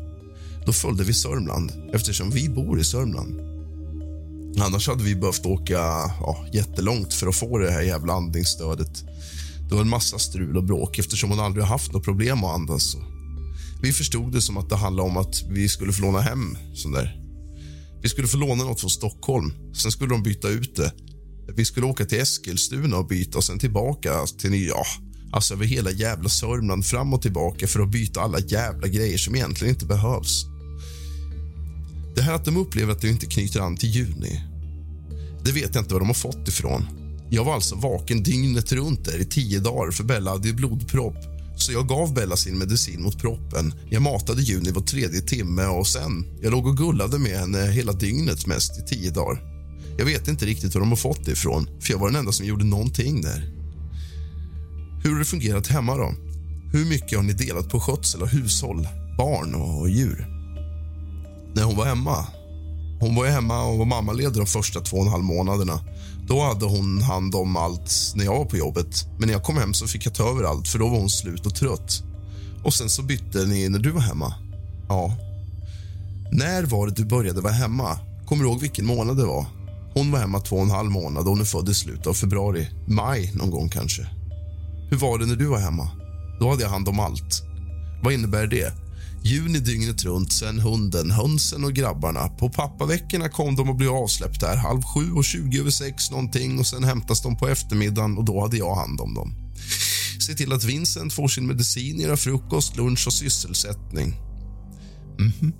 [0.65, 3.39] Då följde vi Sörmland eftersom vi bor i Sörmland.
[4.59, 5.73] Annars hade vi behövt åka
[6.19, 9.03] ja, jättelångt för att få det här jävla andningsstödet.
[9.69, 12.95] Det var en massa strul och bråk eftersom hon aldrig haft något problem att andas.
[13.81, 16.91] Vi förstod det som att det handlade om att vi skulle få låna hem sån
[16.91, 17.24] där.
[18.05, 19.53] Vi skulle få låna något från Stockholm.
[19.73, 20.93] Sen skulle de byta ut det.
[21.55, 24.67] Vi skulle åka till Eskilstuna och byta och sen tillbaka till Nya...
[24.67, 24.85] Ja,
[25.31, 29.35] alltså över hela jävla Sörmland fram och tillbaka för att byta alla jävla grejer som
[29.35, 30.45] egentligen inte behövs.
[32.15, 34.41] Det här att de upplever att det inte knyter an till juni,
[35.43, 36.85] det vet jag inte var de har fått ifrån.
[37.29, 41.34] Jag var alltså vaken dygnet runt där i tio dagar för Bella hade ju blodpropp.
[41.55, 43.73] Så jag gav Bella sin medicin mot proppen.
[43.89, 47.93] Jag matade Juni var tredje timme och sen jag låg och gullade med henne hela
[47.93, 49.41] dygnet mest i tio dagar.
[49.97, 52.31] Jag vet inte riktigt var de har fått det ifrån, för jag var den enda
[52.31, 53.51] som gjorde någonting där.
[55.03, 56.13] Hur har det fungerat hemma då?
[56.71, 60.27] Hur mycket har ni delat på skötsel av hushåll, barn och djur?
[61.55, 62.25] När hon var hemma
[62.99, 65.79] hon var hemma och var mammaledig de första två och en halv månaderna.
[66.27, 69.07] Då hade hon hand om allt när jag var på jobbet.
[69.17, 71.09] Men när jag kom hem så fick jag ta över allt för då var hon
[71.09, 72.03] slut och trött.
[72.63, 74.33] Och sen så bytte ni när du var hemma.
[74.89, 75.15] Ja.
[76.31, 77.97] När var det du började vara hemma?
[78.25, 79.45] Kommer du ihåg vilken månad det var?
[79.93, 82.13] Hon var hemma två och en halv månad och hon är född i slutet av
[82.13, 82.67] februari.
[82.87, 84.07] Maj någon gång kanske.
[84.89, 85.89] Hur var det när du var hemma?
[86.39, 87.43] Då hade jag hand om allt.
[88.03, 88.84] Vad innebär det?
[89.25, 92.27] Juni dygnet runt, sen hunden, hönsen och grabbarna.
[92.27, 96.59] På pappaveckorna kom de och blev avsläppta här halv sju och tjugo över sex någonting
[96.59, 99.33] och sen hämtas de på eftermiddagen och då hade jag hand om dem.
[100.19, 104.15] Se till att Vincent får sin medicin, göra frukost, lunch och sysselsättning.
[105.19, 105.51] Mm -hmm.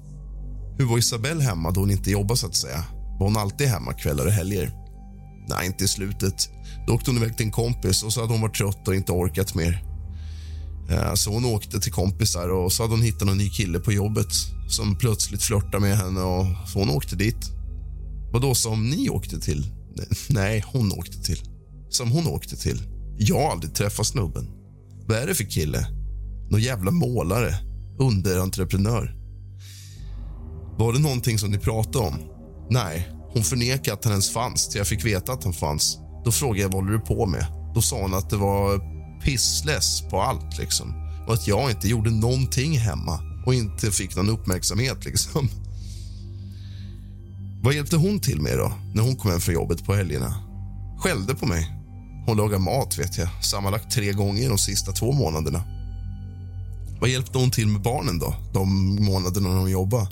[0.78, 2.84] Hur var Isabelle hemma då hon inte jobbade så att säga?
[3.20, 4.72] Var hon alltid hemma kvällar och helger?
[5.50, 6.50] Nej, inte i slutet.
[6.88, 9.12] Då åkte hon iväg till en kompis och så hade hon varit trött och inte
[9.12, 9.95] orkat mer.
[10.90, 13.92] Eh, så hon åkte till kompisar och så hade hon hittat en ny kille på
[13.92, 14.28] jobbet
[14.70, 17.52] som plötsligt flörtade med henne och så hon åkte dit.
[18.32, 19.66] Vad då som ni åkte till?
[20.30, 21.42] Nej, hon åkte till.
[21.90, 22.82] Som hon åkte till.
[23.18, 24.48] Jag har aldrig träffat snubben.
[25.08, 25.88] Vad är det för kille?
[26.50, 27.56] Någon jävla målare.
[28.00, 29.16] Underentreprenör.
[30.78, 32.14] Var det någonting som ni pratade om?
[32.70, 35.98] Nej, hon förnekade att han ens fanns till jag fick veta att han fanns.
[36.26, 37.46] Då frågade jag vad håller du på med.
[37.76, 38.95] Då sa hon att det var
[39.26, 40.58] pissless på allt.
[40.58, 40.94] liksom.
[41.28, 45.06] Och att jag inte gjorde någonting hemma och inte fick någon uppmärksamhet.
[45.06, 45.50] liksom.
[47.64, 50.36] Vad hjälpte hon till med då, när hon kom hem från jobbet på helgerna?
[51.00, 51.72] Skällde på mig.
[52.26, 55.64] Hon lagade mat, vet jag, sammanlagt tre gånger de sista två månaderna.
[57.00, 60.08] Vad hjälpte hon till med barnen då, de månaderna hon jobbade?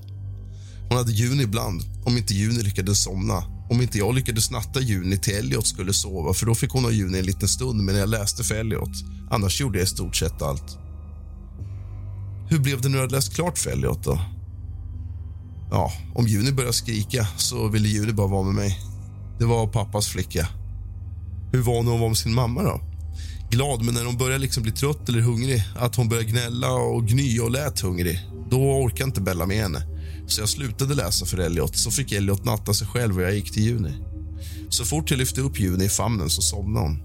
[0.90, 3.44] Hon hade Juni ibland, om inte Juni lyckades somna
[3.74, 6.92] om inte jag lyckades natta Juni till Elliot skulle sova för då fick hon ha
[6.92, 8.90] Juni en liten stund medan jag läste för Elliot.
[9.32, 10.78] Annars gjorde jag i stort sett allt.
[12.50, 14.20] Hur blev det när du hade läst klart för Elliot då?
[15.72, 18.80] Ja, om Juni började skrika så ville Juni bara vara med mig.
[19.40, 20.48] Det var pappas flicka.
[21.52, 22.82] Hur var hon när hon var med sin mamma då?
[23.50, 27.08] Glad, men när hon började liksom bli trött eller hungrig, att hon började gnälla och
[27.08, 28.20] gny och lät hungrig,
[28.50, 29.93] då orkade inte Bella med henne.
[30.34, 31.78] Så jag slutade läsa för Elliot.
[31.78, 33.94] Så fick Elliot natta sig själv och jag gick till Juni.
[34.70, 37.00] Så fort jag lyfte upp Juni i famnen så somnade hon.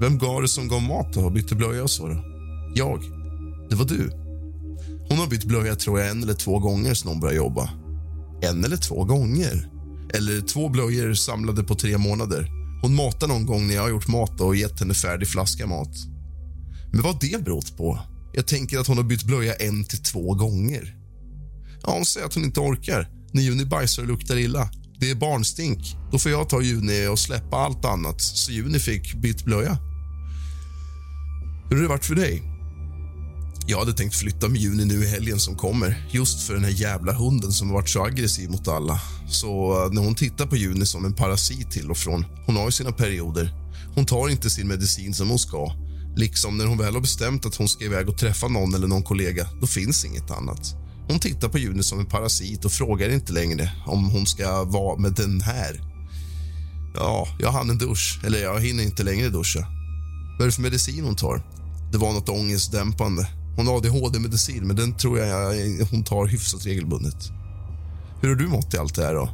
[0.00, 2.08] Vem gav det som gav mat och bytte blöja och så?
[2.08, 2.24] Då?
[2.74, 3.02] Jag.
[3.70, 4.10] Det var du.
[5.08, 7.70] Hon har bytt blöja tror jag en eller två gånger sedan hon började jobba.
[8.42, 9.70] En eller två gånger?
[10.14, 12.48] Eller två blöjor samlade på tre månader.
[12.82, 15.96] Hon matar någon gång när jag har gjort mat och gett henne färdig flaska mat.
[16.92, 17.98] Men vad det berott på?
[18.32, 21.03] Jag tänker att hon har bytt blöja en till två gånger.
[21.86, 23.08] Ja, hon säger att hon inte orkar.
[23.32, 24.70] När Juni bajsar och luktar illa.
[25.00, 25.96] Det är barnstink.
[26.12, 28.20] Då får jag ta Juni och släppa allt annat.
[28.20, 29.78] Så Juni fick bytt blöja.
[31.70, 32.42] Hur har det varit för dig?
[33.66, 36.70] Jag hade tänkt flytta med Juni nu i helgen som kommer just för den här
[36.70, 39.00] jävla hunden som varit så aggressiv mot alla.
[39.28, 42.64] Så eh, när hon tittar på Juni som en parasit till och från, hon har
[42.64, 43.54] ju sina perioder.
[43.94, 45.72] Hon tar inte sin medicin som hon ska.
[46.16, 49.02] Liksom när hon väl har bestämt att hon ska iväg och träffa någon eller någon
[49.02, 50.83] kollega, då finns inget annat.
[51.08, 54.98] Hon tittar på Juni som en parasit och frågar inte längre om hon ska vara
[54.98, 55.80] med den här.
[56.94, 58.20] Ja, jag hann en dusch.
[58.24, 59.60] Eller jag hinner inte längre duscha.
[60.38, 61.42] Vad är det för medicin hon tar?
[61.92, 63.28] Det var något ångestdämpande.
[63.56, 67.30] Hon har ADHD-medicin, men den tror jag hon tar hyfsat regelbundet.
[68.20, 69.28] Hur har du mått i allt det här då?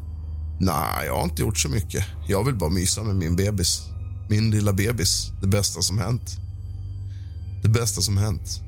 [0.60, 2.05] Nej, jag har inte gjort så mycket.
[2.28, 3.82] Jag vill bara mysa med min bebis.
[4.31, 5.32] Min lilla bebis.
[5.40, 6.36] Det bästa som hänt.
[7.62, 8.60] Det bästa som hänt.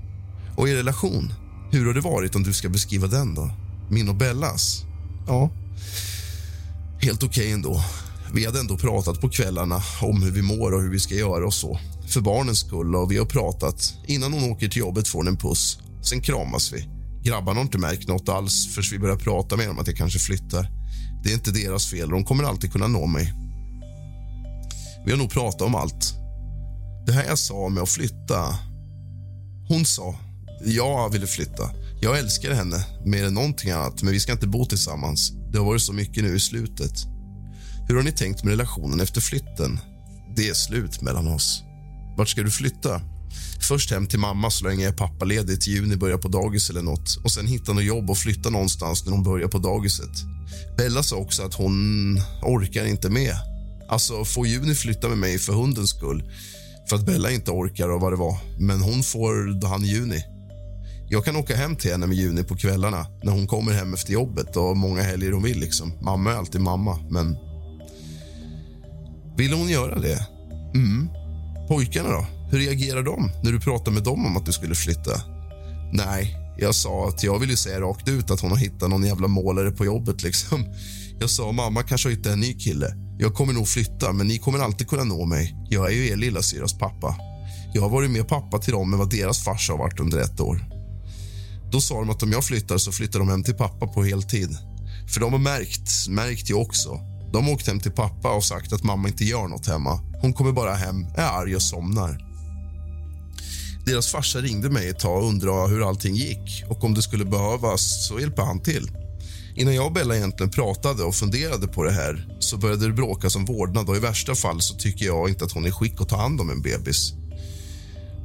[0.57, 1.33] Och i relation,
[1.73, 3.51] hur har det varit om du ska beskriva den då?
[3.91, 4.85] Min och Bellas?
[5.27, 5.51] Ja,
[7.01, 7.85] helt okej okay ändå.
[8.35, 11.47] Vi hade ändå pratat på kvällarna om hur vi mår och hur vi ska göra
[11.47, 11.79] och så.
[12.09, 13.95] För barnens skull och vi har pratat.
[14.07, 15.79] Innan hon åker till jobbet får hon en puss.
[16.03, 16.89] Sen kramas vi.
[17.23, 20.19] Grabbarna har inte märkt något alls förrän vi börjar prata med dem att jag kanske
[20.19, 20.67] flyttar.
[21.25, 23.33] Det är inte deras fel de kommer alltid kunna nå mig.
[25.05, 26.15] Vi har nog pratat om allt.
[27.07, 28.59] Det här jag sa med att flytta.
[29.69, 30.15] Hon sa,
[30.65, 31.71] jag ville flytta.
[32.01, 35.33] Jag älskar henne mer än någonting annat, men vi ska inte bo tillsammans.
[35.53, 36.93] Det har varit så mycket nu i slutet.
[37.89, 39.81] Hur har ni tänkt med relationen efter flytten?
[40.37, 41.63] Det är slut mellan oss.
[42.17, 43.01] Vart ska du flytta?
[43.69, 46.83] Först hem till mamma så länge jag är pappaledig till juni börjar på dagis eller
[46.83, 50.11] något och sen hitta något jobb och flytta någonstans när hon börjar på dagiset.
[50.77, 51.75] Bella sa också att hon
[52.43, 53.35] orkar inte med.
[53.89, 56.25] Alltså, får Juni flytta med mig för hundens skull?
[56.89, 58.39] För att Bella inte orkar och vad det var.
[58.59, 60.25] Men hon får han juni.
[61.13, 64.13] Jag kan åka hem till henne med Juni på kvällarna när hon kommer hem efter
[64.13, 65.61] jobbet och många helger hon vill.
[65.61, 65.93] Liksom.
[66.01, 67.37] Mamma är alltid mamma, men...
[69.37, 70.27] Vill hon göra det?
[70.75, 71.09] Mm.
[71.69, 72.27] Pojkarna då?
[72.51, 75.11] Hur reagerar de när du pratar med dem om att du skulle flytta?
[75.93, 79.29] Nej, jag sa att jag ville säga rakt ut att hon har hittat någon jävla
[79.29, 80.23] målare på jobbet.
[80.23, 80.65] Liksom.
[81.21, 82.95] Jag sa mamma kanske har hittat en ny kille.
[83.19, 85.57] Jag kommer nog flytta, men ni kommer alltid kunna nå mig.
[85.71, 87.17] Jag är ju er lilla syras pappa.
[87.75, 90.41] Jag har varit mer pappa till dem än vad deras farsa har varit under ett
[90.41, 90.72] år.
[91.73, 94.57] Då sa de att om jag flyttar så flyttar de hem till pappa på heltid.
[95.15, 97.01] För de har märkt, märkt ju också.
[97.33, 100.01] De har åkt hem till pappa och sagt att mamma inte gör nåt hemma.
[100.21, 102.29] Hon kommer bara hem, är arg och somnar.
[103.87, 107.25] Deras farsa ringde mig ett tag och undrade hur allting gick och om det skulle
[107.25, 108.91] behövas så hjälper han till.
[109.55, 113.37] Innan jag och Bella egentligen pratade och funderade på det här så började det bråkas
[113.37, 116.01] om vårdnad och i värsta fall så tycker jag inte att hon är i skick
[116.01, 117.13] att ta hand om en bebis.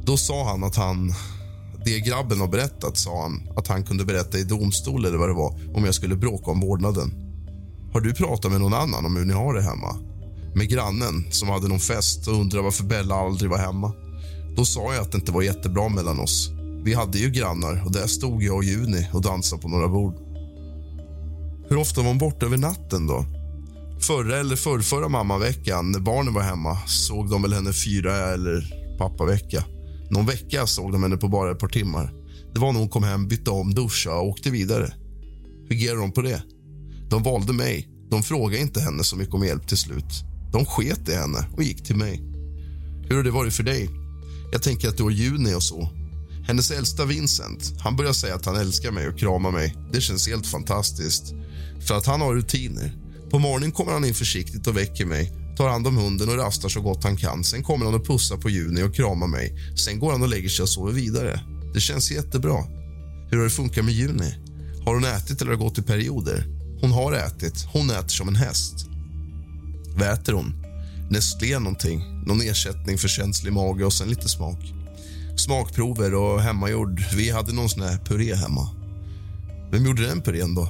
[0.05, 1.13] Då sa han att han...
[1.87, 5.33] Det grabben har berättat, sa han, att han kunde berätta i domstol eller vad det
[5.33, 7.11] var om jag skulle bråka om vårdnaden.
[7.93, 9.95] Har du pratat med någon annan om hur ni har det hemma?
[10.55, 13.93] Med grannen som hade någon fest och undrade varför Bella aldrig var hemma.
[14.55, 16.49] Då sa jag att det inte var jättebra mellan oss.
[16.83, 20.15] Vi hade ju grannar och där stod jag och Juni och dansade på några bord.
[21.69, 23.25] Hur ofta var hon borta över natten då?
[24.07, 29.63] Förra eller förrförra mammaveckan när barnen var hemma såg de väl henne fyra eller pappavecka.
[30.09, 32.13] Någon vecka såg de henne på bara ett par timmar.
[32.53, 34.93] Det var när hon kom hem, bytte om, duschade och åkte vidare.
[35.69, 36.43] Hur ger de på det?
[37.09, 37.89] De valde mig.
[38.09, 40.23] De frågade inte henne så mycket om hjälp till slut.
[40.51, 42.23] De sket i henne och gick till mig.
[43.09, 43.89] Hur har det varit för dig?
[44.51, 45.89] Jag tänker att det var Juni och så.
[46.47, 49.75] Hennes äldsta Vincent, han börjar säga att han älskar mig och kramar mig.
[49.91, 51.33] Det känns helt fantastiskt.
[51.87, 52.91] För att han har rutiner.
[53.29, 56.69] På morgonen kommer han in försiktigt och väcker mig tar hand om hunden och rastar
[56.69, 57.43] så gott han kan.
[57.43, 59.57] Sen kommer han och pussar på Juni och kramar mig.
[59.75, 61.39] Sen går han och lägger sig och sover vidare.
[61.73, 62.63] Det känns jättebra.
[63.29, 64.33] Hur har det funkat med Juni?
[64.85, 66.45] Har hon ätit eller har gått i perioder?
[66.81, 67.65] Hon har ätit.
[67.73, 68.73] Hon äter som en häst.
[69.95, 70.53] Vad äter hon?
[71.09, 72.23] Nestlé någonting.
[72.25, 74.73] Någon ersättning för känslig mage och sen lite smak.
[75.37, 77.03] Smakprover och hemmagjord.
[77.15, 78.69] Vi hade någon sån här puré hemma.
[79.71, 80.69] Vem gjorde den purén då?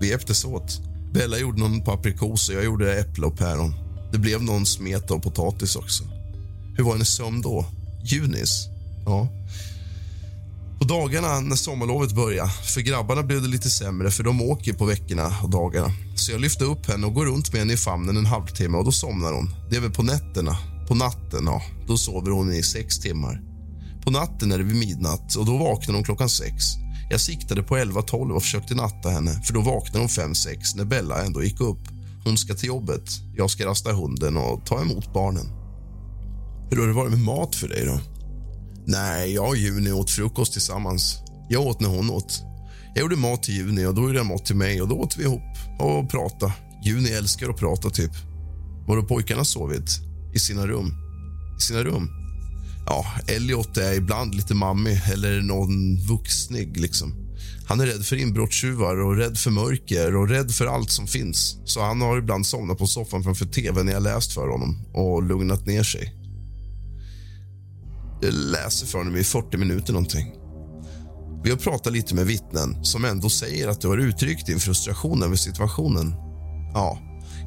[0.00, 0.80] Vi hjälptes åt.
[1.12, 3.89] Bella gjorde någon paprikos och jag gjorde äpple och päron.
[4.12, 6.04] Det blev någon smet av potatis också.
[6.76, 7.66] Hur var hennes sömn då?
[8.04, 8.68] Junis?
[9.06, 9.28] Ja.
[10.78, 14.84] På dagarna när sommarlovet började, för grabbarna blev det lite sämre för de åker på
[14.84, 15.92] veckorna och dagarna.
[16.16, 18.84] Så jag lyfte upp henne och går runt med henne i famnen en halvtimme och
[18.84, 19.54] då somnar hon.
[19.70, 20.56] Det är väl på nätterna.
[20.88, 23.42] På natten, ja, då sover hon i sex timmar.
[24.04, 26.64] På natten är det vid midnatt och då vaknar hon klockan sex.
[27.10, 31.24] Jag siktade på 11-12 och försökte natta henne för då vaknade hon 5-6 när Bella
[31.24, 31.80] ändå gick upp.
[32.24, 35.46] Hon ska till jobbet, jag ska rasta hunden och ta emot barnen.
[36.70, 38.00] Hur har det varit med mat för dig då?
[38.86, 41.18] Nej, jag och Juni åt frukost tillsammans.
[41.48, 42.42] Jag åt när hon åt.
[42.94, 45.16] Jag gjorde mat till Juni och då gjorde jag mat till mig och då åt
[45.16, 46.52] vi ihop och pratade.
[46.84, 48.12] Juni älskar att prata typ.
[48.86, 49.90] Var har pojkarna sovit?
[50.34, 50.92] I sina rum?
[51.58, 52.08] I sina rum?
[52.86, 56.80] Ja, Elliot är ibland lite mammig eller någon vuxnig.
[56.80, 57.29] Liksom.
[57.70, 61.56] Han är rädd för inbrottstjuvar och rädd för mörker och rädd för allt som finns.
[61.64, 65.22] Så han har ibland somnat på soffan framför TVn när jag läst för honom och
[65.22, 66.14] lugnat ner sig.
[68.22, 70.32] Jag läser för honom i 40 minuter någonting.
[71.44, 75.22] Vi har pratat lite med vittnen som ändå säger att du har uttryckt din frustration
[75.22, 76.14] över situationen.
[76.74, 76.98] Ja,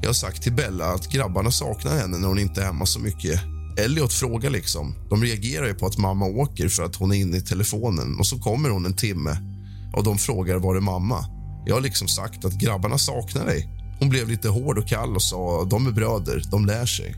[0.02, 3.00] jag har sagt till Bella att grabbarna saknar henne när hon inte är hemma så
[3.00, 3.40] mycket.
[3.78, 4.96] Elliot frågar liksom.
[5.10, 8.28] De reagerar ju på att mamma åker för att hon är inne i telefonen och
[8.28, 9.53] så kommer hon en timme
[9.94, 11.26] och de frågar var är mamma.
[11.66, 13.70] Jag har liksom sagt att grabbarna saknar dig.
[14.00, 17.16] Hon blev lite hård och kall och sa de är bröder, de lär sig.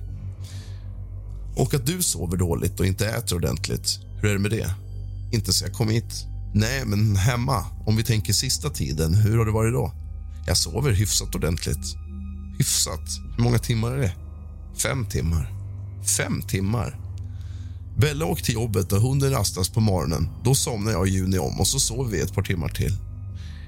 [1.55, 3.99] Och att du sover dåligt och inte äter ordentligt.
[4.21, 4.73] Hur är det med det?
[5.31, 6.25] Inte så jag kom hit.
[6.53, 7.65] Nej, men hemma.
[7.85, 9.91] Om vi tänker sista tiden, hur har det varit då?
[10.47, 11.95] Jag sover hyfsat ordentligt.
[12.57, 13.09] Hyfsat?
[13.37, 14.13] Hur många timmar är det?
[14.77, 15.53] Fem timmar.
[16.17, 17.04] Fem timmar?
[17.97, 20.29] Bella åkte till jobbet och hunden rastas på morgonen.
[20.43, 22.97] Då somnar jag och Juni om och så sover vi ett par timmar till.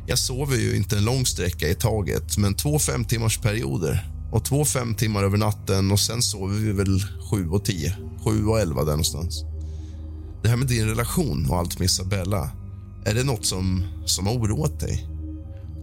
[0.08, 4.12] Jag sover ju inte en lång sträcka i taget, men två fem timmars perioder.
[4.32, 7.98] Och två fem timmar över natten och sen sover vi väl sju och tio.
[8.24, 9.44] Sju och elva där någonstans.
[10.44, 12.52] Det här med din relation och allt med Isabella.
[13.06, 15.08] Är det något som, som har oroat dig?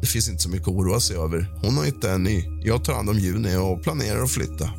[0.01, 1.59] Det finns inte så mycket att oroa sig över.
[1.63, 2.45] Hon har inte en ny.
[2.65, 4.71] Jag tar hand om Juni och planerar att flytta.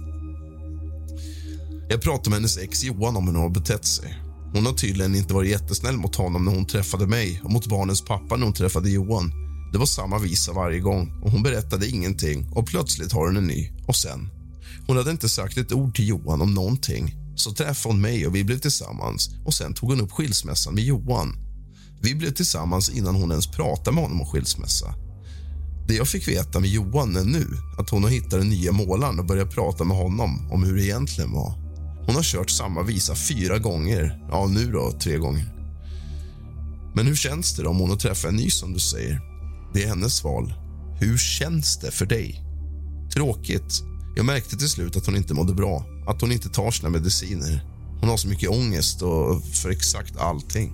[1.90, 4.22] Jag pratade med hennes ex Johan om hur hon har betett sig.
[4.54, 8.06] Hon har tydligen inte varit jättesnäll mot honom när hon träffade mig och mot barnens
[8.06, 9.32] pappa när hon träffade Johan.
[9.72, 13.48] Det var samma visa varje gång och hon berättade ingenting och plötsligt har hon en
[13.48, 13.72] ny.
[13.88, 14.30] Och sen?
[14.88, 17.16] Hon hade inte sagt ett ord till Johan om någonting.
[17.36, 20.84] Så träffade hon mig och vi blev tillsammans och sen tog hon upp skilsmässan med
[20.84, 21.36] Johan.
[22.02, 24.94] Vi blev tillsammans innan hon ens pratade med honom om skilsmässa.
[25.88, 27.48] Det jag fick veta med Johan är nu
[27.80, 30.86] att hon har hittat den nya målaren och börjat prata med honom om hur det
[30.86, 31.65] egentligen var.
[32.06, 34.20] Hon har kört samma visa fyra gånger.
[34.30, 35.56] Ja, nu då tre gånger.
[36.96, 39.22] Men hur känns det om hon har träffat en ny som du säger?
[39.74, 40.54] Det är hennes val.
[41.00, 42.42] Hur känns det för dig?
[43.14, 43.84] Tråkigt.
[44.16, 45.86] Jag märkte till slut att hon inte mådde bra.
[46.08, 47.66] Att hon inte tar sina mediciner.
[48.00, 50.74] Hon har så mycket ångest och för exakt allting.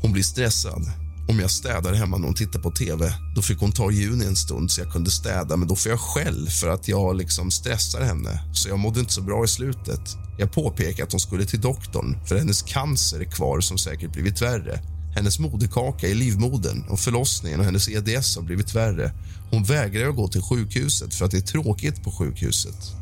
[0.00, 1.05] Hon blir stressad.
[1.28, 4.36] Om jag städar hemma när hon tittar på tv då fick hon ta Juni en
[4.36, 8.00] stund så jag kunde städa men då får jag skäll för att jag liksom stressar
[8.00, 8.40] henne.
[8.52, 10.00] Så jag mådde inte så bra i slutet.
[10.38, 14.42] Jag påpekade att hon skulle till doktorn för hennes cancer är kvar som säkert blivit
[14.42, 14.80] värre.
[15.14, 19.12] Hennes moderkaka i livmodern och förlossningen och hennes EDS har blivit värre.
[19.50, 22.92] Hon vägrar att gå till sjukhuset för att det är tråkigt på sjukhuset.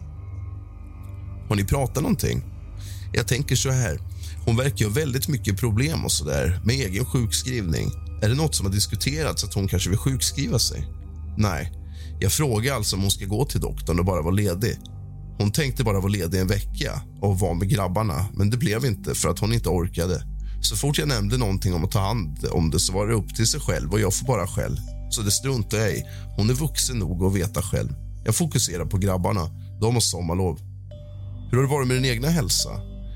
[1.48, 2.44] Har ni pratat någonting?
[3.12, 4.00] Jag tänker så här.
[4.44, 8.03] Hon verkar ha väldigt mycket problem och så där med egen sjukskrivning.
[8.24, 10.86] Är det något som har diskuterats att hon kanske vill sjukskriva sig?
[11.36, 11.72] Nej.
[12.20, 14.78] Jag frågar alltså om hon ska gå till doktorn och bara vara ledig.
[15.38, 19.14] Hon tänkte bara vara ledig en vecka och vara med grabbarna, men det blev inte
[19.14, 20.22] för att hon inte orkade.
[20.62, 23.34] Så fort jag nämnde någonting om att ta hand om det så var det upp
[23.34, 24.80] till sig själv och jag får bara skäll.
[25.10, 26.02] Så det struntar jag i.
[26.36, 27.94] Hon är vuxen nog att veta själv.
[28.24, 29.50] Jag fokuserar på grabbarna.
[29.80, 30.60] De har sommarlov.
[31.50, 32.70] Hur har det varit med din egna hälsa?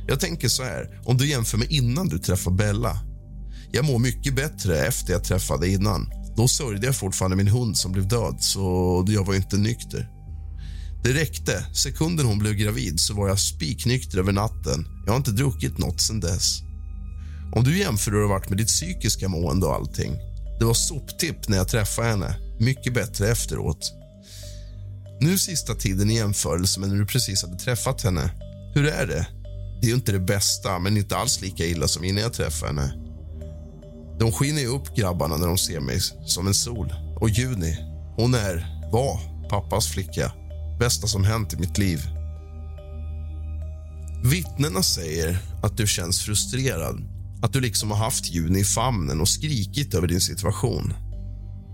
[0.09, 3.08] Jag tänker så här, om du jämför med innan du träffade Bella.
[3.73, 6.11] Jag mår mycket bättre efter jag träffade innan.
[6.37, 10.09] Då sörjde jag fortfarande min hund som blev död, så jag var inte nykter.
[11.05, 11.67] Det räckte.
[11.75, 14.87] Sekunden hon blev gravid så var jag spiknykter över natten.
[15.07, 16.61] Jag har inte druckit nåt sen dess.
[17.53, 20.13] Om du jämför hur det varit med ditt psykiska mående och allting.
[20.59, 22.37] Det var soptipp när jag träffade henne.
[22.61, 23.93] Mycket bättre efteråt.
[25.21, 28.31] Nu sista tiden i jämförelse med när du precis hade träffat henne.
[28.75, 29.27] Hur är det?
[29.81, 32.73] Det är ju inte det bästa, men inte alls lika illa som innan jag träffade
[32.73, 33.08] henne.
[34.19, 36.95] De skiner ju upp grabbarna när de ser mig som en sol.
[37.21, 37.77] Och Juni,
[38.17, 40.33] hon är, var, pappas flicka.
[40.79, 42.01] Bästa som hänt i mitt liv.
[44.25, 47.03] Vittnena säger att du känns frustrerad.
[47.43, 50.95] Att du liksom har haft Juni i famnen och skrikit över din situation.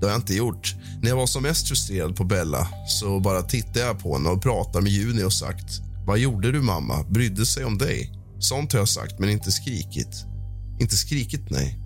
[0.00, 0.74] Det har jag inte gjort.
[1.02, 4.42] När jag var som mest frustrerad på Bella så bara tittade jag på henne och
[4.42, 7.05] pratade med Juni och sagt Vad gjorde du, mamma?
[7.10, 8.12] Brydde sig om dig?
[8.39, 10.24] Sånt har jag sagt, men inte skrikit.
[10.81, 11.83] Inte skrikit, nej.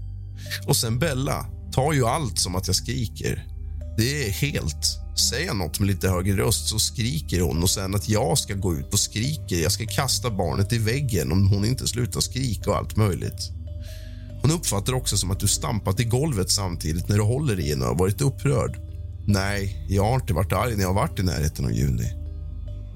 [0.67, 3.47] Och sen Bella tar ju allt som att jag skriker.
[3.97, 4.99] Det är helt.
[5.31, 8.55] Säger jag något med lite högre röst så skriker hon och sen att jag ska
[8.55, 9.57] gå ut och skriker.
[9.57, 13.51] Jag ska kasta barnet i väggen om hon inte slutar skrika och allt möjligt.
[14.43, 17.87] Hon uppfattar också som att du stampat i golvet samtidigt när du håller i henne
[17.87, 18.79] och varit upprörd.
[19.27, 22.13] Nej, jag har inte varit arg när jag varit i närheten av Juni.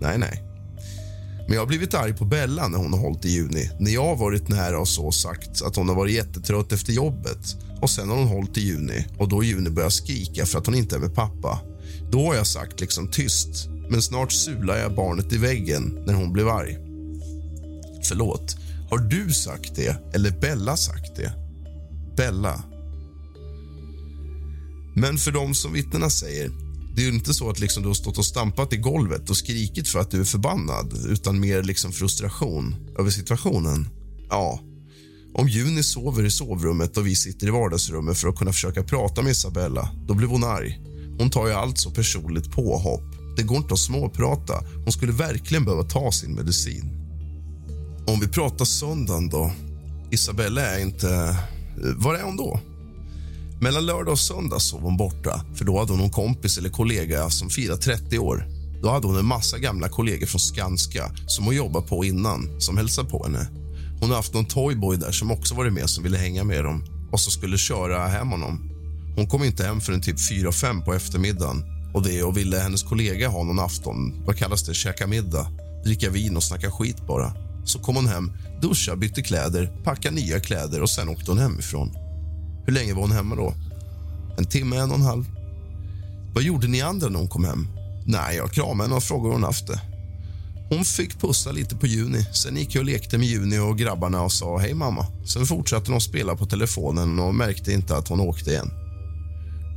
[0.01, 0.52] Nej, nej.
[1.53, 3.71] Men jag har blivit arg på Bella när hon har hållit i juni.
[3.79, 7.57] När jag har varit nära och så sagt att hon har varit jättetrött efter jobbet.
[7.81, 10.75] Och sen har hon hållit i juni och då Juni börjar skrika för att hon
[10.75, 11.61] inte är med pappa.
[12.11, 16.33] Då har jag sagt liksom tyst, men snart sular jag barnet i väggen när hon
[16.33, 16.79] blev arg.
[18.09, 18.57] Förlåt,
[18.91, 21.33] Har du sagt det eller Bella sagt det?
[22.17, 22.63] Bella.
[24.95, 26.51] Men för dem som vittnena säger,
[26.95, 29.37] det är ju inte så att liksom du har stått och stampat i golvet och
[29.37, 33.89] skrikit för att du är förbannad utan mer liksom frustration över situationen.
[34.29, 34.61] Ja,
[35.35, 39.23] om Juni sover i sovrummet och vi sitter i vardagsrummet för att kunna försöka prata
[39.23, 40.81] med Isabella, då blir hon arg.
[41.19, 43.03] Hon tar ju allt så personligt påhopp.
[43.37, 44.65] Det går inte att småprata.
[44.85, 46.91] Hon skulle verkligen behöva ta sin medicin.
[48.07, 49.53] Om vi pratar söndagen då.
[50.11, 51.37] Isabella är inte...
[51.97, 52.61] Var är hon då?
[53.63, 57.31] Mellan lördag och söndag sov hon borta för då hade hon någon kompis eller kollega
[57.31, 58.47] som firat 30 år.
[58.83, 62.77] Då hade hon en massa gamla kollegor från Skanska som hon jobbat på innan som
[62.77, 63.49] hälsade på henne.
[64.01, 66.85] Hon har haft någon toyboy där som också varit med som ville hänga med dem
[67.13, 68.71] och som skulle köra hem honom.
[69.17, 73.29] Hon kom inte hem förrän typ 4-5 på eftermiddagen och det och ville hennes kollega
[73.29, 75.47] ha någon afton, vad kallas det, käka middag,
[75.85, 77.33] dricka vin och snacka skit bara.
[77.65, 78.33] Så kom hon hem,
[78.63, 82.02] duscha, bytte kläder, packa nya kläder och sen åkte hon hemifrån.
[82.67, 83.55] Hur länge var hon hemma då?
[84.39, 85.25] En timme, en och en halv.
[86.35, 87.69] Vad gjorde ni andra när hon kom hem?
[88.07, 89.81] Nej, jag kramade henne och frågade hur hon haft det.
[90.71, 92.27] Hon fick pussa lite på Juni.
[92.33, 95.07] Sen gick jag och lekte med Juni och grabbarna och sa hej mamma.
[95.27, 98.71] Sen fortsatte de spela på telefonen och märkte inte att hon åkte igen.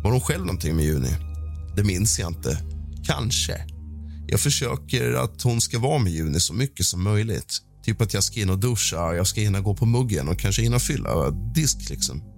[0.04, 1.16] Var hon själv någonting med Juni?
[1.76, 2.58] Det minns jag inte.
[3.06, 3.66] Kanske.
[4.28, 7.62] Jag försöker att hon ska vara med Juni så mycket som möjligt.
[7.84, 10.62] Typ att jag ska in och duscha, jag ska hinna gå på muggen och kanske
[10.62, 11.90] hinna fylla disk.
[11.90, 12.35] liksom.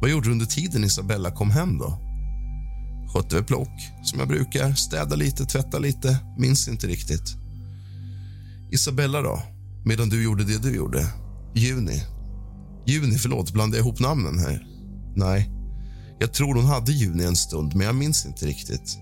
[0.00, 1.78] Vad gjorde du under tiden Isabella kom hem?
[1.78, 1.98] då?
[3.14, 4.74] Skötte väl plock, som jag brukar.
[4.74, 6.18] Städa lite, tvätta lite.
[6.38, 7.36] Minns inte riktigt.
[8.70, 9.42] Isabella, då?
[9.84, 11.06] Medan du gjorde det du gjorde?
[11.54, 12.02] Juni.
[12.86, 14.66] Juni, förlåt, blandade jag ihop namnen här?
[15.16, 15.50] Nej.
[16.18, 18.98] Jag tror hon hade Juni en stund, men jag minns inte riktigt.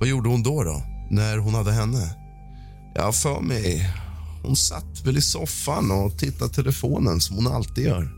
[0.00, 0.82] Vad gjorde hon då, då?
[1.10, 2.14] När hon hade henne?
[2.94, 3.90] Jag har för mig...
[4.42, 8.12] Hon satt väl i soffan och tittade telefonen som hon alltid gör.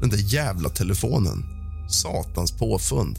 [0.00, 1.61] Den där jävla telefonen.
[1.92, 3.18] Satans påfund.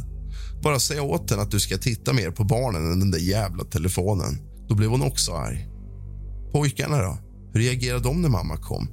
[0.64, 3.64] Bara säga åt henne att du ska titta mer på barnen än den där jävla
[3.64, 4.38] telefonen.
[4.68, 5.68] Då blev hon också arg.
[6.53, 7.18] Pojkarna då?
[7.53, 8.88] Hur reagerade de när mamma kom?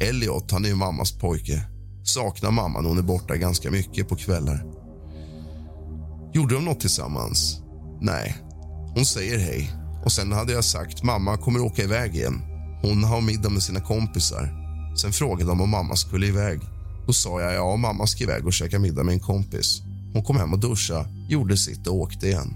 [0.00, 1.62] Elliot, han är ju mammas pojke.
[2.04, 4.64] Saknar mamma när hon är borta ganska mycket på kvällar.
[6.32, 7.60] Gjorde de något tillsammans?
[8.00, 8.36] Nej.
[8.94, 9.72] Hon säger hej.
[10.04, 12.40] Och Sen hade jag sagt mamma kommer åka iväg igen.
[12.82, 14.54] Hon har middag med sina kompisar.
[14.96, 16.60] Sen frågade de om mamma skulle iväg.
[17.08, 19.82] Då sa jag ja, mamma ska iväg och käka middag med en kompis.
[20.12, 22.54] Hon kom hem och duscha, gjorde sitt och åkte igen.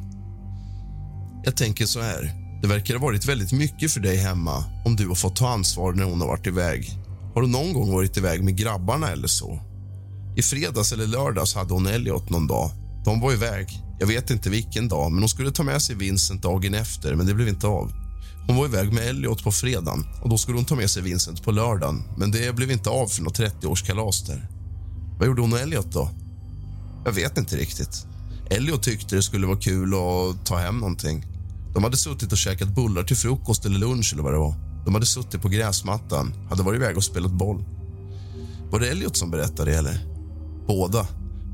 [1.44, 2.32] Jag tänker så här.
[2.62, 5.92] Det verkar ha varit väldigt mycket för dig hemma om du har fått ta ansvar
[5.92, 6.98] när hon har varit iväg.
[7.34, 9.60] Har du någon gång varit iväg med grabbarna eller så?
[10.36, 12.70] I fredags eller lördags hade hon Elliot någon dag.
[13.04, 13.82] De var iväg.
[14.00, 17.26] Jag vet inte vilken dag, men hon skulle ta med sig Vincent dagen efter, men
[17.26, 17.92] det blev inte av.
[18.46, 21.42] Hon var iväg med Elliot på fredagen och då skulle hon ta med sig Vincent
[21.42, 24.48] på lördagen, men det blev inte av för något 30-årskalas där.
[25.18, 26.10] Vad gjorde hon och Elliot då?
[27.04, 28.06] Jag vet inte riktigt.
[28.50, 31.26] Elliot tyckte det skulle vara kul att ta hem någonting.
[31.74, 34.54] De hade suttit och käkat bullar till frukost eller lunch eller vad det var.
[34.84, 37.64] De hade suttit på gräsmattan, hade varit iväg och spelat boll.
[38.70, 40.06] Var det Elliot som berättade eller?
[40.66, 41.06] Båda.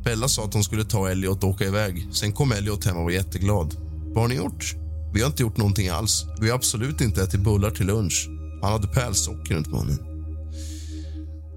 [0.04, 2.08] Bella sa att hon skulle ta Elliot och åka iväg.
[2.12, 3.76] Sen kom Elliot hem och var jätteglad.
[4.14, 4.74] Vad har ni gjort?
[5.12, 6.24] Vi har inte gjort någonting alls.
[6.40, 8.28] Vi har absolut inte ätit bullar till lunch.
[8.62, 9.98] Han hade pärlsocker runt munnen.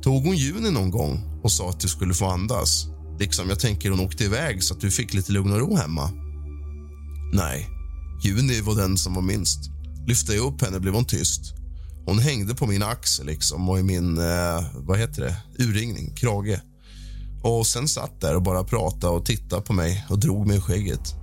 [0.03, 2.85] Tog hon Juni någon gång och sa att du skulle få andas?
[3.19, 6.09] Liksom, jag tänker hon åkte iväg så att du fick lite lugn och ro hemma.
[7.33, 7.69] Nej,
[8.23, 9.59] Juni var den som var minst.
[10.07, 11.53] Lyfte jag upp henne blev hon tyst.
[12.05, 16.59] Hon hängde på min axel liksom och i min, eh, vad heter det, urringning, krage.
[17.43, 20.61] Och sen satt där och bara pratade och tittade på mig och drog mig i
[20.61, 21.15] skägget.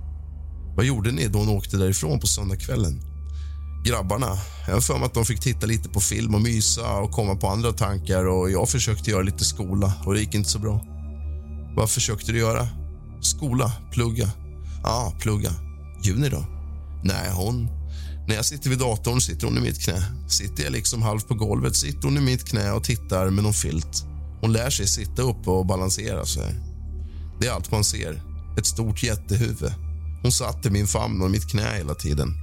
[0.79, 3.01] Vad gjorde ni då hon åkte därifrån på söndagskvällen?
[3.85, 7.11] Grabbarna, jag har för mig att de fick titta lite på film och mysa och
[7.11, 10.59] komma på andra tankar och jag försökte göra lite skola och det gick inte så
[10.59, 10.85] bra.
[11.75, 12.67] Vad försökte du göra?
[13.21, 14.31] Skola, plugga.
[14.83, 15.51] Ja, plugga.
[16.03, 16.45] Juni då?
[17.03, 17.67] Nej, hon...
[18.27, 20.03] När jag sitter vid datorn sitter hon i mitt knä.
[20.27, 23.53] Sitter jag liksom halvt på golvet sitter hon i mitt knä och tittar med någon
[23.53, 24.05] filt.
[24.41, 26.55] Hon lär sig sitta upp och balansera sig.
[27.39, 28.21] Det är allt man ser.
[28.57, 29.88] Ett stort jättehuvud.
[30.21, 32.33] Hon satt i min famn och mitt knä hela tiden.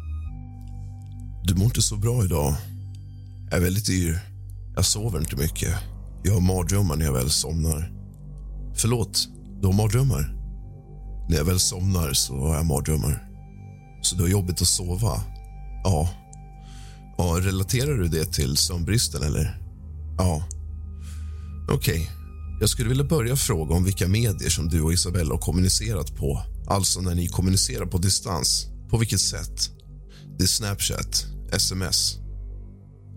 [1.44, 2.54] Du mår inte så bra idag.
[3.50, 4.18] Jag är väldigt yr.
[4.74, 5.74] Jag sover inte mycket.
[6.22, 7.92] Jag har mardrömmar när jag väl somnar.
[8.74, 9.28] Förlåt,
[9.60, 10.36] du har mardrömmar?
[11.28, 13.28] När jag väl somnar så har jag mardrömmar.
[14.02, 15.20] Så du har jobbigt att sova?
[15.84, 16.08] Ja.
[17.18, 19.60] ja relaterar du det till sömnbristen, eller?
[20.18, 20.42] Ja.
[21.68, 22.00] Okej.
[22.00, 22.15] Okay.
[22.60, 26.42] Jag skulle vilja börja fråga om vilka medier som du och Isabella har kommunicerat på.
[26.66, 28.66] Alltså när ni kommunicerar på distans.
[28.90, 29.70] På vilket sätt?
[30.38, 32.16] Det är Snapchat, sms.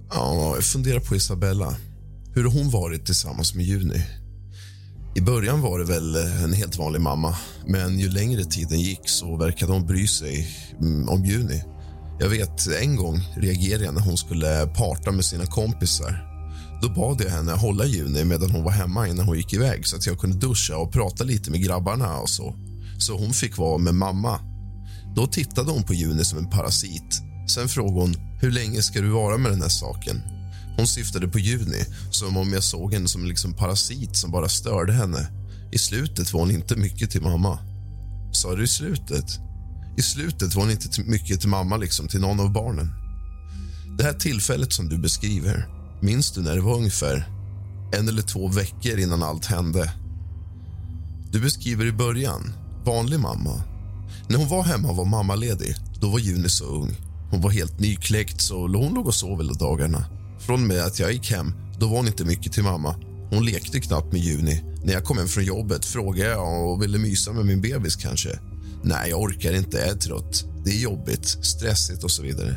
[0.10, 1.76] Ja, jag funderar på Isabella.
[2.34, 4.06] Hur har hon varit tillsammans med Juni?
[5.16, 7.36] I början var det väl en helt vanlig mamma
[7.68, 10.48] men ju längre tiden gick så verkade hon bry sig
[10.82, 11.64] mm, om Juni.
[12.20, 16.29] Jag vet, en gång reagerade jag när hon skulle parta med sina kompisar.
[16.82, 19.96] Då bad jag henne hålla Juni medan hon var hemma innan hon gick iväg så
[19.96, 22.56] att jag kunde duscha och prata lite med grabbarna och så.
[23.00, 24.40] Så hon fick vara med mamma.
[25.16, 27.22] Då tittade hon på Juni som en parasit.
[27.48, 30.22] Sen frågade hon hur länge ska du vara med den här saken.
[30.78, 34.50] Hon syftade på Juni, som om jag såg henne som en liksom parasit som bara
[34.50, 35.28] störde henne.
[35.72, 37.60] I slutet var hon inte mycket till mamma.
[38.32, 39.40] Sa du i slutet?
[39.98, 42.90] I slutet var hon inte mycket till mamma, liksom till någon av barnen.
[43.98, 47.30] Det här tillfället som du beskriver, minns du när det var ungefär
[47.92, 49.94] en eller två veckor innan allt hände?
[51.32, 52.54] Du beskriver i början,
[52.86, 53.64] vanlig mamma.
[54.28, 55.76] När hon var hemma var mammaledig.
[56.02, 56.96] Då var Juni så ung.
[57.32, 60.06] Hon var helt nykläckt, så hon låg och sov hela dagarna.
[60.40, 62.96] Från med att jag gick hem, då var hon inte mycket till mamma.
[63.30, 64.64] Hon lekte knappt med Juni.
[64.84, 68.40] När jag kom hem från jobbet frågade jag och ville mysa med min bebis kanske.
[68.84, 70.46] Nej, jag orkar inte, jag är trött.
[70.66, 72.56] Det är jobbigt, stressigt och så vidare.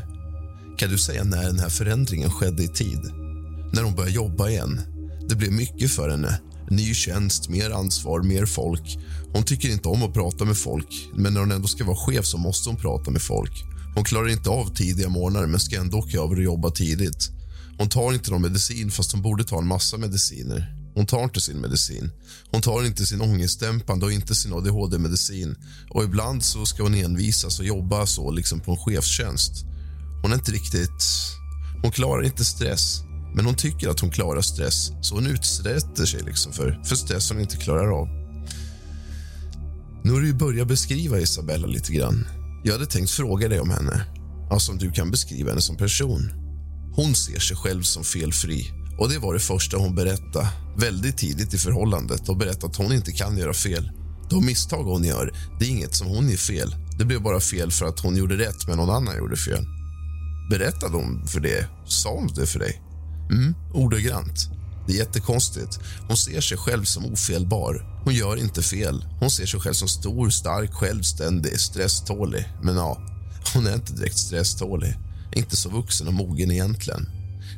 [0.78, 3.21] Kan du säga när den här förändringen skedde i tid?
[3.72, 4.80] När hon började jobba igen.
[5.28, 6.40] Det blev mycket för henne.
[6.70, 8.98] Ny tjänst, mer ansvar, mer folk.
[9.32, 12.26] Hon tycker inte om att prata med folk, men när hon ändå ska vara chef
[12.26, 13.64] så måste hon prata med folk.
[13.94, 17.30] Hon klarar inte av tidiga morgnar men ska ändå åka över och jobba tidigt.
[17.78, 20.76] Hon tar inte någon medicin fast hon borde ta en massa mediciner.
[20.94, 22.10] Hon tar inte sin medicin.
[22.50, 25.56] Hon tar inte sin ångestdämpande och inte sin adhd-medicin.
[25.90, 29.64] Och ibland så ska hon envisas och jobba så liksom på en chefstjänst.
[30.22, 31.04] Hon är inte riktigt...
[31.82, 33.02] Hon klarar inte stress,
[33.34, 37.30] men hon tycker att hon klarar stress så hon utsätter sig liksom för, för stress
[37.30, 38.08] hon inte klarar av.
[40.04, 42.28] Nu har du börjat beskriva Isabella lite grann.
[42.64, 44.06] Jag hade tänkt fråga dig om henne.
[44.50, 46.30] Alltså om du kan beskriva henne som person.
[46.94, 51.54] Hon ser sig själv som felfri och det var det första hon berättade väldigt tidigt
[51.54, 53.90] i förhållandet och berättade att hon inte kan göra fel.
[54.30, 56.74] De misstag hon gör, det är inget som hon gör fel.
[56.98, 59.64] Det blev bara fel för att hon gjorde rätt men någon annan gjorde fel.
[60.50, 61.66] Berättade hon för det?
[61.86, 62.82] Sa hon det för dig?
[63.30, 64.48] Mm, ordagrant.
[64.86, 65.80] Det är jättekonstigt.
[66.08, 68.00] Hon ser sig själv som ofelbar.
[68.04, 69.04] Hon gör inte fel.
[69.20, 72.48] Hon ser sig själv som stor, stark, självständig, stresstålig.
[72.62, 72.98] Men ja,
[73.54, 74.94] hon är inte direkt stresstålig.
[75.32, 77.08] Inte så vuxen och mogen egentligen.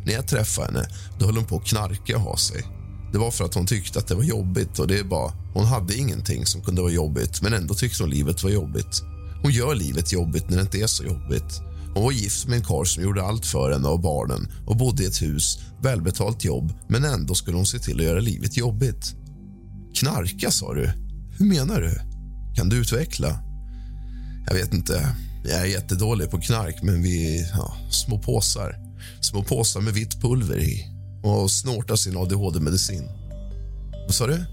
[0.06, 2.64] När jag träffade henne då höll hon på att knarka och ha sig.
[3.12, 4.78] Det var för att hon tyckte att det var jobbigt.
[4.78, 8.10] och det är bara, Hon hade ingenting som kunde vara jobbigt, men ändå tyckte hon
[8.10, 9.02] livet var jobbigt.
[9.42, 11.60] Hon gör livet jobbigt när det inte är så jobbigt.
[11.94, 15.02] Hon var gift med en karl som gjorde allt för henne och barnen och bodde
[15.02, 19.14] i ett hus, välbetalt jobb, men ändå skulle hon se till att göra livet jobbigt.
[19.94, 20.92] Knarka, sa du?
[21.38, 22.00] Hur menar du?
[22.56, 23.38] Kan du utveckla?
[24.46, 25.16] Jag vet inte.
[25.44, 27.46] Jag är jättedålig på knark, men vi...
[27.54, 28.76] Ja, små påsar.
[29.20, 30.86] Små påsar med vitt pulver i
[31.22, 33.08] och snortar sin adhd-medicin.
[34.06, 34.44] Vad sa du?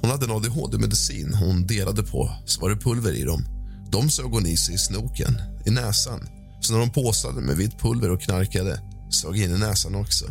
[0.00, 3.44] Hon hade en adhd-medicin hon delade på, så var det pulver i dem.
[3.90, 6.37] De sög hon i sig i snoken, i näsan.
[6.60, 8.80] Så när de påsade med vitt pulver och knarkade
[9.10, 10.24] sög in i näsan också.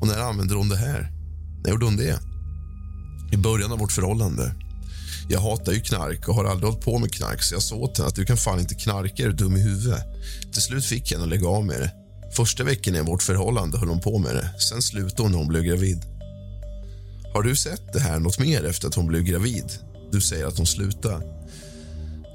[0.00, 1.12] Och när använde hon det här?
[1.64, 2.18] När gjorde hon det?
[3.32, 4.54] I början av vårt förhållande.
[5.28, 7.98] Jag hatar ju knark och har aldrig hållit på med knark så jag sa åt
[7.98, 10.02] henne att du kan fan inte knarka, är du dum i huvudet?
[10.52, 11.92] Till slut fick jag henne att lägga av med det.
[12.36, 14.60] Första veckan i vårt förhållande höll hon på med det.
[14.60, 16.02] Sen slutade hon när hon blev gravid.
[17.34, 19.72] Har du sett det här något mer efter att hon blev gravid?
[20.12, 21.24] Du säger att hon slutade.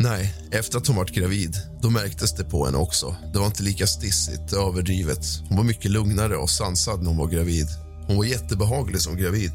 [0.01, 3.15] Nej, efter att hon var gravid då märktes det på henne också.
[3.33, 5.25] Det var inte lika stissigt, överdrivet.
[5.47, 7.67] Hon var mycket lugnare och sansad när hon var gravid.
[8.07, 9.51] Hon var jättebehaglig som gravid.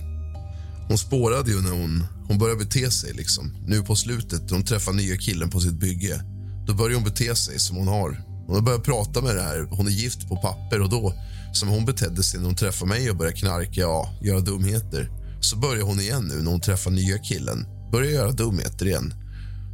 [0.88, 3.12] Hon spårade ju när hon, hon började bete sig.
[3.12, 3.56] liksom.
[3.66, 6.22] Nu på slutet, när hon träffar nya killen på sitt bygge.
[6.66, 8.24] Då börjar hon bete sig som hon har.
[8.46, 9.66] Hon har börjat prata med det här.
[9.70, 11.14] Hon är gift på papper och då,
[11.52, 15.10] som hon betedde sig när hon träffade mig och började knarka, ja, göra dumheter.
[15.40, 17.66] Så börjar hon igen nu när hon träffar nya killen.
[17.92, 19.14] Börjar göra dumheter igen.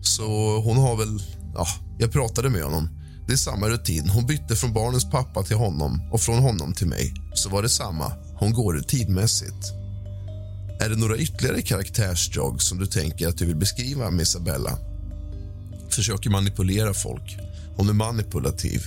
[0.02, 1.22] Så hon har väl...
[1.54, 1.66] Ja,
[1.98, 2.88] jag pratade med honom.
[3.26, 4.08] Det är samma rutin.
[4.08, 7.14] Hon bytte från barnens pappa till honom och från honom till mig.
[7.34, 8.12] Så var det samma.
[8.34, 9.72] Hon går rutinmässigt.
[10.80, 14.78] Är det några ytterligare karaktärsdrag som du tänker att du vill beskriva med Isabella?
[15.88, 17.38] Försöker manipulera folk.
[17.76, 18.82] Hon är manipulativ.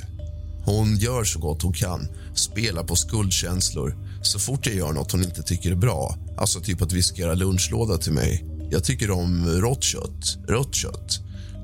[0.65, 3.97] Hon gör så gott hon kan, spelar på skuldkänslor.
[4.21, 7.21] Så fort jag gör nåt hon inte tycker är bra, alltså typ att vi ska
[7.21, 8.45] göra lunchlåda till mig.
[8.73, 11.19] Jag tycker om rått kött, rött kött.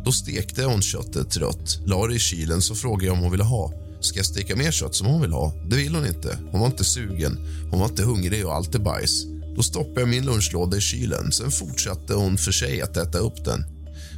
[0.06, 3.44] Då stekte hon köttet rött, la det i kylen så frågade jag om hon ville
[3.44, 3.74] ha.
[4.02, 5.54] Ska jag steka mer kött som hon vill ha?
[5.70, 6.38] Det vill hon inte.
[6.52, 7.38] Hon var inte sugen.
[7.72, 9.26] Hon var inte hungrig och allt är bajs.
[9.56, 11.32] Då stoppade jag min lunchlåda i kylen.
[11.32, 13.66] Sen fortsatte hon för sig att äta upp den.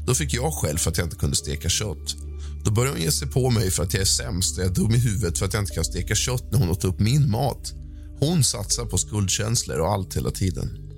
[0.08, 2.16] Då fick jag själv för att jag inte kunde steka kött.
[2.66, 4.76] Då började hon ge sig på mig för att jag är sämst och jag är
[4.76, 7.32] dum i huvudet för att jag inte kan steka kött när hon åt upp min
[7.32, 7.74] mat.
[8.20, 10.91] Hon satsar på skuldkänslor och allt hela tiden.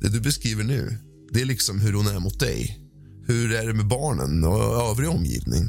[0.00, 0.98] Det du beskriver nu,
[1.30, 2.78] det är liksom hur hon är mot dig.
[3.26, 5.64] Hur är det med barnen och övrig omgivning?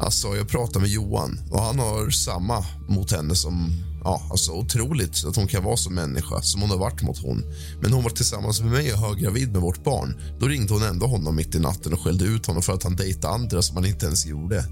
[0.00, 3.72] Alltså, jag pratar med Johan och han har samma mot henne som...
[4.04, 7.44] Ja, alltså otroligt att hon kan vara som människa, som hon har varit mot hon.
[7.82, 10.20] Men hon var tillsammans med mig och höggravid med vårt barn.
[10.40, 12.96] Då ringde hon ändå honom mitt i natten och skällde ut honom för att han
[12.96, 14.64] dejtade andra som han inte ens gjorde.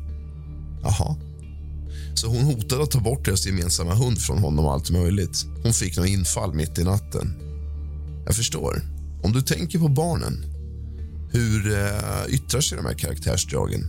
[0.82, 1.16] Jaha.
[2.14, 5.44] Så hon hotade att ta bort deras gemensamma hund från honom och allt möjligt.
[5.62, 7.45] Hon fick något infall mitt i natten.
[8.26, 8.82] Jag förstår.
[9.22, 10.44] Om du tänker på barnen,
[11.32, 13.80] hur eh, yttrar sig de här karaktärsdragen?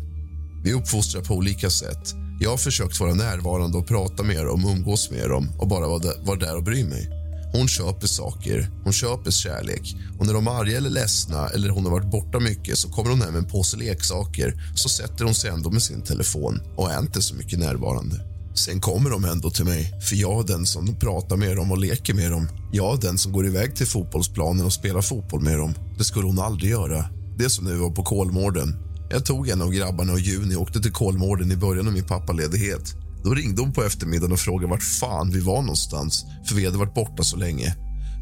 [0.63, 2.13] Vi uppfostrar på olika sätt.
[2.39, 5.99] Jag har försökt vara närvarande och prata med dem, umgås med dem och bara vara
[5.99, 7.09] där, vara där och bry mig.
[7.53, 9.95] Hon köper saker, hon köper kärlek.
[10.19, 13.09] Och när de är arga eller ledsna eller hon har varit borta mycket så kommer
[13.09, 16.91] hon hem med en påse leksaker så sätter hon sig ändå med sin telefon och
[16.91, 18.26] är inte så mycket närvarande.
[18.57, 21.77] Sen kommer de ändå till mig, för jag är den som pratar med dem och
[21.77, 22.47] leker med dem.
[22.71, 25.73] Jag är den som går iväg till fotbollsplanen och spelar fotboll med dem.
[25.97, 27.05] Det skulle hon aldrig göra.
[27.37, 28.75] Det som nu var på Kolmården.
[29.09, 32.03] Jag tog en av grabbarna och Juni och åkte till Kolmården i början av min
[32.03, 32.95] pappaledighet.
[33.23, 36.77] Då ringde hon på eftermiddagen och frågade vart fan vi var någonstans, för vi hade
[36.77, 37.75] varit borta så länge.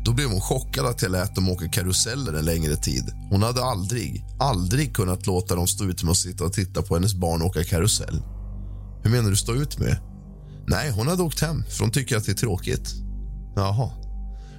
[0.06, 3.04] Då blev hon chockad att jag lät dem åka karuseller en längre tid.
[3.30, 6.96] Hon hade aldrig, aldrig kunnat låta dem stå ut med att sitta och titta på
[6.96, 8.22] hennes barn åka karusell.
[9.04, 10.15] Hur menar du stå ut med?
[10.68, 12.94] Nej, hon hade åkt hem för hon tycker att det är tråkigt.
[13.56, 13.92] Jaha.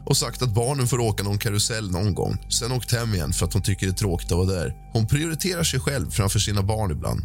[0.06, 2.36] Och sagt att barnen får åka någon karusell någon gång.
[2.50, 4.74] Sen åkt hem igen för att hon tycker det är tråkigt att vara där.
[4.92, 7.24] Hon prioriterar sig själv framför sina barn ibland.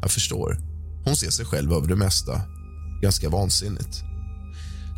[0.00, 0.58] Jag förstår.
[1.04, 2.40] Hon ser sig själv över det mesta.
[3.02, 4.02] Ganska vansinnigt.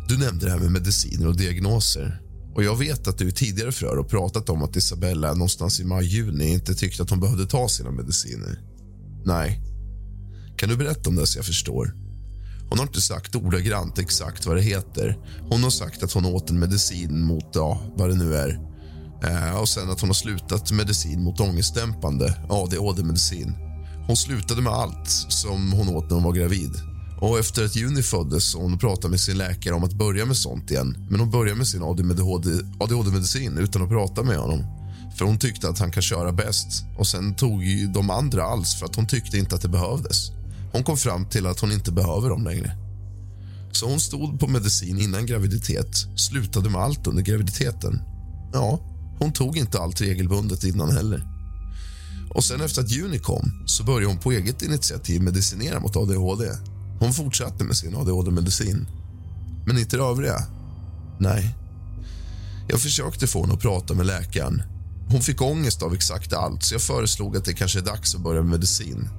[0.07, 2.21] Du nämnde det här med mediciner och diagnoser.
[2.55, 5.85] Och Jag vet att du i tidigare förhör har pratat om att Isabella någonstans i
[5.85, 8.61] maj-juni inte tyckte att hon behövde ta sina mediciner.
[9.25, 9.61] Nej.
[10.57, 12.06] Kan du berätta om det så jag förstår?
[12.69, 15.17] Hon har inte sagt ordagrant exakt vad det heter.
[15.49, 18.59] Hon har sagt att hon åt en medicin mot, ja, vad det nu är.
[19.23, 23.55] Eh, och sen att hon har slutat medicin mot ångestdämpande, ADHD-medicin.
[24.07, 26.71] Hon slutade med allt som hon åt när hon var gravid.
[27.21, 30.37] Och Efter att Juni föddes och hon pratade med sin läkare om att börja med
[30.37, 31.07] sånt igen.
[31.09, 31.83] Men hon började med sin
[32.79, 34.63] ADHD-medicin utan att prata med honom.
[35.17, 36.85] För hon tyckte att han kan köra bäst.
[36.97, 37.61] Och Sen tog
[37.93, 40.36] de andra alls för att hon tyckte inte att det behövdes.
[40.77, 42.77] Hon kom fram till att hon inte behöver dem längre.
[43.71, 48.01] Så hon stod på medicin innan graviditet, slutade med allt under graviditeten.
[48.53, 48.79] Ja,
[49.19, 51.23] hon tog inte allt regelbundet innan heller.
[52.29, 56.45] Och sen efter att juni kom så började hon på eget initiativ medicinera mot ADHD.
[56.99, 58.87] Hon fortsatte med sin ADHD-medicin.
[59.65, 60.37] Men inte det övriga.
[61.19, 61.55] Nej.
[62.67, 64.63] Jag försökte få henne att prata med läkaren.
[65.09, 68.21] Hon fick ångest av exakt allt, så jag föreslog att det kanske är dags att
[68.21, 69.09] börja med medicin.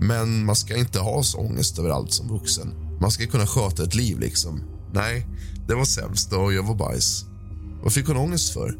[0.00, 2.74] Men man ska inte ha så ångest över allt som vuxen.
[3.00, 4.60] Man ska kunna sköta ett liv, liksom.
[4.92, 5.26] Nej,
[5.68, 7.24] det var sämst och jag var bajs.
[7.82, 8.78] Vad fick hon ångest för?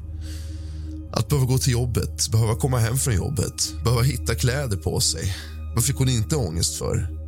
[1.13, 5.35] Att behöva gå till jobbet, behöva komma hem från jobbet, behöva hitta kläder på sig.
[5.75, 7.19] Vad fick hon inte ångest för?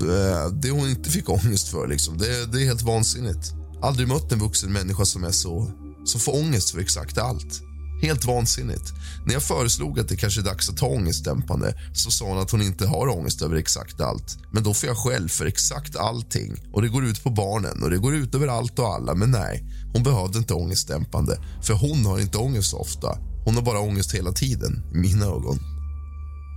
[0.00, 3.52] Eh, det hon inte fick ångest för, liksom, det, det är helt vansinnigt.
[3.82, 5.70] Aldrig mött en vuxen människa som är så,
[6.04, 7.62] som får ångest för exakt allt.
[8.02, 8.92] Helt vansinnigt.
[9.26, 12.50] När jag föreslog att det kanske är dags att ta ångestdämpande så sa hon att
[12.50, 14.38] hon inte har ångest över exakt allt.
[14.52, 16.56] Men då får jag själv för exakt allting.
[16.72, 19.14] Och Det går ut på barnen och det går ut över allt och alla.
[19.14, 21.38] Men nej, hon behövde inte ångestdämpande.
[21.62, 23.18] För hon har inte ångest så ofta.
[23.44, 25.58] Hon har bara ångest hela tiden, i mina ögon.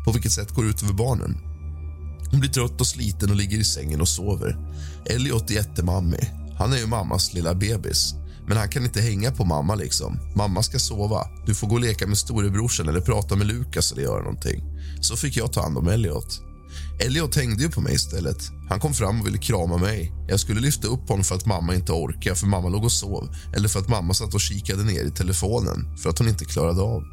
[0.05, 1.37] På vilket sätt går det ut över barnen?
[2.31, 4.57] Hon blir trött och sliten och ligger i sängen och sover.
[5.05, 6.33] Elliot är jättemammig.
[6.57, 8.15] Han är ju mammas lilla bebis.
[8.47, 9.75] Men han kan inte hänga på mamma.
[9.75, 10.19] liksom.
[10.35, 11.27] Mamma ska sova.
[11.45, 14.63] Du får gå och leka med storebrorsan eller prata med Lukas eller göra någonting.
[15.01, 16.41] Så fick jag ta hand om Elliot.
[16.99, 18.51] Elliot hängde ju på mig istället.
[18.69, 20.11] Han kom fram och ville krama mig.
[20.27, 23.35] Jag skulle lyfta upp honom för att mamma inte orkade, för mamma låg och sov.
[23.55, 26.81] Eller för att mamma satt och kikade ner i telefonen för att hon inte klarade
[26.81, 27.03] av.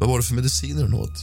[0.00, 1.18] Vad var det för mediciner hon åt?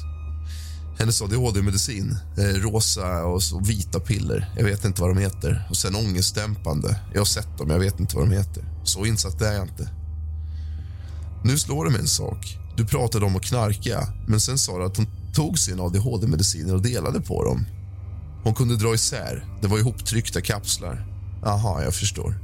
[1.00, 2.18] Hennes ADHD-medicin.
[2.38, 4.54] Eh, rosa och vita piller.
[4.58, 5.68] Jag vet inte vad de heter.
[5.70, 7.00] Och sen ångestdämpande.
[7.14, 8.71] Jag har sett dem, jag vet inte vad de heter.
[8.84, 9.90] Så insatt är jag inte.
[11.44, 12.58] Nu slår det mig en sak.
[12.78, 16.82] Du pratade om att knarka, men sen sa du att hon tog sina ADHD-mediciner och
[16.82, 17.66] delade på dem.
[18.44, 19.46] Hon kunde dra isär.
[19.62, 21.08] Det var ihoptryckta kapslar.
[21.46, 22.40] Aha, jag förstår.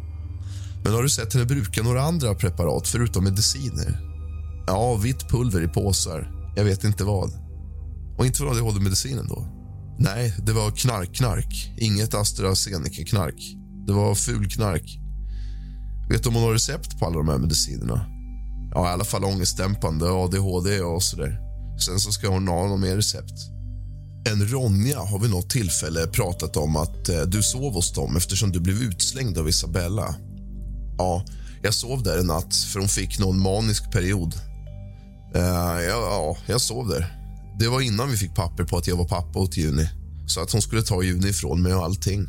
[0.83, 3.99] Men har du sett henne bruka några andra preparat förutom mediciner?
[4.67, 6.31] Ja, vitt pulver i påsar.
[6.55, 7.31] Jag vet inte vad.
[8.17, 9.47] Och inte från ADHD-medicinen då?
[9.99, 11.73] Nej, det var knark-knark.
[11.77, 13.55] Inget AstraZeneca-knark.
[13.87, 14.99] Det var ful-knark.
[16.09, 18.05] Vet du om hon har recept på alla de här medicinerna?
[18.71, 21.39] Ja, i alla fall ångestdämpande, ADHD och så där.
[21.85, 23.33] Sen så ska hon ha något mer recept.
[24.29, 28.51] En Ronja har vid något tillfälle pratat om att eh, du sov hos dem eftersom
[28.51, 30.15] du blev utslängd av Isabella.
[30.97, 31.25] Ja,
[31.61, 34.33] jag sov där en natt för hon fick någon manisk period.
[35.35, 37.17] Uh, ja, ja, jag sov där.
[37.59, 39.89] Det var innan vi fick papper på att jag var pappa åt Juni.
[40.27, 42.27] Så att hon skulle ta Juni ifrån mig och allting.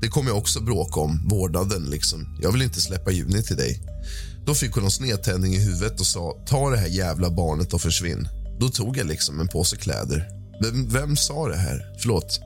[0.00, 2.38] Det kom jag också bråka om, vårdnaden liksom.
[2.42, 3.80] Jag vill inte släppa Juni till dig.
[4.46, 7.80] Då fick hon en snedtändning i huvudet och sa ta det här jävla barnet och
[7.80, 8.28] försvinn.
[8.60, 10.28] Då tog jag liksom en påse kläder.
[10.62, 11.94] Vem, vem sa det här?
[11.98, 12.40] Förlåt.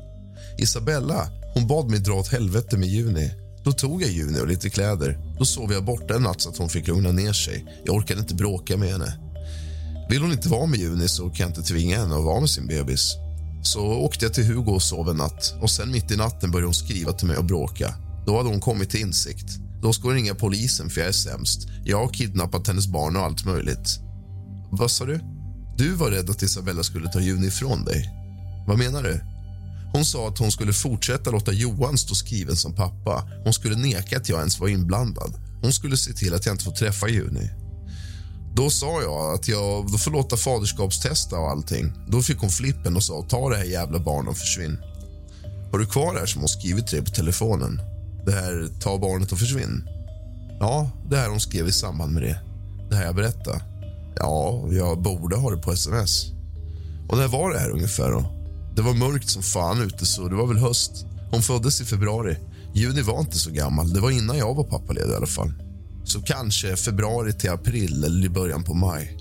[0.58, 1.28] Isabella.
[1.54, 3.30] Hon bad mig dra åt helvete med Juni.
[3.64, 5.18] Då tog jag Juni och lite kläder.
[5.38, 7.82] Då sov jag borta en natt så att hon fick lugna ner sig.
[7.84, 9.18] Jag orkade inte bråka med henne.
[10.08, 12.50] Vill hon inte vara med Juni så kan jag inte tvinga henne att vara med
[12.50, 13.14] sin bebis.
[13.64, 15.54] Så åkte jag till Hugo och sov en natt.
[15.60, 17.94] Och sen mitt i natten började hon skriva till mig och bråka.
[18.26, 19.58] Då hade hon kommit till insikt.
[19.82, 21.68] Då ska hon ringa polisen för jag är sämst.
[21.84, 23.98] Jag har kidnappat hennes barn och allt möjligt.
[24.70, 25.20] Vad sa du?
[25.76, 28.10] Du var rädd att Isabella skulle ta Juni ifrån dig.
[28.66, 29.20] Vad menar du?
[29.92, 33.28] Hon sa att hon skulle fortsätta låta Johan stå skriven som pappa.
[33.44, 35.34] Hon skulle neka att jag ens var inblandad.
[35.62, 37.50] Hon skulle se till att jag inte får träffa Juni.
[38.56, 41.92] Då sa jag att jag då får låta faderskapstesta och allting.
[42.08, 44.78] Då fick hon flippen och sa ta det här jävla barnet och försvinn.
[45.72, 47.80] Har du kvar det här som hon skrivit till dig på telefonen?
[48.26, 49.88] Det här ta barnet och försvinn?
[50.60, 52.38] Ja, det här hon skrev i samband med det.
[52.90, 53.62] Det här jag berättade.
[54.16, 56.26] Ja, jag borde ha det på sms.
[57.08, 58.24] Och när var det här ungefär då?
[58.76, 61.06] Det var mörkt som fan ute så det var väl höst.
[61.30, 62.36] Hon föddes i februari.
[62.74, 63.92] Juni var inte så gammal.
[63.92, 65.52] Det var innan jag var pappaledig i alla fall.
[66.04, 69.18] Så kanske februari till april eller i början på maj.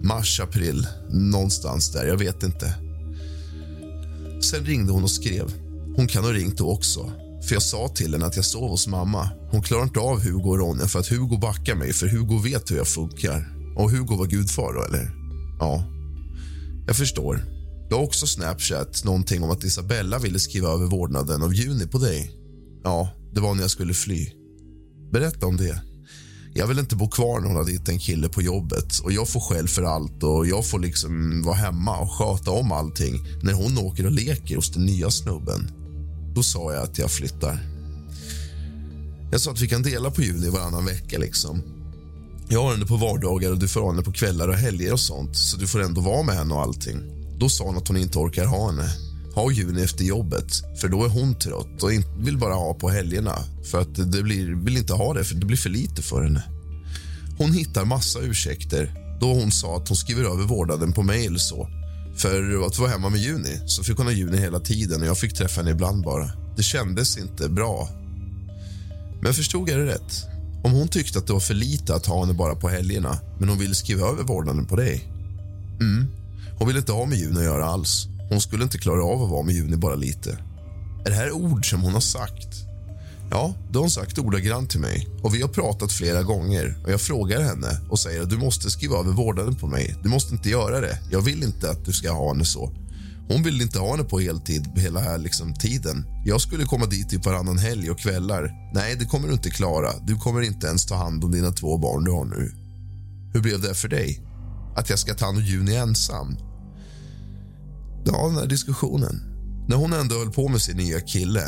[0.00, 2.06] Mars, april, någonstans där.
[2.06, 2.74] Jag vet inte.
[4.42, 5.52] Sen ringde hon och skrev.
[5.96, 7.12] Hon kan ha ringt då också.
[7.48, 9.30] För Jag sa till henne att jag sov hos mamma.
[9.50, 12.70] Hon klarar inte av Hugo och Ronja för att Hugo backar mig för Hugo vet
[12.70, 13.54] hur jag funkar.
[13.76, 15.10] Och Hugo var gudfar då, eller?
[15.60, 15.84] Ja.
[16.86, 17.44] Jag förstår.
[17.90, 21.98] Jag har också Snapchat någonting om att Isabella ville skriva över vårdnaden av Juni på
[21.98, 22.30] dig.
[22.84, 24.30] Ja, det var när jag skulle fly.
[25.12, 25.82] Berätta om det.
[26.56, 29.40] Jag vill inte bo kvar när hon har en kille på jobbet och jag får
[29.40, 33.78] skäll för allt och jag får liksom vara hemma och sköta om allting när hon
[33.78, 35.70] åker och leker hos den nya snubben.
[36.34, 37.58] Då sa jag att jag flyttar.
[39.32, 41.18] Jag sa att vi kan dela på Juni varannan vecka.
[41.18, 41.62] liksom.
[42.48, 45.00] Jag har henne på vardagar och du får ha henne på kvällar och helger och
[45.00, 46.96] sånt så du får ändå vara med henne och allting.
[47.38, 48.88] Då sa hon att hon inte orkar ha henne.
[49.34, 53.38] Ha Juni efter jobbet, för då är hon trött och vill bara ha på helgerna.
[53.70, 56.42] För att det blir, vill inte ha det, för det blir för lite för henne.
[57.38, 61.38] Hon hittar massa ursäkter då hon sa att hon skriver över vårdnaden på mig eller
[61.38, 61.68] så.
[62.16, 65.18] För att vara hemma med Juni så fick hon ha Juni hela tiden och jag
[65.18, 66.30] fick träffa henne ibland bara.
[66.56, 67.88] Det kändes inte bra.
[69.22, 70.24] Men förstod jag det rätt?
[70.64, 73.48] Om hon tyckte att det var för lite att ha henne bara på helgerna men
[73.48, 75.08] hon ville skriva över vårdnaden på dig.
[75.80, 76.06] Mm.
[76.58, 78.08] Hon ville inte ha med Juni att göra alls.
[78.28, 80.38] Hon skulle inte klara av att vara med Juni bara lite.
[81.04, 82.48] Är det här ord som hon har sagt?
[83.30, 85.08] Ja, det har hon sagt ordagrant till mig.
[85.22, 86.78] Och Vi har pratat flera gånger.
[86.84, 89.96] Och Jag frågar henne och säger att du måste skriva över vårdnaden på mig.
[90.02, 90.98] Du måste inte göra det.
[91.10, 92.72] Jag vill inte att du ska ha henne så.
[93.28, 96.06] Hon vill inte ha henne på heltid hela här liksom, tiden.
[96.24, 98.70] Jag skulle komma dit typ varannan helg och kvällar.
[98.74, 99.90] Nej, det kommer du inte klara.
[100.06, 102.52] Du kommer inte ens ta hand om dina två barn du har nu.
[103.32, 104.20] Hur blev det för dig?
[104.76, 106.36] Att jag ska ta hand om Juni ensam?
[108.06, 109.22] Ja, den här diskussionen.
[109.68, 111.44] När hon ändå höll på med sin nya kille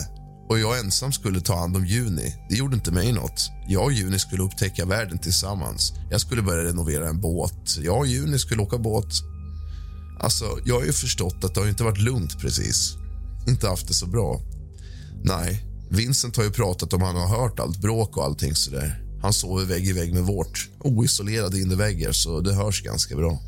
[0.48, 3.50] och jag ensam skulle ta hand om Juni, det gjorde inte mig något.
[3.68, 5.92] Jag och Juni skulle upptäcka världen tillsammans.
[6.10, 7.78] Jag skulle börja renovera en båt.
[7.78, 9.12] Jag och Juni skulle åka båt.
[10.20, 12.94] Alltså, jag har ju förstått att det har inte varit lugnt precis.
[13.48, 14.40] Inte haft det så bra.
[15.24, 19.02] Nej, Vincent har ju pratat om han har hört allt bråk och allting sådär.
[19.22, 23.38] Han sover vägg i vägg med vårt, oisolerade inneväggar så det hörs ganska bra.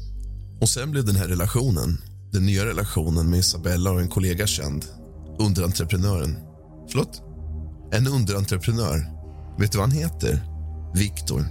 [0.61, 2.01] Och sen blev den här relationen
[2.33, 4.85] den nya relationen med Isabella och en kollega känd.
[5.39, 6.37] Underentreprenören.
[6.91, 7.23] Förlåt?
[7.93, 9.07] En underentreprenör.
[9.59, 10.43] Vet du vad han heter?
[10.95, 11.49] Viktor.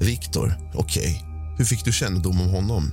[0.00, 1.02] Viktor, okej.
[1.02, 1.28] Okay.
[1.58, 2.90] Hur fick du kännedom om honom?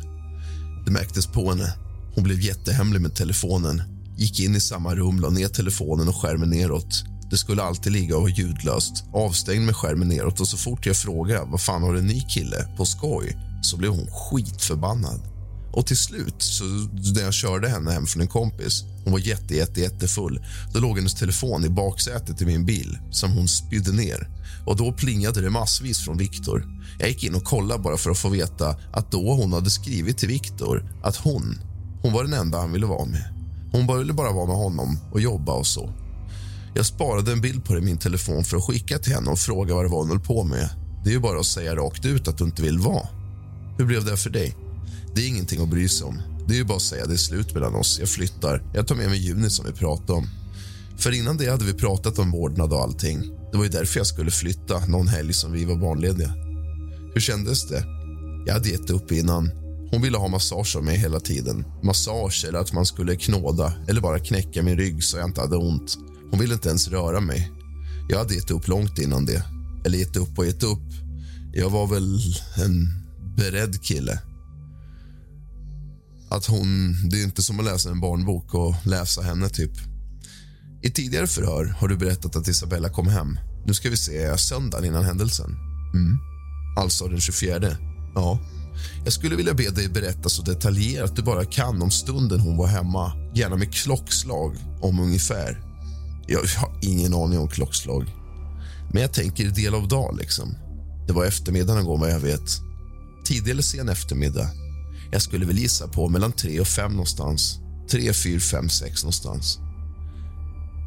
[0.86, 1.74] Det märktes på henne.
[2.16, 3.82] Hon blev jättehemlig med telefonen.
[4.18, 7.04] Gick in i samma rum, la ner telefonen och skärmen neråt.
[7.30, 10.96] Det skulle alltid ligga och vara ljudlöst, avstängd med skärmen neråt och så fort jag
[10.96, 15.35] frågade vad fan har en ny kille på skoj så blev hon skitförbannad.
[15.76, 16.64] Och till slut, så
[17.16, 20.98] när jag körde henne hem från en kompis, hon var jätte, jätte, jättefull, då låg
[20.98, 24.30] hennes telefon i baksätet i min bil som hon spydde ner.
[24.66, 26.66] Och då plingade det massvis från Viktor.
[27.00, 30.18] Jag gick in och kollade bara för att få veta att då hon hade skrivit
[30.18, 31.58] till Viktor att hon,
[32.02, 33.34] hon var den enda han ville vara med.
[33.72, 35.90] Hon ville bara vara med honom och jobba och så.
[36.76, 39.40] Jag sparade en bild på det i min telefon för att skicka till henne och
[39.40, 40.70] fråga vad det var hon höll på med.
[41.04, 43.08] Det är ju bara att säga rakt ut att du inte vill vara.
[43.78, 44.56] Hur blev det för dig?
[45.16, 46.22] Det är ingenting att bry sig om.
[46.48, 48.00] Det är ju bara att säga det är slut mellan oss.
[48.00, 48.64] Jag flyttar.
[48.74, 50.30] Jag tar med mig Juni som vi pratade om.
[50.98, 53.22] För innan det hade vi pratat om vårdnad och allting.
[53.52, 56.34] Det var ju därför jag skulle flytta någon helg som vi var barnlediga.
[57.14, 57.84] Hur kändes det?
[58.46, 59.52] Jag hade gett upp innan.
[59.92, 61.66] Hon ville ha massage av mig hela tiden.
[61.84, 65.58] Massage eller att man skulle knåda eller bara knäcka min rygg så jag inte hade
[65.58, 65.98] ont.
[66.32, 67.52] Hon ville inte ens röra mig.
[68.10, 69.44] Jag hade gett upp långt innan det.
[69.86, 70.90] Eller gett upp och gett upp.
[71.54, 72.20] Jag var väl
[72.58, 72.88] en
[73.38, 74.20] beredd kille.
[76.30, 79.72] Att hon, det är inte som att läsa en barnbok och läsa henne typ.
[80.82, 83.40] I tidigare förhör har du berättat att Isabella kom hem.
[83.66, 85.52] Nu ska vi se, söndagen innan händelsen.
[85.94, 86.18] Mm.
[86.78, 87.78] Alltså den 24.
[88.16, 88.40] Ja.
[89.04, 92.68] Jag skulle vilja be dig berätta så detaljerat du bara kan om stunden hon var
[92.68, 93.14] hemma.
[93.36, 95.62] Gärna med klockslag, om ungefär.
[96.28, 98.16] Jag har ingen aning om klockslag.
[98.92, 100.56] Men jag tänker del av dag, liksom.
[101.08, 102.62] Det var eftermiddag någon gång, vad jag vet.
[103.26, 104.50] Tidig eller sen eftermiddag.
[105.16, 107.60] Jag skulle väl gissa på mellan tre och fem någonstans.
[107.92, 109.60] Tre, fyra, fem, sex någonstans.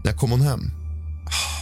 [0.04, 0.70] När kom hon hem?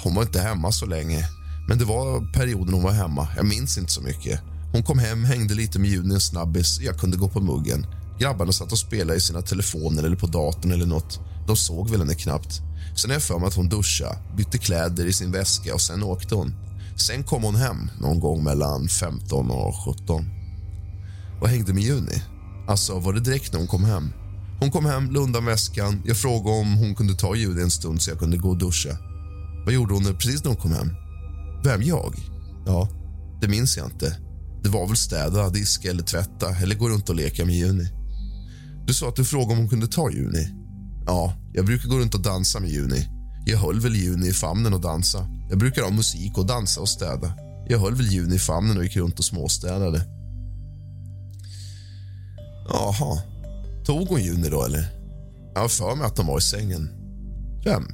[0.05, 1.29] Hon var inte hemma så länge.
[1.69, 3.29] Men det var perioden hon var hemma.
[3.37, 4.41] Jag minns inte så mycket.
[4.73, 6.81] Hon kom hem, hängde lite med Juni en snabbis.
[6.81, 7.87] Jag kunde gå på muggen.
[8.19, 11.21] Grabbarna satt och spelade i sina telefoner eller på datorn eller nåt.
[11.47, 12.61] De såg väl henne knappt.
[12.97, 16.03] Sen är jag för mig att hon duschade, bytte kläder i sin väska och sen
[16.03, 16.55] åkte hon.
[16.97, 20.25] Sen kom hon hem någon gång mellan 15 och 17.
[21.41, 22.23] Vad hängde med Juni?
[22.67, 24.13] Alltså, var det direkt när hon kom hem?
[24.61, 26.03] Hon kom hem, la undan väskan.
[26.05, 28.99] Jag frågade om hon kunde ta Juni en stund så jag kunde gå och duscha.
[29.65, 30.91] Vad gjorde hon precis när hon kom hem?
[31.65, 32.15] Vem, jag?
[32.67, 32.89] Ja,
[33.41, 34.17] det minns jag inte.
[34.63, 37.89] Det var väl städa, diska eller tvätta eller gå runt och leka med Juni.
[38.87, 40.49] Du sa att du frågade om hon kunde ta Juni.
[41.07, 43.09] Ja, jag brukar gå runt och dansa med Juni.
[43.47, 45.29] Jag höll väl Juni i famnen och dansa.
[45.51, 47.33] Jag brukar ha musik och dansa och städa.
[47.69, 50.16] Jag höll väl Juni i famnen och gick runt och småstädade.
[52.69, 53.23] Jaha.
[53.85, 54.89] Tog hon Juni då, eller?
[55.55, 56.91] Jag har för mig att de var i sängen.
[57.65, 57.89] Vem?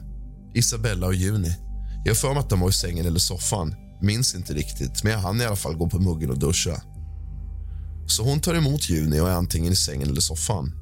[0.54, 1.56] Isabella och Juni.
[2.04, 3.74] Jag har för mig att de var i sängen eller soffan.
[4.02, 6.82] Minns inte riktigt, men jag hann i alla fall gå på muggen och duscha.
[8.06, 10.72] Så hon tar emot Juni och är antingen i sängen eller soffan.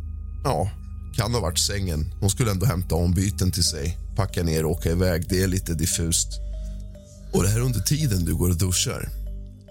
[0.44, 0.70] Ja,
[1.16, 2.14] kan ha varit sängen.
[2.20, 5.28] Hon skulle ändå hämta ombyten till sig, packa ner och åka iväg.
[5.28, 6.28] Det är lite diffust.
[7.32, 9.08] Och det här under tiden du går och duschar?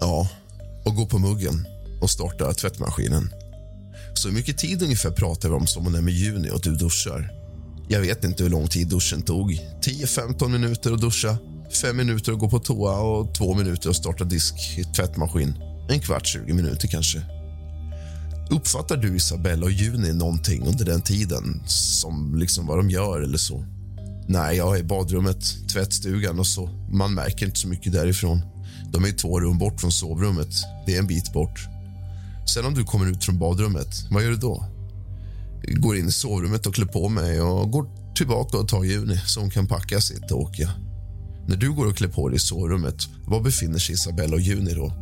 [0.00, 0.28] Ja,
[0.84, 1.66] och går på muggen
[2.02, 3.30] och startar tvättmaskinen.
[4.20, 6.74] Så hur mycket tid ungefär pratar vi om som hon är med Juni och du
[6.74, 7.30] duschar?
[7.88, 9.52] Jag vet inte hur lång tid duschen tog.
[9.82, 11.38] 10-15 minuter att duscha,
[11.82, 15.54] 5 minuter att gå på toa och 2 minuter att starta disk i tvättmaskin.
[15.88, 17.22] En kvart, 20 minuter kanske.
[18.50, 21.62] Uppfattar du Isabella och Juni någonting under den tiden?
[21.66, 23.64] Som liksom vad de gör eller så?
[24.28, 26.70] Nej, jag är i badrummet, tvättstugan och så.
[26.92, 28.40] Man märker inte så mycket därifrån.
[28.92, 30.54] De är två rum bort från sovrummet.
[30.86, 31.68] Det är en bit bort.
[32.54, 34.64] Sen om du kommer ut från badrummet, vad gör du då?
[35.62, 39.40] Går in i sovrummet och klär på mig och går tillbaka och tar Juni så
[39.40, 40.70] hon kan packa sitt och åka.
[41.46, 44.74] När du går och klär på dig i sovrummet, var befinner sig Isabella och Juni
[44.74, 44.92] då?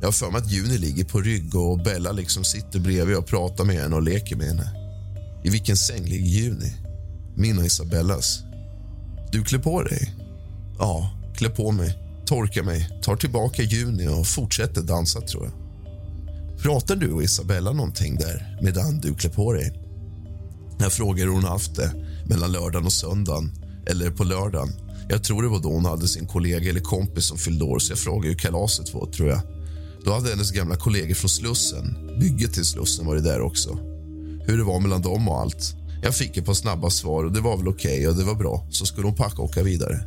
[0.00, 3.26] Jag har för mig att Juni ligger på rygg och Bella liksom sitter bredvid och
[3.26, 4.70] pratar med henne och leker med henne.
[5.44, 6.72] I vilken säng ligger Juni?
[7.36, 8.42] Min och Isabellas.
[9.32, 10.14] Du klär på dig?
[10.78, 15.65] Ja, klär på mig, torkar mig, tar tillbaka Juni och fortsätter dansa, tror jag.
[16.62, 19.82] Pratar du och Isabella någonting där medan du klär på dig?
[20.78, 21.92] Jag frågar hur hon haft det
[22.28, 23.50] mellan lördagen och söndagen,
[23.86, 24.68] eller på lördagen.
[25.08, 27.92] Jag tror det var då hon hade sin kollega eller kompis som fyllde år, så
[27.92, 29.40] jag frågade hur kalaset var, tror jag.
[30.04, 33.78] Då hade hennes gamla kollegor från Slussen, bygget till Slussen, varit där också.
[34.46, 35.74] Hur det var mellan dem och allt.
[36.02, 38.34] Jag fick ett par snabba svar och det var väl okej okay och det var
[38.34, 38.66] bra.
[38.70, 40.04] Så skulle hon packa och åka vidare.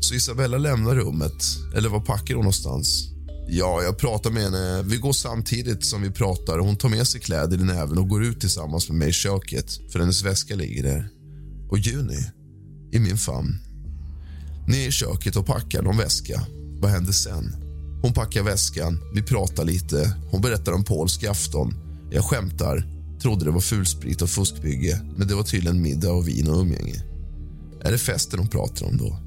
[0.00, 1.44] Så Isabella lämnar rummet,
[1.76, 3.08] eller var packar hon någonstans?
[3.50, 4.82] Ja, jag pratar med henne.
[4.82, 6.58] Vi går samtidigt som vi pratar.
[6.58, 9.80] Hon tar med sig kläder i näven och går ut tillsammans med mig i köket,
[9.92, 11.08] för hennes väska ligger där.
[11.70, 12.26] Och Juni,
[12.92, 13.58] i min famn.
[14.68, 16.46] Ni är i köket och packar någon väska.
[16.80, 17.56] Vad händer sen?
[18.02, 20.16] Hon packar väskan, vi pratar lite.
[20.30, 21.74] Hon berättar om polsk afton.
[22.10, 22.86] Jag skämtar,
[23.22, 27.04] trodde det var fulsprit och fuskbygge men det var tydligen middag och vin och umgänge.
[27.80, 29.18] Är det festen hon pratar om då?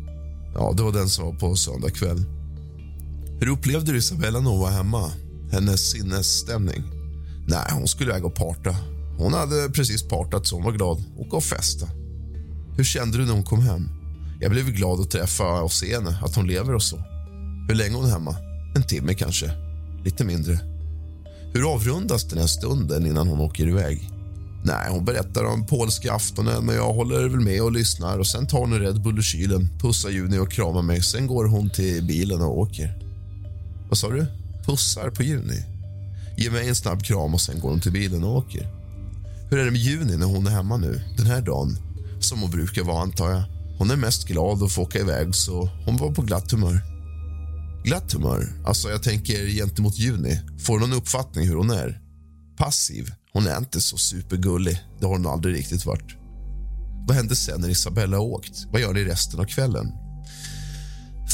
[0.54, 2.41] Ja, det var den som var på söndag kväll.
[3.42, 5.12] Hur upplevde du Isabella när hon var hemma?
[5.52, 6.84] Hennes sinnesstämning?
[7.48, 8.76] Nej, hon skulle iväg och parta.
[9.18, 11.88] Hon hade precis partat så hon var glad och gav festa.
[12.78, 13.90] Hur kände du när hon kom hem?
[14.42, 16.98] Jag blev glad att träffa och se henne, att hon lever och så.
[17.68, 18.36] Hur länge hon är hemma?
[18.76, 19.52] En timme kanske.
[20.06, 20.60] Lite mindre.
[21.54, 24.10] Hur avrundas den här stunden innan hon åker iväg?
[24.64, 28.20] Nej, hon berättar om polska aftonen och jag håller väl med och lyssnar.
[28.20, 31.02] Och Sen tar hon en Red Bull ur kylen, pussar Juni och kramar mig.
[31.02, 33.11] Sen går hon till bilen och åker.
[33.92, 34.26] Vad sa du?
[34.66, 35.64] Pussar på Juni?
[36.38, 38.68] Ge mig en snabb kram och sen går hon till bilen och åker.
[39.50, 41.78] Hur är det med Juni när hon är hemma nu, den här dagen?
[42.20, 43.44] Som hon brukar vara, antar jag.
[43.78, 46.82] Hon är mest glad att få åka iväg, så hon var på glatt humör.
[47.84, 48.48] Glatt humör?
[48.66, 50.40] Alltså, jag tänker gentemot Juni.
[50.60, 52.02] Får du någon uppfattning hur hon är?
[52.58, 53.12] Passiv?
[53.34, 54.80] Hon är inte så supergullig.
[55.00, 56.16] Det har hon aldrig riktigt varit.
[57.08, 58.66] Vad händer sen när Isabella har åkt?
[58.72, 59.92] Vad gör ni resten av kvällen?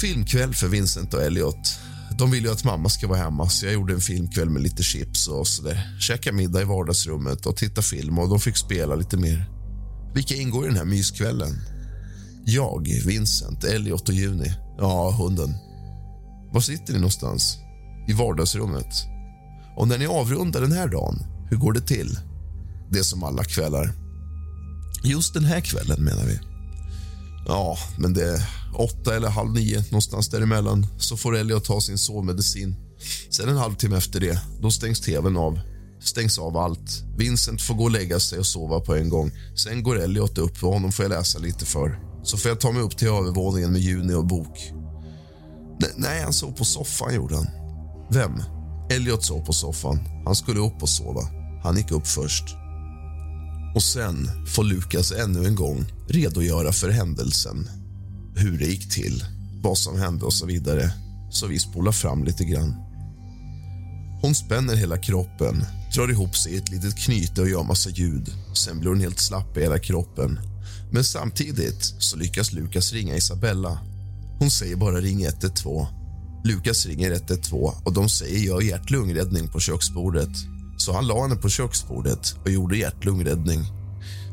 [0.02, 1.80] Filmkväll för Vincent och Elliot.
[2.18, 4.84] De vill ju att mamma ska vara hemma, så jag gjorde en filmkväll med lite
[4.84, 5.98] chips och sådär.
[6.00, 9.50] Käka middag i vardagsrummet och titta film och de fick spela lite mer.
[10.14, 11.62] Vilka ingår i den här myskvällen?
[12.46, 14.54] Jag, Vincent, Elliot och Juni.
[14.78, 15.54] Ja, hunden.
[16.54, 17.58] Var sitter ni någonstans?
[18.08, 19.06] I vardagsrummet.
[19.78, 22.20] Och när ni avrundar den här dagen, hur går det till?
[22.92, 23.94] Det är som alla kvällar.
[25.04, 26.40] Just den här kvällen, menar vi.
[27.48, 28.44] Ja, men det är
[28.76, 30.88] åtta eller halv nio, någonstans däremellan.
[30.98, 32.76] Så får Elliot ta sin sovmedicin.
[33.30, 35.60] Sen en halvtimme efter det, då stängs tvn av.
[36.04, 37.04] Stängs av allt.
[37.18, 39.32] Vincent får gå och lägga sig och sova på en gång.
[39.56, 42.00] Sen går Elliot upp och honom får jag läsa lite för.
[42.24, 44.72] Så får jag ta mig upp till övervåningen med Juni och bok.
[45.84, 47.48] N nej, han sov på soffan gjorde han.
[48.12, 48.44] Vem?
[48.90, 50.00] Elliot sov på soffan.
[50.26, 51.22] Han skulle upp och sova.
[51.64, 52.46] Han gick upp först.
[53.78, 57.70] Och sen får Lukas ännu en gång redogöra för händelsen.
[58.36, 59.24] Hur det gick till,
[59.64, 60.92] vad som hände och så vidare.
[61.32, 62.76] Så vi spolar fram lite grann.
[64.22, 65.66] Hon spänner hela kroppen,
[65.96, 68.34] drar ihop sig i ett litet knyte och gör massa ljud.
[68.54, 70.40] Sen blir hon helt slapp i hela kroppen.
[70.92, 73.80] Men samtidigt så lyckas Lukas ringa Isabella.
[74.40, 75.86] Hon säger bara ring 112.
[76.44, 80.57] Lukas ringer 112 och de säger gör hjärt-lungräddning på köksbordet.
[80.78, 83.60] Så han la henne på köksbordet och gjorde hjärt-lungräddning.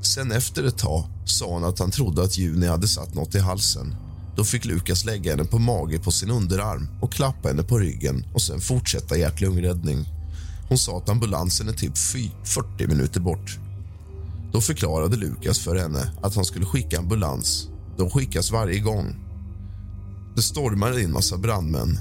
[0.03, 3.39] Sen efter ett tag sa han att han trodde att Juni hade satt något i
[3.39, 3.97] halsen.
[4.37, 8.27] Då fick Lukas lägga henne på mage på sin underarm och klappa henne på ryggen
[8.35, 10.07] och sen fortsätta hjärt-lungräddning.
[10.69, 13.59] Hon sa att ambulansen är typ 40 minuter bort.
[14.53, 17.69] Då förklarade Lukas för henne att han skulle skicka ambulans.
[17.97, 19.17] De skickas varje gång.
[20.37, 21.99] Det stormar in massa brandmän.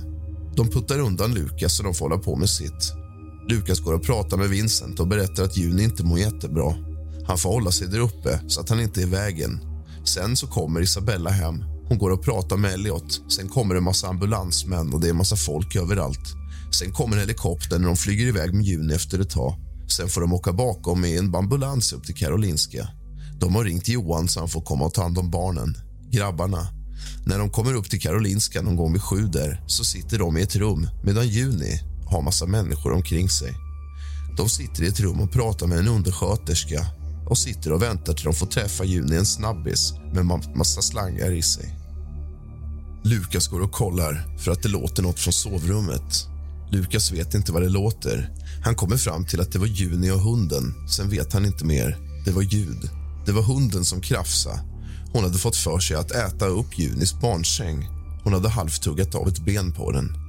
[0.55, 3.02] De puttar undan Lukas så de får hålla på med sitt.
[3.47, 6.75] Lukas går och pratar med Vincent och berättar att Juni inte mår jättebra.
[7.27, 9.59] Han får hålla sig där uppe så att han inte är i vägen.
[10.05, 11.63] Sen så kommer Isabella hem.
[11.87, 13.31] Hon går och pratar med Elliot.
[13.31, 16.33] Sen kommer det en massa ambulansmän och det är massa folk överallt.
[16.71, 19.55] Sen kommer helikoptern när de flyger iväg med Juni efter ett tag.
[19.97, 22.87] Sen får de åka bakom i en ambulans upp till Karolinska.
[23.39, 25.77] De har ringt Johan så han får komma och ta hand om barnen,
[26.11, 26.67] grabbarna.
[27.25, 30.41] När de kommer upp till Karolinska någon gång vid sju där, så sitter de i
[30.41, 33.55] ett rum medan Juni har massa människor omkring sig.
[34.37, 36.85] De sitter i ett rum och pratar med en undersköterska
[37.29, 40.25] och sitter och väntar till de får träffa Juni en snabbis med
[40.55, 41.75] massa slangar i sig.
[43.03, 46.27] Lukas går och kollar för att det låter nåt från sovrummet.
[46.71, 48.29] Lukas vet inte vad det låter.
[48.63, 50.73] Han kommer fram till att det var Juni och hunden.
[50.89, 51.97] Sen vet han inte mer.
[52.25, 52.89] Det var ljud.
[53.25, 54.59] Det var hunden som krafsade.
[55.13, 57.89] Hon hade fått för sig att äta upp Junis barnsäng.
[58.23, 60.22] Hon hade halvtuggat av ett ben på den.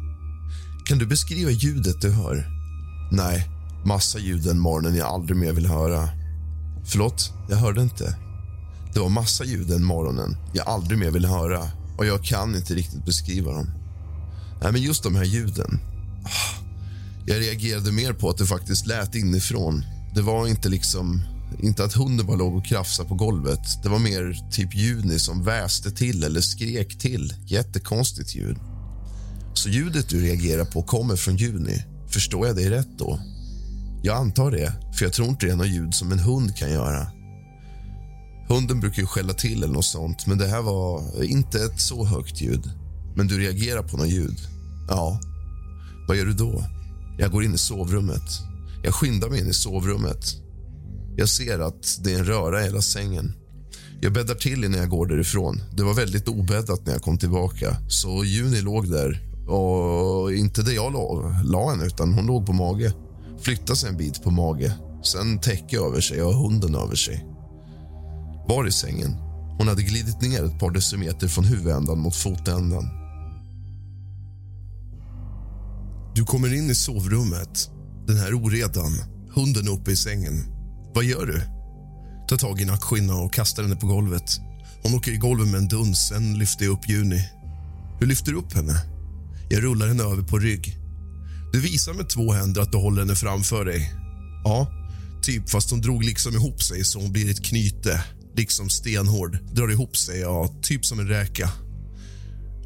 [0.85, 2.47] Kan du beskriva ljudet du hör?
[3.13, 3.49] Nej,
[3.85, 6.09] massa ljud den morgonen jag aldrig mer vill höra.
[6.85, 8.17] Förlåt, jag hörde inte.
[8.95, 12.75] Det var massa ljud den morgonen jag aldrig mer vill höra och jag kan inte
[12.75, 13.71] riktigt beskriva dem.
[14.63, 15.81] Nej, men just de här ljuden.
[17.27, 19.85] Jag reagerade mer på att det faktiskt lät inifrån.
[20.15, 21.23] Det var inte liksom
[21.59, 23.83] inte att hunden bara låg och krafsade på golvet.
[23.83, 27.35] Det var mer typ Juni som väste till eller skrek till.
[27.47, 28.57] Jättekonstigt ljud.
[29.55, 31.85] Så ljudet du reagerar på kommer från Juni.
[32.09, 33.21] Förstår jag dig rätt då?
[34.03, 36.71] Jag antar det, för jag tror inte det är något ljud som en hund kan
[36.71, 37.07] göra.
[38.49, 42.05] Hunden brukar ju skälla till eller något sånt, men det här var inte ett så
[42.05, 42.71] högt ljud.
[43.17, 44.39] Men du reagerar på något ljud?
[44.89, 45.21] Ja.
[46.09, 46.65] Vad gör du då?
[47.19, 48.31] Jag går in i sovrummet.
[48.83, 50.35] Jag skyndar mig in i sovrummet.
[51.17, 53.33] Jag ser att det är en röra i hela sängen.
[54.01, 55.63] Jag bäddar till innan jag går därifrån.
[55.77, 57.77] Det var väldigt obäddat när jag kom tillbaka.
[57.89, 59.34] Så Juni låg där.
[59.47, 62.93] Och inte där jag la, la henne, utan hon låg på mage.
[63.41, 64.75] Flyttade sig en bit på mage.
[65.03, 67.27] Sen täcke över sig och hunden över sig.
[68.49, 69.17] Var i sängen.
[69.59, 72.85] Hon hade glidit ner ett par decimeter från huvudändan mot fotändan.
[76.15, 77.71] Du kommer in i sovrummet.
[78.07, 78.93] Den här oredan.
[79.35, 80.45] Hunden uppe i sängen.
[80.95, 81.43] Vad gör du?
[82.29, 84.41] Tar tag i nackskinnan och kastar henne på golvet.
[84.83, 86.09] Hon åker i golvet med en duns.
[86.09, 87.29] Sen lyfter jag upp Juni.
[88.01, 88.94] Hur lyfter du upp henne?
[89.49, 90.77] Jag rullar henne över på rygg.
[91.53, 93.93] Du visar med två händer att du håller henne framför dig.
[94.45, 94.69] Ja,
[95.23, 98.05] typ fast hon drog liksom ihop sig så hon blir ett knyte.
[98.37, 99.39] Liksom stenhård.
[99.53, 101.51] Drar ihop sig, ja, typ som en räka.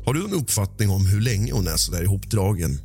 [0.04, 2.80] Har du en uppfattning om hur länge hon är så där ihopdragen?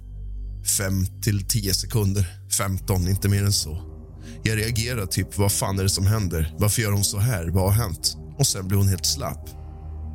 [0.77, 2.27] Fem till tio sekunder.
[2.57, 3.81] Femton, inte mer än så.
[4.43, 6.55] Jag reagerar typ, vad fan är det som händer?
[6.59, 7.49] Varför gör hon så här?
[7.49, 8.17] Vad har hänt?
[8.37, 9.49] och sen blev hon helt slapp.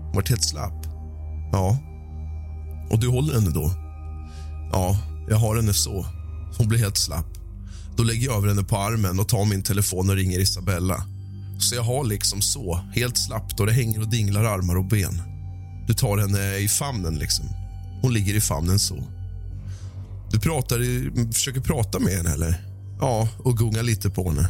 [0.05, 0.87] Hon vart helt slapp.
[1.53, 1.79] Ja.
[2.91, 3.73] Och du håller henne då?
[4.73, 6.07] Ja, jag har henne så.
[6.59, 7.39] Hon blir helt slapp.
[7.97, 11.05] Då lägger jag över henne på armen och tar min telefon och ringer Isabella.
[11.61, 15.23] Så jag har liksom så, helt slappt och det hänger och dinglar armar och ben.
[15.87, 17.47] Du tar henne i famnen liksom.
[18.03, 18.97] Hon ligger i famnen så.
[20.31, 20.79] Du pratar
[21.33, 22.65] försöker prata med henne eller?
[23.01, 24.49] Ja, och gunga lite på henne.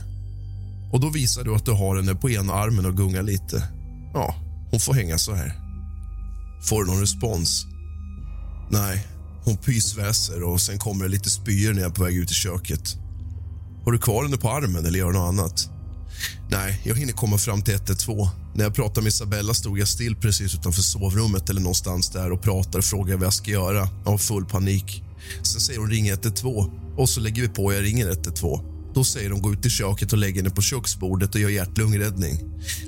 [0.92, 3.68] Och då visar du att du har henne på ena armen och gungar lite.
[4.15, 4.34] Ja,
[4.70, 5.52] hon får hänga så här.
[6.68, 7.67] Får du någon respons?
[8.71, 9.07] Nej,
[9.45, 12.35] hon pysväser och sen kommer det lite spyor när jag är på väg ut i
[12.35, 12.97] köket.
[13.85, 15.69] Har du kvar henne på armen eller gör du något annat?
[16.51, 18.29] Nej, jag hinner komma fram till 112.
[18.55, 22.43] När jag pratade med Isabella stod jag still precis utanför sovrummet eller någonstans där och
[22.43, 23.89] pratade och frågade vad jag ska göra.
[24.05, 25.05] Jag har full panik.
[25.43, 28.65] Sen säger hon ring 112 och så lägger vi på och jag ringer 112.
[28.95, 32.39] Då säger de gå ut i köket och lägg henne på köksbordet och gör hjärt-lungräddning.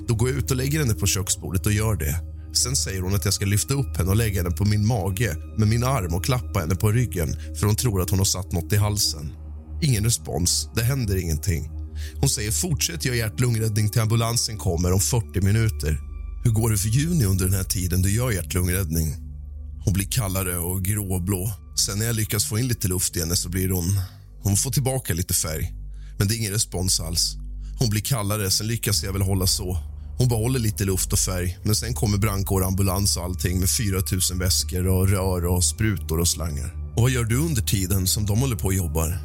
[0.07, 2.30] Då går jag ut och lägger henne på köksbordet och gör det.
[2.53, 5.35] Sen säger hon att jag ska lyfta upp henne och lägga henne på min mage
[5.57, 8.51] med min arm och klappa henne på ryggen för hon tror att hon har satt
[8.51, 9.31] något i halsen.
[9.81, 10.69] Ingen respons.
[10.75, 11.69] Det händer ingenting.
[12.15, 15.99] Hon säger fortsätt göra hjärt-lungräddning till ambulansen kommer om 40 minuter.
[16.43, 19.15] Hur går det för Juni under den här tiden du gör hjärt-lungräddning?
[19.85, 21.51] Hon blir kallare och gråblå.
[21.75, 23.99] Sen när jag lyckas få in lite luft i henne så blir hon...
[24.43, 25.73] Hon får tillbaka lite färg.
[26.17, 27.35] Men det är ingen respons alls.
[27.79, 29.90] Hon blir kallare, sen lyckas jag väl hålla så.
[30.17, 34.01] Hon behåller lite luft och färg, men sen kommer brandkår, ambulans och allting med 4
[34.31, 36.75] 000 väskor och rör och sprutor och slangar.
[36.95, 39.17] Och vad gör du under tiden som de håller på och jobbar?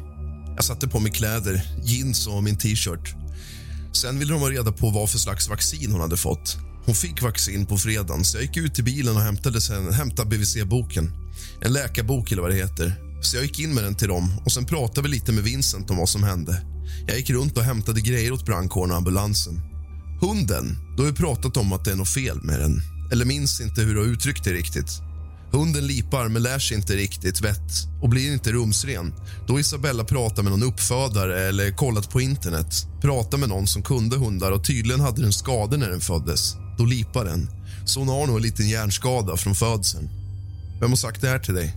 [0.55, 3.15] Jag satte på mig kläder, jeans och min t-shirt.
[3.93, 6.57] Sen ville de ha reda på vad för slags vaccin hon hade fått.
[6.85, 10.29] Hon fick vaccin på fredagen, så jag gick ut till bilen och hämtade, sen, hämtade
[10.29, 11.11] BVC-boken.
[11.61, 12.95] En läkarbok eller vad det heter.
[13.21, 15.89] Så jag gick in med den till dem och sen pratade vi lite med Vincent
[15.89, 16.61] om vad som hände.
[17.07, 19.61] Jag gick runt och hämtade grejer åt brandkåren och ambulansen.
[20.21, 22.81] Hunden, då har vi pratat om att det är något fel med den.
[23.11, 25.01] Eller minns inte hur du har uttryckt det riktigt.
[25.51, 27.71] Hunden lipar men lär sig inte riktigt vett
[28.01, 29.13] och blir inte rumsren.
[29.47, 34.17] Då Isabella pratar med någon uppfödare eller kollat på internet, pratar med någon som kunde
[34.17, 37.49] hundar och tydligen hade den skador när den föddes, då lipar den.
[37.85, 40.09] Så hon har nog en liten hjärnskada från födseln.
[40.79, 41.75] Vem har sagt det här till dig?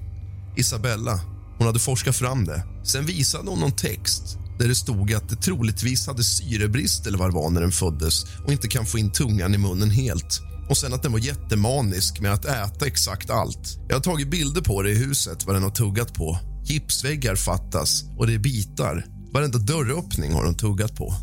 [0.56, 1.20] Isabella.
[1.58, 2.62] Hon hade forskat fram det.
[2.84, 7.30] Sen visade hon någon text där det stod att det troligtvis hade syrebrist eller vad
[7.30, 10.40] det var när den föddes och inte kan få in tungan i munnen helt.
[10.68, 13.78] Och sen att den var jättemanisk med att äta exakt allt.
[13.88, 16.38] Jag har tagit bilder på det i huset, vad den har tuggat på.
[16.64, 19.06] Gipsväggar fattas och det är bitar.
[19.32, 21.14] Varenda dörröppning har de tuggat på.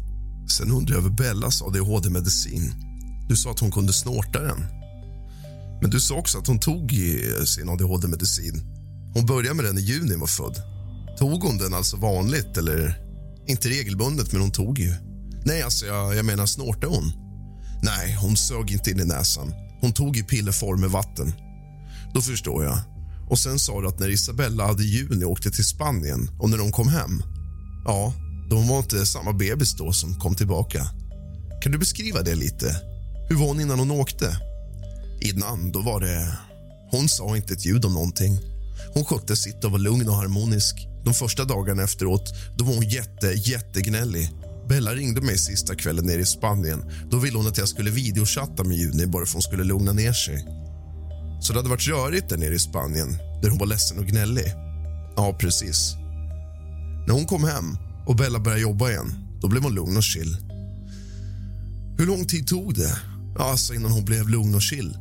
[0.49, 2.73] Sen undrar jag över Bellas adhd-medicin.
[3.29, 4.65] Du sa att hon kunde snorta den.
[5.81, 6.91] Men du sa också att hon tog
[7.45, 8.61] sin adhd-medicin.
[9.13, 10.55] Hon började med den i juni var född.
[11.19, 13.06] Tog hon den alltså vanligt eller?
[13.47, 14.93] Inte regelbundet, men hon tog ju.
[15.45, 17.11] Nej, alltså jag, jag menar snortade hon?
[17.83, 19.53] Nej, hon sög inte in i näsan.
[19.81, 21.33] Hon tog i pillerform med vatten.
[22.13, 22.79] Då förstår jag.
[23.29, 26.71] Och sen sa du att när Isabella hade juni åkte till Spanien och när de
[26.71, 27.23] kom hem.
[27.85, 28.13] Ja,
[28.49, 30.89] de var inte samma bebis då som kom tillbaka.
[31.61, 32.81] Kan du beskriva det lite?
[33.29, 34.37] Hur var hon innan hon åkte?
[35.21, 36.37] Innan, då var det...
[36.91, 38.39] Hon sa inte ett ljud om någonting.
[38.93, 40.87] Hon skötte sitt och var lugn och harmonisk.
[41.07, 44.29] De första dagarna efteråt då var hon jätte, jättegnällig.
[44.69, 46.83] Bella ringde mig sista kvällen nere i Spanien.
[47.09, 49.93] Då ville hon att jag skulle videochatta med Juni bara för att hon skulle lugna
[49.93, 50.45] ner sig.
[51.41, 54.45] Så det hade varit rörigt där nere i Spanien, där hon var ledsen och gnällig.
[55.15, 55.95] Ja, precis.
[57.07, 57.77] När hon kom hem
[58.07, 60.37] och Bella började jobba igen, då blev hon lugn och chill.
[61.97, 62.97] Hur lång tid tog det?
[63.39, 64.97] Alltså innan hon blev lugn och chill.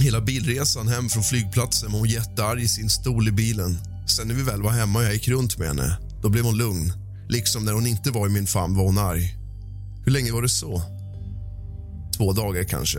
[0.00, 3.78] Hela bilresan hem från flygplatsen var hon jättearg i sin stol i bilen.
[4.06, 6.56] Sen när vi väl var hemma och jag gick runt med henne, då blev hon
[6.56, 6.92] lugn.
[7.28, 9.36] Liksom när hon inte var i min famn var hon arg.
[10.04, 10.82] Hur länge var det så?
[12.16, 12.98] Två dagar kanske.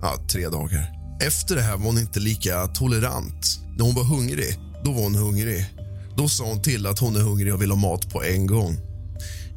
[0.00, 0.90] Ja, tre dagar.
[1.20, 3.60] Efter det här var hon inte lika tolerant.
[3.76, 5.66] När hon var hungrig, då var hon hungrig.
[6.16, 8.76] Då sa hon till att hon är hungrig och vill ha mat på en gång.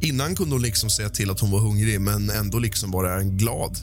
[0.02, 3.78] Innan kunde hon liksom säga till att hon var hungrig men ändå liksom vara glad.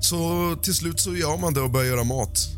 [0.00, 2.48] Så till slut så gör man det och börjar göra mat.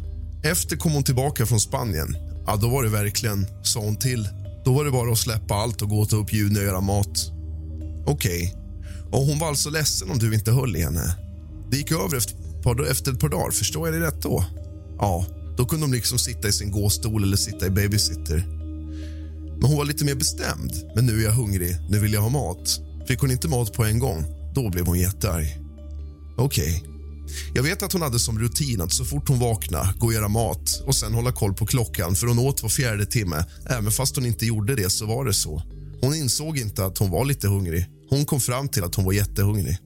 [0.45, 2.17] Efter kom hon tillbaka från Spanien.
[2.49, 4.29] Ja, då var det verkligen, sa hon till.
[4.65, 6.81] Då var det bara att släppa allt och gå och ta upp Juni och göra
[6.81, 7.33] mat.
[8.07, 8.55] Okej.
[8.57, 9.11] Okay.
[9.13, 11.17] Och hon var alltså ledsen om du inte höll i henne.
[11.71, 13.51] Det gick över efter ett par, efter ett par dagar.
[13.51, 14.45] Förstår jag det rätt då?
[14.99, 18.47] Ja, då kunde de liksom sitta i sin gåstol eller sitta i babysitter.
[19.61, 20.73] Men hon var lite mer bestämd.
[20.95, 22.81] Men nu är jag hungrig, nu vill jag ha mat.
[23.09, 25.59] Fick hon inte mat på en gång, då blev hon jättearg.
[26.39, 26.77] Okej.
[26.77, 26.88] Okay.
[27.55, 30.29] Jag vet att hon hade som rutin att så fort hon vaknade gå och göra
[30.29, 33.45] mat och sen hålla koll på klockan för hon åt var fjärde timme.
[33.67, 35.63] Även fast hon inte gjorde det så var det så.
[36.01, 37.87] Hon insåg inte att hon var lite hungrig.
[38.11, 39.79] Hon kom fram till att hon var jättehungrig.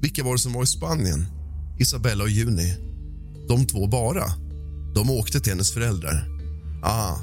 [0.00, 1.26] Vilka var det som var i Spanien?
[1.78, 2.74] Isabella och Juni.
[3.48, 4.24] De två bara.
[4.94, 6.28] De åkte till hennes föräldrar.
[6.82, 7.16] Ah,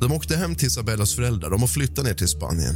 [0.00, 1.50] de åkte hem till Isabellas föräldrar.
[1.50, 2.74] De har flyttat ner till Spanien.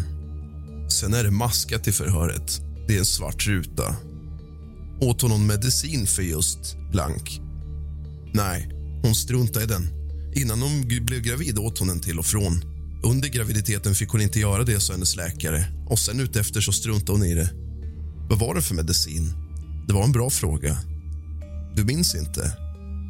[0.91, 2.61] Sen är det maskat i förhöret.
[2.89, 3.97] Det är en svart ruta.
[5.05, 7.41] Åt hon någon medicin för just blank?
[8.35, 8.69] Nej,
[9.03, 9.89] hon struntade i den.
[10.35, 12.65] Innan hon blev gravid åt hon den till och från.
[13.03, 15.65] Under graviditeten fick hon inte göra det, sa hennes läkare.
[15.89, 17.51] Och sen utefter så struntade hon i det.
[18.31, 19.33] Vad var det för medicin?
[19.89, 20.79] Det var en bra fråga.
[21.77, 22.53] Du minns inte?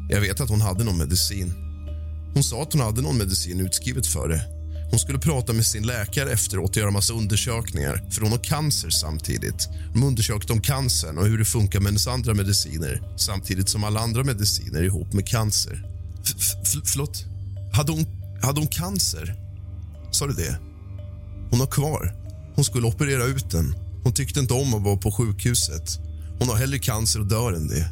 [0.09, 1.53] Jag vet att hon hade någon medicin.
[2.33, 4.54] Hon sa att hon hade någon medicin utskrivet för det.
[4.89, 8.89] Hon skulle prata med sin läkare efteråt och göra massa undersökningar för hon har cancer
[8.89, 9.69] samtidigt.
[9.93, 13.99] De undersökte om cancern och hur det funkar med hennes andra mediciner samtidigt som alla
[13.99, 15.85] andra mediciner är ihop med cancer.
[16.25, 17.25] F förlåt?
[17.73, 18.05] Hade hon,
[18.41, 19.35] hade hon cancer?
[20.11, 20.59] Sa du det?
[21.49, 22.15] Hon har kvar.
[22.55, 23.75] Hon skulle operera ut den.
[24.03, 25.99] Hon tyckte inte om att vara på sjukhuset.
[26.39, 27.89] Hon har hellre cancer och dör än det.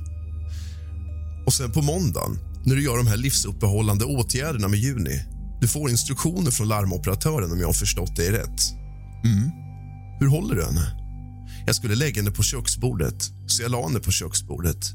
[1.46, 5.26] Och sen på måndagen, när du gör de här livsuppehållande åtgärderna med Juni
[5.64, 8.62] du får instruktioner från larmoperatören om jag har förstått dig rätt.
[9.26, 9.52] Mm.
[10.20, 10.92] Hur håller du henne?
[11.66, 14.92] Jag skulle lägga henne på köksbordet, så jag la henne på köksbordet.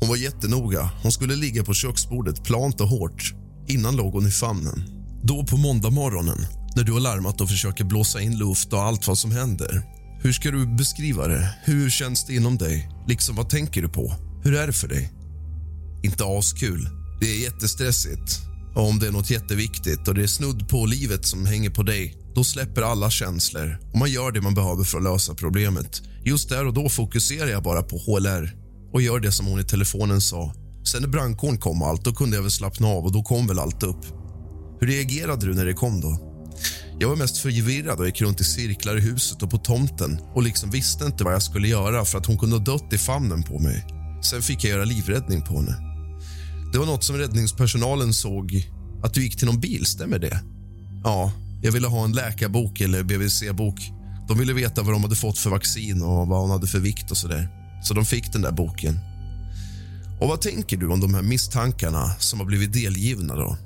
[0.00, 0.90] Hon var jättenoga.
[1.02, 3.34] Hon skulle ligga på köksbordet plant och hårt.
[3.68, 4.82] Innan låg hon i famnen.
[5.22, 6.46] Då på måndag morgonen,
[6.76, 9.82] när du har larmat och försöker blåsa in luft och allt vad som händer.
[10.22, 11.54] Hur ska du beskriva det?
[11.64, 12.90] Hur känns det inom dig?
[13.08, 14.14] Liksom, vad tänker du på?
[14.44, 15.12] Hur är det för dig?
[16.02, 16.88] Inte askul.
[17.20, 18.46] Det är jättestressigt.
[18.76, 21.82] Och om det är något jätteviktigt och det är snudd på livet som hänger på
[21.82, 26.02] dig då släpper alla känslor och man gör det man behöver för att lösa problemet.
[26.24, 28.56] Just där och då fokuserar jag bara på HLR
[28.92, 30.54] och gör det som hon i telefonen sa.
[30.84, 33.46] Sen när brandkåren kom och allt, då kunde jag väl slappna av och då kom
[33.46, 34.06] väl allt upp.
[34.80, 36.18] Hur reagerade du när det kom då?
[36.98, 40.42] Jag var mest förvirrad och gick runt i cirklar i huset och på tomten och
[40.42, 43.42] liksom visste inte vad jag skulle göra för att hon kunde ha dött i famnen
[43.42, 43.86] på mig.
[44.22, 45.85] Sen fick jag göra livräddning på henne.
[46.72, 48.70] Det var något som räddningspersonalen såg
[49.02, 50.40] att du gick till någon bil, stämmer det?
[51.04, 53.80] Ja, jag ville ha en läkarbok eller BVC-bok.
[54.28, 57.10] De ville veta vad de hade fått för vaccin och vad hon hade för vikt
[57.10, 57.48] och så där.
[57.82, 58.98] Så de fick den där boken.
[60.20, 63.56] Och vad tänker du om de här misstankarna som har blivit delgivna då?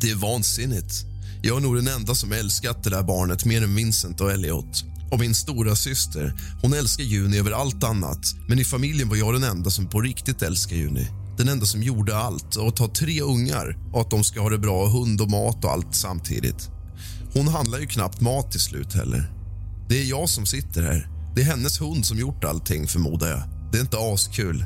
[0.00, 0.94] Det är vansinnigt.
[1.42, 4.84] Jag är nog den enda som älskat det där barnet mer än Vincent och Elliot.
[5.10, 8.18] Och min stora syster, hon älskar Juni över allt annat.
[8.48, 11.82] Men i familjen var jag den enda som på riktigt älskar Juni den enda som
[11.82, 15.20] gjorde allt och att ha tre ungar och att de ska ha det bra, hund
[15.20, 16.70] och mat och allt samtidigt.
[17.34, 19.32] Hon handlar ju knappt mat till slut heller.
[19.88, 21.08] Det är jag som sitter här.
[21.34, 23.42] Det är hennes hund som gjort allting, förmodar jag.
[23.72, 24.64] Det är inte askul.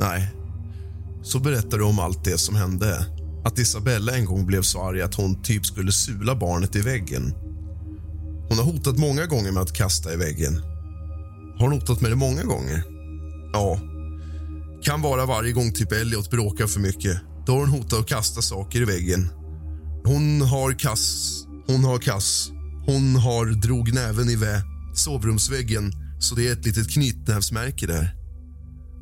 [0.00, 0.32] Nej.
[1.22, 3.06] Så berättar du om allt det som hände.
[3.44, 7.34] Att Isabella en gång blev så arg att hon typ skulle sula barnet i väggen.
[8.48, 10.62] Hon har hotat många gånger med att kasta i väggen.
[11.58, 12.84] Har hon hotat med det många gånger?
[13.52, 13.78] Ja,
[14.82, 17.20] kan vara varje gång typ Elliot bråkar för mycket.
[17.46, 19.28] Då har hon hotat att kasta saker i väggen.
[20.04, 21.36] Hon har kass.
[21.66, 22.50] Hon har kass.
[22.86, 24.62] Hon har drog näven i vä.
[24.94, 28.14] Sovrumsväggen, så det är ett litet knytnävsmärke där.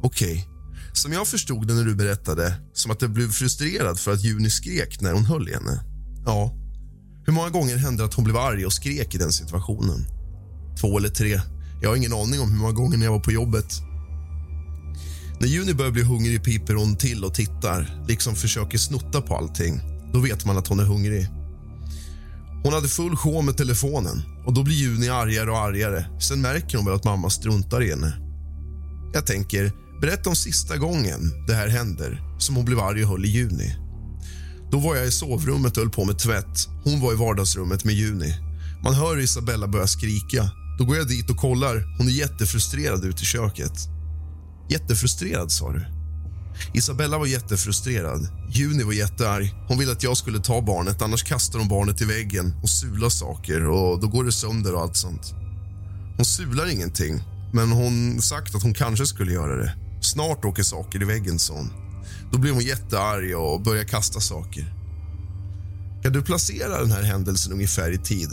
[0.02, 0.32] Okej.
[0.32, 0.44] Okay.
[0.92, 4.50] Som jag förstod det när du berättade, som att du blev frustrerad för att Juni
[4.50, 5.84] skrek när hon höll i henne.
[6.26, 6.54] Ja.
[7.26, 10.06] Hur många gånger hände att hon blev arg och skrek i den situationen?
[10.80, 11.40] Två eller tre.
[11.82, 13.89] Jag har ingen aning om hur många gånger när jag var på jobbet.
[15.40, 19.80] När Juni börjar bli hungrig piper hon till och tittar, liksom försöker snutta på allting.
[20.12, 21.28] Då vet man att hon är hungrig.
[22.64, 26.04] Hon hade full sjå med telefonen och då blir Juni argare och argare.
[26.20, 28.12] Sen märker hon väl att mamma struntar i henne.
[29.14, 33.24] Jag tänker, berätta om sista gången det här händer som hon blev arg och höll
[33.24, 33.76] i Juni.
[34.70, 36.68] Då var jag i sovrummet och höll på med tvätt.
[36.84, 38.34] Hon var i vardagsrummet med Juni.
[38.84, 40.50] Man hör Isabella börja skrika.
[40.78, 41.96] Då går jag dit och kollar.
[41.98, 43.72] Hon är jättefrustrerad ute i köket.
[44.70, 45.86] Jättefrustrerad, sa du.
[46.74, 48.28] Isabella var jättefrustrerad.
[48.50, 49.54] Juni var jättearg.
[49.68, 53.08] Hon ville att jag skulle ta barnet, annars kastar hon barnet i väggen och sular
[53.08, 55.34] saker och då går det sönder och allt sånt.
[56.16, 59.74] Hon sular ingenting, men hon sagt att hon kanske skulle göra det.
[60.00, 61.72] Snart åker saker i väggen, sa hon.
[62.32, 64.74] Då blev hon jättearg och började kasta saker.
[66.02, 68.30] Kan du placera den här händelsen ungefär i tid?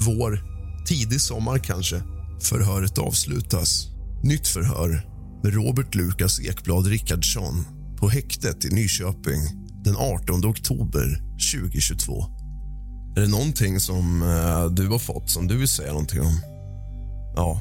[0.00, 0.44] Vår,
[0.86, 2.02] tidig sommar kanske.
[2.40, 3.86] Förhöret avslutas.
[4.22, 5.15] Nytt förhör
[5.46, 7.66] med Robert Lukas Ekblad Rickardsson
[7.96, 9.40] på häktet i Nyköping
[9.84, 11.22] den 18 oktober
[11.54, 12.24] 2022.
[13.16, 16.40] Är det någonting som eh, du har fått som du vill säga någonting om?
[17.36, 17.60] Ja,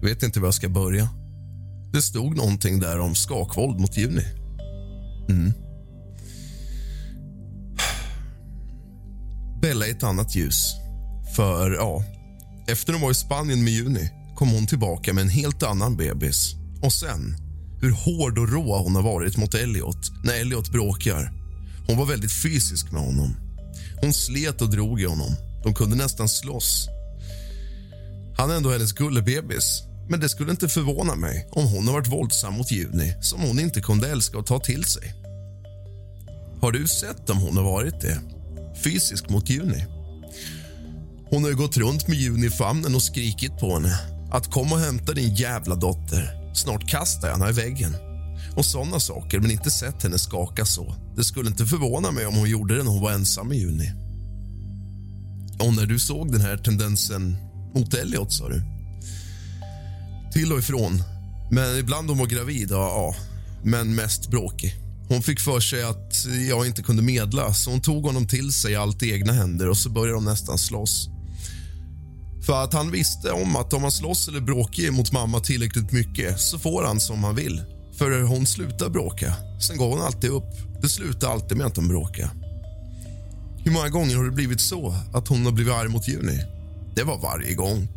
[0.00, 1.08] jag vet inte var jag ska börja.
[1.92, 4.24] Det stod någonting där om skakvåld mot Juni.
[5.28, 5.52] Mm.
[9.62, 10.74] Bella i ett annat ljus.
[11.36, 12.04] För, ja,
[12.68, 16.63] efter hon var i Spanien med Juni kom hon tillbaka med en helt annan bebis.
[16.84, 17.36] Och sen,
[17.80, 21.32] hur hård och rå hon har varit mot Elliot när Elliot bråkar.
[21.86, 23.36] Hon var väldigt fysisk med honom.
[24.00, 25.36] Hon slet och drog i honom.
[25.62, 26.88] De kunde nästan slåss.
[28.36, 29.82] Han är ändå hennes gullebebis.
[30.08, 33.58] Men det skulle inte förvåna mig om hon har varit våldsam mot Juni som hon
[33.58, 35.14] inte kunde älska och ta till sig.
[36.60, 38.20] Har du sett om hon har varit det?
[38.84, 39.84] Fysisk mot Juni?
[41.30, 43.98] Hon har ju gått runt med Juni i famnen och skrikit på henne.
[44.30, 46.43] Att kom och hämta din jävla dotter.
[46.54, 47.96] Snart kastar jag henne i väggen.
[48.56, 50.94] Och sådana saker, men inte sett henne skaka så.
[51.16, 53.92] Det skulle inte förvåna mig om hon gjorde det när hon var ensam i juni.
[55.58, 57.36] Och när du såg den här tendensen
[57.74, 58.62] mot Elliot, sa du?
[60.32, 61.02] Till och ifrån.
[61.50, 63.16] Men ibland hon var gravid, ja, ja.
[63.62, 64.74] Men mest bråkig.
[65.08, 68.76] Hon fick för sig att jag inte kunde medla så hon tog honom till sig
[68.76, 71.08] allt i egna händer och så började de nästan slåss.
[72.46, 76.40] För att han visste om att om han slåss eller bråkar mot mamma tillräckligt mycket
[76.40, 77.62] så får han som han vill.
[77.98, 79.34] För hon slutar bråka.
[79.60, 80.50] Sen går hon alltid upp.
[80.82, 82.30] Det slutar alltid med att de bråkar.
[83.64, 86.44] Hur många gånger har det blivit så att hon har blivit arg mot Juni?
[86.94, 87.88] Det var varje gång.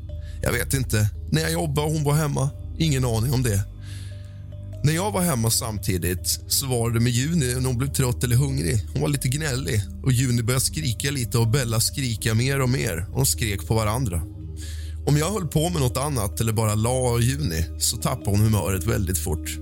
[0.42, 1.10] Jag vet inte.
[1.32, 2.50] När jag jobbade och hon var hemma.
[2.78, 3.64] Ingen aning om det.
[4.84, 8.36] När jag var hemma samtidigt så var det med Juni när hon blev trött eller
[8.36, 8.86] hungrig.
[8.94, 13.08] Hon var lite gnällig och Juni började skrika lite och Bella skrika mer och mer.
[13.12, 14.22] Och de skrek på varandra.
[15.08, 18.86] Om jag höll på med nåt annat eller bara la Juni så tappade hon humöret
[18.86, 19.58] väldigt fort.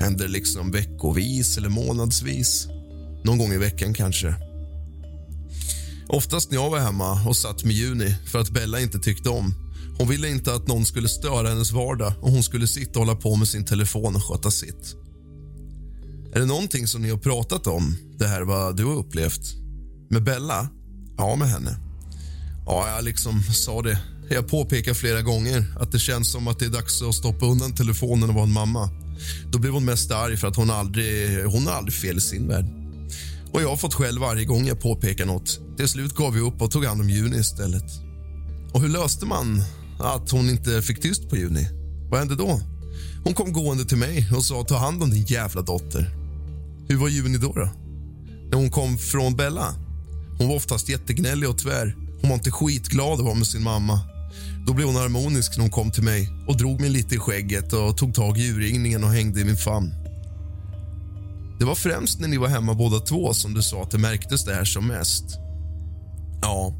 [0.00, 2.66] Hände det liksom veckovis eller månadsvis.
[3.24, 4.34] Någon gång i veckan kanske.
[6.08, 9.54] Oftast när jag var hemma och satt med Juni för att Bella inte tyckte om.
[9.98, 13.20] Hon ville inte att någon skulle störa hennes vardag och hon skulle sitta och hålla
[13.20, 14.96] på med sin telefon och sköta sitt.
[16.34, 19.54] Är det någonting som ni har pratat om, det här vad du har upplevt?
[20.10, 20.68] Med Bella?
[21.16, 21.76] Ja, med henne.
[22.66, 23.98] Ja, jag liksom sa det.
[24.32, 27.74] Jag påpekar flera gånger att det känns som att det är dags att stoppa undan
[27.74, 28.90] telefonen och vara en mamma.
[29.52, 32.48] Då blev hon mest arg för att hon aldrig, hon har aldrig fel i sin
[32.48, 32.64] värld.
[33.52, 35.60] Och jag har fått skäll varje gång jag påpekar nåt.
[35.76, 37.84] Till slut gav vi upp och tog hand om Juni istället.
[38.72, 39.62] Och hur löste man
[40.00, 41.68] att hon inte fick tyst på Juni?
[42.10, 42.60] Vad hände då?
[43.24, 46.10] Hon kom gående till mig och sa ta hand om din jävla dotter.
[46.88, 47.52] Hur var Juni då?
[47.52, 47.70] då?
[48.50, 49.74] När hon kom från Bella?
[50.38, 51.96] Hon var oftast jättegnällig och tvär.
[52.20, 54.00] Hon var inte skitglad att vara med sin mamma.
[54.66, 57.72] Då blev hon harmonisk när hon kom till mig och drog mig lite i skägget
[57.72, 59.94] och tog tag i urringningen och hängde i min famn.
[61.58, 64.44] Det var främst när ni var hemma båda två som du sa att det märktes
[64.44, 65.24] det här som mest.
[66.42, 66.74] Ja,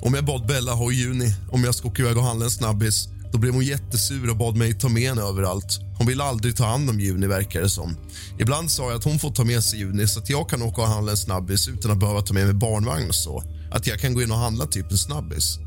[0.00, 3.08] om jag bad Bella ha Juni om jag ska åka iväg och handla en snabbis
[3.32, 5.80] då blev hon jättesur och bad mig ta med henne överallt.
[5.98, 7.96] Hon ville aldrig ta hand om Juni, verkar det som.
[8.38, 10.82] Ibland sa jag att hon får ta med sig Juni så att jag kan åka
[10.82, 13.42] och handla en snabbis utan att behöva ta med mig barnvagn och så.
[13.70, 15.58] Att jag kan gå in och handla typ en snabbis.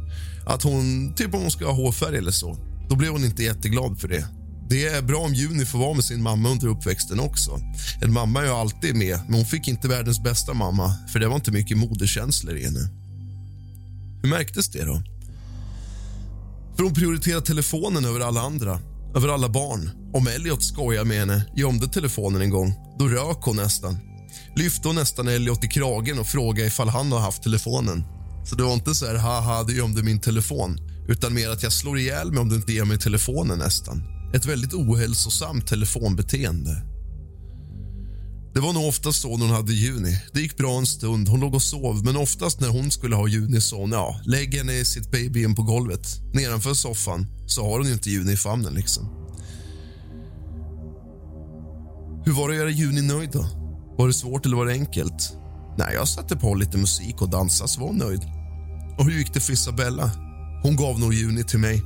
[0.46, 2.58] Att hon, typ om hon ska ha hårfärg eller så.
[2.90, 4.28] Då blev hon inte jätteglad för det.
[4.70, 7.60] Det är bra om Juni får vara med sin mamma under uppväxten också.
[8.02, 11.28] En mamma är ju alltid med, men hon fick inte världens bästa mamma för det
[11.28, 12.90] var inte mycket moderkänslor i henne.
[14.22, 15.02] Hur märktes det då?
[16.76, 18.80] För hon prioriterade telefonen över alla andra,
[19.16, 19.92] över alla barn.
[20.14, 23.98] Om Elliot skojade med henne, gömde telefonen en gång, då rök hon nästan.
[24.56, 28.04] Lyfte hon nästan Elliot i kragen och frågade ifall han har haft telefonen.
[28.44, 31.74] Så det var inte så här, haha, du gömde min telefon, utan mer att jag
[31.74, 34.04] slår ihjäl mig om du inte ger mig telefonen nästan.
[34.34, 36.84] Ett väldigt ohälsosamt telefonbeteende.
[38.54, 40.22] Det var nog oftast så när hon hade Juni.
[40.34, 41.28] Det gick bra en stund.
[41.28, 44.56] Hon låg och sov, men oftast när hon skulle ha Juni sa hon ja, lägg
[44.56, 46.08] henne i sitt baby på golvet.
[46.34, 48.74] Nedanför soffan så har hon ju inte Juni i famnen.
[48.74, 49.10] liksom.
[52.26, 53.30] Hur var det att göra Juni nöjd?
[53.34, 53.46] då?
[53.98, 55.34] Var det svårt eller var det enkelt?
[55.80, 58.22] Nej, jag satte på lite musik och dansade så var hon nöjd.
[58.98, 60.12] Och hur gick det för Isabella?
[60.64, 61.82] Hon gav nog Juni till mig.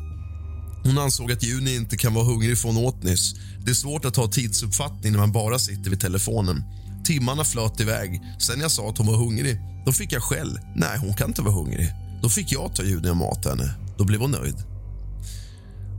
[0.84, 3.36] Hon ansåg att Juni inte kan vara hungrig för hon åt nyss.
[3.66, 6.64] Det är svårt att ha tidsuppfattning när man bara sitter vid telefonen.
[7.06, 8.22] Timmarna flöt iväg.
[8.40, 10.60] Sen jag sa att hon var hungrig, då fick jag skäll.
[10.76, 11.92] Nej, hon kan inte vara hungrig.
[12.22, 13.74] Då fick jag ta Juni och mata henne.
[13.98, 14.56] Då blev hon nöjd.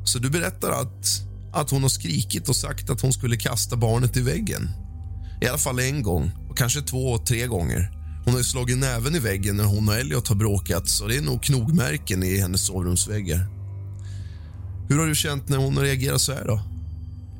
[0.05, 1.07] Så du berättar att,
[1.53, 4.71] att hon har skrikit och sagt att hon skulle kasta barnet i väggen?
[5.45, 7.91] I alla fall en gång, och kanske två, tre gånger.
[8.25, 11.17] Hon har ju slagit näven i väggen när hon och Elliot har bråkat så det
[11.17, 13.47] är nog knogmärken i hennes sovrumsväggar.
[14.89, 16.61] Hur har du känt när hon reagerar så här då?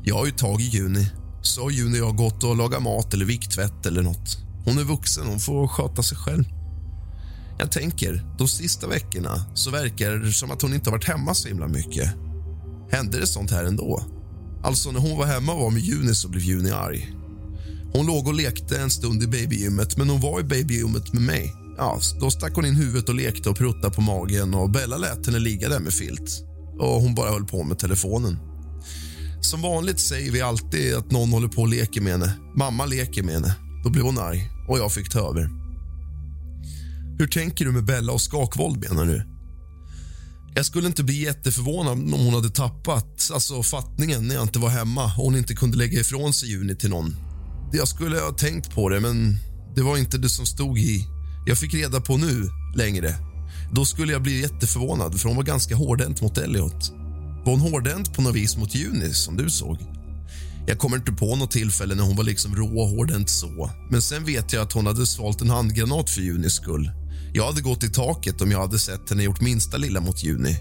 [0.05, 1.11] Jag har ju tagit Juni.
[1.43, 4.39] Så har Juni och jag gått och lagat mat eller viktvätt eller nåt.
[4.65, 6.45] Hon är vuxen, hon får sköta sig själv.
[7.59, 11.35] Jag tänker, de sista veckorna så verkar det som att hon inte har varit hemma
[11.35, 12.11] så himla mycket.
[12.91, 14.05] Hände det sånt här ändå?
[14.63, 17.14] Alltså, när hon var hemma och var med Juni så blev Juni arg.
[17.97, 21.53] Hon låg och lekte en stund i babygymmet, men hon var i babygymmet med mig.
[21.77, 25.27] Ja, då stack hon in huvudet och lekte och pruttade på magen och Bella lät
[25.27, 26.45] henne ligga där med filt.
[26.81, 28.39] Och hon bara höll på med telefonen.
[29.41, 32.33] Som vanligt säger vi alltid att någon håller på och leker med henne.
[32.57, 33.55] Mamma leker med henne.
[33.85, 35.51] Då blev hon arg och jag fick ta över.
[37.19, 39.27] Hur tänker du med Bella och skakvåld menar du?
[40.55, 44.69] Jag skulle inte bli jätteförvånad om hon hade tappat alltså fattningen när jag inte var
[44.69, 47.17] hemma och hon inte kunde lägga ifrån sig Juni till någon.
[47.73, 49.37] Jag skulle ha tänkt på det, men
[49.77, 51.07] det var inte det som stod i.
[51.47, 53.15] Jag fick reda på nu längre.
[53.73, 56.93] Då skulle jag bli jätteförvånad, för hon var ganska hårdhänt mot Elliot.
[57.45, 59.79] Var hon hårdhänt på något vis mot Juni, som du såg?
[60.67, 63.71] Jag kommer inte på något tillfälle när hon var liksom rå och hårdhänt så.
[63.91, 66.91] Men sen vet jag att hon hade svalt en handgranat för Junis skull.
[67.33, 70.57] Jag hade gått i taket om jag hade sett henne gjort minsta lilla mot Juni.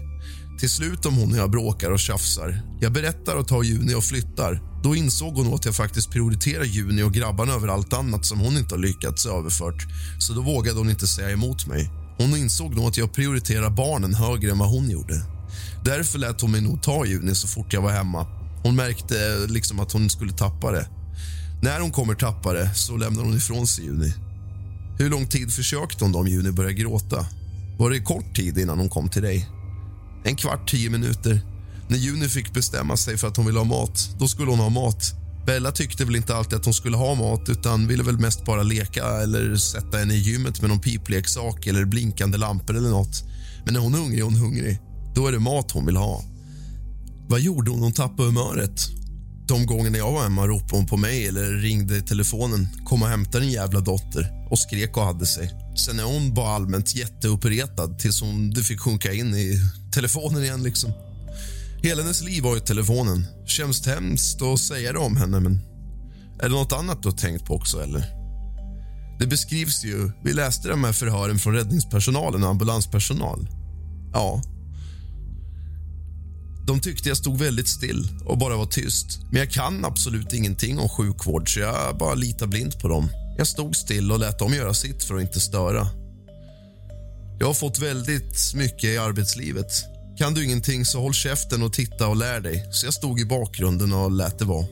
[0.58, 2.62] Till slut om hon och jag bråkar och tjafsar.
[2.80, 4.62] Jag berättar och tar Juni och flyttar.
[4.82, 8.56] Då insåg hon att jag faktiskt prioriterar Juni och grabbarna över allt annat som hon
[8.56, 9.86] inte har lyckats överfört.
[10.18, 11.90] Så då vågade hon inte säga emot mig.
[12.18, 15.22] Hon insåg nog att jag prioriterar barnen högre än vad hon gjorde.
[15.84, 18.26] Därför lät hon mig nog ta Juni så fort jag var hemma.
[18.62, 20.88] Hon märkte liksom att hon skulle tappa det.
[21.62, 24.14] När hon kommer tappa det så lämnar hon ifrån sig Juni.
[24.98, 27.26] Hur lång tid försökte hon då om Juni började gråta?
[27.78, 29.48] Var det kort tid innan hon kom till dig?
[30.24, 31.40] En kvart, tio minuter.
[31.88, 34.68] När Juni fick bestämma sig för att hon ville ha mat, då skulle hon ha
[34.68, 35.14] mat.
[35.46, 38.62] Bella tyckte väl inte alltid att hon skulle ha mat utan ville väl mest bara
[38.62, 43.24] leka eller sätta henne i gymmet med någon pipleksak eller blinkande lampor eller något.
[43.64, 44.78] Men när hon är hungrig är hon hungrig.
[45.14, 46.24] Då är det mat hon vill ha.
[47.28, 47.80] Vad gjorde hon?
[47.80, 48.88] Hon tappade humöret.
[49.46, 52.68] De gångerna jag var hemma ropade hon på mig eller ringde i telefonen.
[52.84, 54.46] Kom och hämta din jävla dotter.
[54.50, 55.50] Och skrek och hade sig.
[55.86, 59.60] Sen är hon bara allmänt jätteuppretad tills hon det fick sjunka in i
[59.94, 60.62] telefonen igen.
[60.62, 60.92] liksom.
[61.82, 63.26] Hela hennes liv var ju telefonen.
[63.46, 65.60] Känns hemskt att säga det om henne, men...
[66.40, 68.04] Är det nåt annat du har tänkt på också, eller?
[69.18, 70.10] Det beskrivs ju...
[70.24, 73.48] Vi läste de här förhören från räddningspersonalen och ambulanspersonal.
[74.12, 74.42] Ja,
[76.66, 79.20] de tyckte jag stod väldigt still och bara var tyst.
[79.30, 83.08] Men jag kan absolut ingenting om sjukvård, så jag bara litar blint på dem.
[83.38, 85.88] Jag stod still och lät dem göra sitt för att inte störa.
[87.44, 89.84] Jag har fått väldigt mycket i arbetslivet.
[90.18, 92.68] Kan du ingenting, så håll käften och titta och lär dig.
[92.70, 94.66] Så jag stod i bakgrunden och lät det vara.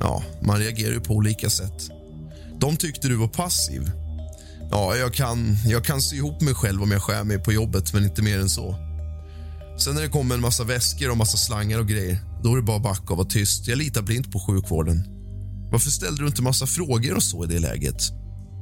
[0.00, 1.90] Ja, man reagerar ju på olika sätt.
[2.60, 3.90] De tyckte du var passiv.
[4.70, 7.92] Ja, jag kan, jag kan sy ihop mig själv om jag skär mig på jobbet,
[7.92, 8.74] men inte mer än så.
[9.78, 12.62] Sen när det kommer en massa väskor och massa slangar och grejer, då är det
[12.62, 13.68] bara att backa och vara tyst.
[13.68, 15.04] Jag litar blint på sjukvården.
[15.72, 18.02] Varför ställde du inte massa frågor och så i det läget?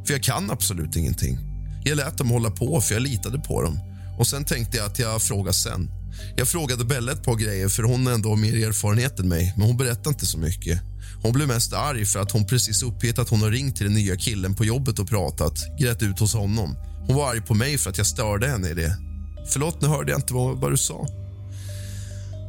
[0.06, 1.57] För jag kan absolut ingenting.
[1.89, 3.81] Jag lät dem hålla på för jag litade på dem.
[4.18, 5.91] Och sen tänkte jag att jag frågar sen.
[6.36, 9.76] Jag frågade Bella ett par grejer för hon har mer erfarenhet än mig, men hon
[9.76, 10.81] berättade inte så mycket.
[11.23, 13.94] Hon blev mest arg för att hon precis uppgett att hon har ringt till den
[13.94, 16.76] nya killen på jobbet och pratat, grät ut hos honom.
[17.07, 18.97] Hon var arg på mig för att jag störde henne i det.
[19.52, 21.07] Förlåt, nu hörde jag inte vad, vad du sa.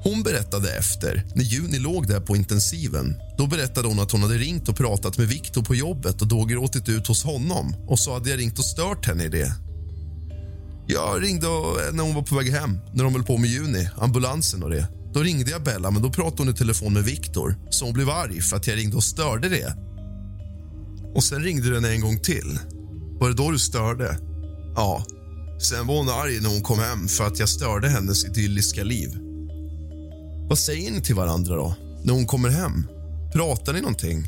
[0.03, 3.15] Hon berättade efter, när Juni låg där på intensiven.
[3.37, 6.45] Då berättade hon att hon hade ringt och pratat med Viktor på jobbet och då
[6.45, 7.75] gråtit ut hos honom.
[7.87, 9.53] Och så hade jag ringt och stört henne i det.
[10.87, 13.89] Jag ringde eh, när hon var på väg hem, när de höll på med Juni,
[13.97, 14.87] ambulansen och det.
[15.13, 17.55] Då ringde jag Bella, men då pratade hon i telefon med Viktor.
[17.69, 19.75] Så hon blev arg för att jag ringde och störde det.
[21.15, 22.59] Och sen ringde den en gång till.
[23.19, 24.17] Var det då du störde?
[24.75, 25.05] Ja,
[25.59, 29.28] Sen var hon arg när hon kom hem för att jag störde hennes idylliska liv.
[30.49, 32.87] Vad säger ni till varandra då, när hon kommer hem?
[33.33, 34.27] Pratar ni någonting?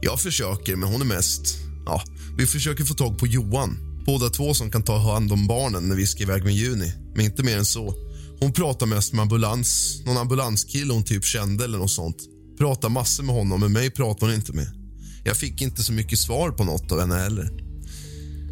[0.00, 1.58] Jag försöker, men hon är mest...
[1.86, 2.02] Ja,
[2.38, 3.78] vi försöker få tag på Johan.
[4.06, 6.92] Båda två som kan ta hand om barnen när vi ska iväg med Juni.
[7.14, 7.94] Men inte mer än så.
[8.40, 10.00] Hon pratar mest med ambulans.
[10.06, 12.16] Någon ambulanskille hon typ kände eller något sånt.
[12.58, 14.68] Pratar massor med honom, men mig pratar hon inte med.
[15.24, 17.50] Jag fick inte så mycket svar på något av henne heller.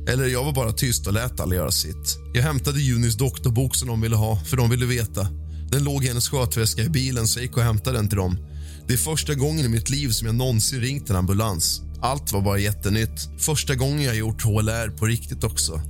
[0.09, 2.19] Eller jag var bara tyst och lät alla göra sitt.
[2.35, 5.29] Jag hämtade Junis doktorbok som de ville ha, för de ville veta.
[5.71, 8.39] Den låg i hennes skötväska i bilen, så jag gick och hämtade den till dem.
[8.87, 11.83] Det är första gången i mitt liv som jag någonsin ringt en ambulans.
[12.01, 13.29] Allt var bara jättenytt.
[13.39, 15.83] Första gången jag gjort HLR på riktigt också.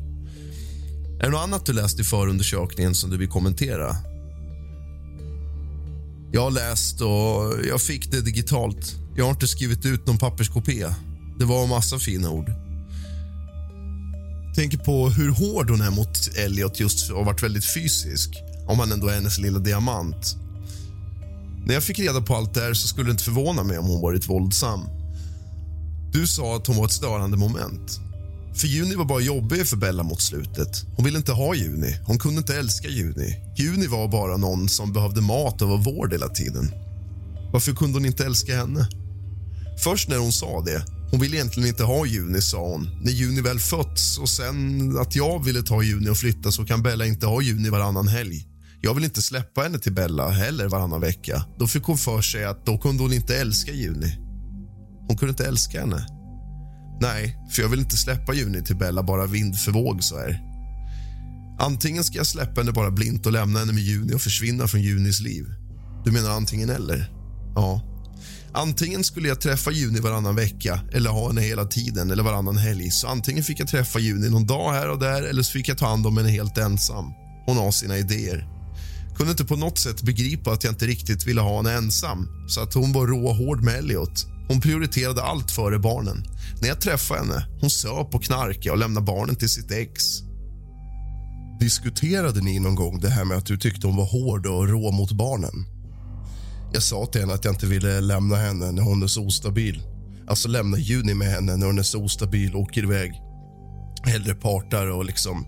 [1.21, 3.97] Är det något annat du läst i förundersökningen som du vill kommentera?
[6.33, 8.97] Jag har läst och jag fick det digitalt.
[9.17, 10.95] Jag har inte skrivit ut någon papperskopia.
[11.39, 12.51] Det var en massa fina ord
[14.59, 18.31] tänker på hur hård hon är mot Elliot just och varit väldigt fysisk.
[18.69, 20.37] Om han ändå är hennes lilla diamant.
[21.67, 23.87] När jag fick reda på allt det här så skulle det inte förvåna mig om
[23.87, 24.81] hon varit våldsam.
[26.13, 28.01] Du sa att hon var ett störande moment.
[28.55, 30.87] För Juni var bara jobbig för Bella mot slutet.
[30.97, 31.99] Hon ville inte ha Juni.
[32.05, 33.37] Hon kunde inte älska Juni.
[33.57, 36.71] Juni var bara någon som behövde mat och var vård hela tiden.
[37.53, 38.89] Varför kunde hon inte älska henne?
[39.85, 42.91] Först när hon sa det hon ville egentligen inte ha Juni, sa hon.
[43.03, 46.83] När Juni väl fötts och sen att jag ville ta Juni och flytta så kan
[46.83, 48.48] Bella inte ha Juni varannan helg.
[48.81, 51.45] Jag vill inte släppa henne till Bella heller varannan vecka.
[51.59, 54.19] Då fick hon för sig att då kunde hon inte älska Juni.
[55.09, 56.07] Hon kunde inte älska henne.
[57.01, 60.41] Nej, för jag vill inte släppa Juni till Bella bara vind för våg så här.
[61.61, 64.83] Antingen ska jag släppa henne bara blint och lämna henne med Juni och försvinna från
[64.83, 65.47] Junis liv.
[66.05, 67.13] Du menar antingen eller?
[67.55, 67.83] Ja.
[68.53, 72.91] Antingen skulle jag träffa Juni varannan vecka eller ha henne hela tiden eller varannan helg.
[72.91, 75.79] Så antingen fick jag träffa Juni någon dag här och där eller så fick jag
[75.79, 77.05] ta hand om henne helt ensam.
[77.47, 78.58] Hon har sina idéer.
[79.19, 82.61] Kunde inte på något sätt begripa att jag inte riktigt ville ha henne ensam så
[82.61, 84.27] att hon var råhård med Elliot.
[84.49, 86.25] Hon prioriterade allt före barnen.
[86.61, 90.03] När jag träffade henne, hon söp och knarkade och lämnade barnen till sitt ex.
[91.61, 94.91] Diskuterade ni någon gång det här med att du tyckte hon var hård och rå
[94.91, 95.67] mot barnen?
[96.73, 99.83] Jag sa till henne att jag inte ville lämna henne när hon är så ostabil.
[100.29, 103.13] Alltså lämna Juni med henne när hon är så ostabil och åker iväg.
[104.03, 105.47] Hellre partar och liksom...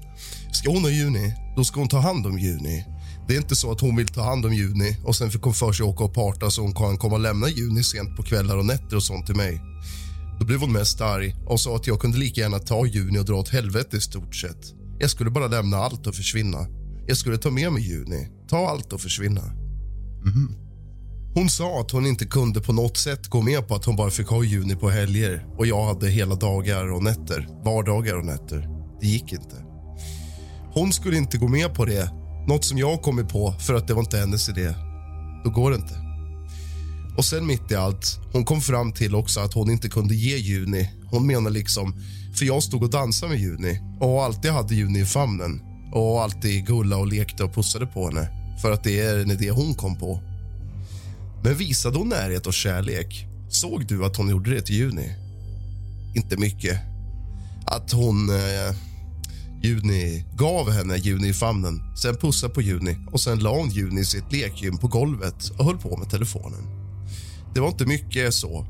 [0.52, 2.84] Ska hon ha Juni, då ska hon ta hand om Juni.
[3.31, 5.55] Det är inte så att hon vill ta hand om Juni och sen fick hon
[5.55, 8.57] för sig åka och parta så hon kan komma och lämna Juni sent på kvällar
[8.57, 9.60] och nätter och sånt till mig.
[10.41, 13.25] Då blev hon mest arg och sa att jag kunde lika gärna ta Juni och
[13.25, 14.75] dra åt helvete i stort sett.
[14.99, 16.67] Jag skulle bara lämna allt och försvinna.
[17.07, 19.42] Jag skulle ta med mig Juni, ta allt och försvinna.
[19.42, 20.55] Mm.
[21.34, 24.10] Hon sa att hon inte kunde på något sätt gå med på att hon bara
[24.10, 28.68] fick ha Juni på helger och jag hade hela dagar och nätter, vardagar och nätter.
[29.00, 29.57] Det gick inte.
[30.73, 33.94] Hon skulle inte gå med på det, något som jag kommit på för att det
[33.94, 34.75] var inte hennes idé.
[35.44, 35.94] Då går det inte.
[37.17, 40.36] Och sen mitt i allt, hon kom fram till också att hon inte kunde ge
[40.36, 40.91] Juni.
[41.10, 41.94] Hon menar liksom,
[42.35, 45.62] för jag stod och dansade med Juni och alltid hade Juni i famnen
[45.93, 48.28] och alltid gulla och lekte och pussade på henne
[48.62, 50.20] för att det är en idé hon kom på.
[51.44, 53.27] Men visade hon närhet och kärlek?
[53.49, 55.15] Såg du att hon gjorde det till Juni?
[56.15, 56.78] Inte mycket.
[57.67, 58.31] Att hon...
[58.31, 58.75] Eh,
[59.62, 64.00] Juni gav henne Juni i famnen, sen pussade på Juni och sen la hon Juni
[64.00, 66.62] i sitt lekgym på golvet och höll på med telefonen.
[67.55, 68.66] Det var inte mycket så.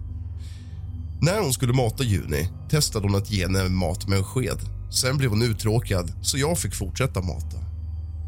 [1.20, 4.59] När hon skulle mata Juni testade hon att ge henne mat med en sked.
[4.93, 7.57] Sen blev hon uttråkad, så jag fick fortsätta mata.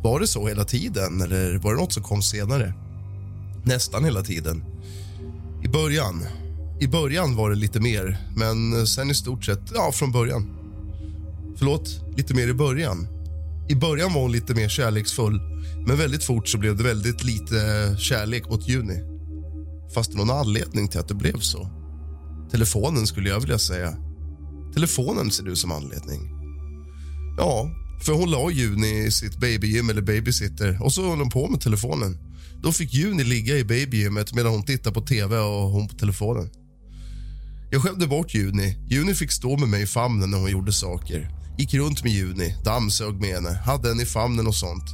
[0.02, 2.74] Var det så hela tiden, eller var det något som kom senare?
[3.65, 4.65] Nästan hela tiden.
[5.65, 6.26] I början
[6.81, 10.61] I början var det lite mer, men sen i stort sett ja, från början.
[11.58, 13.06] Förlåt, lite mer i början.
[13.68, 15.40] I början var hon lite mer kärleksfull,
[15.86, 19.00] men väldigt fort så blev det väldigt lite eh, kärlek mot Juni.
[19.94, 21.70] Fast det någon anledning till att det blev så.
[22.50, 23.94] Telefonen skulle jag vilja säga.
[24.74, 26.20] Telefonen ser du som anledning.
[27.39, 27.70] Ja,
[28.05, 31.60] för hon la Juni i sitt babygym eller babysitter och så höll hon på med
[31.60, 32.18] telefonen.
[32.62, 36.50] Då fick Juni ligga i babygymmet medan hon tittade på tv och hon på telefonen.
[37.70, 38.76] Jag skämde bort Juni.
[38.90, 41.42] Juni fick stå med mig i famnen när hon gjorde saker.
[41.58, 44.84] Gick runt med Juni, dammsög med henne, hade henne i famnen och sånt.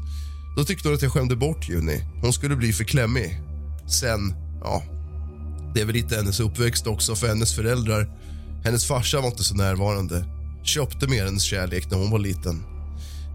[0.57, 2.05] Då tyckte hon att jag skämde bort Juni.
[2.23, 3.41] Hon skulle bli för klämmig.
[3.87, 4.83] Sen, ja...
[5.75, 8.11] Det är väl lite hennes uppväxt också, för hennes föräldrar.
[8.65, 10.25] Hennes farsa var inte så närvarande.
[10.65, 12.65] Köpte mer hennes kärlek när hon var liten.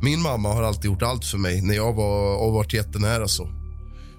[0.02, 3.50] Min mamma har alltid gjort allt för mig när jag var och varit jättenära så.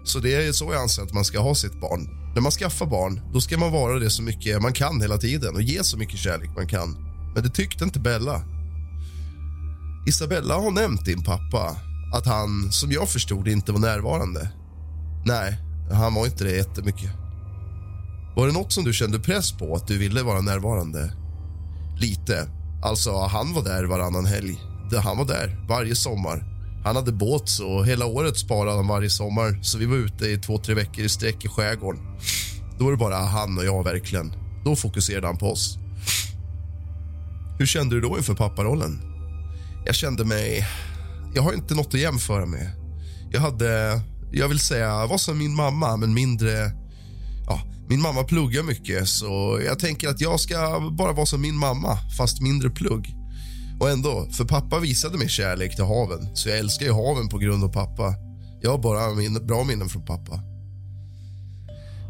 [0.05, 2.08] Så det är så jag anser att man ska ha sitt barn.
[2.34, 5.55] När man skaffar barn, då ska man vara det så mycket man kan hela tiden
[5.55, 6.97] och ge så mycket kärlek man kan.
[7.34, 8.53] Men det tyckte inte Bella.
[10.07, 11.76] Isabella har nämnt din pappa,
[12.15, 14.50] att han, som jag förstod inte var närvarande.
[15.26, 15.58] Nej,
[15.92, 17.10] han var inte det jättemycket.
[18.36, 21.12] Var det något som du kände press på, att du ville vara närvarande?
[21.99, 22.49] Lite.
[22.83, 24.60] Alltså, han var där varannan helg.
[25.05, 26.44] Han var där varje sommar.
[26.84, 29.58] Han hade båt, så hela året sparade han varje sommar.
[29.62, 32.02] Så vi var ute i två, tre veckor i sträck i skärgården.
[32.78, 34.33] Då var det bara han och jag, verkligen.
[34.65, 35.78] Då fokuserade han på oss.
[37.58, 39.14] Hur kände du då inför papparollen?
[39.85, 40.67] Jag kände mig...
[41.35, 42.71] Jag har inte nåt att jämföra med.
[43.31, 44.01] Jag hade...
[44.33, 46.73] Jag vill säga, var som min mamma, men mindre...
[47.47, 51.57] Ja, min mamma pluggar mycket, så jag tänker att jag ska bara vara som min
[51.57, 53.15] mamma, fast mindre plugg.
[53.81, 57.39] Och ändå, för pappa visade mig kärlek till haven, så jag älskar ju haven på
[57.39, 58.15] grund av pappa.
[58.63, 60.41] Jag har bara min, bra minnen från pappa.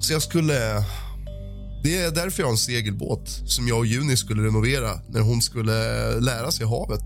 [0.01, 0.85] Så jag skulle...
[1.83, 5.43] Det är därför jag har en segelbåt som jag och Juni skulle renovera när hon
[5.43, 7.03] skulle lära sig havet.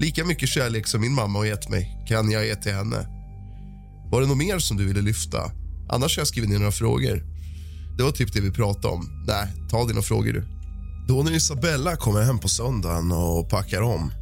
[0.00, 3.06] Lika mycket kärlek som min mamma har gett mig kan jag ge till henne.
[4.10, 5.50] Var det något mer som du ville lyfta?
[5.88, 7.22] Annars har jag skrivit ner några frågor.
[7.98, 9.24] Det var typ det vi pratade om.
[9.26, 10.44] Nej, ta dina frågor du.
[11.08, 14.12] Då när Isabella kommer hem på söndagen och packar om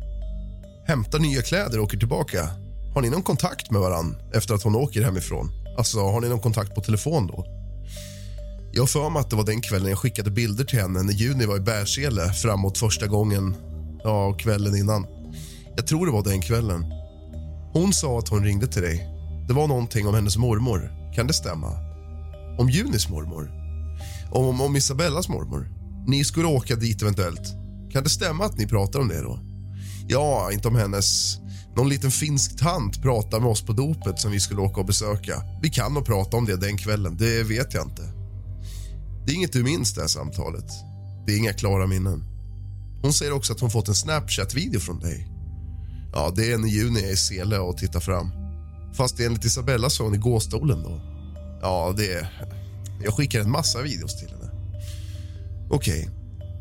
[0.87, 2.49] hämtar nya kläder och åker tillbaka
[2.95, 5.51] har ni någon kontakt med varann efter att hon åker hemifrån?
[5.79, 7.45] Alltså, har ni någon kontakt på telefon då?
[8.73, 11.13] Jag har för mig att det var den kvällen jag skickade bilder till henne när
[11.13, 13.57] Juni var i Bärsele framåt första gången,
[14.05, 15.07] ja, kvällen innan.
[15.77, 16.85] Jag tror det var den kvällen.
[17.73, 19.09] Hon sa att hon ringde till dig.
[19.49, 20.91] Det var någonting om hennes mormor.
[21.15, 21.71] Kan det stämma?
[22.59, 23.51] Om Junis mormor?
[24.31, 25.73] Om, om Isabellas mormor?
[26.07, 27.55] Ni skulle åka dit eventuellt.
[27.93, 29.39] Kan det stämma att ni pratar om det då?
[30.09, 31.37] Ja, inte om hennes...
[31.77, 35.43] Någon liten finsk tant pratade med oss på dopet som vi skulle åka och besöka.
[35.63, 38.03] Vi kan nog prata om det den kvällen, det vet jag inte.
[39.27, 40.71] Det är inget du minns det här samtalet.
[41.27, 42.25] Det är inga klara minnen.
[43.03, 45.36] Hon säger också att hon fått en Snapchat-video från dig.
[46.17, 48.31] Ja, det är när Juni jag är i Sele och tittar fram.
[48.95, 51.01] Fast enligt Isabella så är hon i gåstolen då.
[51.63, 52.49] Ja, det är...
[53.05, 54.51] Jag skickar en massa videos till henne.
[55.71, 56.01] Okej.
[56.01, 56.15] Okay.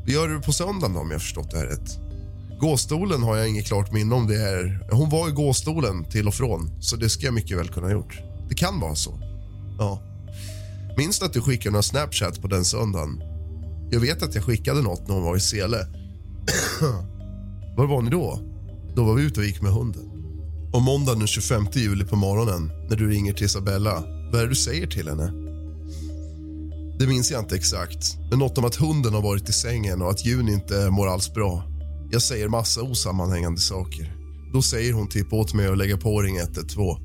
[0.05, 1.99] Vi gör det på söndagen då, om jag förstått det här rätt.
[2.59, 4.87] Gåstolen har jag inget klart minne om det är.
[4.91, 7.93] Hon var i gåstolen till och från, så det ska jag mycket väl kunna ha
[7.93, 8.19] gjort.
[8.49, 9.19] Det kan vara så.
[9.77, 10.01] Ja.
[10.97, 13.23] Minns du att du skickade några Snapchat på den söndagen?
[13.91, 15.77] Jag vet att jag skickade nåt när hon var i Sele.
[17.77, 18.54] Var var ni då?
[18.95, 20.11] Då var vi ute och gick med hunden.
[20.73, 24.49] Och måndagen den 25 juli på morgonen när du ringer till Isabella, vad är det
[24.49, 25.31] du säger till henne?
[26.99, 30.09] Det minns jag inte exakt, men något om att hunden har varit i sängen och
[30.09, 31.63] att Juni inte mår alls bra.
[32.11, 34.15] Jag säger massa osammanhängande saker.
[34.53, 36.99] Då säger hon typ åt mig att lägga på ring 112.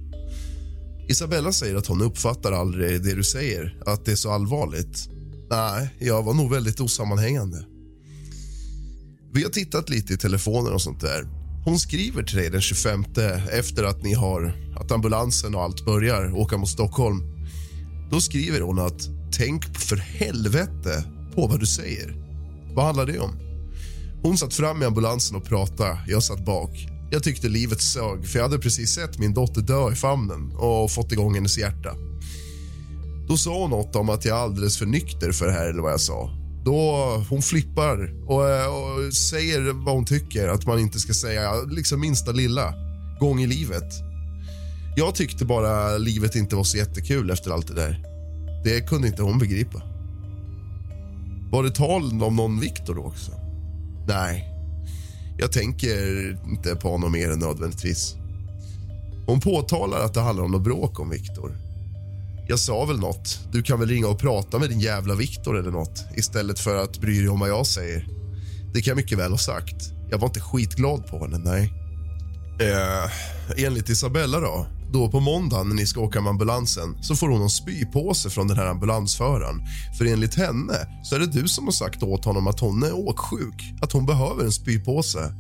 [1.09, 5.09] Isabella säger att hon uppfattar aldrig det du säger, att det är så allvarligt.
[5.51, 7.65] Nej, jag var nog väldigt osammanhängande.
[9.33, 11.40] Vi har tittat lite i telefonen och sånt där.
[11.65, 13.05] Hon skriver till dig den 25
[13.53, 17.23] efter att ni har att ambulansen och allt börjar åka mot Stockholm.
[18.11, 22.15] Då skriver hon att tänk för helvete på vad du säger.
[22.75, 23.37] Vad handlar det om?
[24.23, 25.99] Hon satt fram i ambulansen och pratade.
[26.09, 26.71] Jag satt bak.
[27.11, 30.91] Jag tyckte livet sög, för jag hade precis sett min dotter dö i famnen och
[30.91, 31.95] fått igång hennes hjärta.
[33.29, 35.83] Då sa hon något om att jag är alldeles för nykter för det här, eller
[35.83, 36.40] vad jag sa.
[36.65, 41.63] Då hon flippar och, eh, och säger vad hon tycker att man inte ska säga,
[41.63, 42.75] liksom minsta lilla
[43.21, 43.93] gång i livet.
[44.97, 48.03] Jag tyckte bara livet inte var så jättekul efter allt det där.
[48.65, 49.83] Det kunde inte hon begripa.
[51.51, 53.33] Var det tal om någon Viktor då också?
[54.09, 54.49] Nej,
[55.39, 58.15] jag tänker inte på honom mer än nödvändigtvis.
[59.27, 61.70] Hon påtalar att det handlar om något bråk om Viktor.
[62.51, 63.39] Jag sa väl nåt.
[63.53, 66.99] Du kan väl ringa och prata med din jävla Viktor eller nåt istället för att
[66.99, 68.09] bry dig om vad jag säger.
[68.75, 69.77] Det kan jag mycket väl ha sagt.
[70.11, 71.73] Jag var inte skitglad på henne, nej.
[72.61, 77.29] Eh, enligt Isabella då, då på måndagen när ni ska åka med ambulansen så får
[77.29, 79.63] hon en spypåse från den här ambulansföraren.
[79.99, 83.09] För enligt henne så är det du som har sagt åt honom att hon är
[83.09, 85.35] åksjuk, att hon behöver en spypåse.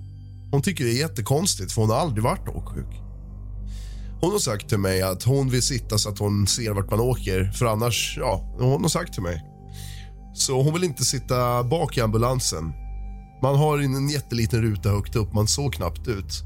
[0.53, 3.10] Hon tycker det är jättekonstigt för hon har aldrig varit åksjuk.
[4.21, 7.01] Hon har sagt till mig att hon vill sitta så att hon ser vart man
[7.01, 9.43] åker, för annars, ja, hon har sagt till mig.
[10.35, 12.73] Så hon vill inte sitta bak i ambulansen.
[13.43, 16.43] Man har en jätteliten ruta högt upp, man såg knappt ut.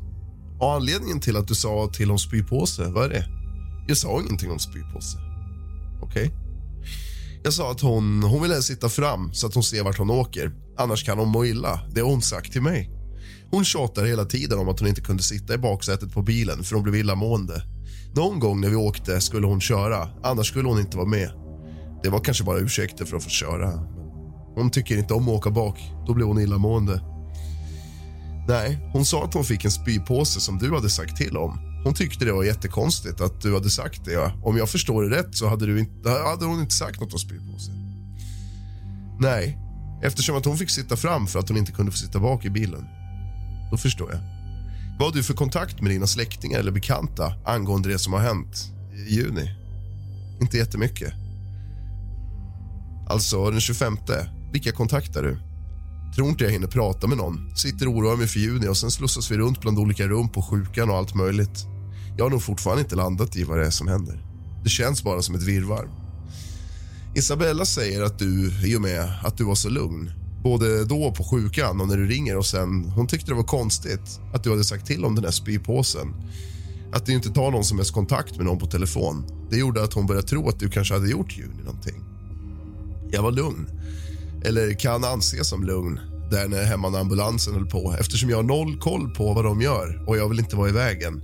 [0.60, 3.26] Och anledningen till att du sa till om spypåse, vad är det?
[3.88, 5.18] Jag sa ingenting om spypåse.
[6.02, 6.26] Okej.
[6.26, 6.44] Okay.
[7.44, 10.52] Jag sa att hon, hon vill sitta fram så att hon ser vart hon åker.
[10.78, 11.80] Annars kan hon må illa.
[11.94, 12.93] Det har hon sagt till mig.
[13.55, 16.74] Hon tjatar hela tiden om att hon inte kunde sitta i baksätet på bilen för
[16.74, 17.62] hon blev illamående.
[18.15, 21.31] Någon gång när vi åkte skulle hon köra, annars skulle hon inte vara med.
[22.02, 23.70] Det var kanske bara ursäkter för att få köra.
[24.55, 25.78] Hon tycker inte om att åka bak.
[26.07, 27.00] Då blir hon illamående.
[28.49, 31.58] Nej, hon sa att hon fick en spypåse som du hade sagt till om.
[31.84, 34.33] Hon tyckte det var jättekonstigt att du hade sagt det.
[34.42, 37.18] Om jag förstår det rätt så hade, du inte, hade hon inte sagt något om
[37.18, 37.70] spypåse.
[39.20, 39.58] Nej,
[40.02, 42.50] eftersom att hon fick sitta fram för att hon inte kunde få sitta bak i
[42.50, 42.86] bilen.
[43.70, 44.20] Då förstår jag.
[44.98, 48.72] Vad har du för kontakt med dina släktingar eller bekanta angående det som har hänt
[49.08, 49.50] i juni?
[50.40, 51.12] Inte jättemycket.
[53.08, 53.98] Alltså, den 25.
[54.52, 55.38] Vilka kontaktar du?
[56.14, 57.56] Tror inte jag hinner prata med någon.
[57.56, 60.42] Sitter och oroar mig för juni och sen slussas vi runt bland olika rum på
[60.42, 61.66] sjukan och allt möjligt.
[62.16, 64.26] Jag har nog fortfarande inte landat i vad det är som händer.
[64.64, 65.88] Det känns bara som ett virvar.
[67.14, 70.12] Isabella säger att du, i och med att du var så lugn,
[70.44, 74.20] både då på sjukan och när du ringer och sen, hon tyckte det var konstigt
[74.34, 76.14] att du hade sagt till om den där spypåsen.
[76.92, 79.24] Att du inte tar någon som helst kontakt med någon på telefon.
[79.50, 82.05] Det gjorde att hon började tro att du kanske hade gjort juni någonting.
[83.10, 83.66] Jag var lugn
[84.44, 86.00] eller kan anses som lugn
[86.31, 89.60] där när hemma när ambulansen höll på eftersom jag har noll koll på vad de
[89.60, 91.23] gör och jag vill inte vara i vägen.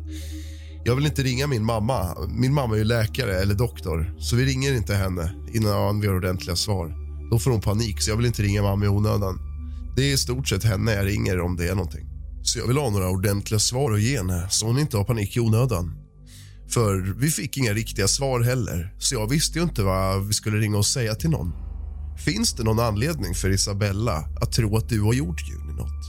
[0.84, 2.16] Jag vill inte ringa min mamma.
[2.28, 6.14] Min mamma är ju läkare eller doktor så vi ringer inte henne innan vi har
[6.14, 6.99] ordentliga svar.
[7.30, 9.38] Då får hon panik så jag vill inte ringa mamma i onödan.
[9.96, 12.06] Det är i stort sett henne jag ringer om det är någonting.
[12.42, 15.36] Så jag vill ha några ordentliga svar att ge henne så hon inte har panik
[15.36, 15.96] i onödan.
[16.68, 20.56] För vi fick inga riktiga svar heller så jag visste ju inte vad vi skulle
[20.58, 21.52] ringa och säga till någon.
[22.24, 26.04] Finns det någon anledning för Isabella att tro att du har gjort Juni något?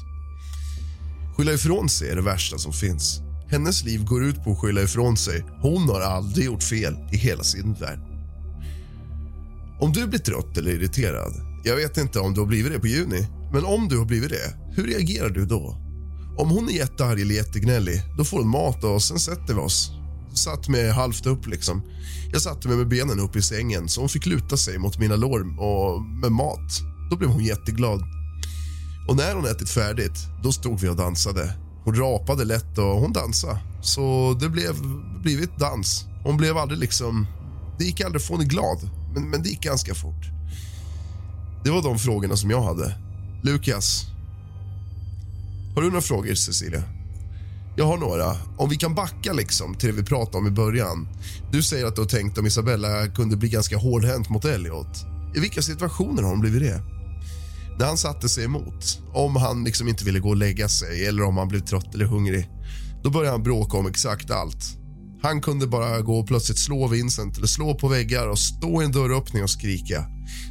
[1.37, 3.21] Skylla ifrån sig är det värsta som finns.
[3.49, 5.45] Hennes liv går ut på att skylla ifrån sig.
[5.61, 8.10] Hon har aldrig gjort fel i hela sin värld.
[9.81, 12.87] Om du blir trött eller irriterad, jag vet inte om du har blivit det på
[12.87, 15.77] Juni, men om du har blivit det, hur reagerar du då?
[16.37, 19.91] Om hon är jättearg eller jättegnällig, då får hon mat och sen sätter vi oss.
[20.33, 21.81] Satt med halvt upp liksom.
[22.31, 25.15] Jag satte mig med benen upp i sängen så hon fick luta sig mot mina
[25.15, 26.81] lår och med mat.
[27.09, 28.01] Då blev hon jätteglad.
[29.09, 31.53] Och när hon ätit färdigt, då stod vi och dansade.
[31.83, 33.59] Hon rapade lätt och hon dansade.
[33.81, 34.75] Så det blev
[35.23, 36.05] blivit dans.
[36.23, 37.27] Hon blev aldrig liksom...
[37.77, 40.25] Det gick aldrig att få henne glad, men, men det gick ganska fort.
[41.63, 42.95] Det var de frågorna som jag hade.
[43.43, 44.05] Lukas,
[45.75, 46.83] har du några frågor, Cecilia?
[47.75, 48.37] Jag har några.
[48.57, 51.07] Om vi kan backa liksom till det vi pratade om i början.
[51.51, 55.05] Du säger att du har tänkt om Isabella kunde bli ganska hårdhänt mot Elliot.
[55.35, 56.81] I vilka situationer har hon blivit det?
[57.79, 61.23] När han satte sig emot, om han liksom inte ville gå och lägga sig eller
[61.23, 62.49] om han blev trött eller hungrig,
[63.03, 64.77] då började han bråka om exakt allt.
[65.21, 68.85] Han kunde bara gå och plötsligt slå Vincent eller slå på väggar och stå i
[68.85, 70.05] en dörröppning och skrika.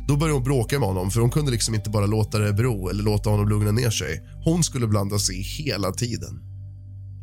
[0.09, 2.89] Då började hon bråka med honom för hon kunde liksom inte bara låta det bero
[2.89, 4.21] eller låta honom lugna ner sig.
[4.45, 6.41] Hon skulle blanda sig hela tiden.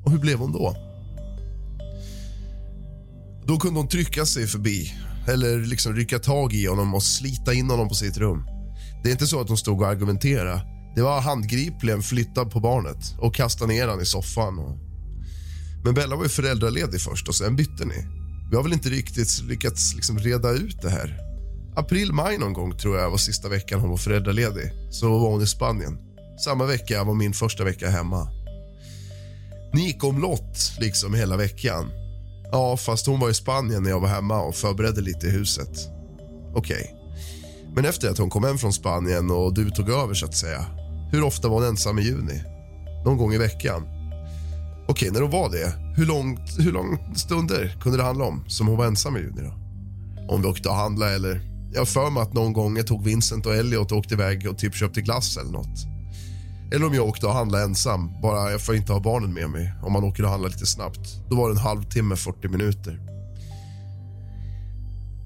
[0.06, 0.76] Och hur blev hon då?
[3.46, 4.94] Då kunde hon trycka sig förbi
[5.28, 8.46] eller liksom rycka tag i honom och slita in honom på sitt rum.
[9.04, 10.62] Det är inte så att hon stod och argumenterade.
[10.96, 14.60] Det var handgripligen flytta på barnet och kasta ner honom i soffan.
[14.60, 14.87] Och...
[15.84, 18.08] Men Bella var ju föräldraledig först och sen bytte ni.
[18.50, 21.20] Vi har väl inte riktigt lyckats liksom reda ut det här.
[21.76, 24.72] April, maj någon gång tror jag var sista veckan hon var föräldraledig.
[24.92, 25.98] Så var hon i Spanien.
[26.46, 28.28] Samma vecka var min första vecka hemma.
[29.74, 31.92] Ni gick omlott liksom hela veckan.
[32.52, 35.90] Ja, fast hon var i Spanien när jag var hemma och förberedde lite i huset.
[36.56, 36.76] Okej.
[36.76, 36.98] Okay.
[37.76, 40.66] Men efter att hon kom hem från Spanien och du tog över så att säga.
[41.12, 42.44] Hur ofta var hon ensam i juni?
[43.06, 43.97] Någon gång i veckan?
[44.90, 48.68] Okej, när hon var det, hur lång, hur långa stunder kunde det handla om som
[48.68, 49.54] hon var ensam med juni då?
[50.34, 51.42] Om vi åkte och handlade, eller...
[51.74, 54.48] Jag har för mig att någon gång jag tog Vincent och Elliot och åkte iväg
[54.50, 55.86] och typ köpte glass eller nåt.
[56.74, 59.74] Eller om jag åkte och handlade ensam, bara jag får inte ha barnen med mig.
[59.84, 61.30] Om man åker och handlar lite snabbt.
[61.30, 63.00] Då var det en halvtimme, 40 minuter.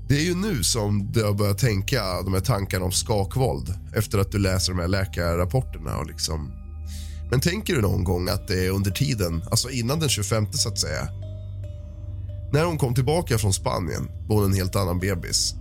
[0.09, 4.19] Det är ju nu som du har börjat tänka de här tankarna om skakvåld efter
[4.19, 5.97] att du läser de här läkarrapporterna.
[5.97, 6.60] Och liksom.
[7.31, 10.69] Men tänker du någon gång att det är under tiden, alltså innan den 25 så
[10.69, 11.07] att säga?
[12.53, 15.53] När hon kom tillbaka från Spanien var hon en helt annan bebis.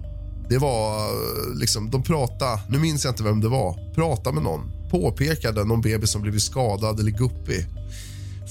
[0.49, 4.45] Det var eh, liksom, de pratade, nu minns jag inte vem det var, pratade med
[4.45, 7.67] någon påpekade någon bebis som blivit skadad eller guppig.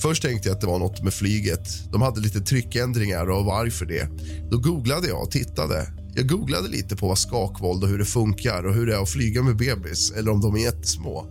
[0.02, 1.92] Först tänkte jag att det var något med flyget.
[1.92, 4.08] De hade lite tryckändringar och var arg för det.
[4.52, 5.88] Då googlade jag och tittade.
[6.16, 9.10] Jag googlade lite på vad skakvåld och hur det funkar och hur det är att
[9.10, 11.26] flyga med bebis eller om de är jättesmå.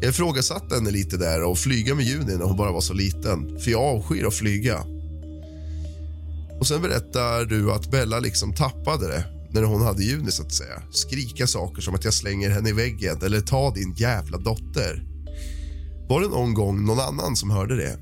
[0.00, 3.58] Jag ifrågasatte henne lite där och flyga med Juni när hon bara var så liten,
[3.60, 4.84] för jag avskyr att flyga.
[6.60, 10.52] Och sen berättar du att Bella liksom tappade det när hon hade Juni så att
[10.52, 10.82] säga.
[10.90, 15.04] Skrika saker som att jag slänger henne i väggen eller ta din jävla dotter.
[16.08, 17.98] Var det någon gång någon annan som hörde det?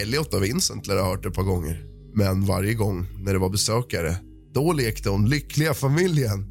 [0.00, 1.84] Elliot och Vincent lär ha hört det ett par gånger.
[2.14, 4.16] Men varje gång när det var besökare,
[4.54, 6.46] då lekte hon lyckliga familjen.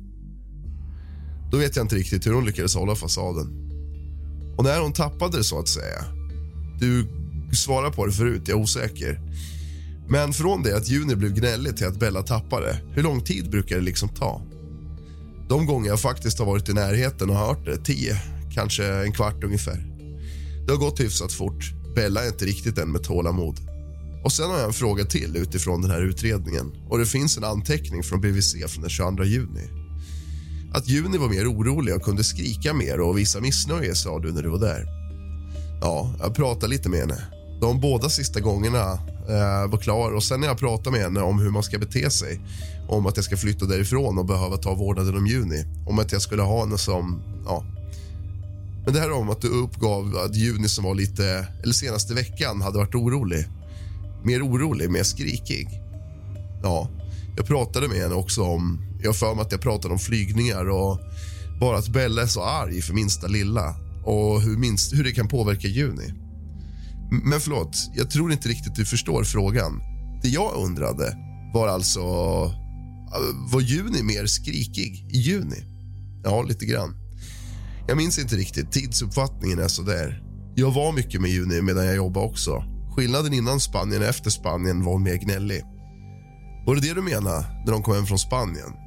[1.52, 3.65] Då vet jag inte riktigt hur hon lyckades hålla fasaden.
[4.58, 6.06] Och när hon tappade det så att säga.
[6.80, 7.08] Du
[7.54, 9.20] svarar på det förut, jag är osäker.
[10.08, 13.76] Men från det att Juni blev gnällig till att Bella tappade, hur lång tid brukar
[13.76, 14.42] det liksom ta?
[15.50, 18.22] De gånger jag faktiskt har varit i närheten och hört det, tio,
[18.54, 19.86] kanske en kvart ungefär.
[20.66, 21.74] Det har gått hyfsat fort.
[21.96, 23.60] Bella är inte riktigt än med tålamod.
[24.24, 27.44] Och sen har jag en fråga till utifrån den här utredningen och det finns en
[27.44, 29.85] anteckning från BVC från den 22 juni.
[30.76, 34.44] Att Juni var mer orolig och kunde skrika mer och visa missnöje sa du när
[34.44, 34.88] du var där.
[35.82, 37.18] Ja, jag pratade lite med henne.
[37.62, 38.92] De båda sista gångerna
[39.30, 40.12] eh, var klar.
[40.12, 42.42] Och Sen när jag pratade med henne om hur man ska bete sig
[42.90, 45.66] om att jag ska flytta därifrån och behöva ta vårdnaden om Juni.
[45.88, 47.22] Om att jag skulle ha henne som...
[47.46, 47.64] Ja.
[48.86, 51.48] Men det här om att du uppgav att Juni som var lite...
[51.64, 53.46] Eller senaste veckan hade varit orolig.
[54.24, 55.68] Mer orolig, mer skrikig.
[56.64, 56.90] Ja,
[57.38, 58.82] jag pratade med henne också om...
[59.06, 61.00] Jag har för mig att jag pratade om flygningar och
[61.60, 65.28] bara att Bella är så arg för minsta lilla och hur, minst, hur det kan
[65.28, 66.14] påverka Juni.
[67.24, 69.82] Men förlåt, jag tror inte riktigt du förstår frågan.
[70.22, 71.18] Det jag undrade
[71.54, 72.00] var alltså...
[72.00, 75.64] Äh, var Juni mer skrikig i juni?
[76.24, 76.96] Ja, lite grann.
[77.88, 78.72] Jag minns inte riktigt.
[78.72, 80.24] Tidsuppfattningen är så där.
[80.56, 82.64] Jag var mycket med Juni medan jag jobbade också.
[82.96, 85.62] Skillnaden innan Spanien och efter Spanien var hon mer gnällig.
[86.66, 88.85] Var det det du menade när de kom hem från Spanien?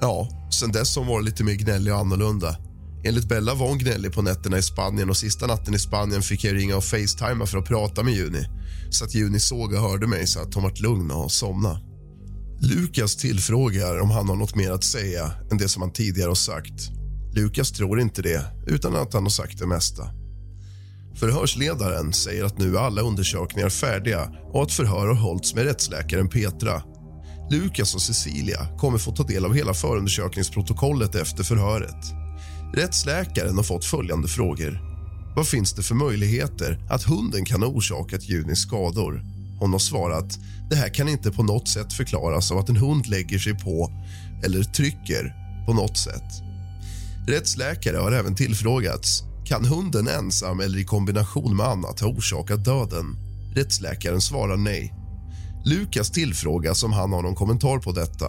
[0.00, 2.56] Ja, sen dess har hon varit lite mer gnällig och annorlunda.
[3.04, 6.44] Enligt Bella var hon gnällig på nätterna i Spanien och sista natten i Spanien fick
[6.44, 8.44] jag ringa och facetima för att prata med Juni.
[8.90, 11.80] så att Juni såg och hörde mig så att hon vart lugn och somna.
[12.60, 16.34] Lukas tillfrågar om han har något mer att säga än det som han tidigare har
[16.34, 16.90] sagt.
[17.34, 20.04] Lukas tror inte det, utan att han har sagt det mesta.
[21.14, 26.28] Förhörsledaren säger att nu är alla undersökningar färdiga och att förhör har hållits med rättsläkaren
[26.28, 26.82] Petra.
[27.50, 32.04] Lukas och Cecilia kommer få ta del av hela förundersökningsprotokollet efter förhöret.
[32.74, 34.80] Rättsläkaren har fått följande frågor.
[35.36, 39.24] Vad finns det för möjligheter att hunden kan ha orsakat Junis skador?
[39.60, 40.38] Hon har svarat
[40.70, 43.92] det här kan inte på något sätt förklaras av att en hund lägger sig på
[44.44, 45.34] eller trycker
[45.66, 46.32] på något sätt.
[47.28, 53.16] Rättsläkare har även tillfrågats kan hunden ensam eller i kombination med annat ha orsakat döden?
[53.54, 54.99] Rättsläkaren svarar nej.
[55.64, 58.26] Lukas tillfrågas om han har någon kommentar på detta.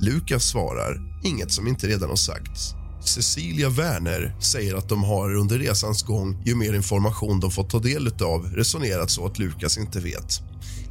[0.00, 2.74] Lukas svarar inget som inte redan har sagts.
[3.04, 7.78] Cecilia Werner säger att de har under resans gång, ju mer information de fått ta
[7.78, 10.40] del av, resonerat så att Lukas inte vet.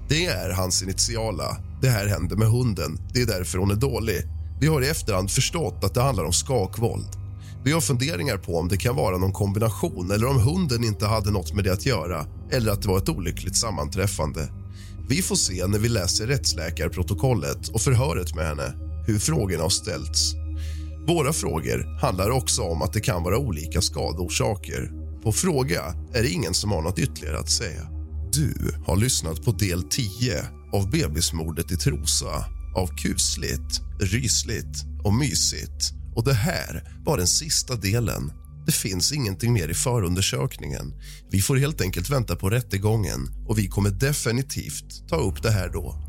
[0.10, 1.58] Det är hans initiala.
[1.82, 3.00] Det här hände med hunden.
[3.14, 4.22] Det är därför hon är dålig.
[4.62, 7.08] Vi har i efterhand förstått att det handlar om skakvåld.
[7.64, 11.32] Vi har funderingar på om det kan vara någon kombination eller om hunden inte hade
[11.32, 14.61] något med det att göra eller att det var ett olyckligt sammanträffande.
[15.12, 18.74] Vi får se när vi läser rättsläkarprotokollet och förhöret med henne
[19.08, 20.34] hur frågorna har ställts.
[21.08, 24.92] Våra frågor handlar också om att det kan vara olika skadeorsaker.
[25.24, 25.82] På fråga
[26.14, 27.82] är det ingen som har något ytterligare att säga.
[28.34, 35.94] Du har lyssnat på del 10 av bebismordet i Trosa av kusligt, rysligt och mysigt.
[36.16, 38.32] Och det här var den sista delen.
[38.72, 40.94] Det finns ingenting mer i förundersökningen.
[41.32, 45.70] Vi får helt enkelt vänta på rättegången och vi kommer definitivt ta upp det här
[45.70, 46.01] då.